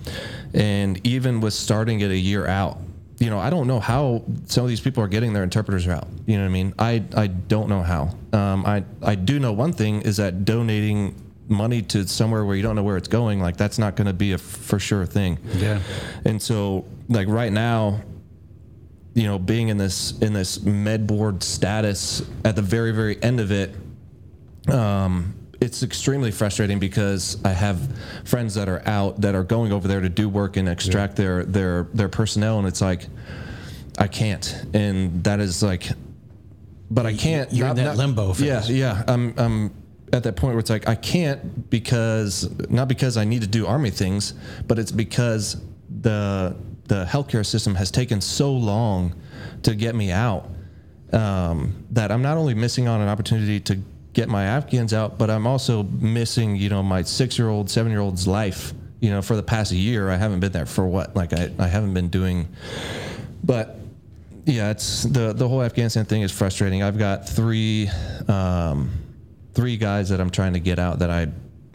and 0.54 1.06
even 1.06 1.42
with 1.42 1.54
starting 1.54 2.00
it 2.00 2.10
a 2.10 2.18
year 2.18 2.48
out, 2.48 2.80
you 3.20 3.30
know, 3.30 3.38
I 3.38 3.50
don't 3.50 3.68
know 3.68 3.82
how 3.82 4.24
some 4.46 4.64
of 4.64 4.70
these 4.70 4.80
people 4.80 5.04
are 5.04 5.10
getting 5.10 5.34
their 5.34 5.44
interpreters 5.44 5.88
out. 5.88 6.08
You 6.26 6.38
know 6.38 6.44
what 6.44 6.50
I 6.50 6.54
mean? 6.54 6.74
I, 6.80 7.04
I 7.16 7.28
don't 7.28 7.68
know 7.68 7.82
how. 7.84 8.16
Um, 8.32 8.66
I, 8.66 8.86
I 9.04 9.16
do 9.16 9.40
know 9.40 9.52
one 9.52 9.74
thing 9.74 10.02
is 10.04 10.18
that 10.18 10.46
donating 10.46 11.16
money 11.50 11.82
to 11.82 12.08
somewhere 12.08 12.46
where 12.46 12.56
you 12.56 12.64
don't 12.64 12.78
know 12.78 12.84
where 12.84 12.96
it's 12.96 13.10
going, 13.10 13.42
like 13.42 13.58
that's 13.58 13.78
not 13.78 13.98
going 13.98 14.08
to 14.08 14.14
be 14.14 14.32
a 14.32 14.38
for 14.38 14.80
sure 14.80 15.06
thing. 15.06 15.38
Yeah. 15.56 15.82
And 16.24 16.42
so, 16.42 16.86
like 17.10 17.28
right 17.28 17.52
now, 17.52 18.02
you 19.16 19.24
know, 19.24 19.38
being 19.38 19.68
in 19.68 19.78
this 19.78 20.18
in 20.20 20.32
this 20.32 20.62
med 20.62 21.06
board 21.06 21.44
status 21.44 22.22
at 22.46 22.56
the 22.56 22.62
very 22.62 22.92
very 22.92 23.22
end 23.22 23.42
of 23.42 23.52
it, 23.52 23.76
um, 24.72 25.34
it's 25.62 25.84
extremely 25.84 26.32
frustrating 26.32 26.80
because 26.80 27.38
I 27.44 27.50
have 27.50 27.80
friends 28.26 28.56
that 28.56 28.70
are 28.70 28.82
out 28.88 29.22
that 29.22 29.36
are 29.36 29.44
going 29.44 29.72
over 29.72 29.88
there 29.88 30.00
to 30.02 30.10
do 30.10 30.30
work 30.30 30.58
and 30.58 30.70
extract 30.70 31.16
their 31.16 31.44
their 31.44 31.88
their 31.94 32.10
personnel, 32.10 32.60
and 32.60 32.68
it's 32.68 32.82
like 32.82 33.08
I 33.98 34.08
can't, 34.08 34.66
and 34.74 35.24
that 35.26 35.40
is 35.40 35.62
like, 35.62 35.90
but 36.90 37.06
I 37.06 37.14
can't. 37.14 37.52
You're 37.52 37.68
in 37.68 37.76
that 37.78 37.98
limbo 37.98 38.28
Yeah, 38.36 38.62
phase. 38.62 38.70
yeah. 38.72 39.04
I'm 39.08 39.34
I'm 39.38 39.74
at 40.14 40.24
that 40.24 40.36
point 40.38 40.54
where 40.54 40.60
it's 40.60 40.70
like 40.70 40.88
I 40.88 40.96
can't 40.96 41.70
because 41.70 42.50
not 42.70 42.88
because 42.88 43.18
I 43.18 43.26
need 43.26 43.42
to 43.42 43.48
do 43.48 43.68
army 43.68 43.90
things, 43.90 44.34
but 44.68 44.80
it's 44.80 44.92
because 44.92 45.58
the 46.02 46.56
the 46.88 47.06
healthcare 47.06 47.46
system 47.46 47.76
has 47.76 47.92
taken 47.92 48.22
so 48.22 48.52
long 48.54 49.14
to 49.64 49.76
get 49.76 49.94
me 49.94 50.10
out 50.12 50.50
um, 51.14 51.86
that 51.92 52.12
I'm 52.12 52.22
not 52.22 52.38
only 52.38 52.54
missing 52.56 52.88
on 52.88 53.02
an 53.02 53.08
opportunity 53.10 53.60
to 53.60 53.80
get 54.20 54.28
my 54.28 54.44
Afghans 54.44 54.94
out, 54.94 55.18
but 55.18 55.30
I'm 55.30 55.48
also 55.48 55.84
missing, 55.84 56.58
you 56.58 56.68
know, 56.68 56.84
my 56.84 57.04
six 57.04 57.40
year 57.40 57.48
old, 57.48 57.70
seven 57.70 57.90
year 57.90 58.02
old's 58.02 58.28
life. 58.28 58.74
You 59.00 59.12
know, 59.12 59.22
for 59.22 59.38
the 59.38 59.44
past 59.44 59.72
year, 59.72 60.10
I 60.10 60.18
haven't 60.18 60.42
been 60.42 60.52
there 60.52 60.66
for 60.66 60.86
what? 60.86 61.16
Like, 61.16 61.32
I, 61.32 61.50
I 61.58 61.68
haven't 61.68 61.94
been 61.94 62.10
doing, 62.10 62.50
but 63.46 63.78
yeah, 64.46 64.72
it's 64.72 65.04
the, 65.04 65.32
the 65.32 65.48
whole 65.48 65.64
Afghanistan 65.64 66.04
thing 66.04 66.22
is 66.22 66.34
frustrating. 66.34 66.84
I've 66.84 66.98
got 66.98 67.30
three, 67.30 67.90
um, 68.28 68.92
three 69.54 69.78
guys 69.78 70.10
that 70.10 70.20
I'm 70.20 70.30
trying 70.30 70.52
to 70.52 70.60
get 70.60 70.80
out 70.80 71.00
that 71.00 71.10
I, 71.10 71.28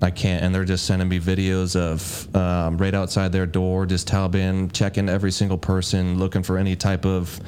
I 0.03 0.11
can't, 0.11 0.45
and 0.45 0.55
they're 0.55 0.67
just 0.67 0.85
sending 0.85 1.09
me 1.09 1.19
videos 1.19 1.77
of 1.77 2.37
um, 2.37 2.77
right 2.77 2.93
outside 2.93 3.33
their 3.33 3.47
door, 3.47 3.87
just 3.87 4.07
Taliban 4.07 4.71
checking 4.71 5.09
every 5.09 5.33
single 5.33 5.57
person, 5.57 6.19
looking 6.19 6.43
for 6.43 6.59
any 6.59 6.77
type 6.77 7.07
of 7.07 7.41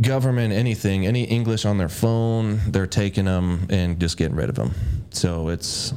government 0.00 0.52
anything 0.52 1.06
any 1.06 1.24
english 1.24 1.64
on 1.64 1.76
their 1.78 1.88
phone 1.88 2.58
they're 2.68 2.86
taking 2.86 3.26
them 3.26 3.66
and 3.70 4.00
just 4.00 4.16
getting 4.16 4.34
rid 4.36 4.48
of 4.48 4.54
them 4.54 4.72
so 5.10 5.48
it's 5.48 5.92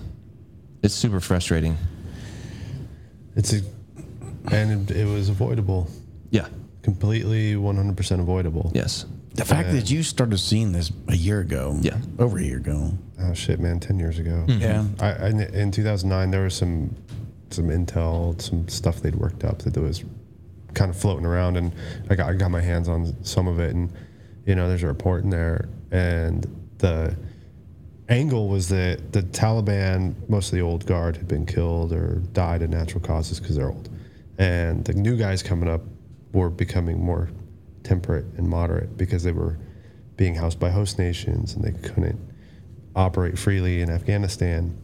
it's 0.81 0.93
super 0.93 1.19
frustrating 1.21 1.77
It's 3.35 3.53
a, 3.53 3.61
and 4.51 4.89
it, 4.91 4.95
it 4.97 5.05
was 5.05 5.29
avoidable, 5.29 5.89
yeah 6.31 6.47
completely 6.81 7.53
100% 7.53 8.19
avoidable. 8.19 8.71
yes 8.75 9.05
The 9.35 9.45
fact 9.45 9.71
that 9.71 9.89
you 9.89 10.03
started 10.03 10.37
seeing 10.37 10.73
this 10.73 10.91
a 11.07 11.15
year 11.15 11.39
ago. 11.39 11.77
Yeah. 11.81 11.97
Over 12.19 12.37
a 12.39 12.43
year 12.43 12.57
ago. 12.57 12.91
Oh 13.19 13.33
shit, 13.33 13.59
man! 13.59 13.79
Ten 13.79 13.97
years 13.99 14.19
ago. 14.19 14.43
Mm-hmm. 14.47 14.61
Yeah. 14.61 14.85
I, 14.99 15.07
I 15.07 15.29
in 15.29 15.71
2009 15.71 16.29
there 16.29 16.43
was 16.43 16.53
some 16.55 16.93
some 17.49 17.69
intel, 17.69 18.39
some 18.41 18.67
stuff 18.67 18.99
they'd 19.01 19.15
worked 19.15 19.43
up 19.45 19.59
that 19.63 19.73
there 19.73 19.81
was 19.83 20.03
kind 20.73 20.89
of 20.89 20.97
floating 20.97 21.25
around, 21.25 21.57
and 21.57 21.73
I 22.09 22.15
got 22.15 22.29
I 22.29 22.33
got 22.33 22.51
my 22.51 22.61
hands 22.61 22.87
on 22.87 23.23
some 23.23 23.47
of 23.47 23.59
it, 23.59 23.75
and 23.75 23.91
you 24.45 24.55
know 24.55 24.67
there's 24.67 24.83
a 24.83 24.87
report 24.87 25.23
in 25.23 25.29
there, 25.29 25.69
and 25.91 26.45
the 26.79 27.15
angle 28.09 28.49
was 28.49 28.69
that 28.69 29.13
the 29.13 29.23
Taliban, 29.23 30.15
most 30.29 30.51
of 30.51 30.57
the 30.57 30.61
old 30.61 30.85
guard, 30.85 31.17
had 31.17 31.27
been 31.27 31.45
killed 31.45 31.93
or 31.93 32.21
died 32.33 32.61
of 32.61 32.69
natural 32.69 33.01
causes 33.01 33.39
because 33.39 33.55
they're 33.55 33.69
old, 33.69 33.89
and 34.37 34.83
the 34.85 34.93
new 34.93 35.15
guys 35.15 35.43
coming 35.43 35.69
up 35.69 35.81
were 36.33 36.49
becoming 36.49 37.03
more 37.03 37.29
temperate 37.83 38.25
and 38.37 38.47
moderate 38.47 38.97
because 38.97 39.23
they 39.23 39.31
were 39.31 39.57
being 40.15 40.35
housed 40.35 40.59
by 40.59 40.69
host 40.69 40.97
nations 40.97 41.53
and 41.53 41.63
they 41.63 41.71
couldn't 41.87 42.19
operate 42.95 43.37
freely 43.37 43.81
in 43.81 43.89
Afghanistan. 43.89 44.77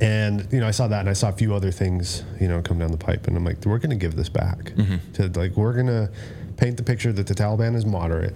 And 0.00 0.46
you 0.52 0.60
know, 0.60 0.66
I 0.66 0.72
saw 0.72 0.88
that, 0.88 1.00
and 1.00 1.08
I 1.08 1.14
saw 1.14 1.28
a 1.28 1.32
few 1.32 1.54
other 1.54 1.70
things, 1.70 2.22
you 2.40 2.48
know, 2.48 2.60
come 2.62 2.78
down 2.78 2.90
the 2.90 2.98
pipe, 2.98 3.26
and 3.26 3.36
I'm 3.36 3.44
like, 3.44 3.64
we're 3.64 3.78
going 3.78 3.90
to 3.90 3.96
give 3.96 4.16
this 4.16 4.28
back. 4.28 4.72
To 5.14 5.28
like, 5.28 5.56
we're 5.56 5.72
going 5.72 5.86
to 5.86 6.10
paint 6.56 6.76
the 6.76 6.82
picture 6.82 7.12
that 7.12 7.26
the 7.26 7.34
Taliban 7.34 7.74
is 7.74 7.86
moderate, 7.86 8.34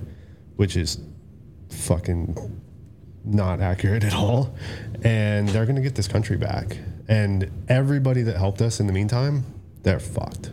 which 0.57 0.77
is 0.77 0.99
fucking 1.71 2.61
not 3.25 3.61
accurate 3.61 4.05
at 4.05 4.15
all, 4.15 4.55
and 5.03 5.49
they're 5.49 5.67
going 5.67 5.77
to 5.77 5.83
get 5.83 5.95
this 5.95 6.09
country 6.09 6.37
back. 6.37 6.79
And 7.09 7.51
everybody 7.69 8.23
that 8.23 8.37
helped 8.37 8.63
us 8.63 8.81
in 8.81 8.87
the 8.87 8.93
meantime, 8.93 9.45
they're 9.83 10.01
fucked. 10.01 10.51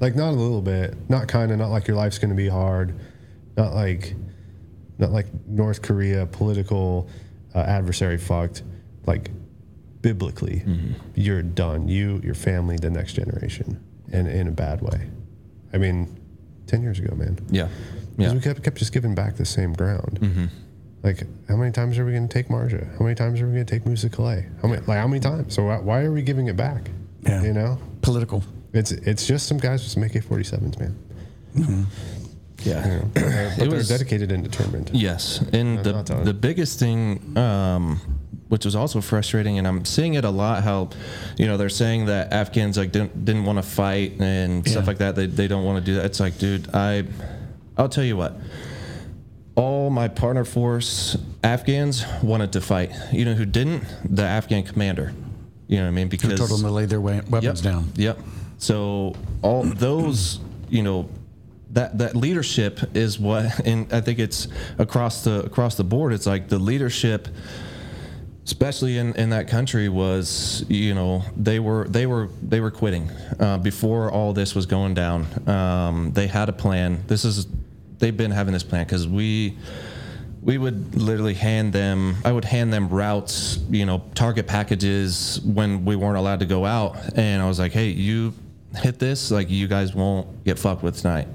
Like 0.00 0.14
not 0.14 0.30
a 0.30 0.36
little 0.36 0.60
bit, 0.60 0.94
not 1.08 1.28
kind 1.28 1.50
of, 1.50 1.58
not 1.58 1.68
like 1.70 1.88
your 1.88 1.96
life's 1.96 2.18
going 2.18 2.28
to 2.30 2.36
be 2.36 2.48
hard, 2.48 2.94
not 3.56 3.72
like 3.74 4.14
not 4.98 5.12
like 5.12 5.26
North 5.46 5.80
Korea 5.82 6.26
political 6.26 7.08
uh, 7.54 7.60
adversary 7.60 8.18
fucked, 8.18 8.62
like 9.06 9.30
biblically, 10.10 10.62
you're 11.16 11.42
done. 11.42 11.88
You, 11.88 12.20
your 12.22 12.34
family, 12.36 12.76
the 12.76 12.90
next 12.90 13.14
generation, 13.14 13.68
and 14.12 14.28
in 14.28 14.46
a 14.48 14.52
bad 14.52 14.80
way. 14.80 15.00
I 15.74 15.78
mean, 15.78 15.98
ten 16.66 16.80
years 16.82 16.98
ago, 17.00 17.14
man, 17.16 17.34
yeah 17.50 17.68
because 18.16 18.32
yeah 18.32 18.34
we 18.38 18.40
kept 18.40 18.62
kept 18.62 18.78
just 18.78 18.92
giving 18.92 19.14
back 19.14 19.36
the 19.36 19.44
same 19.44 19.72
ground. 19.72 20.14
Like, 21.02 21.26
how 21.48 21.56
many 21.56 21.70
times 21.72 21.98
are 21.98 22.04
we 22.06 22.12
going 22.12 22.28
to 22.28 22.32
take 22.38 22.48
Marja? 22.48 22.82
How 22.98 23.04
many 23.04 23.14
times 23.14 23.40
are 23.40 23.46
we 23.46 23.52
going 23.54 23.66
to 23.66 23.72
take 23.74 23.84
Musa 23.86 24.08
Qala? 24.08 24.42
How 24.62 24.68
many? 24.68 24.80
Like, 24.86 24.98
how 24.98 25.06
many 25.08 25.20
times? 25.20 25.54
So 25.54 25.64
why, 25.64 25.78
why 25.88 25.98
are 26.04 26.12
we 26.12 26.22
giving 26.22 26.46
it 26.48 26.56
back? 26.56 26.82
Yeah. 27.22 27.42
You 27.42 27.52
know, 27.52 27.78
Political. 28.02 28.42
it's 28.72 28.92
it's 28.92 29.26
just 29.26 29.46
some 29.50 29.58
guys 29.58 29.82
with 29.82 29.90
some 29.92 30.02
AK-47s, 30.04 30.78
man. 30.80 30.94
yeah 32.64 33.02
But 33.14 33.56
they're 33.58 33.70
was- 33.70 33.88
dedicated 33.88 34.30
and 34.32 34.42
determined. 34.44 34.90
Yes, 34.92 35.40
and 35.52 35.82
the 35.84 35.92
not 35.92 36.06
done. 36.06 36.24
the 36.24 36.34
biggest 36.34 36.78
thing, 36.78 37.20
um, 37.36 38.00
which 38.48 38.64
was 38.64 38.76
also 38.76 39.00
frustrating, 39.00 39.58
and 39.58 39.66
I'm 39.66 39.84
seeing 39.84 40.14
it 40.14 40.24
a 40.24 40.30
lot. 40.30 40.62
How, 40.62 40.90
you 41.36 41.46
know, 41.46 41.56
they're 41.56 41.68
saying 41.68 42.06
that 42.06 42.32
Afghans 42.32 42.76
like 42.78 42.92
didn't 42.92 43.24
didn't 43.24 43.44
want 43.44 43.58
to 43.58 43.62
fight 43.62 44.20
and 44.20 44.66
stuff 44.68 44.86
like 44.86 44.98
that. 44.98 45.16
They 45.16 45.26
they 45.26 45.48
don't 45.48 45.64
want 45.64 45.78
to 45.78 45.84
do 45.84 45.96
that. 45.96 46.06
It's 46.06 46.20
like, 46.20 46.38
dude, 46.38 46.68
I, 46.74 47.04
I'll 47.76 47.88
tell 47.88 48.04
you 48.04 48.16
what. 48.16 48.36
All 49.54 49.88
my 49.88 50.08
partner 50.08 50.44
force 50.44 51.16
Afghans 51.42 52.04
wanted 52.22 52.52
to 52.52 52.60
fight. 52.60 52.92
You 53.10 53.24
know 53.24 53.32
who 53.34 53.46
didn't? 53.46 53.84
The 54.04 54.22
Afghan 54.22 54.64
commander. 54.64 55.14
You 55.66 55.78
know 55.78 55.84
what 55.84 55.88
I 55.88 55.92
mean? 55.92 56.06
Who 56.06 56.10
Because 56.10 56.38
told 56.38 56.50
them 56.50 56.60
to 56.62 56.70
lay 56.70 56.84
their 56.84 57.00
weapons 57.00 57.42
Yep. 57.42 57.56
down. 57.58 57.92
Yep. 57.96 58.18
So 58.58 59.14
all 59.42 59.62
those, 59.64 60.40
you 60.68 60.82
know, 60.82 61.08
that 61.70 61.98
that 61.98 62.14
leadership 62.14 62.80
is 62.94 63.18
what, 63.18 63.60
and 63.66 63.92
I 63.92 64.00
think 64.02 64.18
it's 64.18 64.46
across 64.78 65.24
the 65.24 65.42
across 65.44 65.74
the 65.76 65.84
board. 65.84 66.12
It's 66.12 66.26
like 66.26 66.48
the 66.48 66.58
leadership, 66.58 67.26
especially 68.46 68.96
in 68.96 69.12
in 69.16 69.30
that 69.30 69.48
country, 69.48 69.88
was 69.88 70.64
you 70.68 70.94
know 70.94 71.22
they 71.36 71.58
were 71.58 71.86
they 71.88 72.06
were 72.06 72.30
they 72.42 72.60
were 72.60 72.70
quitting 72.70 73.10
uh, 73.38 73.58
before 73.58 74.10
all 74.10 74.32
this 74.32 74.54
was 74.54 74.64
going 74.64 74.94
down. 74.94 75.26
Um, 75.48 76.12
they 76.12 76.28
had 76.28 76.48
a 76.48 76.52
plan. 76.52 77.02
This 77.08 77.24
is 77.24 77.46
they've 77.98 78.16
been 78.16 78.30
having 78.30 78.52
this 78.52 78.62
plan 78.62 78.84
because 78.84 79.06
we 79.06 79.56
we 80.42 80.58
would 80.58 80.94
literally 80.94 81.34
hand 81.34 81.72
them 81.72 82.14
i 82.24 82.30
would 82.30 82.44
hand 82.44 82.72
them 82.72 82.88
routes 82.88 83.58
you 83.70 83.84
know 83.84 84.02
target 84.14 84.46
packages 84.46 85.40
when 85.42 85.84
we 85.84 85.96
weren't 85.96 86.18
allowed 86.18 86.40
to 86.40 86.46
go 86.46 86.64
out 86.64 86.96
and 87.16 87.42
i 87.42 87.48
was 87.48 87.58
like 87.58 87.72
hey 87.72 87.88
you 87.88 88.32
hit 88.76 88.98
this 88.98 89.30
like 89.30 89.50
you 89.50 89.66
guys 89.66 89.94
won't 89.94 90.44
get 90.44 90.58
fucked 90.58 90.82
with 90.82 90.96
tonight 90.98 91.26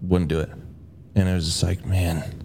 wouldn't 0.00 0.28
do 0.28 0.40
it 0.40 0.48
and 1.14 1.28
it 1.28 1.34
was 1.34 1.44
just 1.44 1.62
like 1.62 1.84
man 1.84 2.43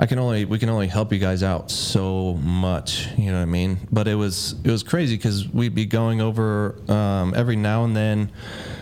i 0.00 0.06
can 0.06 0.18
only 0.18 0.44
we 0.44 0.58
can 0.58 0.68
only 0.68 0.86
help 0.86 1.12
you 1.12 1.18
guys 1.18 1.42
out 1.42 1.70
so 1.70 2.34
much 2.42 3.08
you 3.16 3.26
know 3.30 3.38
what 3.38 3.42
i 3.42 3.46
mean? 3.46 3.78
But 3.90 4.08
it 4.08 4.14
was 4.14 4.54
it 4.64 4.70
was 4.70 4.82
crazy 4.82 5.16
because 5.16 5.48
we'd 5.48 5.74
be 5.74 5.86
going 5.86 6.20
over 6.20 6.80
um, 6.90 7.34
every 7.34 7.56
now 7.56 7.84
and 7.84 7.96
then 7.96 8.30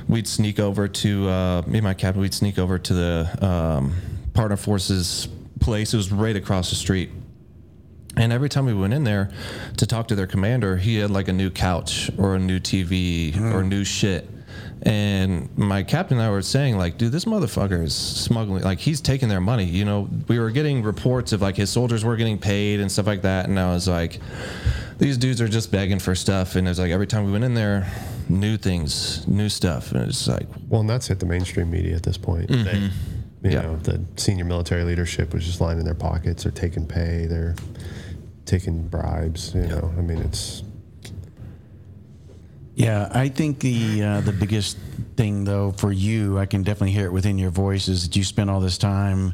we'd 0.09 0.29
sneak 0.29 0.61
over 0.61 0.89
to 0.89 1.29
uh, 1.29 1.63
me 1.67 1.79
and 1.79 1.85
my 1.85 1.95
captain 1.95 2.21
we'd 2.21 2.35
sneak 2.35 2.59
over 2.59 2.79
to 2.79 2.95
the 2.95 3.47
um, 3.47 3.95
partner 4.35 4.57
forces 4.57 5.29
place. 5.61 5.93
It 5.93 5.97
was 5.97 6.13
right 6.13 6.37
across 6.37 6.71
the 6.71 6.77
street. 6.77 7.11
And 8.17 8.33
every 8.33 8.49
time 8.49 8.65
we 8.65 8.73
went 8.73 8.95
in 8.95 9.05
there 9.05 9.31
to 9.77 9.87
talk 9.87 10.09
to 10.09 10.15
their 10.15 10.27
commander, 10.27 10.77
he 10.77 10.97
had 10.97 11.11
like 11.11 11.29
a 11.29 11.33
new 11.33 11.51
couch 11.51 12.11
or 12.17 12.37
a 12.37 12.39
new 12.39 12.61
TV 12.61 13.39
or 13.53 13.63
new 13.63 13.85
shit. 13.85 14.31
And 14.87 15.49
my 15.59 15.83
captain 15.83 16.19
and 16.19 16.27
I 16.27 16.31
were 16.31 16.43
saying, 16.43 16.79
like, 16.79 16.97
dude, 16.97 17.11
this 17.11 17.25
motherfucker 17.25 17.83
is 17.83 17.93
smuggling. 17.95 18.63
Like, 18.63 18.79
he's 18.79 19.01
taking 19.01 19.29
their 19.29 19.41
money. 19.41 19.65
You 19.65 19.85
know, 19.85 20.09
we 20.29 20.39
were 20.39 20.51
getting 20.53 20.83
reports 20.85 21.33
of 21.33 21.43
like 21.43 21.57
his 21.57 21.71
soldiers 21.71 22.05
were 22.05 22.15
getting 22.17 22.39
paid 22.39 22.79
and 22.79 22.91
stuff 22.91 23.07
like 23.07 23.23
that. 23.23 23.49
And 23.49 23.59
I 23.59 23.73
was 23.73 23.89
like, 23.89 24.21
these 24.99 25.19
dudes 25.19 25.41
are 25.41 25.49
just 25.49 25.73
begging 25.73 25.99
for 25.99 26.15
stuff. 26.15 26.55
And 26.55 26.69
it 26.69 26.71
was 26.71 26.79
like 26.79 26.93
every 26.93 27.09
time 27.09 27.27
we 27.27 27.33
went 27.33 27.43
in 27.43 27.53
there, 27.55 27.91
new 28.29 28.57
things, 28.57 29.27
new 29.27 29.49
stuff. 29.49 29.91
And 29.91 30.09
it's 30.09 30.29
like, 30.29 30.47
Well, 30.69 30.83
and 30.83 30.89
that's 30.89 31.09
hit 31.09 31.19
the 31.19 31.27
mainstream 31.27 31.69
media 31.71 31.97
at 31.97 32.05
this 32.05 32.17
point. 32.17 32.49
They, 32.49 32.55
you 32.57 32.63
Mm-hmm. 32.63 33.51
Yeah. 33.51 33.63
know, 33.63 33.77
the 33.77 34.01
senior 34.17 34.45
military 34.45 34.83
leadership 34.85 35.33
was 35.35 35.45
just 35.45 35.61
lining 35.61 35.85
their 35.85 35.95
pockets. 35.95 36.43
They're 36.45 36.53
taking 36.53 36.87
pay. 36.87 37.27
They're 37.27 37.55
taking 38.45 38.87
bribes. 38.89 39.53
You 39.55 39.67
know, 39.67 39.93
I 39.97 40.01
mean, 40.01 40.19
it's 40.19 40.63
Yeah, 42.77 43.09
I 43.11 43.31
think 43.31 43.61
the 43.61 44.03
uh, 44.03 44.21
the 44.21 44.33
biggest 44.33 44.77
thing 45.17 45.45
though 45.45 45.73
for 45.73 45.93
you, 45.93 46.39
I 46.39 46.45
can 46.45 46.63
definitely 46.63 46.93
hear 46.93 47.07
it 47.07 47.13
within 47.13 47.39
your 47.39 47.51
voice, 47.51 47.89
is 47.89 48.07
that 48.07 48.15
you 48.15 48.23
spent 48.23 48.51
all 48.51 48.61
this 48.61 48.77
time 48.77 49.33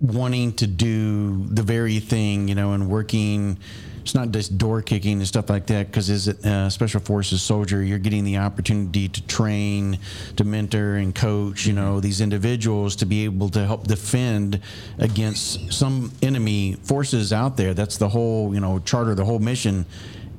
wanting 0.00 0.52
to 0.54 0.66
do 0.66 1.46
the 1.46 1.62
very 1.62 2.00
thing, 2.00 2.48
you 2.48 2.56
know, 2.56 2.72
and 2.72 2.90
working. 2.90 3.56
It's 4.02 4.16
not 4.16 4.32
just 4.32 4.58
door 4.58 4.82
kicking 4.82 5.18
and 5.18 5.26
stuff 5.28 5.48
like 5.48 5.66
that, 5.68 5.86
because 5.86 6.10
as 6.10 6.26
a 6.26 6.50
uh, 6.50 6.70
special 6.70 7.00
forces 7.00 7.40
soldier, 7.40 7.82
you're 7.84 8.00
getting 8.00 8.24
the 8.24 8.38
opportunity 8.38 9.08
to 9.08 9.26
train, 9.28 10.00
to 10.34 10.42
mentor, 10.42 10.96
and 10.96 11.14
coach. 11.14 11.66
You 11.66 11.72
know 11.72 12.00
these 12.00 12.20
individuals 12.20 12.96
to 12.96 13.06
be 13.06 13.24
able 13.24 13.48
to 13.50 13.64
help 13.64 13.86
defend 13.86 14.60
against 14.98 15.72
some 15.72 16.10
enemy 16.20 16.74
forces 16.82 17.32
out 17.32 17.56
there. 17.56 17.74
That's 17.74 17.96
the 17.96 18.08
whole, 18.08 18.52
you 18.52 18.60
know, 18.60 18.80
charter, 18.80 19.14
the 19.14 19.24
whole 19.24 19.38
mission 19.38 19.86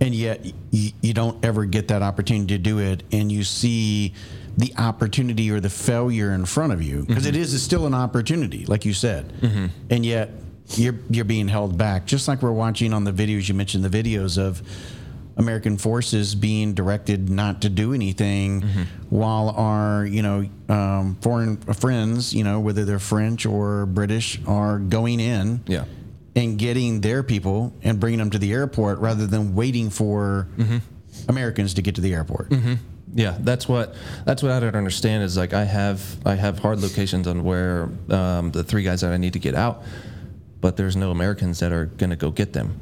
and 0.01 0.13
yet 0.13 0.45
you, 0.71 0.91
you 1.01 1.13
don't 1.13 1.43
ever 1.43 1.65
get 1.65 1.87
that 1.87 2.01
opportunity 2.01 2.55
to 2.55 2.57
do 2.57 2.79
it 2.79 3.03
and 3.11 3.31
you 3.31 3.43
see 3.43 4.13
the 4.57 4.73
opportunity 4.77 5.51
or 5.51 5.59
the 5.59 5.69
failure 5.69 6.31
in 6.31 6.45
front 6.45 6.71
of 6.71 6.81
you 6.81 7.03
because 7.05 7.25
mm-hmm. 7.25 7.43
still 7.57 7.85
an 7.85 7.93
opportunity 7.93 8.65
like 8.65 8.85
you 8.85 8.93
said 8.93 9.27
mm-hmm. 9.41 9.67
and 9.89 10.05
yet 10.05 10.29
you're 10.75 10.95
you're 11.09 11.25
being 11.25 11.47
held 11.47 11.77
back 11.77 12.05
just 12.05 12.27
like 12.27 12.41
we're 12.41 12.51
watching 12.51 12.93
on 12.93 13.03
the 13.03 13.11
videos 13.11 13.47
you 13.47 13.53
mentioned 13.53 13.83
the 13.83 14.03
videos 14.03 14.37
of 14.37 14.61
American 15.37 15.77
forces 15.77 16.33
being 16.33 16.73
directed 16.73 17.29
not 17.29 17.61
to 17.61 17.69
do 17.69 17.93
anything 17.93 18.61
mm-hmm. 18.61 18.83
while 19.09 19.49
our 19.49 20.05
you 20.05 20.21
know 20.21 20.47
um, 20.69 21.15
foreign 21.21 21.57
friends 21.57 22.33
you 22.33 22.43
know 22.43 22.59
whether 22.61 22.85
they're 22.85 22.99
French 22.99 23.45
or 23.45 23.85
British 23.85 24.39
are 24.47 24.79
going 24.79 25.19
in 25.19 25.61
yeah 25.67 25.83
and 26.35 26.57
getting 26.57 27.01
their 27.01 27.23
people 27.23 27.73
and 27.81 27.99
bringing 27.99 28.19
them 28.19 28.29
to 28.29 28.37
the 28.37 28.51
airport 28.51 28.99
rather 28.99 29.25
than 29.25 29.55
waiting 29.55 29.89
for 29.89 30.47
mm-hmm. 30.57 30.77
Americans 31.29 31.73
to 31.75 31.81
get 31.81 31.95
to 31.95 32.01
the 32.01 32.13
airport. 32.13 32.49
Mm-hmm. 32.49 32.73
Yeah, 33.13 33.37
that's 33.39 33.67
what 33.67 33.95
that's 34.25 34.43
what 34.43 34.51
I 34.51 34.59
don't 34.59 34.75
understand 34.75 35.23
is 35.23 35.37
like 35.37 35.53
I 35.53 35.63
have 35.63 36.17
I 36.25 36.35
have 36.35 36.59
hard 36.59 36.81
locations 36.81 37.27
on 37.27 37.45
where 37.45 37.89
um, 38.09 38.51
the 38.51 38.63
three 38.63 38.83
guys 38.83 39.01
that 39.01 39.13
I 39.13 39.17
need 39.17 39.33
to 39.33 39.39
get 39.39 39.55
out, 39.55 39.83
but 40.59 40.75
there's 40.75 40.97
no 40.97 41.11
Americans 41.11 41.59
that 41.59 41.71
are 41.71 41.85
gonna 41.85 42.17
go 42.17 42.29
get 42.29 42.51
them. 42.51 42.77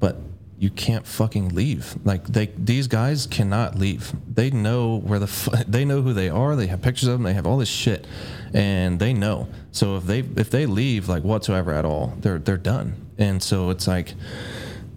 But 0.00 0.16
you 0.58 0.70
can't 0.70 1.06
fucking 1.06 1.50
leave. 1.50 1.96
Like 2.04 2.24
they, 2.24 2.46
these 2.46 2.88
guys 2.88 3.26
cannot 3.26 3.78
leave. 3.78 4.12
They 4.32 4.50
know 4.50 4.98
where 5.00 5.18
the, 5.18 5.26
fu- 5.26 5.50
they 5.68 5.84
know 5.84 6.02
who 6.02 6.12
they 6.12 6.28
are. 6.28 6.56
They 6.56 6.66
have 6.68 6.82
pictures 6.82 7.08
of 7.08 7.14
them. 7.14 7.22
They 7.24 7.34
have 7.34 7.46
all 7.46 7.58
this 7.58 7.68
shit, 7.68 8.06
and 8.54 8.98
they 8.98 9.12
know. 9.12 9.48
So 9.72 9.96
if 9.96 10.04
they, 10.04 10.20
if 10.20 10.50
they 10.50 10.66
leave 10.66 11.08
like 11.08 11.24
whatsoever 11.24 11.72
at 11.72 11.84
all, 11.84 12.14
they're, 12.20 12.38
they're 12.38 12.56
done. 12.56 12.94
And 13.18 13.42
so 13.42 13.70
it's 13.70 13.86
like 13.86 14.14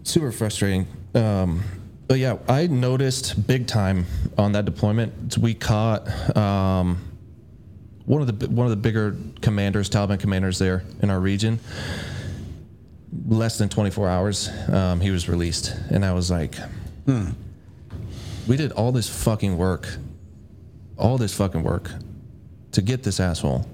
super 0.03 0.31
frustrating. 0.31 0.87
Um, 1.13 1.63
but 2.07 2.19
yeah, 2.19 2.37
I 2.47 2.67
noticed 2.67 3.45
big 3.45 3.67
time 3.67 4.05
on 4.37 4.53
that 4.53 4.65
deployment. 4.65 5.37
We 5.37 5.53
caught 5.53 6.07
um, 6.35 6.99
one 8.05 8.21
of 8.21 8.39
the 8.39 8.47
one 8.49 8.65
of 8.65 8.71
the 8.71 8.77
bigger 8.77 9.15
commanders, 9.41 9.89
Taliban 9.89 10.19
commanders 10.19 10.57
there 10.57 10.83
in 11.01 11.11
our 11.11 11.19
region 11.19 11.59
less 13.27 13.57
than 13.57 13.69
24 13.69 14.09
hours, 14.09 14.49
um, 14.69 14.99
he 14.99 15.11
was 15.11 15.29
released. 15.29 15.75
And 15.89 16.05
I 16.05 16.13
was 16.13 16.29
like, 16.29 16.55
hmm, 17.05 17.29
we 18.47 18.57
did 18.57 18.71
all 18.73 18.91
this 18.91 19.09
fucking 19.09 19.57
work, 19.57 19.87
all 20.97 21.17
this 21.17 21.33
fucking 21.35 21.63
work 21.63 21.91
to 22.71 22.81
get 22.81 23.03
this 23.03 23.19
asshole. 23.19 23.67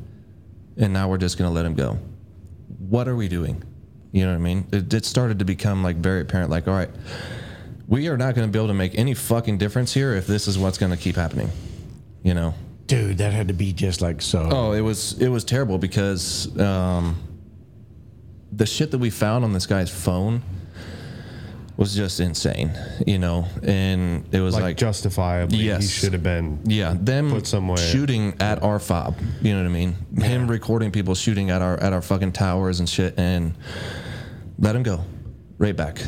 And 0.77 0.93
now 0.93 1.09
we're 1.09 1.17
just 1.17 1.38
going 1.38 1.49
to 1.49 1.53
let 1.53 1.65
him 1.65 1.73
go. 1.73 1.97
What 2.89 3.07
are 3.07 3.15
we 3.15 3.27
doing? 3.27 3.63
You 4.11 4.25
know 4.25 4.31
what 4.31 4.38
I 4.38 4.39
mean? 4.39 4.67
It, 4.71 4.93
it 4.93 5.05
started 5.05 5.39
to 5.39 5.45
become 5.45 5.83
like 5.83 5.97
very 5.97 6.21
apparent 6.21 6.49
like, 6.49 6.67
all 6.67 6.73
right, 6.73 6.89
we 7.88 8.07
are 8.07 8.17
not 8.17 8.36
going 8.36 8.47
to 8.47 8.51
be 8.51 8.57
able 8.57 8.67
to 8.67 8.73
make 8.73 8.97
any 8.97 9.13
fucking 9.13 9.57
difference 9.57 9.93
here 9.93 10.13
if 10.13 10.27
this 10.27 10.47
is 10.47 10.57
what's 10.57 10.77
going 10.77 10.91
to 10.91 10.97
keep 10.97 11.15
happening. 11.15 11.49
You 12.23 12.33
know? 12.33 12.53
Dude, 12.88 13.17
that 13.17 13.33
had 13.33 13.47
to 13.47 13.53
be 13.53 13.73
just 13.73 14.01
like 14.01 14.21
so. 14.21 14.47
Oh, 14.51 14.71
it 14.73 14.81
was 14.81 15.19
it 15.19 15.29
was 15.29 15.43
terrible 15.43 15.77
because 15.79 16.57
um, 16.59 17.15
the 18.55 18.65
shit 18.65 18.91
that 18.91 18.97
we 18.97 19.09
found 19.09 19.43
on 19.43 19.53
this 19.53 19.65
guy's 19.65 19.89
phone 19.89 20.41
was 21.77 21.93
just 21.93 22.21
insane, 22.21 22.71
you 23.05 23.19
know, 23.19 23.45
and 23.61 24.25
it 24.33 24.39
was 24.39 24.53
like, 24.53 24.63
like 24.63 24.77
justifiably 24.77 25.57
yes, 25.57 25.81
he 25.81 25.87
should 25.87 26.13
have 26.13 26.23
been 26.23 26.61
yeah 26.63 26.95
them 26.97 27.29
put 27.29 27.45
somewhere. 27.45 27.77
shooting 27.77 28.33
at 28.39 28.63
our 28.63 28.79
fob, 28.79 29.17
you 29.41 29.51
know 29.51 29.59
what 29.59 29.69
I 29.69 29.73
mean? 29.73 29.95
Yeah. 30.13 30.27
Him 30.27 30.47
recording 30.47 30.91
people 30.91 31.15
shooting 31.15 31.49
at 31.49 31.61
our 31.61 31.77
at 31.81 31.91
our 31.91 32.01
fucking 32.01 32.31
towers 32.31 32.79
and 32.79 32.87
shit, 32.87 33.13
and 33.17 33.55
let 34.57 34.73
him 34.75 34.83
go 34.83 35.03
right 35.57 35.75
back, 35.75 36.01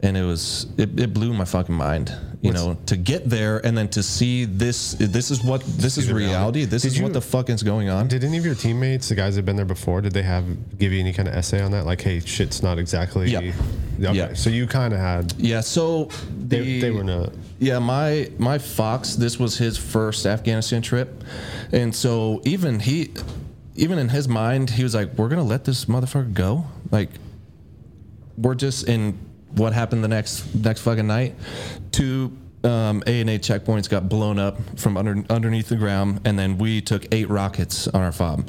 and 0.00 0.16
it 0.16 0.24
was 0.24 0.66
it, 0.76 0.98
it 0.98 1.14
blew 1.14 1.32
my 1.32 1.44
fucking 1.44 1.74
mind 1.74 2.12
you 2.42 2.50
What's, 2.50 2.60
know, 2.60 2.76
to 2.86 2.96
get 2.96 3.30
there 3.30 3.64
and 3.64 3.78
then 3.78 3.86
to 3.90 4.02
see 4.02 4.44
this. 4.46 4.96
This 4.98 5.30
is 5.30 5.44
what 5.44 5.62
this 5.62 5.96
is 5.96 6.10
reality. 6.10 6.64
This 6.64 6.82
did 6.82 6.88
is 6.88 6.98
you, 6.98 7.04
what 7.04 7.12
the 7.12 7.20
fuck 7.20 7.48
is 7.48 7.62
going 7.62 7.88
on. 7.88 8.08
Did 8.08 8.24
any 8.24 8.36
of 8.36 8.44
your 8.44 8.56
teammates, 8.56 9.08
the 9.08 9.14
guys 9.14 9.36
that 9.36 9.38
have 9.38 9.46
been 9.46 9.54
there 9.54 9.64
before, 9.64 10.00
did 10.00 10.12
they 10.12 10.24
have 10.24 10.44
give 10.76 10.90
you 10.90 10.98
any 10.98 11.12
kind 11.12 11.28
of 11.28 11.44
SA 11.44 11.58
on 11.58 11.70
that? 11.70 11.86
Like, 11.86 12.00
hey, 12.00 12.18
shit's 12.18 12.60
not 12.60 12.78
exactly. 12.78 13.30
Yeah. 13.30 13.38
Okay. 13.38 13.54
Yeah. 14.12 14.34
So 14.34 14.50
you 14.50 14.66
kind 14.66 14.92
of 14.92 14.98
had. 14.98 15.32
Yeah. 15.38 15.60
So 15.60 16.06
the, 16.36 16.58
they, 16.58 16.80
they 16.80 16.90
were 16.90 17.04
not. 17.04 17.32
Yeah. 17.60 17.78
My 17.78 18.28
my 18.38 18.58
Fox. 18.58 19.14
This 19.14 19.38
was 19.38 19.56
his 19.56 19.78
first 19.78 20.26
Afghanistan 20.26 20.82
trip, 20.82 21.22
and 21.70 21.94
so 21.94 22.42
even 22.44 22.80
he, 22.80 23.12
even 23.76 24.00
in 24.00 24.08
his 24.08 24.26
mind, 24.26 24.70
he 24.70 24.82
was 24.82 24.96
like, 24.96 25.16
"We're 25.16 25.28
gonna 25.28 25.44
let 25.44 25.64
this 25.64 25.84
motherfucker 25.84 26.34
go." 26.34 26.64
Like, 26.90 27.10
we're 28.36 28.56
just 28.56 28.88
in 28.88 29.16
what 29.54 29.72
happened 29.72 30.02
the 30.02 30.08
next 30.08 30.54
next 30.54 30.80
fucking 30.80 31.06
night. 31.06 31.34
Two 31.90 32.36
um, 32.64 33.02
ANA 33.06 33.38
checkpoints 33.38 33.88
got 33.88 34.08
blown 34.08 34.38
up 34.38 34.56
from 34.78 34.96
under, 34.96 35.24
underneath 35.30 35.68
the 35.68 35.76
ground, 35.76 36.20
and 36.24 36.38
then 36.38 36.58
we 36.58 36.80
took 36.80 37.12
eight 37.12 37.28
rockets 37.28 37.88
on 37.88 38.02
our 38.02 38.12
fob. 38.12 38.48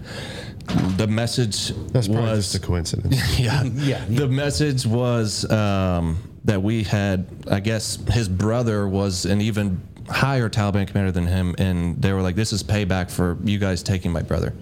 The 0.98 1.08
message 1.08 1.70
That's 1.92 2.08
was 2.08 2.52
just 2.52 2.64
a 2.64 2.66
coincidence. 2.66 3.40
yeah, 3.40 3.64
yeah. 3.64 4.06
The 4.08 4.28
message 4.28 4.86
was 4.86 5.50
um, 5.52 6.18
that 6.46 6.62
we 6.62 6.84
had, 6.84 7.28
I 7.50 7.60
guess, 7.60 7.98
his 8.12 8.30
brother 8.30 8.88
was 8.88 9.26
an 9.26 9.42
even 9.42 9.82
higher 10.10 10.50
Taliban 10.50 10.88
commander 10.88 11.12
than 11.12 11.28
him, 11.28 11.56
and 11.58 12.02
they 12.02 12.14
were 12.14 12.22
like, 12.22 12.36
"This 12.36 12.54
is 12.54 12.64
payback 12.64 13.12
for 13.12 13.38
you 13.44 13.58
guys 13.60 13.84
taking 13.84 14.12
my 14.12 14.22
brother." 14.22 14.54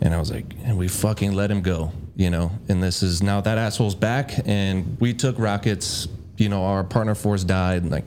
And 0.00 0.14
I 0.14 0.18
was 0.18 0.30
like, 0.30 0.46
"And 0.64 0.78
we 0.78 0.88
fucking 0.88 1.32
let 1.32 1.50
him 1.50 1.62
go." 1.62 1.92
You 2.16 2.30
know, 2.30 2.50
and 2.68 2.82
this 2.82 3.02
is 3.02 3.22
now 3.22 3.40
that 3.40 3.58
asshole's 3.58 3.94
back, 3.94 4.32
and 4.46 4.96
we 5.00 5.14
took 5.14 5.38
rockets. 5.38 6.08
You 6.36 6.48
know, 6.48 6.64
our 6.64 6.84
partner 6.84 7.14
force 7.14 7.44
died. 7.44 7.86
Like, 7.86 8.04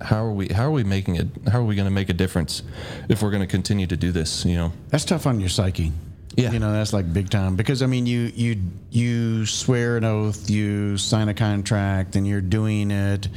how 0.00 0.24
are 0.24 0.32
we? 0.32 0.48
How 0.48 0.64
are 0.64 0.70
we 0.70 0.84
making 0.84 1.16
it? 1.16 1.28
How 1.50 1.60
are 1.60 1.64
we 1.64 1.74
going 1.74 1.86
to 1.86 1.92
make 1.92 2.08
a 2.08 2.14
difference 2.14 2.62
if 3.08 3.22
we're 3.22 3.30
going 3.30 3.42
to 3.42 3.46
continue 3.46 3.86
to 3.86 3.96
do 3.96 4.12
this? 4.12 4.44
You 4.44 4.56
know, 4.56 4.72
that's 4.88 5.04
tough 5.04 5.26
on 5.26 5.40
your 5.40 5.48
psyche. 5.48 5.92
Yeah, 6.36 6.52
you 6.52 6.60
know 6.60 6.72
that's 6.72 6.92
like 6.92 7.12
big 7.12 7.30
time 7.30 7.56
because 7.56 7.82
I 7.82 7.86
mean 7.86 8.06
you 8.06 8.30
you 8.34 8.60
you 8.90 9.46
swear 9.46 9.96
an 9.96 10.04
oath, 10.04 10.48
you 10.48 10.96
sign 10.96 11.28
a 11.28 11.34
contract, 11.34 12.14
and 12.14 12.28
you're 12.28 12.40
doing 12.40 12.90
it 12.90 13.28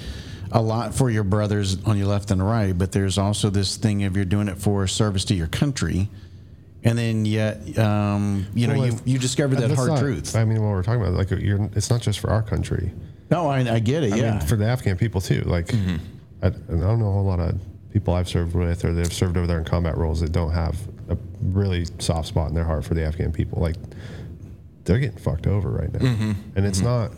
a 0.52 0.62
lot 0.62 0.94
for 0.94 1.10
your 1.10 1.24
brothers 1.24 1.84
on 1.86 1.98
your 1.98 2.08
left 2.08 2.30
and 2.30 2.46
right. 2.46 2.78
But 2.78 2.92
there's 2.92 3.18
also 3.18 3.50
this 3.50 3.78
thing 3.78 4.04
of 4.04 4.16
you're 4.16 4.26
doing 4.26 4.50
it 4.50 4.58
for 4.58 4.86
service 4.86 5.26
to 5.26 5.34
your 5.34 5.48
country 5.48 6.10
and 6.84 6.98
then 6.98 7.26
yet 7.26 7.78
um, 7.78 8.48
you 8.54 8.68
know 8.68 8.78
well, 8.78 8.88
you, 8.88 9.00
you 9.06 9.20
discover 9.20 9.56
that 9.56 9.72
hard 9.72 9.90
not, 9.90 10.00
truth. 10.00 10.36
I 10.36 10.46
mean, 10.46 10.62
what 10.62 10.70
we're 10.70 10.84
talking 10.84 11.02
about, 11.02 11.14
like 11.14 11.32
it's 11.32 11.90
not 11.90 12.02
just 12.02 12.20
for 12.20 12.30
our 12.30 12.42
country. 12.42 12.92
No, 13.30 13.48
I, 13.48 13.60
I 13.60 13.80
get 13.80 14.04
it. 14.04 14.14
I 14.14 14.18
yeah, 14.18 14.32
mean, 14.32 14.42
for 14.42 14.58
the 14.58 14.66
Afghan 14.66 14.98
people 14.98 15.22
too. 15.22 15.42
Like, 15.42 15.68
mm-hmm. 15.68 15.98
I, 16.44 16.48
I, 16.48 16.50
don't 16.50 17.00
know 17.00 17.08
a 17.08 17.12
whole 17.12 17.24
lot 17.24 17.40
of 17.40 17.60
people 17.94 18.14
I've 18.14 18.28
served 18.28 18.56
with 18.56 18.84
or 18.84 18.94
they've 18.94 19.12
served 19.12 19.38
over 19.38 19.48
there 19.48 19.58
in 19.58 19.64
combat 19.64 19.98
roles 19.98 20.20
that 20.20 20.34
don't 20.34 20.52
have 20.52 20.78
a 21.10 21.18
really 21.42 21.86
soft 22.00 22.28
spot 22.28 22.50
in 22.50 22.56
their 22.56 22.66
heart 22.66 22.84
for 22.84 22.94
the 22.94 23.06
Afghan 23.06 23.32
people. 23.32 23.62
Like, 23.62 23.78
they're 24.84 25.00
getting 25.00 25.18
fucked 25.18 25.48
over 25.48 25.70
right 25.70 25.94
now, 25.94 26.00
mm-hmm. 26.00 26.32
and 26.56 26.66
it's 26.66 26.80
mm-hmm. 26.80 26.88
not 26.88 27.12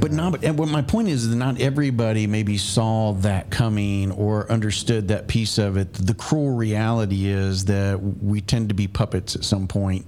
but 0.00 0.12
not. 0.12 0.40
But 0.40 0.54
what 0.54 0.68
my 0.68 0.82
point 0.82 1.08
is 1.08 1.28
that 1.28 1.36
not 1.36 1.60
everybody 1.60 2.26
maybe 2.26 2.58
saw 2.58 3.12
that 3.14 3.50
coming 3.50 4.10
or 4.12 4.50
understood 4.50 5.08
that 5.08 5.28
piece 5.28 5.58
of 5.58 5.76
it. 5.76 5.92
The 5.94 6.14
cruel 6.14 6.54
reality 6.54 7.26
is 7.26 7.66
that 7.66 8.00
we 8.00 8.40
tend 8.40 8.68
to 8.68 8.74
be 8.74 8.88
puppets 8.88 9.36
at 9.36 9.44
some 9.44 9.68
point 9.68 10.06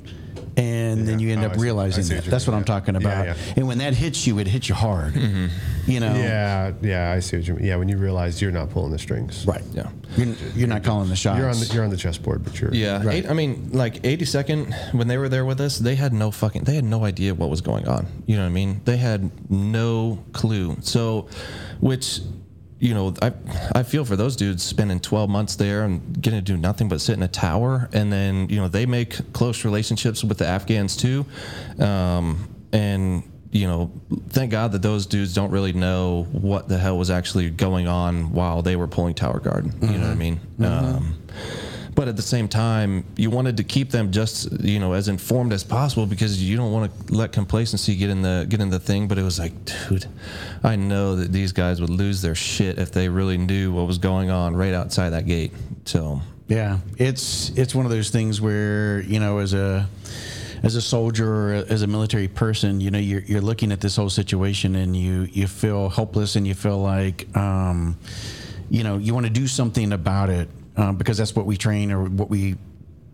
and 0.60 1.00
yeah. 1.00 1.06
then 1.06 1.18
you 1.18 1.32
end 1.32 1.42
oh, 1.42 1.48
up 1.48 1.56
realizing 1.56 2.04
that. 2.14 2.24
That's 2.24 2.46
what 2.46 2.54
I'm 2.54 2.64
talking 2.64 2.96
about. 2.96 3.26
Yeah, 3.26 3.34
yeah. 3.34 3.54
And 3.56 3.68
when 3.68 3.78
that 3.78 3.94
hits 3.94 4.26
you, 4.26 4.38
it 4.38 4.46
hits 4.46 4.68
you 4.68 4.74
hard. 4.74 5.14
Mm-hmm. 5.14 5.90
You 5.90 6.00
know. 6.00 6.14
Yeah, 6.14 6.72
yeah, 6.82 7.12
I 7.12 7.20
see 7.20 7.38
what 7.38 7.48
you 7.48 7.54
mean. 7.54 7.64
Yeah, 7.64 7.76
when 7.76 7.88
you 7.88 7.96
realize 7.96 8.40
you're 8.42 8.52
not 8.52 8.70
pulling 8.70 8.92
the 8.92 8.98
strings. 8.98 9.46
Right. 9.46 9.62
Yeah. 9.72 9.88
You're, 10.16 10.34
you're 10.54 10.68
not 10.68 10.84
calling 10.84 11.08
the 11.08 11.16
shots. 11.16 11.38
You're 11.38 11.48
on 11.48 11.58
the 11.58 11.66
you're 11.72 11.84
on 11.84 11.90
the 11.90 11.96
chessboard, 11.96 12.44
but 12.44 12.60
you're. 12.60 12.72
Yeah. 12.74 13.02
Right. 13.02 13.16
Eight, 13.16 13.30
I 13.30 13.32
mean, 13.32 13.70
like 13.72 14.02
82nd 14.02 14.94
when 14.94 15.08
they 15.08 15.18
were 15.18 15.28
there 15.28 15.44
with 15.44 15.60
us, 15.60 15.78
they 15.78 15.94
had 15.94 16.12
no 16.12 16.30
fucking, 16.30 16.64
they 16.64 16.74
had 16.74 16.84
no 16.84 17.04
idea 17.04 17.34
what 17.34 17.50
was 17.50 17.60
going 17.60 17.88
on. 17.88 18.06
You 18.26 18.36
know 18.36 18.42
what 18.42 18.50
I 18.50 18.52
mean? 18.52 18.82
They 18.84 18.98
had 18.98 19.30
no 19.50 20.22
clue. 20.32 20.76
So, 20.82 21.28
which 21.80 22.20
you 22.80 22.94
know, 22.94 23.14
I 23.22 23.32
I 23.74 23.82
feel 23.82 24.04
for 24.04 24.16
those 24.16 24.34
dudes 24.36 24.62
spending 24.62 25.00
12 25.00 25.30
months 25.30 25.56
there 25.56 25.84
and 25.84 26.20
getting 26.20 26.38
to 26.38 26.44
do 26.44 26.56
nothing 26.56 26.88
but 26.88 27.00
sit 27.00 27.16
in 27.16 27.22
a 27.22 27.28
tower, 27.28 27.88
and 27.92 28.12
then 28.12 28.48
you 28.48 28.56
know 28.56 28.68
they 28.68 28.86
make 28.86 29.32
close 29.32 29.64
relationships 29.64 30.24
with 30.24 30.38
the 30.38 30.46
Afghans 30.46 30.96
too, 30.96 31.26
um, 31.78 32.48
and 32.72 33.22
you 33.52 33.66
know, 33.66 33.90
thank 34.28 34.52
God 34.52 34.72
that 34.72 34.82
those 34.82 35.06
dudes 35.06 35.34
don't 35.34 35.50
really 35.50 35.72
know 35.72 36.26
what 36.30 36.68
the 36.68 36.78
hell 36.78 36.96
was 36.96 37.10
actually 37.10 37.50
going 37.50 37.88
on 37.88 38.32
while 38.32 38.62
they 38.62 38.76
were 38.76 38.86
pulling 38.86 39.14
tower 39.14 39.40
guard. 39.40 39.66
You 39.82 39.98
know 39.98 40.06
what 40.06 40.10
I 40.10 40.14
mean? 40.14 40.40
Um, 40.60 41.18
but 42.00 42.08
at 42.08 42.16
the 42.16 42.22
same 42.22 42.48
time, 42.48 43.04
you 43.14 43.28
wanted 43.28 43.58
to 43.58 43.62
keep 43.62 43.90
them 43.90 44.10
just 44.10 44.50
you 44.62 44.78
know 44.78 44.94
as 44.94 45.08
informed 45.08 45.52
as 45.52 45.62
possible 45.62 46.06
because 46.06 46.42
you 46.42 46.56
don't 46.56 46.72
want 46.72 46.90
to 47.08 47.12
let 47.12 47.30
complacency 47.30 47.94
get 47.94 48.08
in 48.08 48.22
the 48.22 48.46
get 48.48 48.58
in 48.58 48.70
the 48.70 48.80
thing. 48.80 49.06
But 49.06 49.18
it 49.18 49.22
was 49.22 49.38
like, 49.38 49.52
dude, 49.66 50.06
I 50.64 50.76
know 50.76 51.14
that 51.16 51.30
these 51.30 51.52
guys 51.52 51.78
would 51.78 51.90
lose 51.90 52.22
their 52.22 52.34
shit 52.34 52.78
if 52.78 52.90
they 52.90 53.10
really 53.10 53.36
knew 53.36 53.70
what 53.70 53.86
was 53.86 53.98
going 53.98 54.30
on 54.30 54.56
right 54.56 54.72
outside 54.72 55.10
that 55.10 55.26
gate. 55.26 55.52
So 55.84 56.22
Yeah, 56.48 56.78
it's 56.96 57.50
it's 57.50 57.74
one 57.74 57.84
of 57.84 57.92
those 57.92 58.08
things 58.08 58.40
where 58.40 59.02
you 59.02 59.20
know, 59.20 59.36
as 59.36 59.52
a 59.52 59.86
as 60.62 60.76
a 60.76 60.80
soldier 60.80 61.30
or 61.30 61.52
as 61.68 61.82
a 61.82 61.86
military 61.86 62.28
person, 62.28 62.80
you 62.80 62.90
know, 62.90 62.98
you're 62.98 63.24
you're 63.24 63.42
looking 63.42 63.72
at 63.72 63.82
this 63.82 63.96
whole 63.96 64.08
situation 64.08 64.74
and 64.74 64.96
you 64.96 65.28
you 65.32 65.46
feel 65.46 65.90
helpless 65.90 66.34
and 66.34 66.48
you 66.48 66.54
feel 66.54 66.78
like, 66.78 67.26
um, 67.36 67.98
you 68.70 68.84
know, 68.84 68.96
you 68.96 69.12
want 69.12 69.26
to 69.26 69.30
do 69.30 69.46
something 69.46 69.92
about 69.92 70.30
it 70.30 70.48
um, 70.80 70.96
because 70.96 71.18
that's 71.18 71.36
what 71.36 71.46
we 71.46 71.56
train 71.56 71.92
or 71.92 72.04
what 72.04 72.30
we 72.30 72.56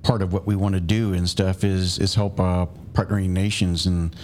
part 0.03 0.23
of 0.23 0.33
what 0.33 0.47
we 0.47 0.55
want 0.55 0.75
to 0.75 0.81
do 0.81 1.13
and 1.13 1.29
stuff 1.29 1.65
is 1.65 1.99
is 1.99 2.15
help 2.15 2.39
uh, 2.39 2.67
partnering 2.93 3.31
nations 3.31 3.87
and 3.87 4.15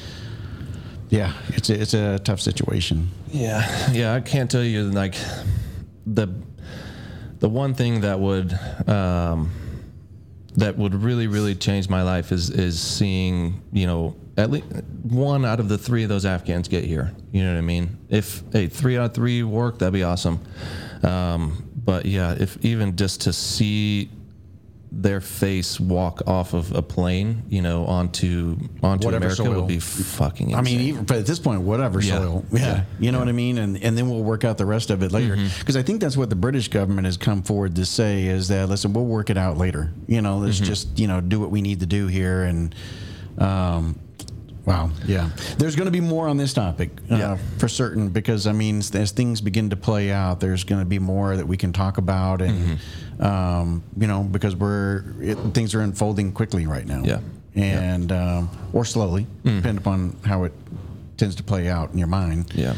yeah, 1.12 1.34
it's 1.48 1.68
a, 1.68 1.78
it's 1.78 1.92
a 1.92 2.18
tough 2.20 2.40
situation. 2.40 3.10
Yeah, 3.28 3.92
yeah, 3.92 4.14
I 4.14 4.20
can't 4.20 4.50
tell 4.50 4.62
you 4.62 4.84
like 4.84 5.14
the 6.06 6.28
the 7.40 7.50
one 7.50 7.74
thing 7.74 8.00
that 8.00 8.18
would 8.18 8.58
um, 8.88 9.50
that 10.54 10.78
would 10.78 10.94
really 10.94 11.26
really 11.26 11.54
change 11.54 11.90
my 11.90 12.02
life 12.02 12.32
is 12.32 12.48
is 12.48 12.80
seeing 12.80 13.60
you 13.72 13.86
know 13.86 14.16
at 14.38 14.50
least 14.50 14.66
one 15.02 15.44
out 15.44 15.60
of 15.60 15.68
the 15.68 15.76
three 15.76 16.02
of 16.02 16.08
those 16.08 16.24
Afghans 16.24 16.68
get 16.68 16.84
here. 16.84 17.12
You 17.30 17.42
know 17.44 17.52
what 17.52 17.58
I 17.58 17.62
mean? 17.62 17.98
If 18.08 18.42
hey 18.50 18.68
three 18.68 18.96
out 18.96 19.10
of 19.10 19.14
three 19.14 19.42
work, 19.42 19.80
that'd 19.80 19.92
be 19.92 20.04
awesome. 20.04 20.40
Um, 21.02 21.71
but 21.84 22.06
yeah, 22.06 22.32
if 22.38 22.62
even 22.64 22.96
just 22.96 23.22
to 23.22 23.32
see 23.32 24.10
their 24.94 25.22
face 25.22 25.80
walk 25.80 26.20
off 26.26 26.52
of 26.52 26.70
a 26.72 26.82
plane, 26.82 27.42
you 27.48 27.62
know, 27.62 27.86
onto 27.86 28.58
onto 28.82 29.06
Whatever 29.06 29.24
America 29.24 29.36
soil. 29.36 29.54
would 29.60 29.66
be 29.66 29.78
fucking. 29.78 30.50
Insane. 30.50 30.58
I 30.58 30.62
mean, 30.62 30.80
even 30.80 31.04
but 31.04 31.16
at 31.16 31.24
this 31.26 31.38
point, 31.38 31.62
whatever 31.62 31.98
Yeah. 32.00 32.18
soil, 32.18 32.44
yeah, 32.52 32.58
Yeah. 32.60 32.84
you 33.00 33.10
know 33.10 33.18
what 33.18 33.28
I 33.28 33.32
mean, 33.32 33.56
and 33.56 33.82
and 33.82 33.96
then 33.96 34.10
we'll 34.10 34.22
work 34.22 34.44
out 34.44 34.58
the 34.58 34.66
rest 34.66 34.90
of 34.90 35.02
it 35.02 35.10
later. 35.10 35.38
Because 35.60 35.76
I 35.76 35.82
think 35.82 36.00
that's 36.02 36.16
what 36.16 36.28
the 36.28 36.36
British 36.36 36.68
government 36.68 37.06
has 37.06 37.16
come 37.16 37.42
forward 37.42 37.74
to 37.76 37.86
say 37.86 38.26
is 38.26 38.48
that 38.48 38.68
listen, 38.68 38.92
we'll 38.92 39.06
work 39.06 39.30
it 39.30 39.38
out 39.38 39.56
later. 39.56 39.90
You 40.06 40.20
know, 40.20 40.36
let's 40.38 40.60
just 40.60 40.98
you 40.98 41.06
know 41.08 41.22
do 41.22 41.40
what 41.40 41.50
we 41.50 41.62
need 41.62 41.80
to 41.80 41.86
do 41.86 42.06
here, 42.06 42.42
and 42.42 42.74
um, 43.38 43.98
wow, 44.64 44.90
yeah, 45.06 45.30
there's 45.58 45.74
going 45.76 45.86
to 45.86 45.90
be 45.92 46.00
more 46.00 46.28
on 46.28 46.36
this 46.36 46.52
topic 46.52 46.90
uh, 47.10 47.16
Yeah. 47.16 47.38
for 47.58 47.68
certain. 47.68 48.08
Because 48.10 48.46
I 48.46 48.52
mean, 48.52 48.78
as 48.78 49.10
things 49.12 49.40
begin 49.40 49.70
to 49.70 49.76
play 49.76 50.10
out, 50.10 50.40
there's 50.40 50.64
going 50.64 50.80
to 50.80 50.86
be 50.86 50.98
more 50.98 51.36
that 51.36 51.46
we 51.46 51.56
can 51.56 51.72
talk 51.72 51.98
about, 51.98 52.40
and 52.42 52.78
um, 53.20 53.82
you 53.96 54.06
know, 54.06 54.22
because 54.22 54.54
we're 54.56 55.04
it, 55.20 55.36
things 55.54 55.74
are 55.74 55.80
unfolding 55.80 56.32
quickly 56.32 56.66
right 56.66 56.86
now 56.86 57.02
Yeah. 57.04 57.20
and 57.54 58.10
um, 58.12 58.50
or 58.72 58.84
slowly, 58.84 59.26
depending 59.44 59.78
upon 59.78 60.16
how 60.24 60.44
it 60.44 60.52
tends 61.16 61.34
to 61.36 61.42
play 61.42 61.68
out 61.68 61.90
in 61.92 61.98
your 61.98 62.08
mind. 62.08 62.52
yeah. 62.54 62.74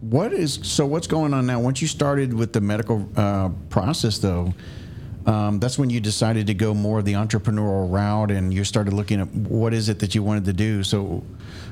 What 0.00 0.32
is 0.32 0.60
so? 0.62 0.86
What's 0.86 1.08
going 1.08 1.34
on 1.34 1.46
now? 1.46 1.58
Once 1.58 1.82
you 1.82 1.88
started 1.88 2.32
with 2.32 2.52
the 2.52 2.60
medical 2.60 3.08
uh, 3.16 3.48
process, 3.68 4.18
though, 4.18 4.54
um, 5.26 5.58
that's 5.58 5.78
when 5.78 5.90
you 5.90 6.00
decided 6.00 6.46
to 6.46 6.54
go 6.54 6.74
more 6.74 7.00
of 7.00 7.04
the 7.04 7.14
entrepreneurial 7.14 7.90
route, 7.90 8.30
and 8.30 8.52
you 8.52 8.64
started 8.64 8.92
looking 8.92 9.20
at 9.20 9.28
what 9.34 9.74
is 9.74 9.88
it 9.88 9.98
that 10.00 10.14
you 10.14 10.22
wanted 10.22 10.44
to 10.46 10.52
do. 10.52 10.82
So, 10.82 11.22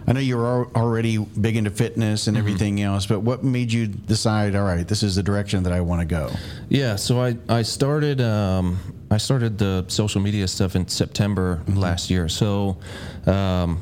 I 0.07 0.13
know 0.13 0.21
you 0.21 0.37
were 0.37 0.47
al- 0.47 0.71
already 0.77 1.19
big 1.19 1.57
into 1.57 1.71
fitness 1.71 2.27
and 2.27 2.37
everything 2.37 2.81
else, 2.81 3.07
but 3.07 3.21
what 3.21 3.43
made 3.43 3.73
you 3.73 3.87
decide? 3.87 4.55
All 4.55 4.65
right, 4.65 4.87
this 4.87 5.03
is 5.03 5.17
the 5.17 5.23
direction 5.23 5.63
that 5.65 5.73
I 5.73 5.81
want 5.81 6.01
to 6.01 6.07
go. 6.07 6.31
Yeah, 6.69 6.97
so 6.97 7.21
I 7.21 7.37
I 7.49 7.63
started 7.63 8.21
um, 8.21 8.79
I 9.11 9.19
started 9.19 9.59
the 9.59 9.85
social 9.89 10.21
media 10.21 10.47
stuff 10.49 10.77
in 10.77 10.87
September 10.89 11.63
last 11.69 12.11
year. 12.11 12.29
So 12.29 12.77
um, 13.27 13.81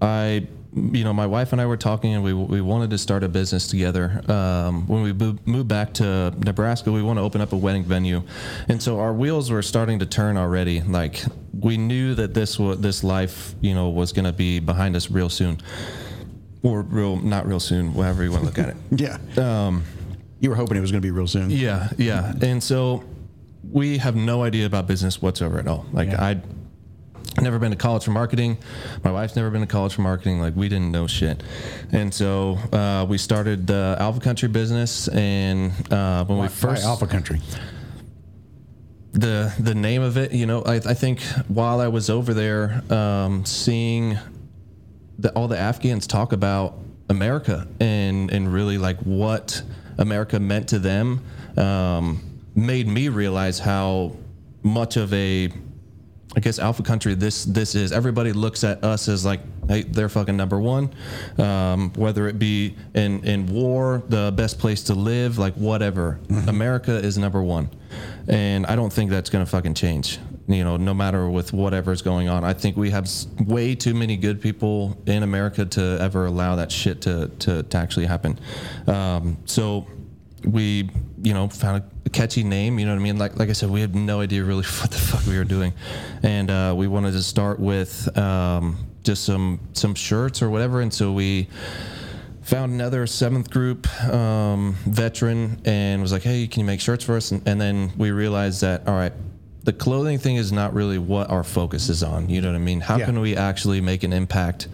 I 0.00 0.46
you 0.74 1.02
know 1.02 1.12
my 1.14 1.26
wife 1.26 1.52
and 1.52 1.60
I 1.60 1.66
were 1.66 1.76
talking 1.78 2.14
and 2.14 2.22
we 2.22 2.32
we 2.34 2.60
wanted 2.60 2.90
to 2.90 2.98
start 2.98 3.24
a 3.24 3.28
business 3.28 3.66
together. 3.66 4.22
Um, 4.30 4.86
when 4.86 5.02
we 5.02 5.12
moved, 5.12 5.68
back 5.68 5.94
to 5.94 6.32
Nebraska, 6.44 6.92
we 6.92 7.02
want 7.02 7.18
to 7.18 7.22
open 7.22 7.40
up 7.40 7.52
a 7.52 7.56
wedding 7.56 7.84
venue, 7.84 8.22
and 8.68 8.82
so 8.82 9.00
our 9.00 9.12
wheels 9.12 9.50
were 9.50 9.62
starting 9.62 9.98
to 10.00 10.06
turn 10.06 10.36
already. 10.36 10.82
Like 10.82 11.22
we 11.58 11.76
knew 11.78 12.14
that 12.14 12.34
this 12.34 12.58
was 12.58 12.80
this 12.80 13.02
life 13.02 13.54
you 13.60 13.74
know 13.74 13.88
was 13.88 14.12
going 14.12 14.26
to 14.26 14.32
be 14.32 14.58
behind 14.60 14.94
us 14.96 15.10
real 15.10 15.28
soon. 15.30 15.58
Or 16.64 16.82
real, 16.82 17.16
not 17.16 17.46
real 17.46 17.60
soon, 17.60 17.94
whatever 17.94 18.24
you 18.24 18.32
want 18.32 18.42
to 18.42 18.46
look 18.46 18.58
at 18.58 18.70
it. 18.70 18.76
Yeah. 18.90 19.70
you 20.40 20.50
were 20.50 20.56
hoping 20.56 20.76
it 20.76 20.80
was 20.80 20.90
going 20.90 21.00
to 21.00 21.06
be 21.06 21.12
real 21.12 21.28
soon. 21.28 21.50
Yeah, 21.50 21.88
yeah. 21.96 22.32
And 22.42 22.60
so 22.60 23.04
we 23.70 23.98
have 23.98 24.16
no 24.16 24.42
idea 24.42 24.66
about 24.66 24.88
business 24.88 25.22
whatsoever 25.22 25.60
at 25.60 25.68
all. 25.68 25.86
Like 25.92 26.08
Yeah. 26.08 26.24
I'd 26.24 26.42
never 27.42 27.58
been 27.58 27.70
to 27.70 27.76
college 27.76 28.04
for 28.04 28.10
marketing. 28.10 28.58
My 29.04 29.10
wife's 29.10 29.36
never 29.36 29.50
been 29.50 29.60
to 29.60 29.66
college 29.66 29.94
for 29.94 30.02
marketing. 30.02 30.40
Like 30.40 30.56
we 30.56 30.68
didn't 30.68 30.92
know 30.92 31.06
shit. 31.06 31.42
And 31.92 32.12
so 32.12 32.58
uh, 32.72 33.06
we 33.08 33.18
started 33.18 33.66
the 33.66 33.96
Alpha 33.98 34.20
Country 34.20 34.48
business. 34.48 35.08
And 35.08 35.72
uh, 35.92 36.24
when 36.24 36.38
we 36.38 36.48
first 36.48 36.84
why 36.84 36.90
Alpha 36.90 37.06
Country. 37.06 37.40
the 39.12 39.52
the 39.58 39.74
name 39.74 40.02
of 40.02 40.16
it, 40.16 40.32
you 40.32 40.46
know, 40.46 40.62
I, 40.62 40.76
I 40.76 40.94
think 40.94 41.22
while 41.48 41.80
I 41.80 41.88
was 41.88 42.10
over 42.10 42.34
there, 42.34 42.82
um, 42.90 43.44
seeing 43.44 44.18
the, 45.18 45.32
all 45.32 45.48
the 45.48 45.58
Afghans 45.58 46.06
talk 46.06 46.32
about 46.32 46.78
America 47.08 47.66
and 47.80 48.30
and 48.30 48.52
really 48.52 48.78
like 48.78 48.98
what 49.00 49.62
America 49.98 50.38
meant 50.38 50.68
to 50.68 50.78
them, 50.78 51.24
um, 51.56 52.22
made 52.54 52.86
me 52.86 53.08
realize 53.08 53.58
how 53.58 54.16
much 54.62 54.96
of 54.96 55.12
a 55.12 55.50
I 56.38 56.40
guess 56.40 56.60
alpha 56.60 56.84
country 56.84 57.14
this 57.14 57.44
this 57.44 57.74
is 57.74 57.90
everybody 57.90 58.32
looks 58.32 58.62
at 58.62 58.84
us 58.84 59.08
as 59.08 59.24
like 59.24 59.40
hey 59.66 59.82
they're 59.82 60.08
fucking 60.08 60.36
number 60.36 60.60
one. 60.60 60.94
Um, 61.36 61.92
whether 61.94 62.28
it 62.28 62.38
be 62.38 62.76
in 62.94 63.24
in 63.24 63.46
war 63.48 64.04
the 64.08 64.32
best 64.36 64.60
place 64.60 64.84
to 64.84 64.94
live 64.94 65.36
like 65.36 65.54
whatever 65.54 66.20
America 66.46 66.92
is 66.92 67.18
number 67.18 67.42
one. 67.42 67.68
And 68.28 68.66
I 68.66 68.76
don't 68.76 68.92
think 68.92 69.10
that's 69.10 69.30
gonna 69.30 69.46
fucking 69.46 69.74
change 69.74 70.20
you 70.46 70.62
know 70.62 70.76
no 70.76 70.94
matter 70.94 71.28
with 71.28 71.52
whatever's 71.52 72.02
going 72.02 72.28
on. 72.28 72.44
I 72.44 72.52
think 72.52 72.76
we 72.76 72.90
have 72.90 73.06
s- 73.06 73.26
way 73.44 73.74
too 73.74 73.94
many 73.94 74.16
good 74.16 74.40
people 74.40 74.96
in 75.06 75.24
America 75.24 75.64
to 75.66 75.98
ever 76.00 76.26
allow 76.26 76.54
that 76.54 76.70
shit 76.70 77.00
to 77.00 77.32
to, 77.40 77.64
to 77.64 77.76
actually 77.76 78.06
happen. 78.06 78.38
Um, 78.86 79.38
so 79.44 79.88
we 80.44 80.88
you 81.20 81.34
know 81.34 81.48
found 81.48 81.82
a 81.82 81.97
catchy 82.10 82.42
name 82.44 82.78
you 82.78 82.86
know 82.86 82.92
what 82.92 83.00
i 83.00 83.02
mean? 83.02 83.18
Like 83.18 83.38
like 83.38 83.48
i 83.48 83.52
said 83.52 83.70
we 83.70 83.80
had 83.80 83.94
no 83.94 84.20
idea 84.20 84.44
really 84.44 84.64
what 84.80 84.90
the 84.90 84.98
fuck 84.98 85.26
we 85.26 85.36
were 85.36 85.44
doing. 85.44 85.72
And 86.22 86.50
uh, 86.50 86.74
we 86.76 86.86
wanted 86.86 87.12
to 87.12 87.22
start 87.22 87.58
with 87.60 88.16
um, 88.16 88.76
just 89.04 89.24
some 89.24 89.60
some 89.72 89.94
shirts 89.94 90.42
or 90.42 90.50
whatever. 90.50 90.80
And 90.80 90.92
so 90.92 91.12
we 91.12 91.48
found 92.42 92.72
another 92.72 93.06
seventh 93.06 93.50
group 93.50 93.86
um, 94.04 94.74
veteran 94.86 95.60
and 95.64 96.00
was 96.00 96.12
like 96.12 96.22
hey 96.22 96.46
can 96.46 96.60
you 96.60 96.66
make 96.66 96.80
shirts 96.80 97.04
for 97.04 97.16
us? 97.16 97.30
And, 97.32 97.46
and 97.46 97.60
then 97.60 97.92
we 97.96 98.10
realized 98.10 98.60
that 98.62 98.86
all 98.88 98.94
right 98.94 99.12
the 99.64 99.72
clothing 99.74 100.18
thing 100.18 100.36
is 100.36 100.50
not 100.50 100.72
really 100.72 100.96
what 100.98 101.28
our 101.30 101.44
focus 101.44 101.90
is 101.90 102.02
on. 102.02 102.30
You 102.30 102.40
know 102.40 102.48
what 102.48 102.54
i 102.56 102.58
mean? 102.58 102.80
How 102.80 102.96
Yeah. 102.96 103.04
can 103.04 103.20
we 103.20 103.36
actually 103.36 103.82
make 103.82 104.02
an 104.02 104.14
impact? 104.14 104.68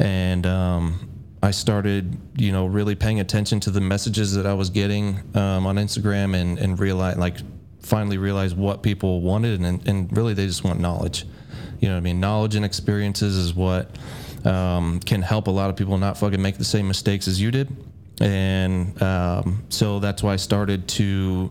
And 0.00 0.44
um, 0.44 1.09
I 1.42 1.52
started, 1.52 2.18
you 2.36 2.52
know, 2.52 2.66
really 2.66 2.94
paying 2.94 3.20
attention 3.20 3.60
to 3.60 3.70
the 3.70 3.80
messages 3.80 4.34
that 4.34 4.46
I 4.46 4.54
was 4.54 4.68
getting 4.70 5.20
um, 5.34 5.66
on 5.66 5.76
Instagram 5.76 6.34
and 6.36 6.58
and 6.58 6.78
realize, 6.78 7.16
like, 7.16 7.38
finally 7.80 8.18
realized 8.18 8.56
what 8.56 8.82
people 8.82 9.22
wanted, 9.22 9.60
and 9.60 9.86
and 9.88 10.14
really 10.16 10.34
they 10.34 10.46
just 10.46 10.64
want 10.64 10.80
knowledge. 10.80 11.26
You 11.80 11.88
know 11.88 11.96
I 11.96 12.00
mean? 12.00 12.20
Knowledge 12.20 12.56
and 12.56 12.64
experiences 12.64 13.36
is 13.36 13.54
what 13.54 13.96
um, 14.44 15.00
can 15.00 15.22
help 15.22 15.46
a 15.46 15.50
lot 15.50 15.70
of 15.70 15.76
people 15.76 15.96
not 15.96 16.18
fucking 16.18 16.40
make 16.40 16.58
the 16.58 16.64
same 16.64 16.86
mistakes 16.86 17.26
as 17.26 17.40
you 17.40 17.50
did. 17.50 17.74
And 18.20 19.02
um, 19.02 19.64
so 19.70 19.98
that's 19.98 20.22
why 20.22 20.34
I 20.34 20.36
started 20.36 20.86
to 20.88 21.50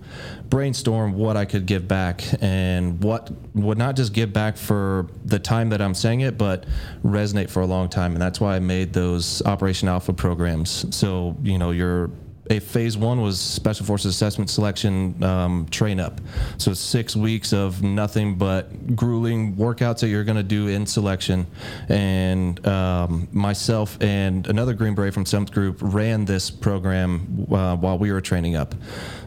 brainstorm 0.50 1.14
what 1.14 1.36
I 1.36 1.46
could 1.46 1.66
give 1.66 1.88
back 1.88 2.24
and 2.41 3.04
what 3.04 3.32
would 3.56 3.78
not 3.78 3.96
just 3.96 4.14
give 4.14 4.32
back 4.32 4.56
for 4.56 5.08
the 5.26 5.40
time 5.40 5.70
that 5.70 5.82
I'm 5.82 5.96
saying 5.96 6.22
it, 6.22 6.38
but 6.38 6.66
resonate 7.04 7.50
for 7.50 7.62
a 7.62 7.66
long 7.66 7.90
time. 7.90 8.14
And 8.14 8.22
that's 8.22 8.40
why 8.40 8.56
I 8.56 8.60
made 8.60 8.94
those 8.94 9.41
Operation 9.46 9.88
Alpha 9.88 10.14
programs. 10.14 10.86
So, 10.96 11.36
you 11.41 11.58
know, 11.58 11.72
your 11.72 12.12
a 12.49 12.59
phase 12.59 12.97
one 12.97 13.21
was 13.21 13.39
special 13.39 13.85
forces 13.85 14.13
assessment 14.13 14.49
selection 14.49 15.21
um, 15.23 15.67
train 15.69 15.99
up. 15.99 16.19
So 16.57 16.73
six 16.73 17.15
weeks 17.15 17.53
of 17.53 17.84
nothing 17.84 18.35
but 18.35 18.95
grueling 18.95 19.55
workouts 19.55 19.99
that 19.99 20.07
you're 20.07 20.23
going 20.23 20.38
to 20.38 20.43
do 20.43 20.67
in 20.67 20.85
selection. 20.85 21.45
And 21.89 22.65
um, 22.65 23.27
myself 23.31 24.01
and 24.01 24.47
another 24.47 24.73
green 24.73 24.95
beret 24.95 25.13
from 25.13 25.26
7th 25.26 25.51
group 25.51 25.77
ran 25.80 26.26
this 26.26 26.49
program 26.49 27.47
uh, 27.51 27.76
while 27.76 27.99
we 27.99 28.11
were 28.11 28.21
training 28.21 28.55
up. 28.55 28.73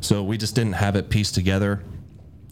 So 0.00 0.24
we 0.24 0.36
just 0.36 0.56
didn't 0.56 0.74
have 0.74 0.96
it 0.96 1.08
pieced 1.08 1.34
together. 1.34 1.82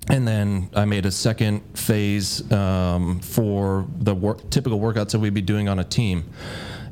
And 0.09 0.27
then 0.27 0.71
I 0.75 0.85
made 0.87 1.07
a 1.07 1.11
second 1.11 1.63
phase 1.79 2.51
um, 2.53 3.21
for 3.21 3.87
the 3.99 4.15
work, 4.15 4.51
typical 4.51 4.81
workouts 4.81 5.11
that 5.11 5.19
we'd 5.19 5.35
be 5.35 5.43
doing 5.43 5.69
on 5.69 5.79
a 5.79 5.85
team. 5.85 6.25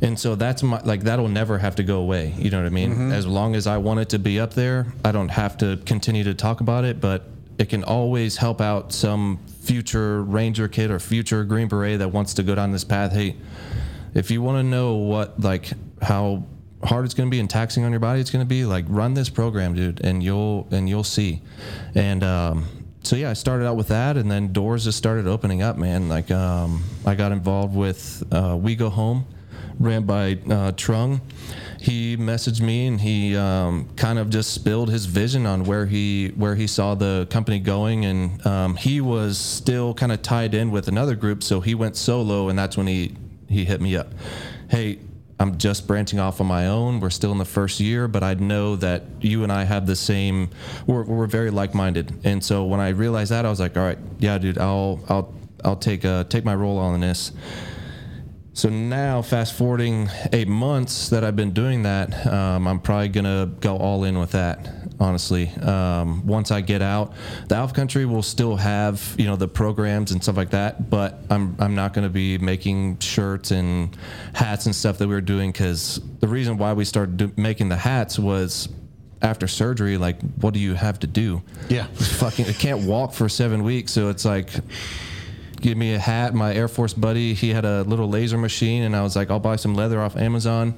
And 0.01 0.19
so 0.19 0.35
that's 0.37 0.63
my 0.63 0.81
like 0.83 1.03
that'll 1.03 1.29
never 1.29 1.59
have 1.59 1.77
to 1.77 1.83
go 1.83 1.99
away. 2.01 2.35
You 2.39 2.51
know 2.51 2.59
what 2.59 2.67
I 2.67 2.71
mean? 2.71 3.11
As 3.13 3.27
long 3.27 3.57
as 3.57 3.67
I 3.67 3.79
want 3.79 4.01
it 4.01 4.09
to 4.11 4.19
be 4.19 4.39
up 4.39 4.55
there, 4.55 4.87
I 5.05 5.13
don't 5.13 5.31
have 5.31 5.59
to 5.59 5.79
continue 5.87 6.25
to 6.25 6.35
talk 6.35 6.61
about 6.61 6.85
it, 6.85 7.01
but 7.01 7.25
it 7.59 7.69
can 7.69 7.83
always 7.83 8.37
help 8.37 8.61
out 8.61 8.93
some 8.93 9.41
future 9.61 10.23
ranger 10.23 10.69
kid 10.69 10.91
or 10.91 10.99
future 11.01 11.43
green 11.45 11.67
beret 11.69 11.99
that 11.99 12.13
wants 12.13 12.35
to 12.35 12.43
go 12.45 12.55
down 12.55 12.71
this 12.71 12.85
path. 12.85 13.13
Hey, 13.13 13.37
if 14.15 14.31
you 14.31 14.43
want 14.43 14.59
to 14.59 14.63
know 14.63 14.97
what 14.97 15.41
like 15.41 15.71
how 16.03 16.45
hard 16.85 17.05
it's 17.05 17.15
going 17.15 17.29
to 17.29 17.31
be 17.31 17.41
and 17.41 17.51
taxing 17.51 17.85
on 17.85 17.91
your 17.91 18.01
body 18.01 18.21
it's 18.21 18.31
going 18.31 18.45
to 18.45 18.49
be 18.49 18.65
like 18.65 18.85
run 18.89 19.15
this 19.15 19.29
program 19.29 19.75
dude 19.75 20.05
and 20.05 20.23
you'll 20.23 20.69
and 20.71 20.89
you'll 20.89 21.05
see 21.05 21.43
and 21.95 22.23
um 22.23 22.65
so 23.03 23.17
yeah 23.17 23.31
i 23.31 23.33
started 23.33 23.67
out 23.67 23.77
with 23.77 23.89
that 23.89 24.17
and 24.17 24.31
then 24.31 24.53
doors 24.53 24.85
just 24.85 24.97
started 24.97 25.27
opening 25.27 25.61
up 25.61 25.77
man 25.77 26.09
like 26.09 26.31
um 26.31 26.85
i 27.05 27.17
got 27.17 27.33
involved 27.33 27.75
with 27.75 28.23
uh 28.33 28.57
we 28.61 28.77
go 28.77 28.89
home 28.89 29.27
ran 29.79 30.03
by 30.03 30.33
uh 30.33 30.73
trung. 30.73 31.21
He 31.81 32.17
messaged 32.17 32.61
me 32.61 32.87
and 32.87 33.01
he 33.01 33.37
um, 33.37 33.89
kind 33.97 34.19
of 34.19 34.31
just 34.31 34.53
spilled 34.53 34.91
his 34.91 35.07
vision 35.07 35.47
on 35.47 35.65
where 35.65 35.87
he 35.87 36.29
where 36.37 36.55
he 36.55 36.67
saw 36.67 36.95
the 36.95 37.27
company 37.31 37.61
going. 37.61 38.05
And 38.05 38.45
um, 38.47 38.77
he 38.77 39.01
was 39.01 39.39
still 39.39 39.95
kind 39.95 40.11
of 40.13 40.23
tied 40.23 40.55
in 40.55 40.71
with 40.71 40.89
another 40.89 41.15
group 41.15 41.43
so 41.43 41.61
he 41.61 41.75
went 41.75 41.97
solo 41.97 42.49
and 42.49 42.59
that's 42.59 42.77
when 42.77 42.87
he 42.87 43.15
he 43.49 43.65
hit 43.65 43.81
me 43.81 43.97
up. 43.97 44.09
Hey 44.69 44.99
i'm 45.41 45.57
just 45.57 45.87
branching 45.87 46.19
off 46.19 46.41
on 46.41 46.49
my 46.49 46.67
own. 46.67 46.99
We're 46.99 47.11
still 47.11 47.31
in 47.31 47.39
the 47.39 47.45
first 47.45 47.79
year 47.79 48.09
but 48.09 48.25
i 48.25 48.35
know 48.35 48.75
that 48.77 49.05
you 49.21 49.45
and 49.45 49.53
i 49.53 49.63
have 49.63 49.87
the 49.87 49.95
same 49.95 50.51
we're, 50.89 51.05
we're 51.05 51.27
very 51.27 51.51
like-minded. 51.51 52.13
And 52.25 52.43
so 52.43 52.65
when 52.65 52.81
i 52.81 52.89
realized 52.89 53.31
that 53.31 53.47
i 53.47 53.51
was 53.51 53.61
like 53.61 53.77
all 53.77 53.85
right 53.85 53.99
yeah 54.19 54.37
dude 54.39 54.59
i'll 54.59 55.01
i'll 55.09 55.33
i'll 55.65 55.77
take 55.77 56.05
uh 56.05 56.25
take 56.25 56.45
my 56.45 56.55
role 56.57 56.79
on 56.79 56.99
this 57.01 57.31
so 58.59 58.69
now, 58.69 59.23
fast 59.23 59.55
forwarding 59.55 60.11
eight 60.33 60.49
months 60.49 61.11
that 61.11 61.23
I've 61.23 61.37
been 61.37 61.53
doing 61.53 61.85
that, 61.85 62.27
um, 62.27 62.67
I'm 62.67 62.81
probably 62.81 63.09
gonna 63.09 63.49
go 63.61 63.77
all 63.77 64.03
in 64.03 64.19
with 64.19 64.33
that. 64.33 64.69
Honestly, 64.99 65.49
um, 65.63 66.27
once 66.27 66.51
I 66.51 66.61
get 66.61 66.83
out, 66.83 67.15
the 67.47 67.55
Alpha 67.55 67.73
Country 67.73 68.05
will 68.05 68.25
still 68.25 68.57
have 68.57 69.15
you 69.17 69.27
know 69.27 69.37
the 69.37 69.47
programs 69.47 70.11
and 70.11 70.21
stuff 70.21 70.37
like 70.37 70.51
that, 70.51 70.91
but 70.91 71.21
I'm 71.31 71.55
I'm 71.61 71.77
not 71.77 71.95
gonna 71.95 72.09
be 72.09 72.37
making 72.39 72.99
shirts 72.99 73.53
and 73.53 73.97
hats 74.35 74.67
and 74.67 74.75
stuff 74.75 74.99
that 74.99 75.07
we 75.07 75.15
were 75.15 75.21
doing 75.21 75.53
because 75.53 76.01
the 76.19 76.27
reason 76.27 76.59
why 76.59 76.73
we 76.73 76.85
started 76.85 77.17
do- 77.17 77.33
making 77.37 77.69
the 77.69 77.77
hats 77.77 78.19
was 78.19 78.69
after 79.23 79.47
surgery. 79.47 79.99
Like, 79.99 80.21
what 80.41 80.53
do 80.53 80.59
you 80.59 80.75
have 80.75 80.99
to 80.99 81.07
do? 81.07 81.43
Yeah. 81.69 81.87
fucking 81.87 82.47
I 82.47 82.55
can't 82.55 82.87
walk 82.89 83.13
for 83.13 83.29
seven 83.29 83.63
weeks, 83.63 83.93
so 83.93 84.09
it's 84.09 84.25
like 84.25 84.51
give 85.61 85.77
me 85.79 85.95
a 85.95 85.99
hat. 85.99 86.35
My 86.35 86.55
Air 86.55 86.69
Force 86.69 86.95
buddy, 86.95 87.35
he 87.35 87.51
had 87.51 87.65
a 87.65 87.83
little 87.83 88.09
laser 88.09 88.39
machine, 88.39 88.83
and 88.85 88.95
I 88.97 89.03
was 89.03 89.17
like, 89.17 89.31
I'll 89.31 89.41
buy 89.41 89.57
some 89.57 89.75
leather 89.75 90.01
off 90.01 90.17
Amazon. 90.17 90.75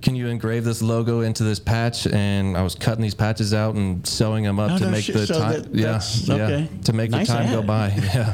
Can 0.00 0.16
you 0.16 0.26
engrave 0.26 0.64
this 0.64 0.82
logo 0.82 1.20
into 1.20 1.44
this 1.44 1.60
patch? 1.60 2.08
And 2.08 2.56
I 2.56 2.62
was 2.62 2.74
cutting 2.74 3.02
these 3.02 3.14
patches 3.14 3.54
out 3.54 3.76
and 3.76 4.04
sewing 4.06 4.42
them 4.42 4.58
up 4.58 4.72
Oh, 4.72 4.78
to 4.78 4.84
no 4.86 4.90
make 4.90 5.04
shit. 5.04 5.14
the 5.14 5.26
So 5.28 5.38
time. 5.38 5.62
that- 5.62 5.74
yeah, 5.74 6.00
yeah, 6.24 6.34
okay. 6.44 6.68
to 6.84 6.92
make 6.92 7.10
Nice 7.10 7.28
the 7.28 7.34
time 7.34 7.52
go 7.52 7.62
by. 7.62 7.88
Yeah. 7.96 8.32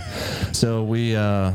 So 0.53 0.83
we. 0.85 1.15
Uh, 1.15 1.53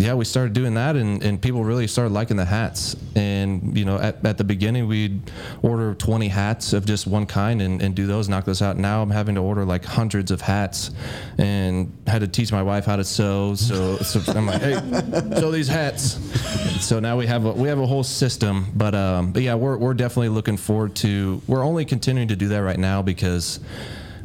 yeah, 0.00 0.14
we 0.14 0.24
started 0.24 0.54
doing 0.54 0.74
that, 0.74 0.96
and, 0.96 1.22
and 1.22 1.40
people 1.40 1.62
really 1.62 1.86
started 1.86 2.12
liking 2.14 2.38
the 2.38 2.44
hats. 2.46 2.96
And 3.14 3.76
you 3.76 3.84
know, 3.84 3.98
at, 3.98 4.24
at 4.24 4.38
the 4.38 4.44
beginning, 4.44 4.86
we'd 4.88 5.30
order 5.62 5.94
20 5.94 6.28
hats 6.28 6.72
of 6.72 6.86
just 6.86 7.06
one 7.06 7.26
kind 7.26 7.60
and, 7.60 7.82
and 7.82 7.94
do 7.94 8.06
those, 8.06 8.28
knock 8.28 8.46
those 8.46 8.62
out. 8.62 8.78
Now 8.78 9.02
I'm 9.02 9.10
having 9.10 9.34
to 9.34 9.42
order 9.42 9.64
like 9.66 9.84
hundreds 9.84 10.30
of 10.30 10.40
hats, 10.40 10.90
and 11.36 11.92
had 12.06 12.20
to 12.20 12.28
teach 12.28 12.50
my 12.50 12.62
wife 12.62 12.86
how 12.86 12.96
to 12.96 13.04
sew. 13.04 13.54
So, 13.54 13.98
so 13.98 14.32
I'm 14.32 14.46
like, 14.46 14.62
hey, 14.62 14.74
sew 15.38 15.50
these 15.50 15.68
hats. 15.68 16.18
So 16.82 16.98
now 16.98 17.18
we 17.18 17.26
have 17.26 17.44
a, 17.44 17.52
we 17.52 17.68
have 17.68 17.78
a 17.78 17.86
whole 17.86 18.04
system. 18.04 18.66
But 18.74 18.94
um, 18.94 19.32
but 19.32 19.42
yeah, 19.42 19.54
we're 19.54 19.76
we're 19.76 19.94
definitely 19.94 20.30
looking 20.30 20.56
forward 20.56 20.96
to. 20.96 21.42
We're 21.46 21.64
only 21.64 21.84
continuing 21.84 22.28
to 22.28 22.36
do 22.36 22.48
that 22.48 22.58
right 22.58 22.78
now 22.78 23.02
because. 23.02 23.60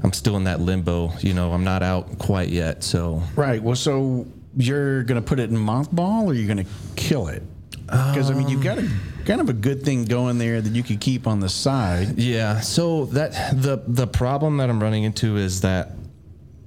I'm 0.03 0.13
still 0.13 0.37
in 0.37 0.43
that 0.43 0.59
limbo, 0.59 1.13
you 1.21 1.33
know. 1.33 1.51
I'm 1.51 1.63
not 1.63 1.81
out 1.81 2.19
quite 2.19 2.49
yet, 2.49 2.83
so 2.83 3.23
Right. 3.35 3.63
Well, 3.63 3.75
so 3.75 4.27
you're 4.57 5.03
going 5.03 5.21
to 5.21 5.27
put 5.27 5.39
it 5.39 5.49
in 5.49 5.55
mothball, 5.57 6.23
or 6.25 6.33
you're 6.33 6.53
going 6.53 6.65
to 6.65 6.71
kill 6.95 7.27
it? 7.27 7.43
Because 7.85 8.31
I 8.31 8.33
mean, 8.33 8.49
you've 8.49 8.63
got 8.63 8.79
a 8.79 8.89
kind 9.25 9.39
of 9.41 9.49
a 9.49 9.53
good 9.53 9.83
thing 9.83 10.05
going 10.05 10.37
there 10.39 10.59
that 10.61 10.73
you 10.73 10.81
could 10.81 10.99
keep 10.99 11.27
on 11.27 11.39
the 11.39 11.49
side. 11.49 12.17
Yeah. 12.17 12.59
So 12.61 13.05
that 13.07 13.31
the 13.61 13.83
the 13.87 14.07
problem 14.07 14.57
that 14.57 14.69
I'm 14.69 14.81
running 14.81 15.03
into 15.03 15.37
is 15.37 15.61
that 15.61 15.91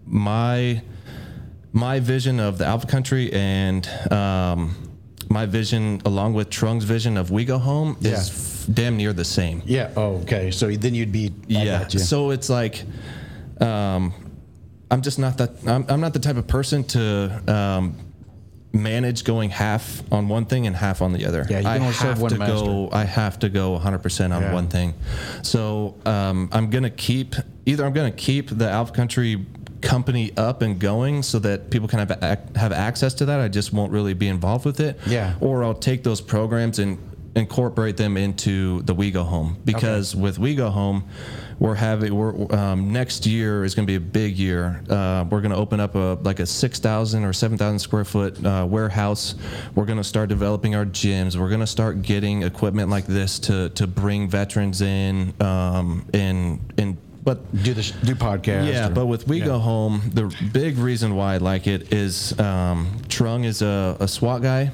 my 0.06 0.82
my 1.72 2.00
vision 2.00 2.40
of 2.40 2.58
the 2.58 2.66
Alpha 2.66 2.86
Country 2.86 3.32
and 3.32 3.86
um, 4.12 4.76
my 5.28 5.44
vision, 5.46 6.00
along 6.04 6.34
with 6.34 6.50
Trung's 6.50 6.84
vision 6.84 7.16
of 7.16 7.30
We 7.30 7.44
Go 7.44 7.58
Home, 7.58 7.96
is 8.00 8.06
Yeah. 8.06 8.16
f- 8.18 8.66
damn 8.74 8.96
near 8.96 9.12
the 9.12 9.24
same. 9.24 9.62
Yeah. 9.66 9.90
Oh, 9.96 10.16
okay. 10.22 10.50
So 10.50 10.70
then 10.70 10.94
you'd 10.94 11.12
be. 11.12 11.32
I 11.50 11.64
yeah. 11.64 11.88
you. 11.90 11.98
So 11.98 12.30
it's 12.30 12.48
like, 12.48 12.84
um, 13.60 14.12
I'm 14.90 15.02
just 15.02 15.18
not 15.18 15.38
that. 15.38 15.50
I'm, 15.66 15.84
I'm 15.88 16.00
not 16.00 16.12
the 16.12 16.18
type 16.18 16.36
of 16.36 16.46
person 16.46 16.84
to. 16.84 17.42
Um, 17.46 17.96
manage 18.70 19.24
going 19.24 19.48
half 19.48 20.02
on 20.12 20.28
one 20.28 20.44
thing 20.44 20.66
and 20.66 20.76
half 20.76 21.00
on 21.00 21.14
the 21.14 21.24
other. 21.24 21.46
Yeah, 21.48 21.56
you 21.58 21.62
can 21.64 21.66
I 21.66 21.78
only 21.78 21.94
have 21.94 22.20
one 22.20 22.30
to 22.32 22.36
go. 22.36 22.90
I 22.92 23.04
have 23.04 23.38
to 23.38 23.48
go 23.48 23.78
100% 23.78 24.34
on 24.36 24.42
Yeah. 24.42 24.52
one 24.52 24.68
thing. 24.68 24.92
So 25.42 25.94
um, 26.04 26.50
I'm 26.52 26.68
gonna 26.68 26.90
keep 26.90 27.34
either 27.64 27.84
I'm 27.86 27.94
gonna 27.94 28.10
keep 28.10 28.50
the 28.50 28.68
Alpha 28.68 28.92
Country 28.92 29.46
company 29.80 30.32
up 30.36 30.60
and 30.60 30.78
going 30.78 31.22
so 31.22 31.38
that 31.38 31.70
people 31.70 31.88
can 31.88 31.98
have 31.98 32.10
ac- 32.22 32.42
have 32.56 32.72
access 32.72 33.14
to 33.14 33.24
that. 33.24 33.40
I 33.40 33.48
just 33.48 33.72
won't 33.72 33.90
really 33.90 34.12
be 34.14 34.28
involved 34.28 34.66
with 34.66 34.80
it. 34.80 34.98
Yeah. 35.06 35.34
Or 35.40 35.64
I'll 35.64 35.72
take 35.74 36.02
those 36.04 36.20
programs 36.20 36.78
and 36.78 36.98
incorporate 37.34 37.96
them 37.96 38.16
into 38.18 38.82
the 38.82 38.92
We 38.94 39.10
Go 39.10 39.24
Home 39.24 39.56
because 39.64 40.14
with 40.14 40.38
We 40.38 40.54
Go 40.54 40.68
Home. 40.68 41.04
We're 41.58 41.74
having 41.74 42.14
we're 42.14 42.54
um, 42.54 42.92
next 42.92 43.26
year 43.26 43.64
is 43.64 43.74
going 43.74 43.84
to 43.86 43.90
be 43.90 43.96
a 43.96 44.00
big 44.00 44.38
year. 44.38 44.80
Uh, 44.88 45.24
we're 45.28 45.40
going 45.40 45.50
to 45.50 45.56
open 45.56 45.80
up 45.80 45.96
a 45.96 46.16
like 46.22 46.38
a 46.38 46.46
six 46.46 46.78
thousand 46.78 47.24
or 47.24 47.32
seven 47.32 47.58
thousand 47.58 47.80
square 47.80 48.04
foot 48.04 48.44
uh, 48.44 48.64
warehouse. 48.68 49.34
We're 49.74 49.84
going 49.86 49.98
to 49.98 50.04
start 50.04 50.28
developing 50.28 50.76
our 50.76 50.84
gyms. 50.86 51.36
We're 51.36 51.48
going 51.48 51.60
to 51.60 51.66
start 51.66 52.02
getting 52.02 52.42
equipment 52.42 52.90
like 52.90 53.06
this 53.06 53.38
to 53.40 53.70
to 53.70 53.86
bring 53.88 54.28
veterans 54.28 54.82
in 54.82 55.34
um, 55.40 56.06
and 56.14 56.60
and 56.78 56.96
but 57.24 57.40
do 57.64 57.74
this. 57.74 57.90
Do 57.90 58.14
podcast. 58.14 58.72
yeah, 58.72 58.86
or- 58.86 58.90
but 58.90 59.06
with 59.06 59.26
We 59.26 59.40
yeah. 59.40 59.46
Go 59.46 59.58
Home, 59.58 60.00
the 60.14 60.32
big 60.52 60.78
reason 60.78 61.16
why 61.16 61.34
I 61.34 61.38
like 61.38 61.66
it 61.66 61.92
is 61.92 62.38
um, 62.38 62.86
Trung 63.08 63.44
is 63.44 63.62
a, 63.62 63.96
a 64.00 64.06
SWAT 64.06 64.42
guy, 64.42 64.70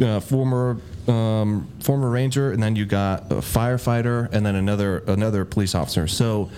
uh, 0.00 0.18
former 0.18 0.78
um, 1.08 1.68
former 1.80 2.10
ranger, 2.10 2.52
and 2.52 2.62
then 2.62 2.76
you 2.76 2.86
got 2.86 3.30
a 3.30 3.36
firefighter, 3.36 4.30
and 4.32 4.44
then 4.44 4.54
another 4.54 4.98
another 5.06 5.44
police 5.44 5.74
officer. 5.74 6.06
So 6.06 6.50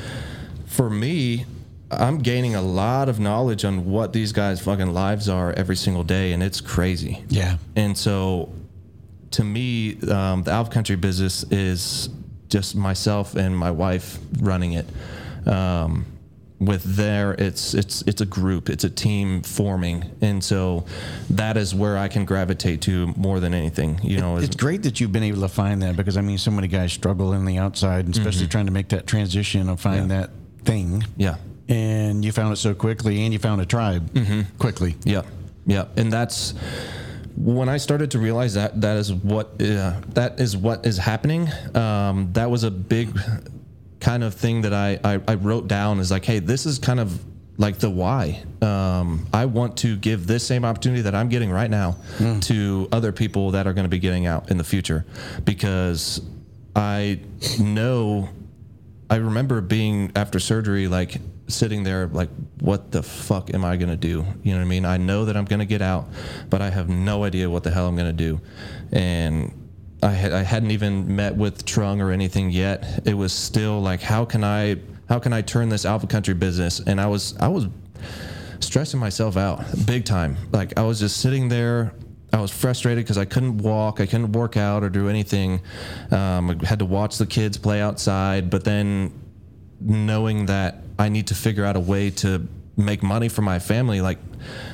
for 0.66 0.90
me, 0.90 1.46
I'm 1.90 2.18
gaining 2.18 2.54
a 2.54 2.62
lot 2.62 3.08
of 3.08 3.20
knowledge 3.20 3.64
on 3.64 3.86
what 3.90 4.12
these 4.12 4.32
guys' 4.32 4.60
fucking 4.60 4.92
lives 4.92 5.28
are 5.28 5.52
every 5.52 5.76
single 5.76 6.04
day, 6.04 6.32
and 6.32 6.42
it's 6.42 6.60
crazy. 6.60 7.22
Yeah. 7.28 7.58
And 7.76 7.96
so, 7.96 8.52
to 9.32 9.44
me, 9.44 10.00
um, 10.10 10.42
the 10.42 10.50
Alpha 10.50 10.70
Country 10.70 10.96
business 10.96 11.44
is 11.50 12.08
just 12.48 12.76
myself 12.76 13.34
and 13.34 13.56
my 13.56 13.70
wife 13.70 14.18
running 14.40 14.72
it. 14.72 14.86
Um, 15.46 16.06
with 16.60 16.84
there, 16.84 17.32
it's 17.32 17.74
it's 17.74 18.02
it's 18.02 18.20
a 18.20 18.26
group, 18.26 18.70
it's 18.70 18.84
a 18.84 18.90
team 18.90 19.42
forming, 19.42 20.04
and 20.20 20.42
so 20.42 20.84
that 21.30 21.56
is 21.56 21.74
where 21.74 21.98
I 21.98 22.08
can 22.08 22.24
gravitate 22.24 22.80
to 22.82 23.08
more 23.16 23.40
than 23.40 23.54
anything. 23.54 24.00
You 24.02 24.20
know, 24.20 24.36
is, 24.36 24.44
It's 24.44 24.56
great 24.56 24.82
that 24.84 25.00
you've 25.00 25.12
been 25.12 25.24
able 25.24 25.40
to 25.42 25.48
find 25.48 25.82
that 25.82 25.96
because 25.96 26.16
I 26.16 26.20
mean, 26.20 26.38
so 26.38 26.50
many 26.50 26.68
guys 26.68 26.92
struggle 26.92 27.32
in 27.32 27.44
the 27.44 27.58
outside, 27.58 28.08
especially 28.08 28.46
trying 28.46 28.66
to 28.66 28.72
make 28.72 28.88
that 28.90 29.06
transition 29.06 29.68
of 29.68 29.80
find 29.80 30.10
that 30.10 30.30
thing. 30.64 31.04
yeah, 31.16 31.36
And 31.68 32.24
you 32.24 32.32
found 32.32 32.52
it 32.52 32.56
so 32.56 32.74
quickly, 32.74 33.22
and 33.24 33.32
you 33.32 33.38
found 33.38 33.60
a 33.60 33.66
tribe 33.66 34.10
mm-hmm. 34.12 34.56
quickly. 34.58 34.94
Yeah, 35.04 35.22
yeah, 35.66 35.86
and 35.96 36.12
that's 36.12 36.54
when 37.36 37.68
I 37.68 37.78
started 37.78 38.12
to 38.12 38.20
realize 38.20 38.54
that 38.54 38.80
that 38.80 38.96
is 38.96 39.12
what 39.12 39.60
uh, 39.60 40.00
that 40.10 40.38
is 40.38 40.56
what 40.56 40.86
is 40.86 40.98
happening. 40.98 41.48
Um, 41.74 42.32
that 42.34 42.48
was 42.48 42.62
a 42.62 42.70
big 42.70 43.18
kind 44.04 44.22
of 44.22 44.34
thing 44.34 44.60
that 44.62 44.74
I, 44.74 45.00
I 45.02 45.20
I 45.26 45.34
wrote 45.36 45.66
down 45.66 45.98
is 45.98 46.10
like, 46.10 46.24
hey, 46.26 46.38
this 46.38 46.66
is 46.66 46.78
kind 46.78 47.00
of 47.00 47.24
like 47.56 47.78
the 47.78 47.88
why. 47.88 48.42
Um, 48.60 49.26
I 49.32 49.46
want 49.46 49.78
to 49.78 49.96
give 49.96 50.26
this 50.26 50.46
same 50.46 50.64
opportunity 50.64 51.02
that 51.02 51.14
I'm 51.14 51.28
getting 51.28 51.50
right 51.50 51.70
now 51.70 51.96
to 52.42 52.88
other 52.92 53.12
people 53.12 53.52
that 53.52 53.66
are 53.66 53.72
going 53.72 53.84
to 53.84 53.94
be 53.98 54.00
getting 54.00 54.26
out 54.26 54.50
in 54.50 54.58
the 54.58 54.64
future, 54.64 55.06
because 55.44 56.20
I 56.76 57.20
know 57.58 58.28
I 59.08 59.16
remember 59.16 59.60
being 59.60 60.12
after 60.14 60.38
surgery, 60.38 60.88
like 60.88 61.16
sitting 61.46 61.84
there, 61.84 62.06
like, 62.08 62.30
what 62.60 62.90
the 62.90 63.02
fuck 63.02 63.54
am 63.54 63.64
I 63.64 63.76
gonna 63.76 63.96
do? 63.96 64.24
You 64.42 64.52
know 64.52 64.58
what 64.58 64.64
I 64.64 64.68
mean? 64.68 64.84
I 64.84 64.96
know 64.96 65.26
that 65.26 65.36
I'm 65.36 65.44
gonna 65.44 65.66
get 65.66 65.82
out, 65.82 66.08
but 66.50 66.60
I 66.62 66.70
have 66.70 66.88
no 66.88 67.24
idea 67.24 67.48
what 67.48 67.62
the 67.62 67.70
hell 67.70 67.86
I'm 67.86 67.96
gonna 67.96 68.12
do. 68.12 68.40
And 68.92 69.63
I, 70.04 70.10
had, 70.10 70.32
I 70.32 70.42
hadn't 70.42 70.70
even 70.70 71.16
met 71.16 71.34
with 71.34 71.64
Trung 71.64 72.00
or 72.00 72.10
anything 72.10 72.50
yet. 72.50 73.00
It 73.06 73.14
was 73.14 73.32
still 73.32 73.80
like, 73.80 74.02
how 74.02 74.24
can 74.24 74.44
I, 74.44 74.76
how 75.08 75.18
can 75.18 75.32
I 75.32 75.40
turn 75.40 75.70
this 75.70 75.84
Alpha 75.86 76.06
Country 76.06 76.34
business? 76.34 76.80
And 76.80 77.00
I 77.00 77.06
was, 77.06 77.36
I 77.38 77.48
was 77.48 77.66
stressing 78.60 79.00
myself 79.00 79.36
out 79.36 79.64
big 79.86 80.04
time. 80.04 80.36
Like 80.52 80.78
I 80.78 80.82
was 80.82 81.00
just 81.00 81.18
sitting 81.18 81.48
there. 81.48 81.94
I 82.32 82.40
was 82.40 82.50
frustrated 82.50 83.04
because 83.04 83.16
I 83.16 83.24
couldn't 83.24 83.58
walk, 83.58 84.00
I 84.00 84.06
couldn't 84.06 84.32
work 84.32 84.56
out 84.56 84.82
or 84.82 84.90
do 84.90 85.08
anything. 85.08 85.60
Um, 86.10 86.50
I 86.50 86.66
had 86.66 86.80
to 86.80 86.84
watch 86.84 87.16
the 87.16 87.26
kids 87.26 87.56
play 87.56 87.80
outside, 87.80 88.50
but 88.50 88.64
then 88.64 89.12
knowing 89.80 90.46
that 90.46 90.82
I 90.98 91.08
need 91.08 91.28
to 91.28 91.34
figure 91.34 91.64
out 91.64 91.76
a 91.76 91.80
way 91.80 92.10
to 92.10 92.46
make 92.76 93.02
money 93.02 93.28
for 93.28 93.42
my 93.42 93.58
family, 93.58 94.00
like 94.00 94.18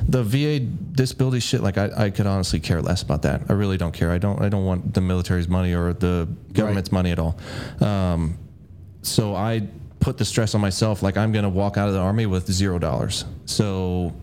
the 0.09 0.23
VA 0.23 0.61
disability 0.61 1.41
shit, 1.41 1.63
like 1.63 1.79
I, 1.79 1.91
I 1.97 2.11
could 2.11 2.27
honestly 2.27 2.61
care 2.61 2.81
less 2.81 3.03
about 3.03 3.23
that. 3.23 3.43
I 3.49 3.53
really 3.53 3.77
don't 3.77 3.93
care. 3.93 4.11
I 4.11 4.19
don't 4.19 4.41
I 4.41 4.49
don't 4.49 4.65
want 4.65 4.95
the 4.95 5.01
military's 5.01 5.49
money 5.49 5.75
or 5.75 5.93
the 5.93 6.29
government's 6.53 6.93
money 6.93 7.11
at 7.11 7.19
all. 7.19 7.39
Um, 7.81 8.39
so 9.03 9.35
I 9.35 9.69
put 10.01 10.19
the 10.19 10.25
stress 10.25 10.55
on 10.55 10.61
myself, 10.61 11.03
like 11.03 11.17
I'm 11.17 11.33
gonna 11.33 11.49
walk 11.49 11.77
out 11.77 11.89
of 11.89 11.95
the 11.95 12.01
army 12.01 12.27
with 12.27 12.51
zero 12.51 12.79
dollars. 12.79 13.25
So 13.45 14.15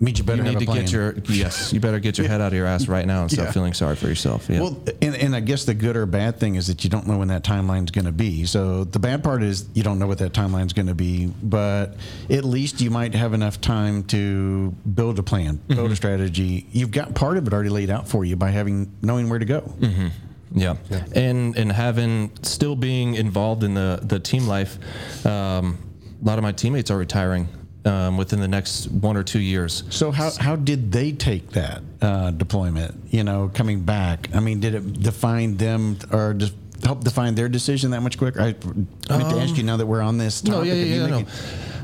Means 0.00 0.18
you 0.18 0.24
better 0.24 0.44
you 0.44 0.50
need 0.52 0.60
to 0.60 0.64
get 0.66 0.92
your 0.92 1.12
yes, 1.28 1.72
you 1.72 1.80
better 1.80 1.98
get 1.98 2.18
your 2.18 2.28
head 2.28 2.40
out 2.40 2.48
of 2.48 2.52
your 2.54 2.66
ass 2.68 2.86
right 2.86 3.04
now 3.04 3.22
and 3.22 3.30
stop 3.32 3.46
Yeah. 3.46 3.50
feeling 3.50 3.72
sorry 3.72 3.96
for 3.96 4.06
yourself. 4.06 4.48
Yeah. 4.48 4.60
Well, 4.60 4.80
and, 5.02 5.16
and 5.16 5.34
I 5.34 5.40
guess 5.40 5.64
the 5.64 5.74
good 5.74 5.96
or 5.96 6.06
bad 6.06 6.38
thing 6.38 6.54
is 6.54 6.68
that 6.68 6.84
you 6.84 6.90
don't 6.90 7.08
know 7.08 7.18
when 7.18 7.26
that 7.28 7.42
timeline's 7.42 7.90
going 7.90 8.04
to 8.04 8.12
be. 8.12 8.44
So 8.46 8.84
the 8.84 9.00
bad 9.00 9.24
part 9.24 9.42
is 9.42 9.66
you 9.74 9.82
don't 9.82 9.98
know 9.98 10.06
what 10.06 10.18
that 10.18 10.32
timeline's 10.32 10.72
going 10.72 10.86
to 10.86 10.94
be, 10.94 11.26
but 11.42 11.96
at 12.30 12.44
least 12.44 12.80
you 12.80 12.90
might 12.90 13.12
have 13.16 13.34
enough 13.34 13.60
time 13.60 14.04
to 14.04 14.70
build 14.94 15.18
a 15.18 15.22
plan, 15.24 15.56
build 15.66 15.80
Mm-hmm. 15.80 15.92
a 15.92 15.96
strategy. 15.96 16.66
You've 16.70 16.92
got 16.92 17.16
part 17.16 17.36
of 17.36 17.48
it 17.48 17.52
already 17.52 17.70
laid 17.70 17.90
out 17.90 18.06
for 18.06 18.24
you 18.24 18.36
by 18.36 18.50
having 18.50 18.92
knowing 19.02 19.28
where 19.28 19.40
to 19.40 19.44
go. 19.44 19.62
Mm-hmm. 19.80 20.08
Yeah. 20.54 20.76
and 21.14 21.56
and 21.56 21.72
having 21.72 22.30
still 22.42 22.76
being 22.76 23.16
involved 23.16 23.64
in 23.64 23.74
the 23.74 23.98
the 24.02 24.20
team 24.20 24.46
life, 24.46 24.78
um, 25.26 25.76
a 26.22 26.24
lot 26.24 26.38
of 26.38 26.42
my 26.42 26.52
teammates 26.52 26.90
are 26.92 26.96
retiring 26.96 27.48
um, 27.88 28.16
within 28.16 28.40
the 28.40 28.48
next 28.48 28.86
one 28.88 29.16
or 29.16 29.24
two 29.24 29.40
years. 29.40 29.82
So 29.90 30.10
how, 30.10 30.30
how 30.38 30.56
did 30.56 30.92
they 30.92 31.12
take 31.12 31.50
that 31.50 31.82
uh, 32.02 32.30
deployment? 32.32 32.94
You 33.10 33.24
know, 33.24 33.50
coming 33.52 33.80
back. 33.80 34.28
I 34.34 34.40
mean, 34.40 34.60
did 34.60 34.74
it 34.74 35.00
define 35.02 35.56
them 35.56 35.98
or 36.12 36.34
just 36.34 36.54
help 36.84 37.02
define 37.02 37.34
their 37.34 37.48
decision 37.48 37.90
that 37.92 38.02
much 38.02 38.18
quicker? 38.18 38.40
I 38.40 38.44
meant 38.44 39.30
to 39.30 39.40
ask 39.40 39.56
you 39.56 39.62
now 39.62 39.78
that 39.78 39.86
we're 39.86 40.02
on 40.02 40.18
this. 40.18 40.42
Topic. 40.42 40.52
No, 40.52 40.62
yeah, 40.62 40.74
yeah, 40.74 41.06
yeah. 41.06 41.24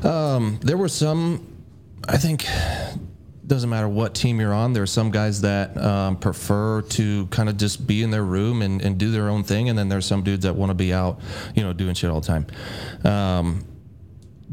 No. 0.03 0.09
Um, 0.09 0.59
there 0.61 0.77
were 0.77 0.89
some. 0.89 1.51
I 2.07 2.17
think 2.17 2.45
doesn't 3.47 3.69
matter 3.69 3.87
what 3.87 4.15
team 4.15 4.39
you're 4.39 4.53
on. 4.53 4.73
There 4.73 4.83
are 4.83 4.87
some 4.87 5.11
guys 5.11 5.41
that 5.41 5.77
um, 5.77 6.17
prefer 6.17 6.81
to 6.81 7.27
kind 7.27 7.47
of 7.49 7.57
just 7.57 7.85
be 7.85 8.01
in 8.01 8.09
their 8.09 8.23
room 8.23 8.61
and, 8.61 8.81
and 8.81 8.97
do 8.97 9.11
their 9.11 9.29
own 9.29 9.43
thing, 9.43 9.69
and 9.69 9.77
then 9.77 9.89
there's 9.89 10.05
some 10.05 10.23
dudes 10.23 10.43
that 10.43 10.55
want 10.55 10.71
to 10.71 10.75
be 10.75 10.93
out, 10.93 11.19
you 11.55 11.63
know, 11.63 11.73
doing 11.73 11.93
shit 11.93 12.09
all 12.09 12.21
the 12.21 12.27
time. 12.27 12.47
Um, 13.03 13.65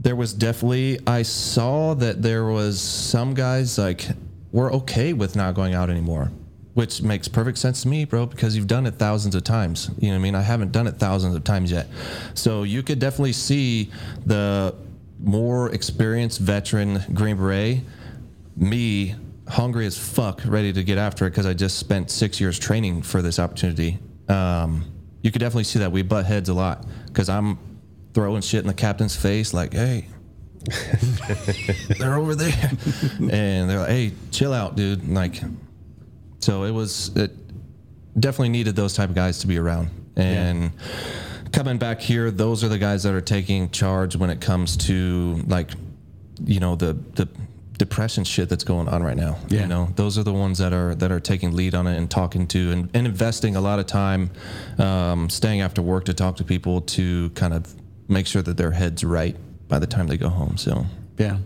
there 0.03 0.17
was 0.17 0.35
definitely 0.35 0.99
I 1.07 1.23
saw 1.23 1.95
that 1.95 2.23
there 2.23 2.45
was 2.45 2.81
some 2.81 3.35
guys 3.35 3.79
like 3.79 4.09
were 4.51 4.73
okay 4.73 5.13
with 5.13 5.37
not 5.37 5.55
going 5.55 5.75
out 5.75 5.91
anymore, 5.91 6.33
which 6.75 7.03
makes 7.03 7.29
perfect 7.29 7.59
sense 7.59 7.83
to 7.83 7.89
me, 7.89 8.05
bro, 8.05 8.27
because 8.27 8.57
you've 8.57 8.67
done 8.67 8.85
it 8.87 8.97
thousands 8.97 9.35
of 9.35 9.45
times. 9.45 9.91
You 9.99 10.09
know 10.09 10.15
what 10.15 10.21
I 10.21 10.23
mean? 10.23 10.35
I 10.35 10.43
haven't 10.43 10.73
done 10.73 10.89
it 10.89 10.97
thousands 10.97 11.37
of 11.37 11.45
times 11.45 11.71
yet. 11.71 11.87
So 12.35 12.65
you 12.65 12.83
could 12.83 12.99
definitely 12.99 13.33
see 13.33 13.91
the 14.27 14.75
more 15.21 15.73
experienced 15.73 16.41
veteran 16.41 17.01
Green 17.15 17.37
Beret, 17.37 17.83
me 18.57 19.15
hungry 19.49 19.87
as 19.87 19.97
fuck, 19.97 20.43
ready 20.45 20.73
to 20.73 20.83
get 20.83 20.99
after 20.99 21.27
it 21.27 21.31
because 21.31 21.47
I 21.47 21.55
just 21.55 21.79
spent 21.79 22.11
six 22.11 22.41
years 22.41 22.59
training 22.59 23.03
for 23.03 23.23
this 23.23 23.39
opportunity. 23.39 24.01
Um, 24.29 24.85
you 25.23 25.31
could 25.31 25.41
definitely 25.41 25.65
see 25.65 25.79
that 25.79 25.93
we 25.93 26.03
butt 26.03 26.27
heads 26.27 26.49
a 26.49 26.55
lot 26.55 26.85
because 27.07 27.29
I'm 27.29 27.59
throwing 28.15 28.43
shit 28.43 28.61
in 28.61 28.67
the 28.67 28.75
captain's 28.75 29.17
face 29.17 29.55
like, 29.55 29.73
hey, 29.73 30.07
they're 31.99 32.17
over 32.17 32.35
there. 32.35 32.71
and 33.19 33.69
they're 33.69 33.79
like, 33.79 33.89
hey, 33.89 34.13
chill 34.31 34.53
out, 34.53 34.77
dude. 34.77 35.03
And 35.03 35.15
like, 35.15 35.41
so 36.41 36.65
it 36.65 36.71
was, 36.71 37.15
it 37.17 37.33
definitely 38.19 38.51
needed 38.51 38.77
those 38.77 38.95
type 38.95 39.09
of 39.09 39.15
guys 39.15 39.39
to 39.41 39.47
be 39.47 39.59
around. 39.59 39.91
And 40.17 40.73
coming 41.53 41.79
back 41.79 42.01
here, 42.01 42.31
those 42.31 42.63
are 42.63 42.69
the 42.69 42.79
guys 42.79 43.03
that 43.05 43.15
are 43.15 43.21
taking 43.21 43.71
charge 43.71 44.17
when 44.17 44.31
it 44.31 44.41
comes 44.41 44.77
to 44.89 45.43
like, 45.47 45.71
you 46.45 46.61
know, 46.61 46.77
the, 46.77 46.95
the, 47.15 47.29
depression 47.79 48.23
shit 48.23 48.49
that's 48.49 48.63
going 48.63 48.87
on 48.87 49.03
right 49.03 49.17
now 49.17 49.37
Yeah. 49.49 49.63
you 49.63 49.67
know 49.67 49.89
those 49.97 50.17
are 50.17 50.23
the 50.23 50.33
ones 50.33 50.59
that 50.59 50.73
are 50.73 50.95
that 50.95 51.11
are 51.11 51.19
taking 51.19 51.53
lead 51.57 51.75
on 51.75 51.89
it 51.89 51.97
and 51.97 52.09
talking 52.09 52.47
to 52.49 52.71
and, 52.71 52.89
and 52.95 53.09
investing 53.09 53.57
a 53.57 53.61
lot 53.61 53.81
of 53.81 53.87
time 53.87 54.31
um, 54.79 55.29
staying 55.29 55.63
after 55.63 55.83
work 55.83 56.05
to 56.05 56.15
talk 56.15 56.37
to 56.37 56.45
people 56.45 56.83
to 56.83 57.31
kind 57.31 57.53
of 57.53 57.75
make 58.13 58.27
sure 58.27 58.43
that 58.43 58.57
their 58.57 58.73
head's 58.73 59.05
right 59.05 59.37
by 59.69 59.79
the 59.79 59.87
time 59.87 60.07
they 60.07 60.17
go 60.17 60.29
home 60.29 60.57
so 60.57 60.87
Yeah. 61.19 61.39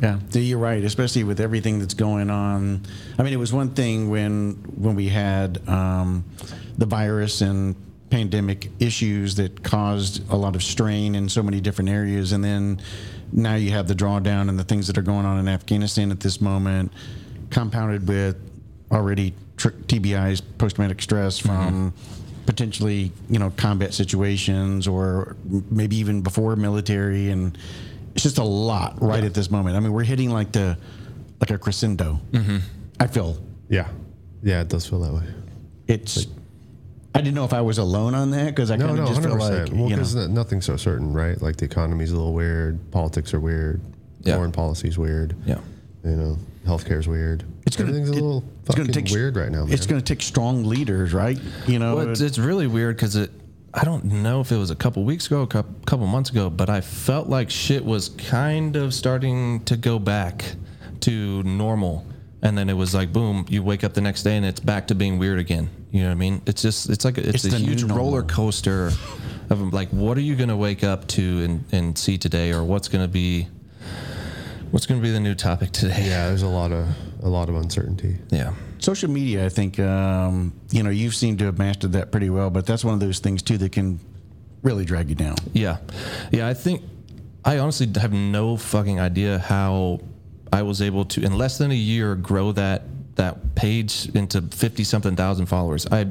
Yeah, 0.00 0.18
you're 0.32 0.58
right, 0.58 0.82
especially 0.82 1.24
with 1.24 1.40
everything 1.40 1.78
that's 1.78 1.92
going 1.92 2.30
on. 2.30 2.86
I 3.18 3.22
mean, 3.22 3.34
it 3.34 3.38
was 3.38 3.52
one 3.52 3.70
thing 3.74 4.08
when 4.08 4.54
when 4.76 4.94
we 4.96 5.08
had 5.10 5.68
um, 5.68 6.24
the 6.78 6.86
virus 6.86 7.42
and 7.42 7.76
pandemic 8.08 8.70
issues 8.80 9.34
that 9.34 9.62
caused 9.62 10.26
a 10.32 10.36
lot 10.36 10.56
of 10.56 10.62
strain 10.62 11.14
in 11.14 11.28
so 11.28 11.42
many 11.42 11.60
different 11.60 11.90
areas, 11.90 12.32
and 12.32 12.42
then 12.42 12.80
now 13.30 13.56
you 13.56 13.72
have 13.72 13.88
the 13.88 13.94
drawdown 13.94 14.48
and 14.48 14.58
the 14.58 14.64
things 14.64 14.86
that 14.86 14.96
are 14.96 15.02
going 15.02 15.26
on 15.26 15.38
in 15.38 15.48
Afghanistan 15.48 16.10
at 16.10 16.20
this 16.20 16.40
moment, 16.40 16.90
compounded 17.50 18.08
with 18.08 18.36
already 18.90 19.34
tr- 19.58 19.68
TBI's 19.68 20.40
post 20.40 20.76
traumatic 20.76 21.02
stress 21.02 21.38
from 21.38 21.92
potentially 22.46 23.12
you 23.28 23.38
know 23.38 23.50
combat 23.56 23.94
situations 23.94 24.86
or 24.88 25.36
maybe 25.70 25.96
even 25.96 26.22
before 26.22 26.56
military 26.56 27.30
and 27.30 27.56
it's 28.14 28.22
just 28.24 28.38
a 28.38 28.44
lot 28.44 29.00
right 29.00 29.22
at 29.24 29.34
this 29.34 29.50
moment. 29.50 29.76
I 29.76 29.80
mean, 29.80 29.92
we're 29.92 30.02
hitting 30.04 30.30
like 30.30 30.52
the 30.52 30.76
like 31.40 31.50
a 31.50 31.58
crescendo. 31.58 32.20
Mm-hmm. 32.32 32.58
I 32.98 33.06
feel 33.06 33.38
Yeah. 33.68 33.88
Yeah, 34.42 34.60
it 34.62 34.68
does 34.68 34.86
feel 34.86 35.00
that 35.00 35.12
way. 35.12 35.22
it's. 35.86 36.26
I 37.14 37.18
didn't 37.20 37.34
know 37.34 37.44
if 37.44 37.52
I 37.52 37.60
was 37.60 37.78
alone 37.78 38.14
on 38.14 38.30
that 38.30 38.46
because 38.46 38.70
I 38.70 38.76
No, 38.76 38.86
kind 38.86 38.98
of 39.00 39.04
no, 39.04 39.10
just 39.10 39.20
hundred 39.22 39.38
feel 39.38 39.58
like. 39.64 39.72
Well, 39.72 39.88
because 39.88 40.14
nothing's 40.28 40.64
so 40.64 40.76
certain, 40.76 41.12
right? 41.12 41.40
Like 41.42 41.56
the 41.56 41.64
economy's 41.64 42.12
a 42.12 42.16
little 42.16 42.32
weird, 42.34 42.78
politics 42.92 43.34
are 43.34 43.40
weird, 43.40 43.80
Yeah. 44.22 44.36
foreign 44.36 44.52
policy's 44.52 44.96
weird. 44.96 45.34
yeah 45.44 45.58
You 46.04 46.16
know, 46.16 46.38
healthcare's 46.66 47.08
weird. 47.08 47.44
it's 47.66 47.76
gonna 47.76 47.90
Everything's 47.90 48.10
a 48.10 48.12
it- 48.12 48.14
little 48.16 48.44
it's 48.66 48.74
gonna 48.74 48.88
fucking 48.88 49.04
take 49.04 49.12
weird 49.14 49.36
right 49.36 49.50
now, 49.50 49.64
man. 49.64 49.72
It's 49.72 49.86
going 49.86 50.00
to 50.00 50.04
take 50.04 50.22
strong 50.22 50.64
leaders, 50.64 51.12
right? 51.12 51.38
You 51.66 51.78
know, 51.78 51.96
Well, 51.96 52.08
it's, 52.10 52.20
it's 52.20 52.38
really 52.38 52.66
weird 52.66 52.96
because 52.96 53.16
it. 53.16 53.30
I 53.72 53.84
don't 53.84 54.04
know 54.04 54.40
if 54.40 54.50
it 54.50 54.56
was 54.56 54.70
a 54.72 54.74
couple 54.74 55.04
weeks 55.04 55.26
ago, 55.26 55.42
a 55.42 55.46
cou- 55.46 55.64
couple 55.86 56.06
months 56.08 56.30
ago, 56.30 56.50
but 56.50 56.68
I 56.68 56.80
felt 56.80 57.28
like 57.28 57.50
shit 57.50 57.84
was 57.84 58.08
kind 58.08 58.74
of 58.74 58.92
starting 58.92 59.60
to 59.66 59.76
go 59.76 59.98
back 60.00 60.44
to 61.00 61.42
normal, 61.44 62.04
and 62.42 62.58
then 62.58 62.68
it 62.68 62.74
was 62.74 62.94
like 62.94 63.12
boom, 63.12 63.46
you 63.48 63.62
wake 63.62 63.84
up 63.84 63.94
the 63.94 64.00
next 64.00 64.22
day 64.24 64.36
and 64.36 64.44
it's 64.44 64.58
back 64.60 64.88
to 64.88 64.94
being 64.94 65.18
weird 65.18 65.38
again. 65.38 65.70
You 65.92 66.02
know 66.02 66.08
what 66.08 66.12
I 66.12 66.16
mean? 66.16 66.42
It's 66.46 66.62
just 66.62 66.90
it's 66.90 67.04
like 67.04 67.16
a, 67.18 67.28
it's, 67.28 67.44
It's 67.44 67.54
a 67.54 67.58
huge 67.58 67.84
roller 67.84 68.22
coaster 68.22 68.90
of 69.50 69.72
like 69.72 69.88
what 69.90 70.16
are 70.18 70.22
you 70.22 70.34
gonna 70.36 70.56
wake 70.56 70.82
up 70.84 71.06
to 71.08 71.22
and, 71.44 71.64
and 71.72 71.96
see 71.98 72.18
today, 72.18 72.52
or 72.52 72.64
what's 72.64 72.88
gonna 72.88 73.08
be 73.08 73.46
what's 74.70 74.86
gonna 74.86 75.00
be 75.00 75.10
the 75.10 75.20
new 75.20 75.34
topic 75.34 75.72
today? 75.72 76.06
yeah, 76.06 76.28
there's 76.28 76.42
a 76.42 76.48
lot 76.48 76.72
of 76.72 76.86
a 77.22 77.28
lot 77.28 77.48
of 77.48 77.54
uncertainty. 77.56 78.16
Yeah. 78.30 78.54
social 78.78 79.10
media. 79.10 79.44
I 79.44 79.48
think 79.48 79.78
um, 79.78 80.52
you 80.70 80.82
know 80.82 80.90
you've 80.90 81.14
seemed 81.14 81.38
to 81.40 81.46
have 81.46 81.58
mastered 81.58 81.92
that 81.92 82.10
pretty 82.10 82.30
well, 82.30 82.50
but 82.50 82.66
that's 82.66 82.84
one 82.84 82.94
of 82.94 83.00
those 83.00 83.18
things 83.18 83.42
too 83.42 83.58
that 83.58 83.72
can 83.72 84.00
really 84.62 84.84
drag 84.84 85.08
you 85.08 85.14
down. 85.14 85.36
Yeah, 85.52 85.78
yeah. 86.30 86.46
I 86.48 86.54
think 86.54 86.82
I 87.44 87.58
honestly 87.58 87.88
have 88.00 88.12
no 88.12 88.56
fucking 88.56 89.00
idea 89.00 89.38
how 89.38 90.00
I 90.52 90.62
was 90.62 90.82
able 90.82 91.04
to, 91.06 91.22
in 91.22 91.36
less 91.38 91.58
than 91.58 91.70
a 91.70 91.74
year, 91.74 92.14
grow 92.14 92.52
that 92.52 92.82
that 93.16 93.54
page 93.54 94.08
into 94.14 94.42
fifty 94.42 94.84
something 94.84 95.16
thousand 95.16 95.46
followers. 95.46 95.86
I 95.90 96.06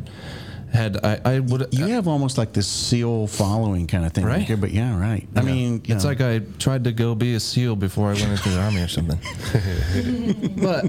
had 0.73 1.03
I, 1.05 1.19
I 1.25 1.39
would 1.39 1.67
You 1.71 1.87
have 1.87 2.07
almost 2.07 2.37
like 2.37 2.53
this 2.53 2.67
seal 2.67 3.27
following 3.27 3.87
kind 3.87 4.05
of 4.05 4.11
thing, 4.13 4.25
Right. 4.25 4.41
here, 4.41 4.57
but 4.57 4.71
yeah, 4.71 4.99
right. 4.99 5.27
I 5.35 5.41
mean, 5.41 5.81
you 5.85 5.95
it's 5.95 6.03
know, 6.03 6.09
like 6.09 6.21
I 6.21 6.39
tried 6.59 6.83
to 6.85 6.91
go 6.91 7.15
be 7.15 7.33
a 7.35 7.39
SEAL 7.39 7.75
before 7.77 8.09
I 8.09 8.13
went 8.13 8.29
into 8.31 8.49
the 8.49 8.59
army 8.61 8.81
or 8.81 8.87
something. 8.87 9.19
but 10.61 10.85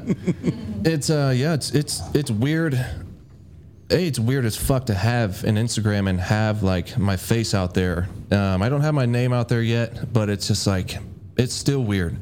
it's 0.85 1.11
uh 1.11 1.33
yeah, 1.37 1.55
it's 1.55 1.71
it's 1.73 2.03
it's 2.15 2.31
weird. 2.31 2.75
A, 2.75 4.07
it's 4.07 4.19
weird 4.21 4.45
as 4.45 4.57
fuck 4.57 4.87
to 4.87 4.95
have 4.95 5.43
an 5.45 5.57
Instagram 5.57 6.09
and 6.09 6.21
have 6.21 6.63
like 6.63 6.97
my 6.97 7.17
face 7.17 7.55
out 7.55 7.75
there. 7.75 8.09
Um, 8.31 8.63
I 8.63 8.69
don't 8.69 8.83
have 8.83 8.95
my 8.95 9.07
name 9.07 9.33
out 9.33 9.49
there 9.49 9.63
yet, 9.63 10.13
but 10.13 10.29
it's 10.31 10.47
just 10.47 10.67
like 10.67 10.99
it's 11.37 11.55
still 11.55 11.83
weird. 11.83 12.17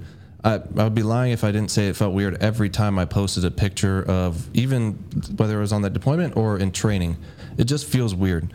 I, 0.45 0.55
I 0.55 0.85
would 0.85 0.95
be 0.95 1.03
lying 1.03 1.33
if 1.33 1.43
I 1.45 1.51
didn't 1.51 1.71
say 1.71 1.89
it 1.89 1.97
felt 1.97 2.15
weird 2.15 2.41
every 2.43 2.71
time 2.71 2.99
I 2.99 3.05
posted 3.05 3.45
a 3.45 3.51
picture 3.51 4.03
of 4.09 4.49
even 4.57 4.93
whether 5.37 5.59
it 5.59 5.61
was 5.61 5.73
on 5.73 5.83
that 5.83 5.93
deployment 5.93 6.37
or 6.37 6.59
in 6.59 6.71
training. 6.73 7.17
It 7.59 7.65
just 7.65 7.87
feels 7.87 8.15
weird. 8.15 8.55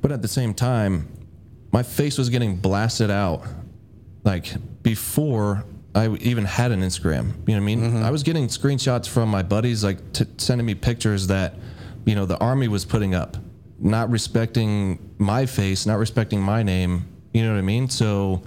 But 0.00 0.10
at 0.10 0.22
the 0.22 0.28
same 0.28 0.54
time, 0.54 1.08
my 1.70 1.82
face 1.82 2.18
was 2.18 2.30
getting 2.30 2.56
blasted 2.56 3.10
out 3.10 3.46
like 4.24 4.54
before 4.82 5.64
I 5.94 6.08
even 6.16 6.44
had 6.44 6.72
an 6.72 6.80
Instagram. 6.80 7.32
You 7.46 7.54
know 7.54 7.54
what 7.54 7.56
I 7.56 7.60
mean? 7.60 7.80
Mm-hmm. 7.80 8.04
I 8.04 8.10
was 8.10 8.22
getting 8.22 8.48
screenshots 8.48 9.08
from 9.08 9.28
my 9.28 9.42
buddies, 9.42 9.84
like 9.84 10.12
t- 10.12 10.26
sending 10.36 10.66
me 10.66 10.74
pictures 10.74 11.26
that, 11.28 11.54
you 12.04 12.14
know, 12.14 12.26
the 12.26 12.38
army 12.38 12.68
was 12.68 12.84
putting 12.84 13.14
up, 13.14 13.36
not 13.78 14.10
respecting 14.10 14.98
my 15.18 15.46
face, 15.46 15.86
not 15.86 15.98
respecting 15.98 16.40
my 16.40 16.62
name. 16.62 17.06
You 17.32 17.42
know 17.44 17.52
what 17.52 17.58
I 17.58 17.62
mean? 17.62 17.88
So 17.88 18.42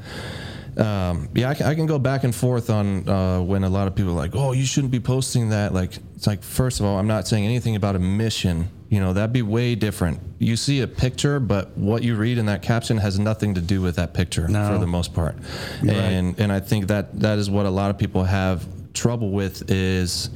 um, 0.78 1.30
yeah, 1.34 1.50
I 1.50 1.54
can, 1.54 1.66
I 1.66 1.76
can 1.76 1.86
go 1.86 2.00
back 2.00 2.24
and 2.24 2.34
forth 2.34 2.70
on 2.70 3.08
uh, 3.08 3.42
when 3.42 3.64
a 3.64 3.70
lot 3.70 3.88
of 3.88 3.96
people 3.96 4.12
are 4.12 4.16
like, 4.16 4.32
oh, 4.36 4.54
you 4.54 4.66
shouldn't 4.66 4.92
be 4.92 5.00
posting 5.00 5.50
that. 5.50 5.74
Like, 5.74 5.98
it's 6.16 6.28
like, 6.28 6.44
first 6.44 6.80
of 6.80 6.86
all, 6.86 6.98
I'm 6.98 7.08
not 7.08 7.28
saying 7.28 7.46
anything 7.46 7.76
about 7.76 7.96
a 7.96 8.00
mission. 8.00 8.70
You 8.90 9.00
know, 9.00 9.14
that'd 9.14 9.32
be 9.34 9.42
way 9.42 9.76
different. 9.76 10.20
You 10.40 10.56
see 10.58 10.82
a 10.82 10.88
picture, 10.88 11.40
but 11.40 11.78
what 11.78 12.04
you 12.04 12.16
read 12.16 12.38
in 12.38 12.46
that 12.48 12.62
caption 12.62 12.98
has 12.98 13.18
nothing 13.20 13.54
to 13.56 13.62
do 13.62 13.82
with 13.82 13.96
that 13.96 14.14
picture 14.14 14.48
No. 14.48 14.68
for 14.68 14.78
the 14.80 14.88
most 14.88 15.14
part. 15.14 15.36
You're 15.82 15.94
right. 15.94 16.02
and 16.04 16.38
and 16.40 16.52
I 16.52 16.60
think 16.60 16.88
that 16.88 17.18
that 17.22 17.38
is 17.38 17.50
what 17.50 17.66
a 17.66 17.70
lot 17.70 17.90
of 17.90 17.98
people 17.98 18.24
have 18.26 18.66
trouble 18.94 19.32
with 19.32 19.72
is 19.72 20.30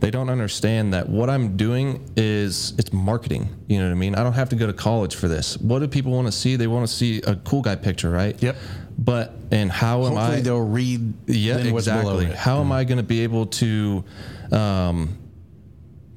they 0.00 0.10
don't 0.10 0.28
understand 0.28 0.92
that 0.92 1.08
what 1.08 1.30
I'm 1.30 1.56
doing 1.56 2.10
is 2.16 2.74
it's 2.76 2.92
marketing. 2.92 3.48
You 3.68 3.78
know 3.78 3.84
what 3.84 3.92
I 3.92 3.94
mean? 3.94 4.16
I 4.16 4.24
don't 4.24 4.32
have 4.32 4.48
to 4.48 4.56
go 4.56 4.66
to 4.66 4.72
college 4.72 5.14
for 5.14 5.28
this. 5.28 5.56
What 5.58 5.78
do 5.78 5.86
people 5.86 6.10
want 6.10 6.26
to 6.26 6.32
see? 6.32 6.56
They 6.56 6.66
want 6.66 6.88
to 6.88 6.92
see 6.92 7.22
a 7.22 7.36
cool 7.36 7.62
guy 7.62 7.76
picture, 7.76 8.10
right? 8.10 8.40
Yep. 8.42 8.56
But 9.00 9.34
and 9.50 9.72
how 9.72 10.04
am 10.04 10.12
Hopefully 10.12 10.38
I? 10.38 10.40
they'll 10.42 10.60
read 10.60 11.14
Yeah, 11.26 11.56
then 11.56 11.72
what's 11.72 11.86
below 11.86 12.18
exactly. 12.18 12.36
How 12.36 12.60
am 12.60 12.70
I 12.70 12.84
going 12.84 12.98
to 12.98 13.02
be 13.02 13.20
able 13.20 13.46
to 13.46 14.04
um, 14.52 15.16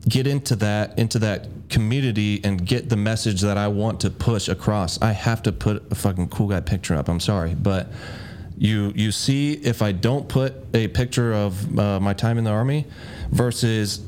get 0.05 0.27
into 0.27 0.57
that 0.57 0.99
into 0.99 1.19
that 1.19 1.47
community 1.69 2.41
and 2.43 2.65
get 2.65 2.89
the 2.89 2.97
message 2.97 3.39
that 3.41 3.57
I 3.57 3.69
want 3.69 4.01
to 4.01 4.09
push 4.09 4.49
across? 4.49 5.01
I 5.01 5.13
have 5.13 5.41
to 5.43 5.53
put 5.53 5.89
a 5.93 5.95
fucking 5.95 6.27
cool 6.27 6.49
guy 6.49 6.59
picture 6.59 6.93
up. 6.93 7.07
I'm 7.07 7.21
sorry, 7.21 7.55
but 7.55 7.87
you 8.57 8.91
you 8.95 9.13
see 9.13 9.53
if 9.53 9.81
I 9.81 9.93
don't 9.93 10.27
put 10.27 10.53
a 10.73 10.89
picture 10.89 11.33
of 11.33 11.79
uh, 11.79 12.01
my 12.01 12.13
time 12.13 12.37
in 12.37 12.43
the 12.43 12.51
army 12.51 12.85
versus 13.31 14.01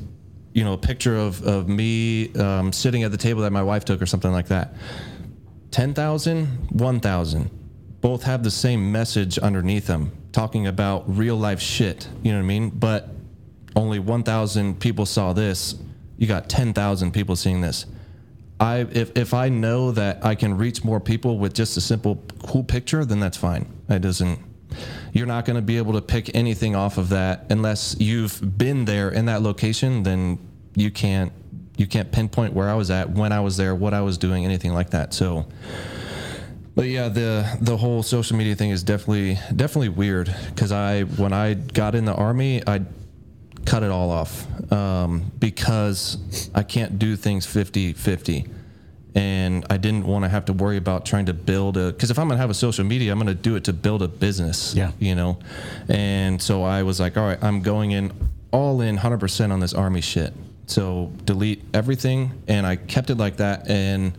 you 0.52 0.64
know 0.64 0.74
a 0.74 0.78
picture 0.78 1.16
of 1.16 1.42
of 1.44 1.66
me 1.66 2.30
um, 2.34 2.74
sitting 2.74 3.04
at 3.04 3.10
the 3.10 3.16
table 3.16 3.40
that 3.40 3.52
my 3.52 3.62
wife 3.62 3.86
took 3.86 4.02
or 4.02 4.06
something 4.06 4.32
like 4.32 4.48
that. 4.48 4.74
10,000, 5.72 6.70
1,000 6.70 7.50
both 8.00 8.22
have 8.24 8.42
the 8.42 8.50
same 8.50 8.92
message 8.92 9.38
underneath 9.38 9.86
them 9.86 10.12
talking 10.32 10.66
about 10.66 11.04
real 11.06 11.36
life 11.36 11.60
shit. 11.60 12.08
You 12.22 12.32
know 12.32 12.38
what 12.38 12.44
I 12.44 12.46
mean? 12.46 12.70
But 12.70 13.08
only 13.74 13.98
1,000 13.98 14.78
people 14.78 15.06
saw 15.06 15.32
this. 15.32 15.76
You 16.18 16.26
got 16.26 16.48
10,000 16.48 17.12
people 17.12 17.36
seeing 17.36 17.60
this. 17.60 17.86
I 18.58 18.86
if, 18.90 19.16
if 19.16 19.34
I 19.34 19.48
know 19.48 19.92
that 19.92 20.24
I 20.24 20.34
can 20.34 20.56
reach 20.56 20.82
more 20.82 21.00
people 21.00 21.38
with 21.38 21.54
just 21.54 21.76
a 21.76 21.80
simple 21.80 22.22
cool 22.46 22.64
picture, 22.64 23.04
then 23.04 23.20
that's 23.20 23.36
fine. 23.36 23.66
It 23.88 24.00
doesn't 24.00 24.40
you're 25.12 25.26
not 25.26 25.44
going 25.44 25.56
to 25.56 25.62
be 25.62 25.78
able 25.78 25.94
to 25.94 26.02
pick 26.02 26.34
anything 26.34 26.74
off 26.74 26.98
of 26.98 27.10
that 27.10 27.46
unless 27.50 27.96
you've 27.98 28.58
been 28.58 28.84
there 28.84 29.10
in 29.10 29.26
that 29.26 29.42
location, 29.42 30.02
then 30.02 30.38
you 30.74 30.90
can't 30.90 31.32
you 31.76 31.86
can't 31.86 32.10
pinpoint 32.10 32.54
where 32.54 32.68
I 32.68 32.74
was 32.74 32.90
at, 32.90 33.10
when 33.10 33.32
I 33.32 33.40
was 33.40 33.56
there, 33.58 33.74
what 33.74 33.92
I 33.92 34.00
was 34.00 34.16
doing, 34.16 34.44
anything 34.44 34.72
like 34.72 34.90
that. 34.90 35.12
So 35.12 35.46
but 36.76 36.86
yeah, 36.88 37.08
the 37.08 37.58
the 37.60 37.76
whole 37.78 38.02
social 38.02 38.36
media 38.36 38.54
thing 38.54 38.70
is 38.70 38.82
definitely 38.82 39.38
definitely 39.56 39.88
weird 39.88 40.32
because 40.50 40.70
I 40.70 41.02
when 41.02 41.32
I 41.32 41.54
got 41.54 41.94
in 41.94 42.04
the 42.04 42.14
army, 42.14 42.62
I 42.66 42.82
cut 43.64 43.82
it 43.82 43.90
all 43.90 44.10
off 44.10 44.46
um, 44.70 45.32
because 45.38 46.50
I 46.54 46.62
can't 46.62 46.98
do 46.98 47.16
things 47.16 47.46
50 47.46 47.94
50. 47.94 48.46
And 49.14 49.64
I 49.70 49.78
didn't 49.78 50.06
want 50.06 50.26
to 50.26 50.28
have 50.28 50.44
to 50.44 50.52
worry 50.52 50.76
about 50.76 51.06
trying 51.06 51.24
to 51.26 51.32
build 51.32 51.78
a 51.78 51.90
because 51.90 52.10
if 52.10 52.18
I'm 52.18 52.28
gonna 52.28 52.38
have 52.38 52.50
a 52.50 52.54
social 52.54 52.84
media, 52.84 53.10
I'm 53.10 53.18
gonna 53.18 53.34
do 53.34 53.56
it 53.56 53.64
to 53.64 53.72
build 53.72 54.02
a 54.02 54.08
business. 54.08 54.74
Yeah. 54.74 54.92
You 54.98 55.14
know, 55.14 55.38
and 55.88 56.40
so 56.40 56.62
I 56.62 56.82
was 56.82 57.00
like, 57.00 57.16
all 57.16 57.26
right, 57.26 57.42
I'm 57.42 57.62
going 57.62 57.92
in 57.92 58.12
all 58.52 58.82
in 58.82 58.98
100% 58.98 59.50
on 59.50 59.60
this 59.60 59.72
army 59.72 60.02
shit. 60.02 60.34
So 60.66 61.12
delete 61.24 61.62
everything, 61.72 62.42
and 62.46 62.66
I 62.66 62.76
kept 62.76 63.08
it 63.08 63.14
like 63.14 63.38
that. 63.38 63.68
And 63.70 64.12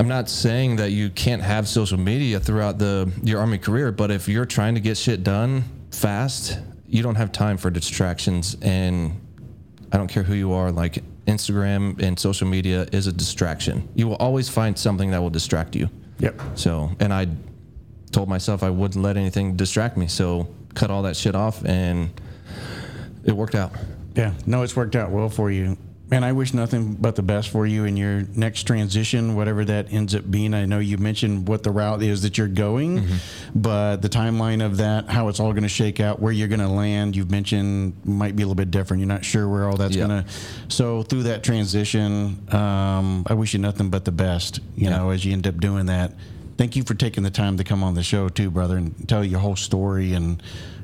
I'm 0.00 0.08
not 0.08 0.30
saying 0.30 0.76
that 0.76 0.92
you 0.92 1.10
can't 1.10 1.42
have 1.42 1.68
social 1.68 1.98
media 1.98 2.40
throughout 2.40 2.78
the 2.78 3.12
your 3.22 3.38
army 3.38 3.58
career, 3.58 3.92
but 3.92 4.10
if 4.10 4.28
you're 4.28 4.46
trying 4.46 4.74
to 4.74 4.80
get 4.80 4.96
shit 4.96 5.22
done 5.22 5.62
fast, 5.90 6.58
you 6.88 7.02
don't 7.02 7.16
have 7.16 7.32
time 7.32 7.58
for 7.58 7.70
distractions 7.70 8.56
and 8.62 9.20
I 9.92 9.98
don't 9.98 10.08
care 10.08 10.22
who 10.22 10.32
you 10.32 10.54
are, 10.54 10.72
like 10.72 11.04
Instagram 11.26 12.00
and 12.00 12.18
social 12.18 12.48
media 12.48 12.86
is 12.92 13.08
a 13.08 13.12
distraction. 13.12 13.90
You 13.94 14.08
will 14.08 14.16
always 14.16 14.48
find 14.48 14.78
something 14.78 15.10
that 15.10 15.20
will 15.20 15.28
distract 15.28 15.76
you. 15.76 15.90
Yep. 16.20 16.40
So, 16.54 16.92
and 16.98 17.12
I 17.12 17.28
told 18.10 18.26
myself 18.26 18.62
I 18.62 18.70
wouldn't 18.70 19.04
let 19.04 19.18
anything 19.18 19.54
distract 19.54 19.98
me, 19.98 20.06
so 20.06 20.48
cut 20.74 20.90
all 20.90 21.02
that 21.02 21.14
shit 21.14 21.34
off 21.34 21.62
and 21.66 22.08
it 23.26 23.32
worked 23.32 23.54
out. 23.54 23.72
Yeah, 24.14 24.32
no, 24.46 24.62
it's 24.62 24.74
worked 24.74 24.96
out 24.96 25.10
well 25.10 25.28
for 25.28 25.50
you. 25.50 25.76
Man, 26.10 26.24
I 26.24 26.32
wish 26.32 26.52
nothing 26.52 26.94
but 26.94 27.14
the 27.14 27.22
best 27.22 27.50
for 27.50 27.66
you 27.66 27.84
in 27.84 27.96
your 27.96 28.24
next 28.34 28.64
transition, 28.64 29.36
whatever 29.36 29.64
that 29.66 29.92
ends 29.92 30.12
up 30.12 30.28
being. 30.28 30.54
I 30.54 30.64
know 30.64 30.80
you 30.80 30.98
mentioned 30.98 31.46
what 31.46 31.62
the 31.62 31.70
route 31.70 32.02
is 32.02 32.22
that 32.22 32.36
you're 32.36 32.48
going, 32.48 33.06
but 33.54 33.98
the 34.02 34.08
timeline 34.08 34.64
of 34.64 34.78
that, 34.78 35.08
how 35.08 35.28
it's 35.28 35.38
all 35.38 35.52
going 35.52 35.62
to 35.62 35.68
shake 35.68 36.00
out, 36.00 36.18
where 36.20 36.32
you're 36.32 36.48
going 36.48 36.58
to 36.60 36.66
land, 36.68 37.14
you've 37.14 37.30
mentioned 37.30 37.94
might 38.04 38.34
be 38.34 38.42
a 38.42 38.46
little 38.46 38.56
bit 38.56 38.72
different. 38.72 39.00
You're 39.00 39.06
not 39.08 39.24
sure 39.24 39.48
where 39.48 39.68
all 39.68 39.76
that's 39.76 39.94
Yeah. 39.94 40.08
going 40.08 40.24
to. 40.24 40.30
So 40.68 41.04
through 41.04 41.22
that 41.24 41.44
transition, 41.44 42.42
um, 42.52 43.22
I 43.28 43.34
wish 43.34 43.52
you 43.52 43.60
nothing 43.60 43.88
but 43.90 44.04
the 44.04 44.10
best. 44.12 44.58
You 44.74 44.88
Yeah. 44.90 44.96
know, 44.96 45.10
as 45.10 45.24
you 45.24 45.32
end 45.32 45.46
up 45.46 45.60
doing 45.60 45.86
that. 45.86 46.12
Thank 46.58 46.74
you 46.74 46.82
for 46.82 46.94
taking 46.94 47.22
the 47.22 47.30
time 47.30 47.56
to 47.56 47.64
come 47.64 47.84
on 47.84 47.94
the 47.94 48.02
show 48.02 48.28
too, 48.28 48.50
brother, 48.50 48.76
and 48.76 49.08
tell 49.08 49.24
your 49.24 49.38
whole 49.40 49.56
story 49.56 50.12
and 50.12 50.42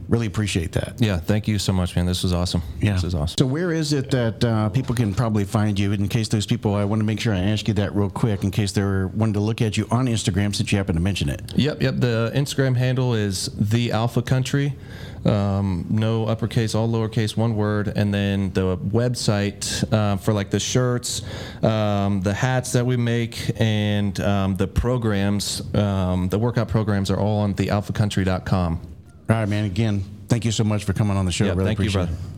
really 0.08 0.26
appreciate 0.26 0.72
that. 0.72 0.94
Yeah, 0.98 1.18
thank 1.18 1.48
you 1.48 1.58
so 1.58 1.72
much, 1.72 1.96
man. 1.96 2.06
This 2.06 2.22
was 2.22 2.32
awesome. 2.32 2.62
Yeah. 2.80 2.94
This 2.94 3.04
is 3.04 3.14
awesome. 3.14 3.36
So 3.38 3.46
where 3.46 3.72
is 3.72 3.92
it 3.92 4.10
that 4.10 4.44
uh, 4.44 4.68
people 4.70 4.94
can 4.94 5.14
probably 5.14 5.44
find 5.44 5.78
you? 5.78 5.92
In 5.92 6.08
case 6.08 6.28
those 6.28 6.46
people, 6.46 6.74
I 6.74 6.84
want 6.84 7.00
to 7.00 7.04
make 7.04 7.20
sure 7.20 7.34
I 7.34 7.38
ask 7.38 7.66
you 7.68 7.74
that 7.74 7.94
real 7.94 8.10
quick, 8.10 8.44
in 8.44 8.50
case 8.50 8.72
they're 8.72 9.08
wanting 9.08 9.34
to 9.34 9.40
look 9.40 9.62
at 9.62 9.76
you 9.76 9.86
on 9.90 10.06
Instagram, 10.06 10.54
since 10.54 10.70
you 10.72 10.78
happen 10.78 10.94
to 10.94 11.00
mention 11.00 11.28
it. 11.28 11.52
Yep, 11.56 11.82
yep. 11.82 11.94
The 11.98 12.32
Instagram 12.34 12.76
handle 12.76 13.14
is 13.14 13.50
the 13.56 13.92
Alpha 13.92 14.22
Country. 14.22 14.74
Um, 15.24 15.86
no 15.90 16.26
uppercase, 16.26 16.74
all 16.74 16.88
lowercase, 16.88 17.36
one 17.36 17.56
word, 17.56 17.88
and 17.88 18.14
then 18.14 18.52
the 18.52 18.76
website 18.76 19.92
uh, 19.92 20.16
for 20.18 20.32
like 20.32 20.50
the 20.50 20.60
shirts, 20.60 21.22
um, 21.64 22.20
the 22.20 22.32
hats 22.32 22.72
that 22.72 22.86
we 22.86 22.96
make, 22.96 23.50
and 23.60 24.18
um, 24.20 24.56
the 24.56 24.68
programs, 24.68 25.62
um, 25.74 26.28
the 26.28 26.38
workout 26.38 26.68
programs 26.68 27.10
are 27.10 27.18
all 27.18 27.40
on 27.40 27.54
thealphacountry.com. 27.54 28.95
All 29.28 29.36
right, 29.36 29.48
man. 29.48 29.64
Again, 29.64 30.04
thank 30.28 30.44
you 30.44 30.52
so 30.52 30.64
much 30.64 30.84
for 30.84 30.92
coming 30.92 31.16
on 31.16 31.24
the 31.26 31.32
show. 31.32 31.46
Yeah, 31.46 31.52
really 31.52 31.64
thank 31.66 31.78
you, 31.78 31.84
appreciate 31.84 32.06
brother. 32.06 32.12
it. 32.12 32.35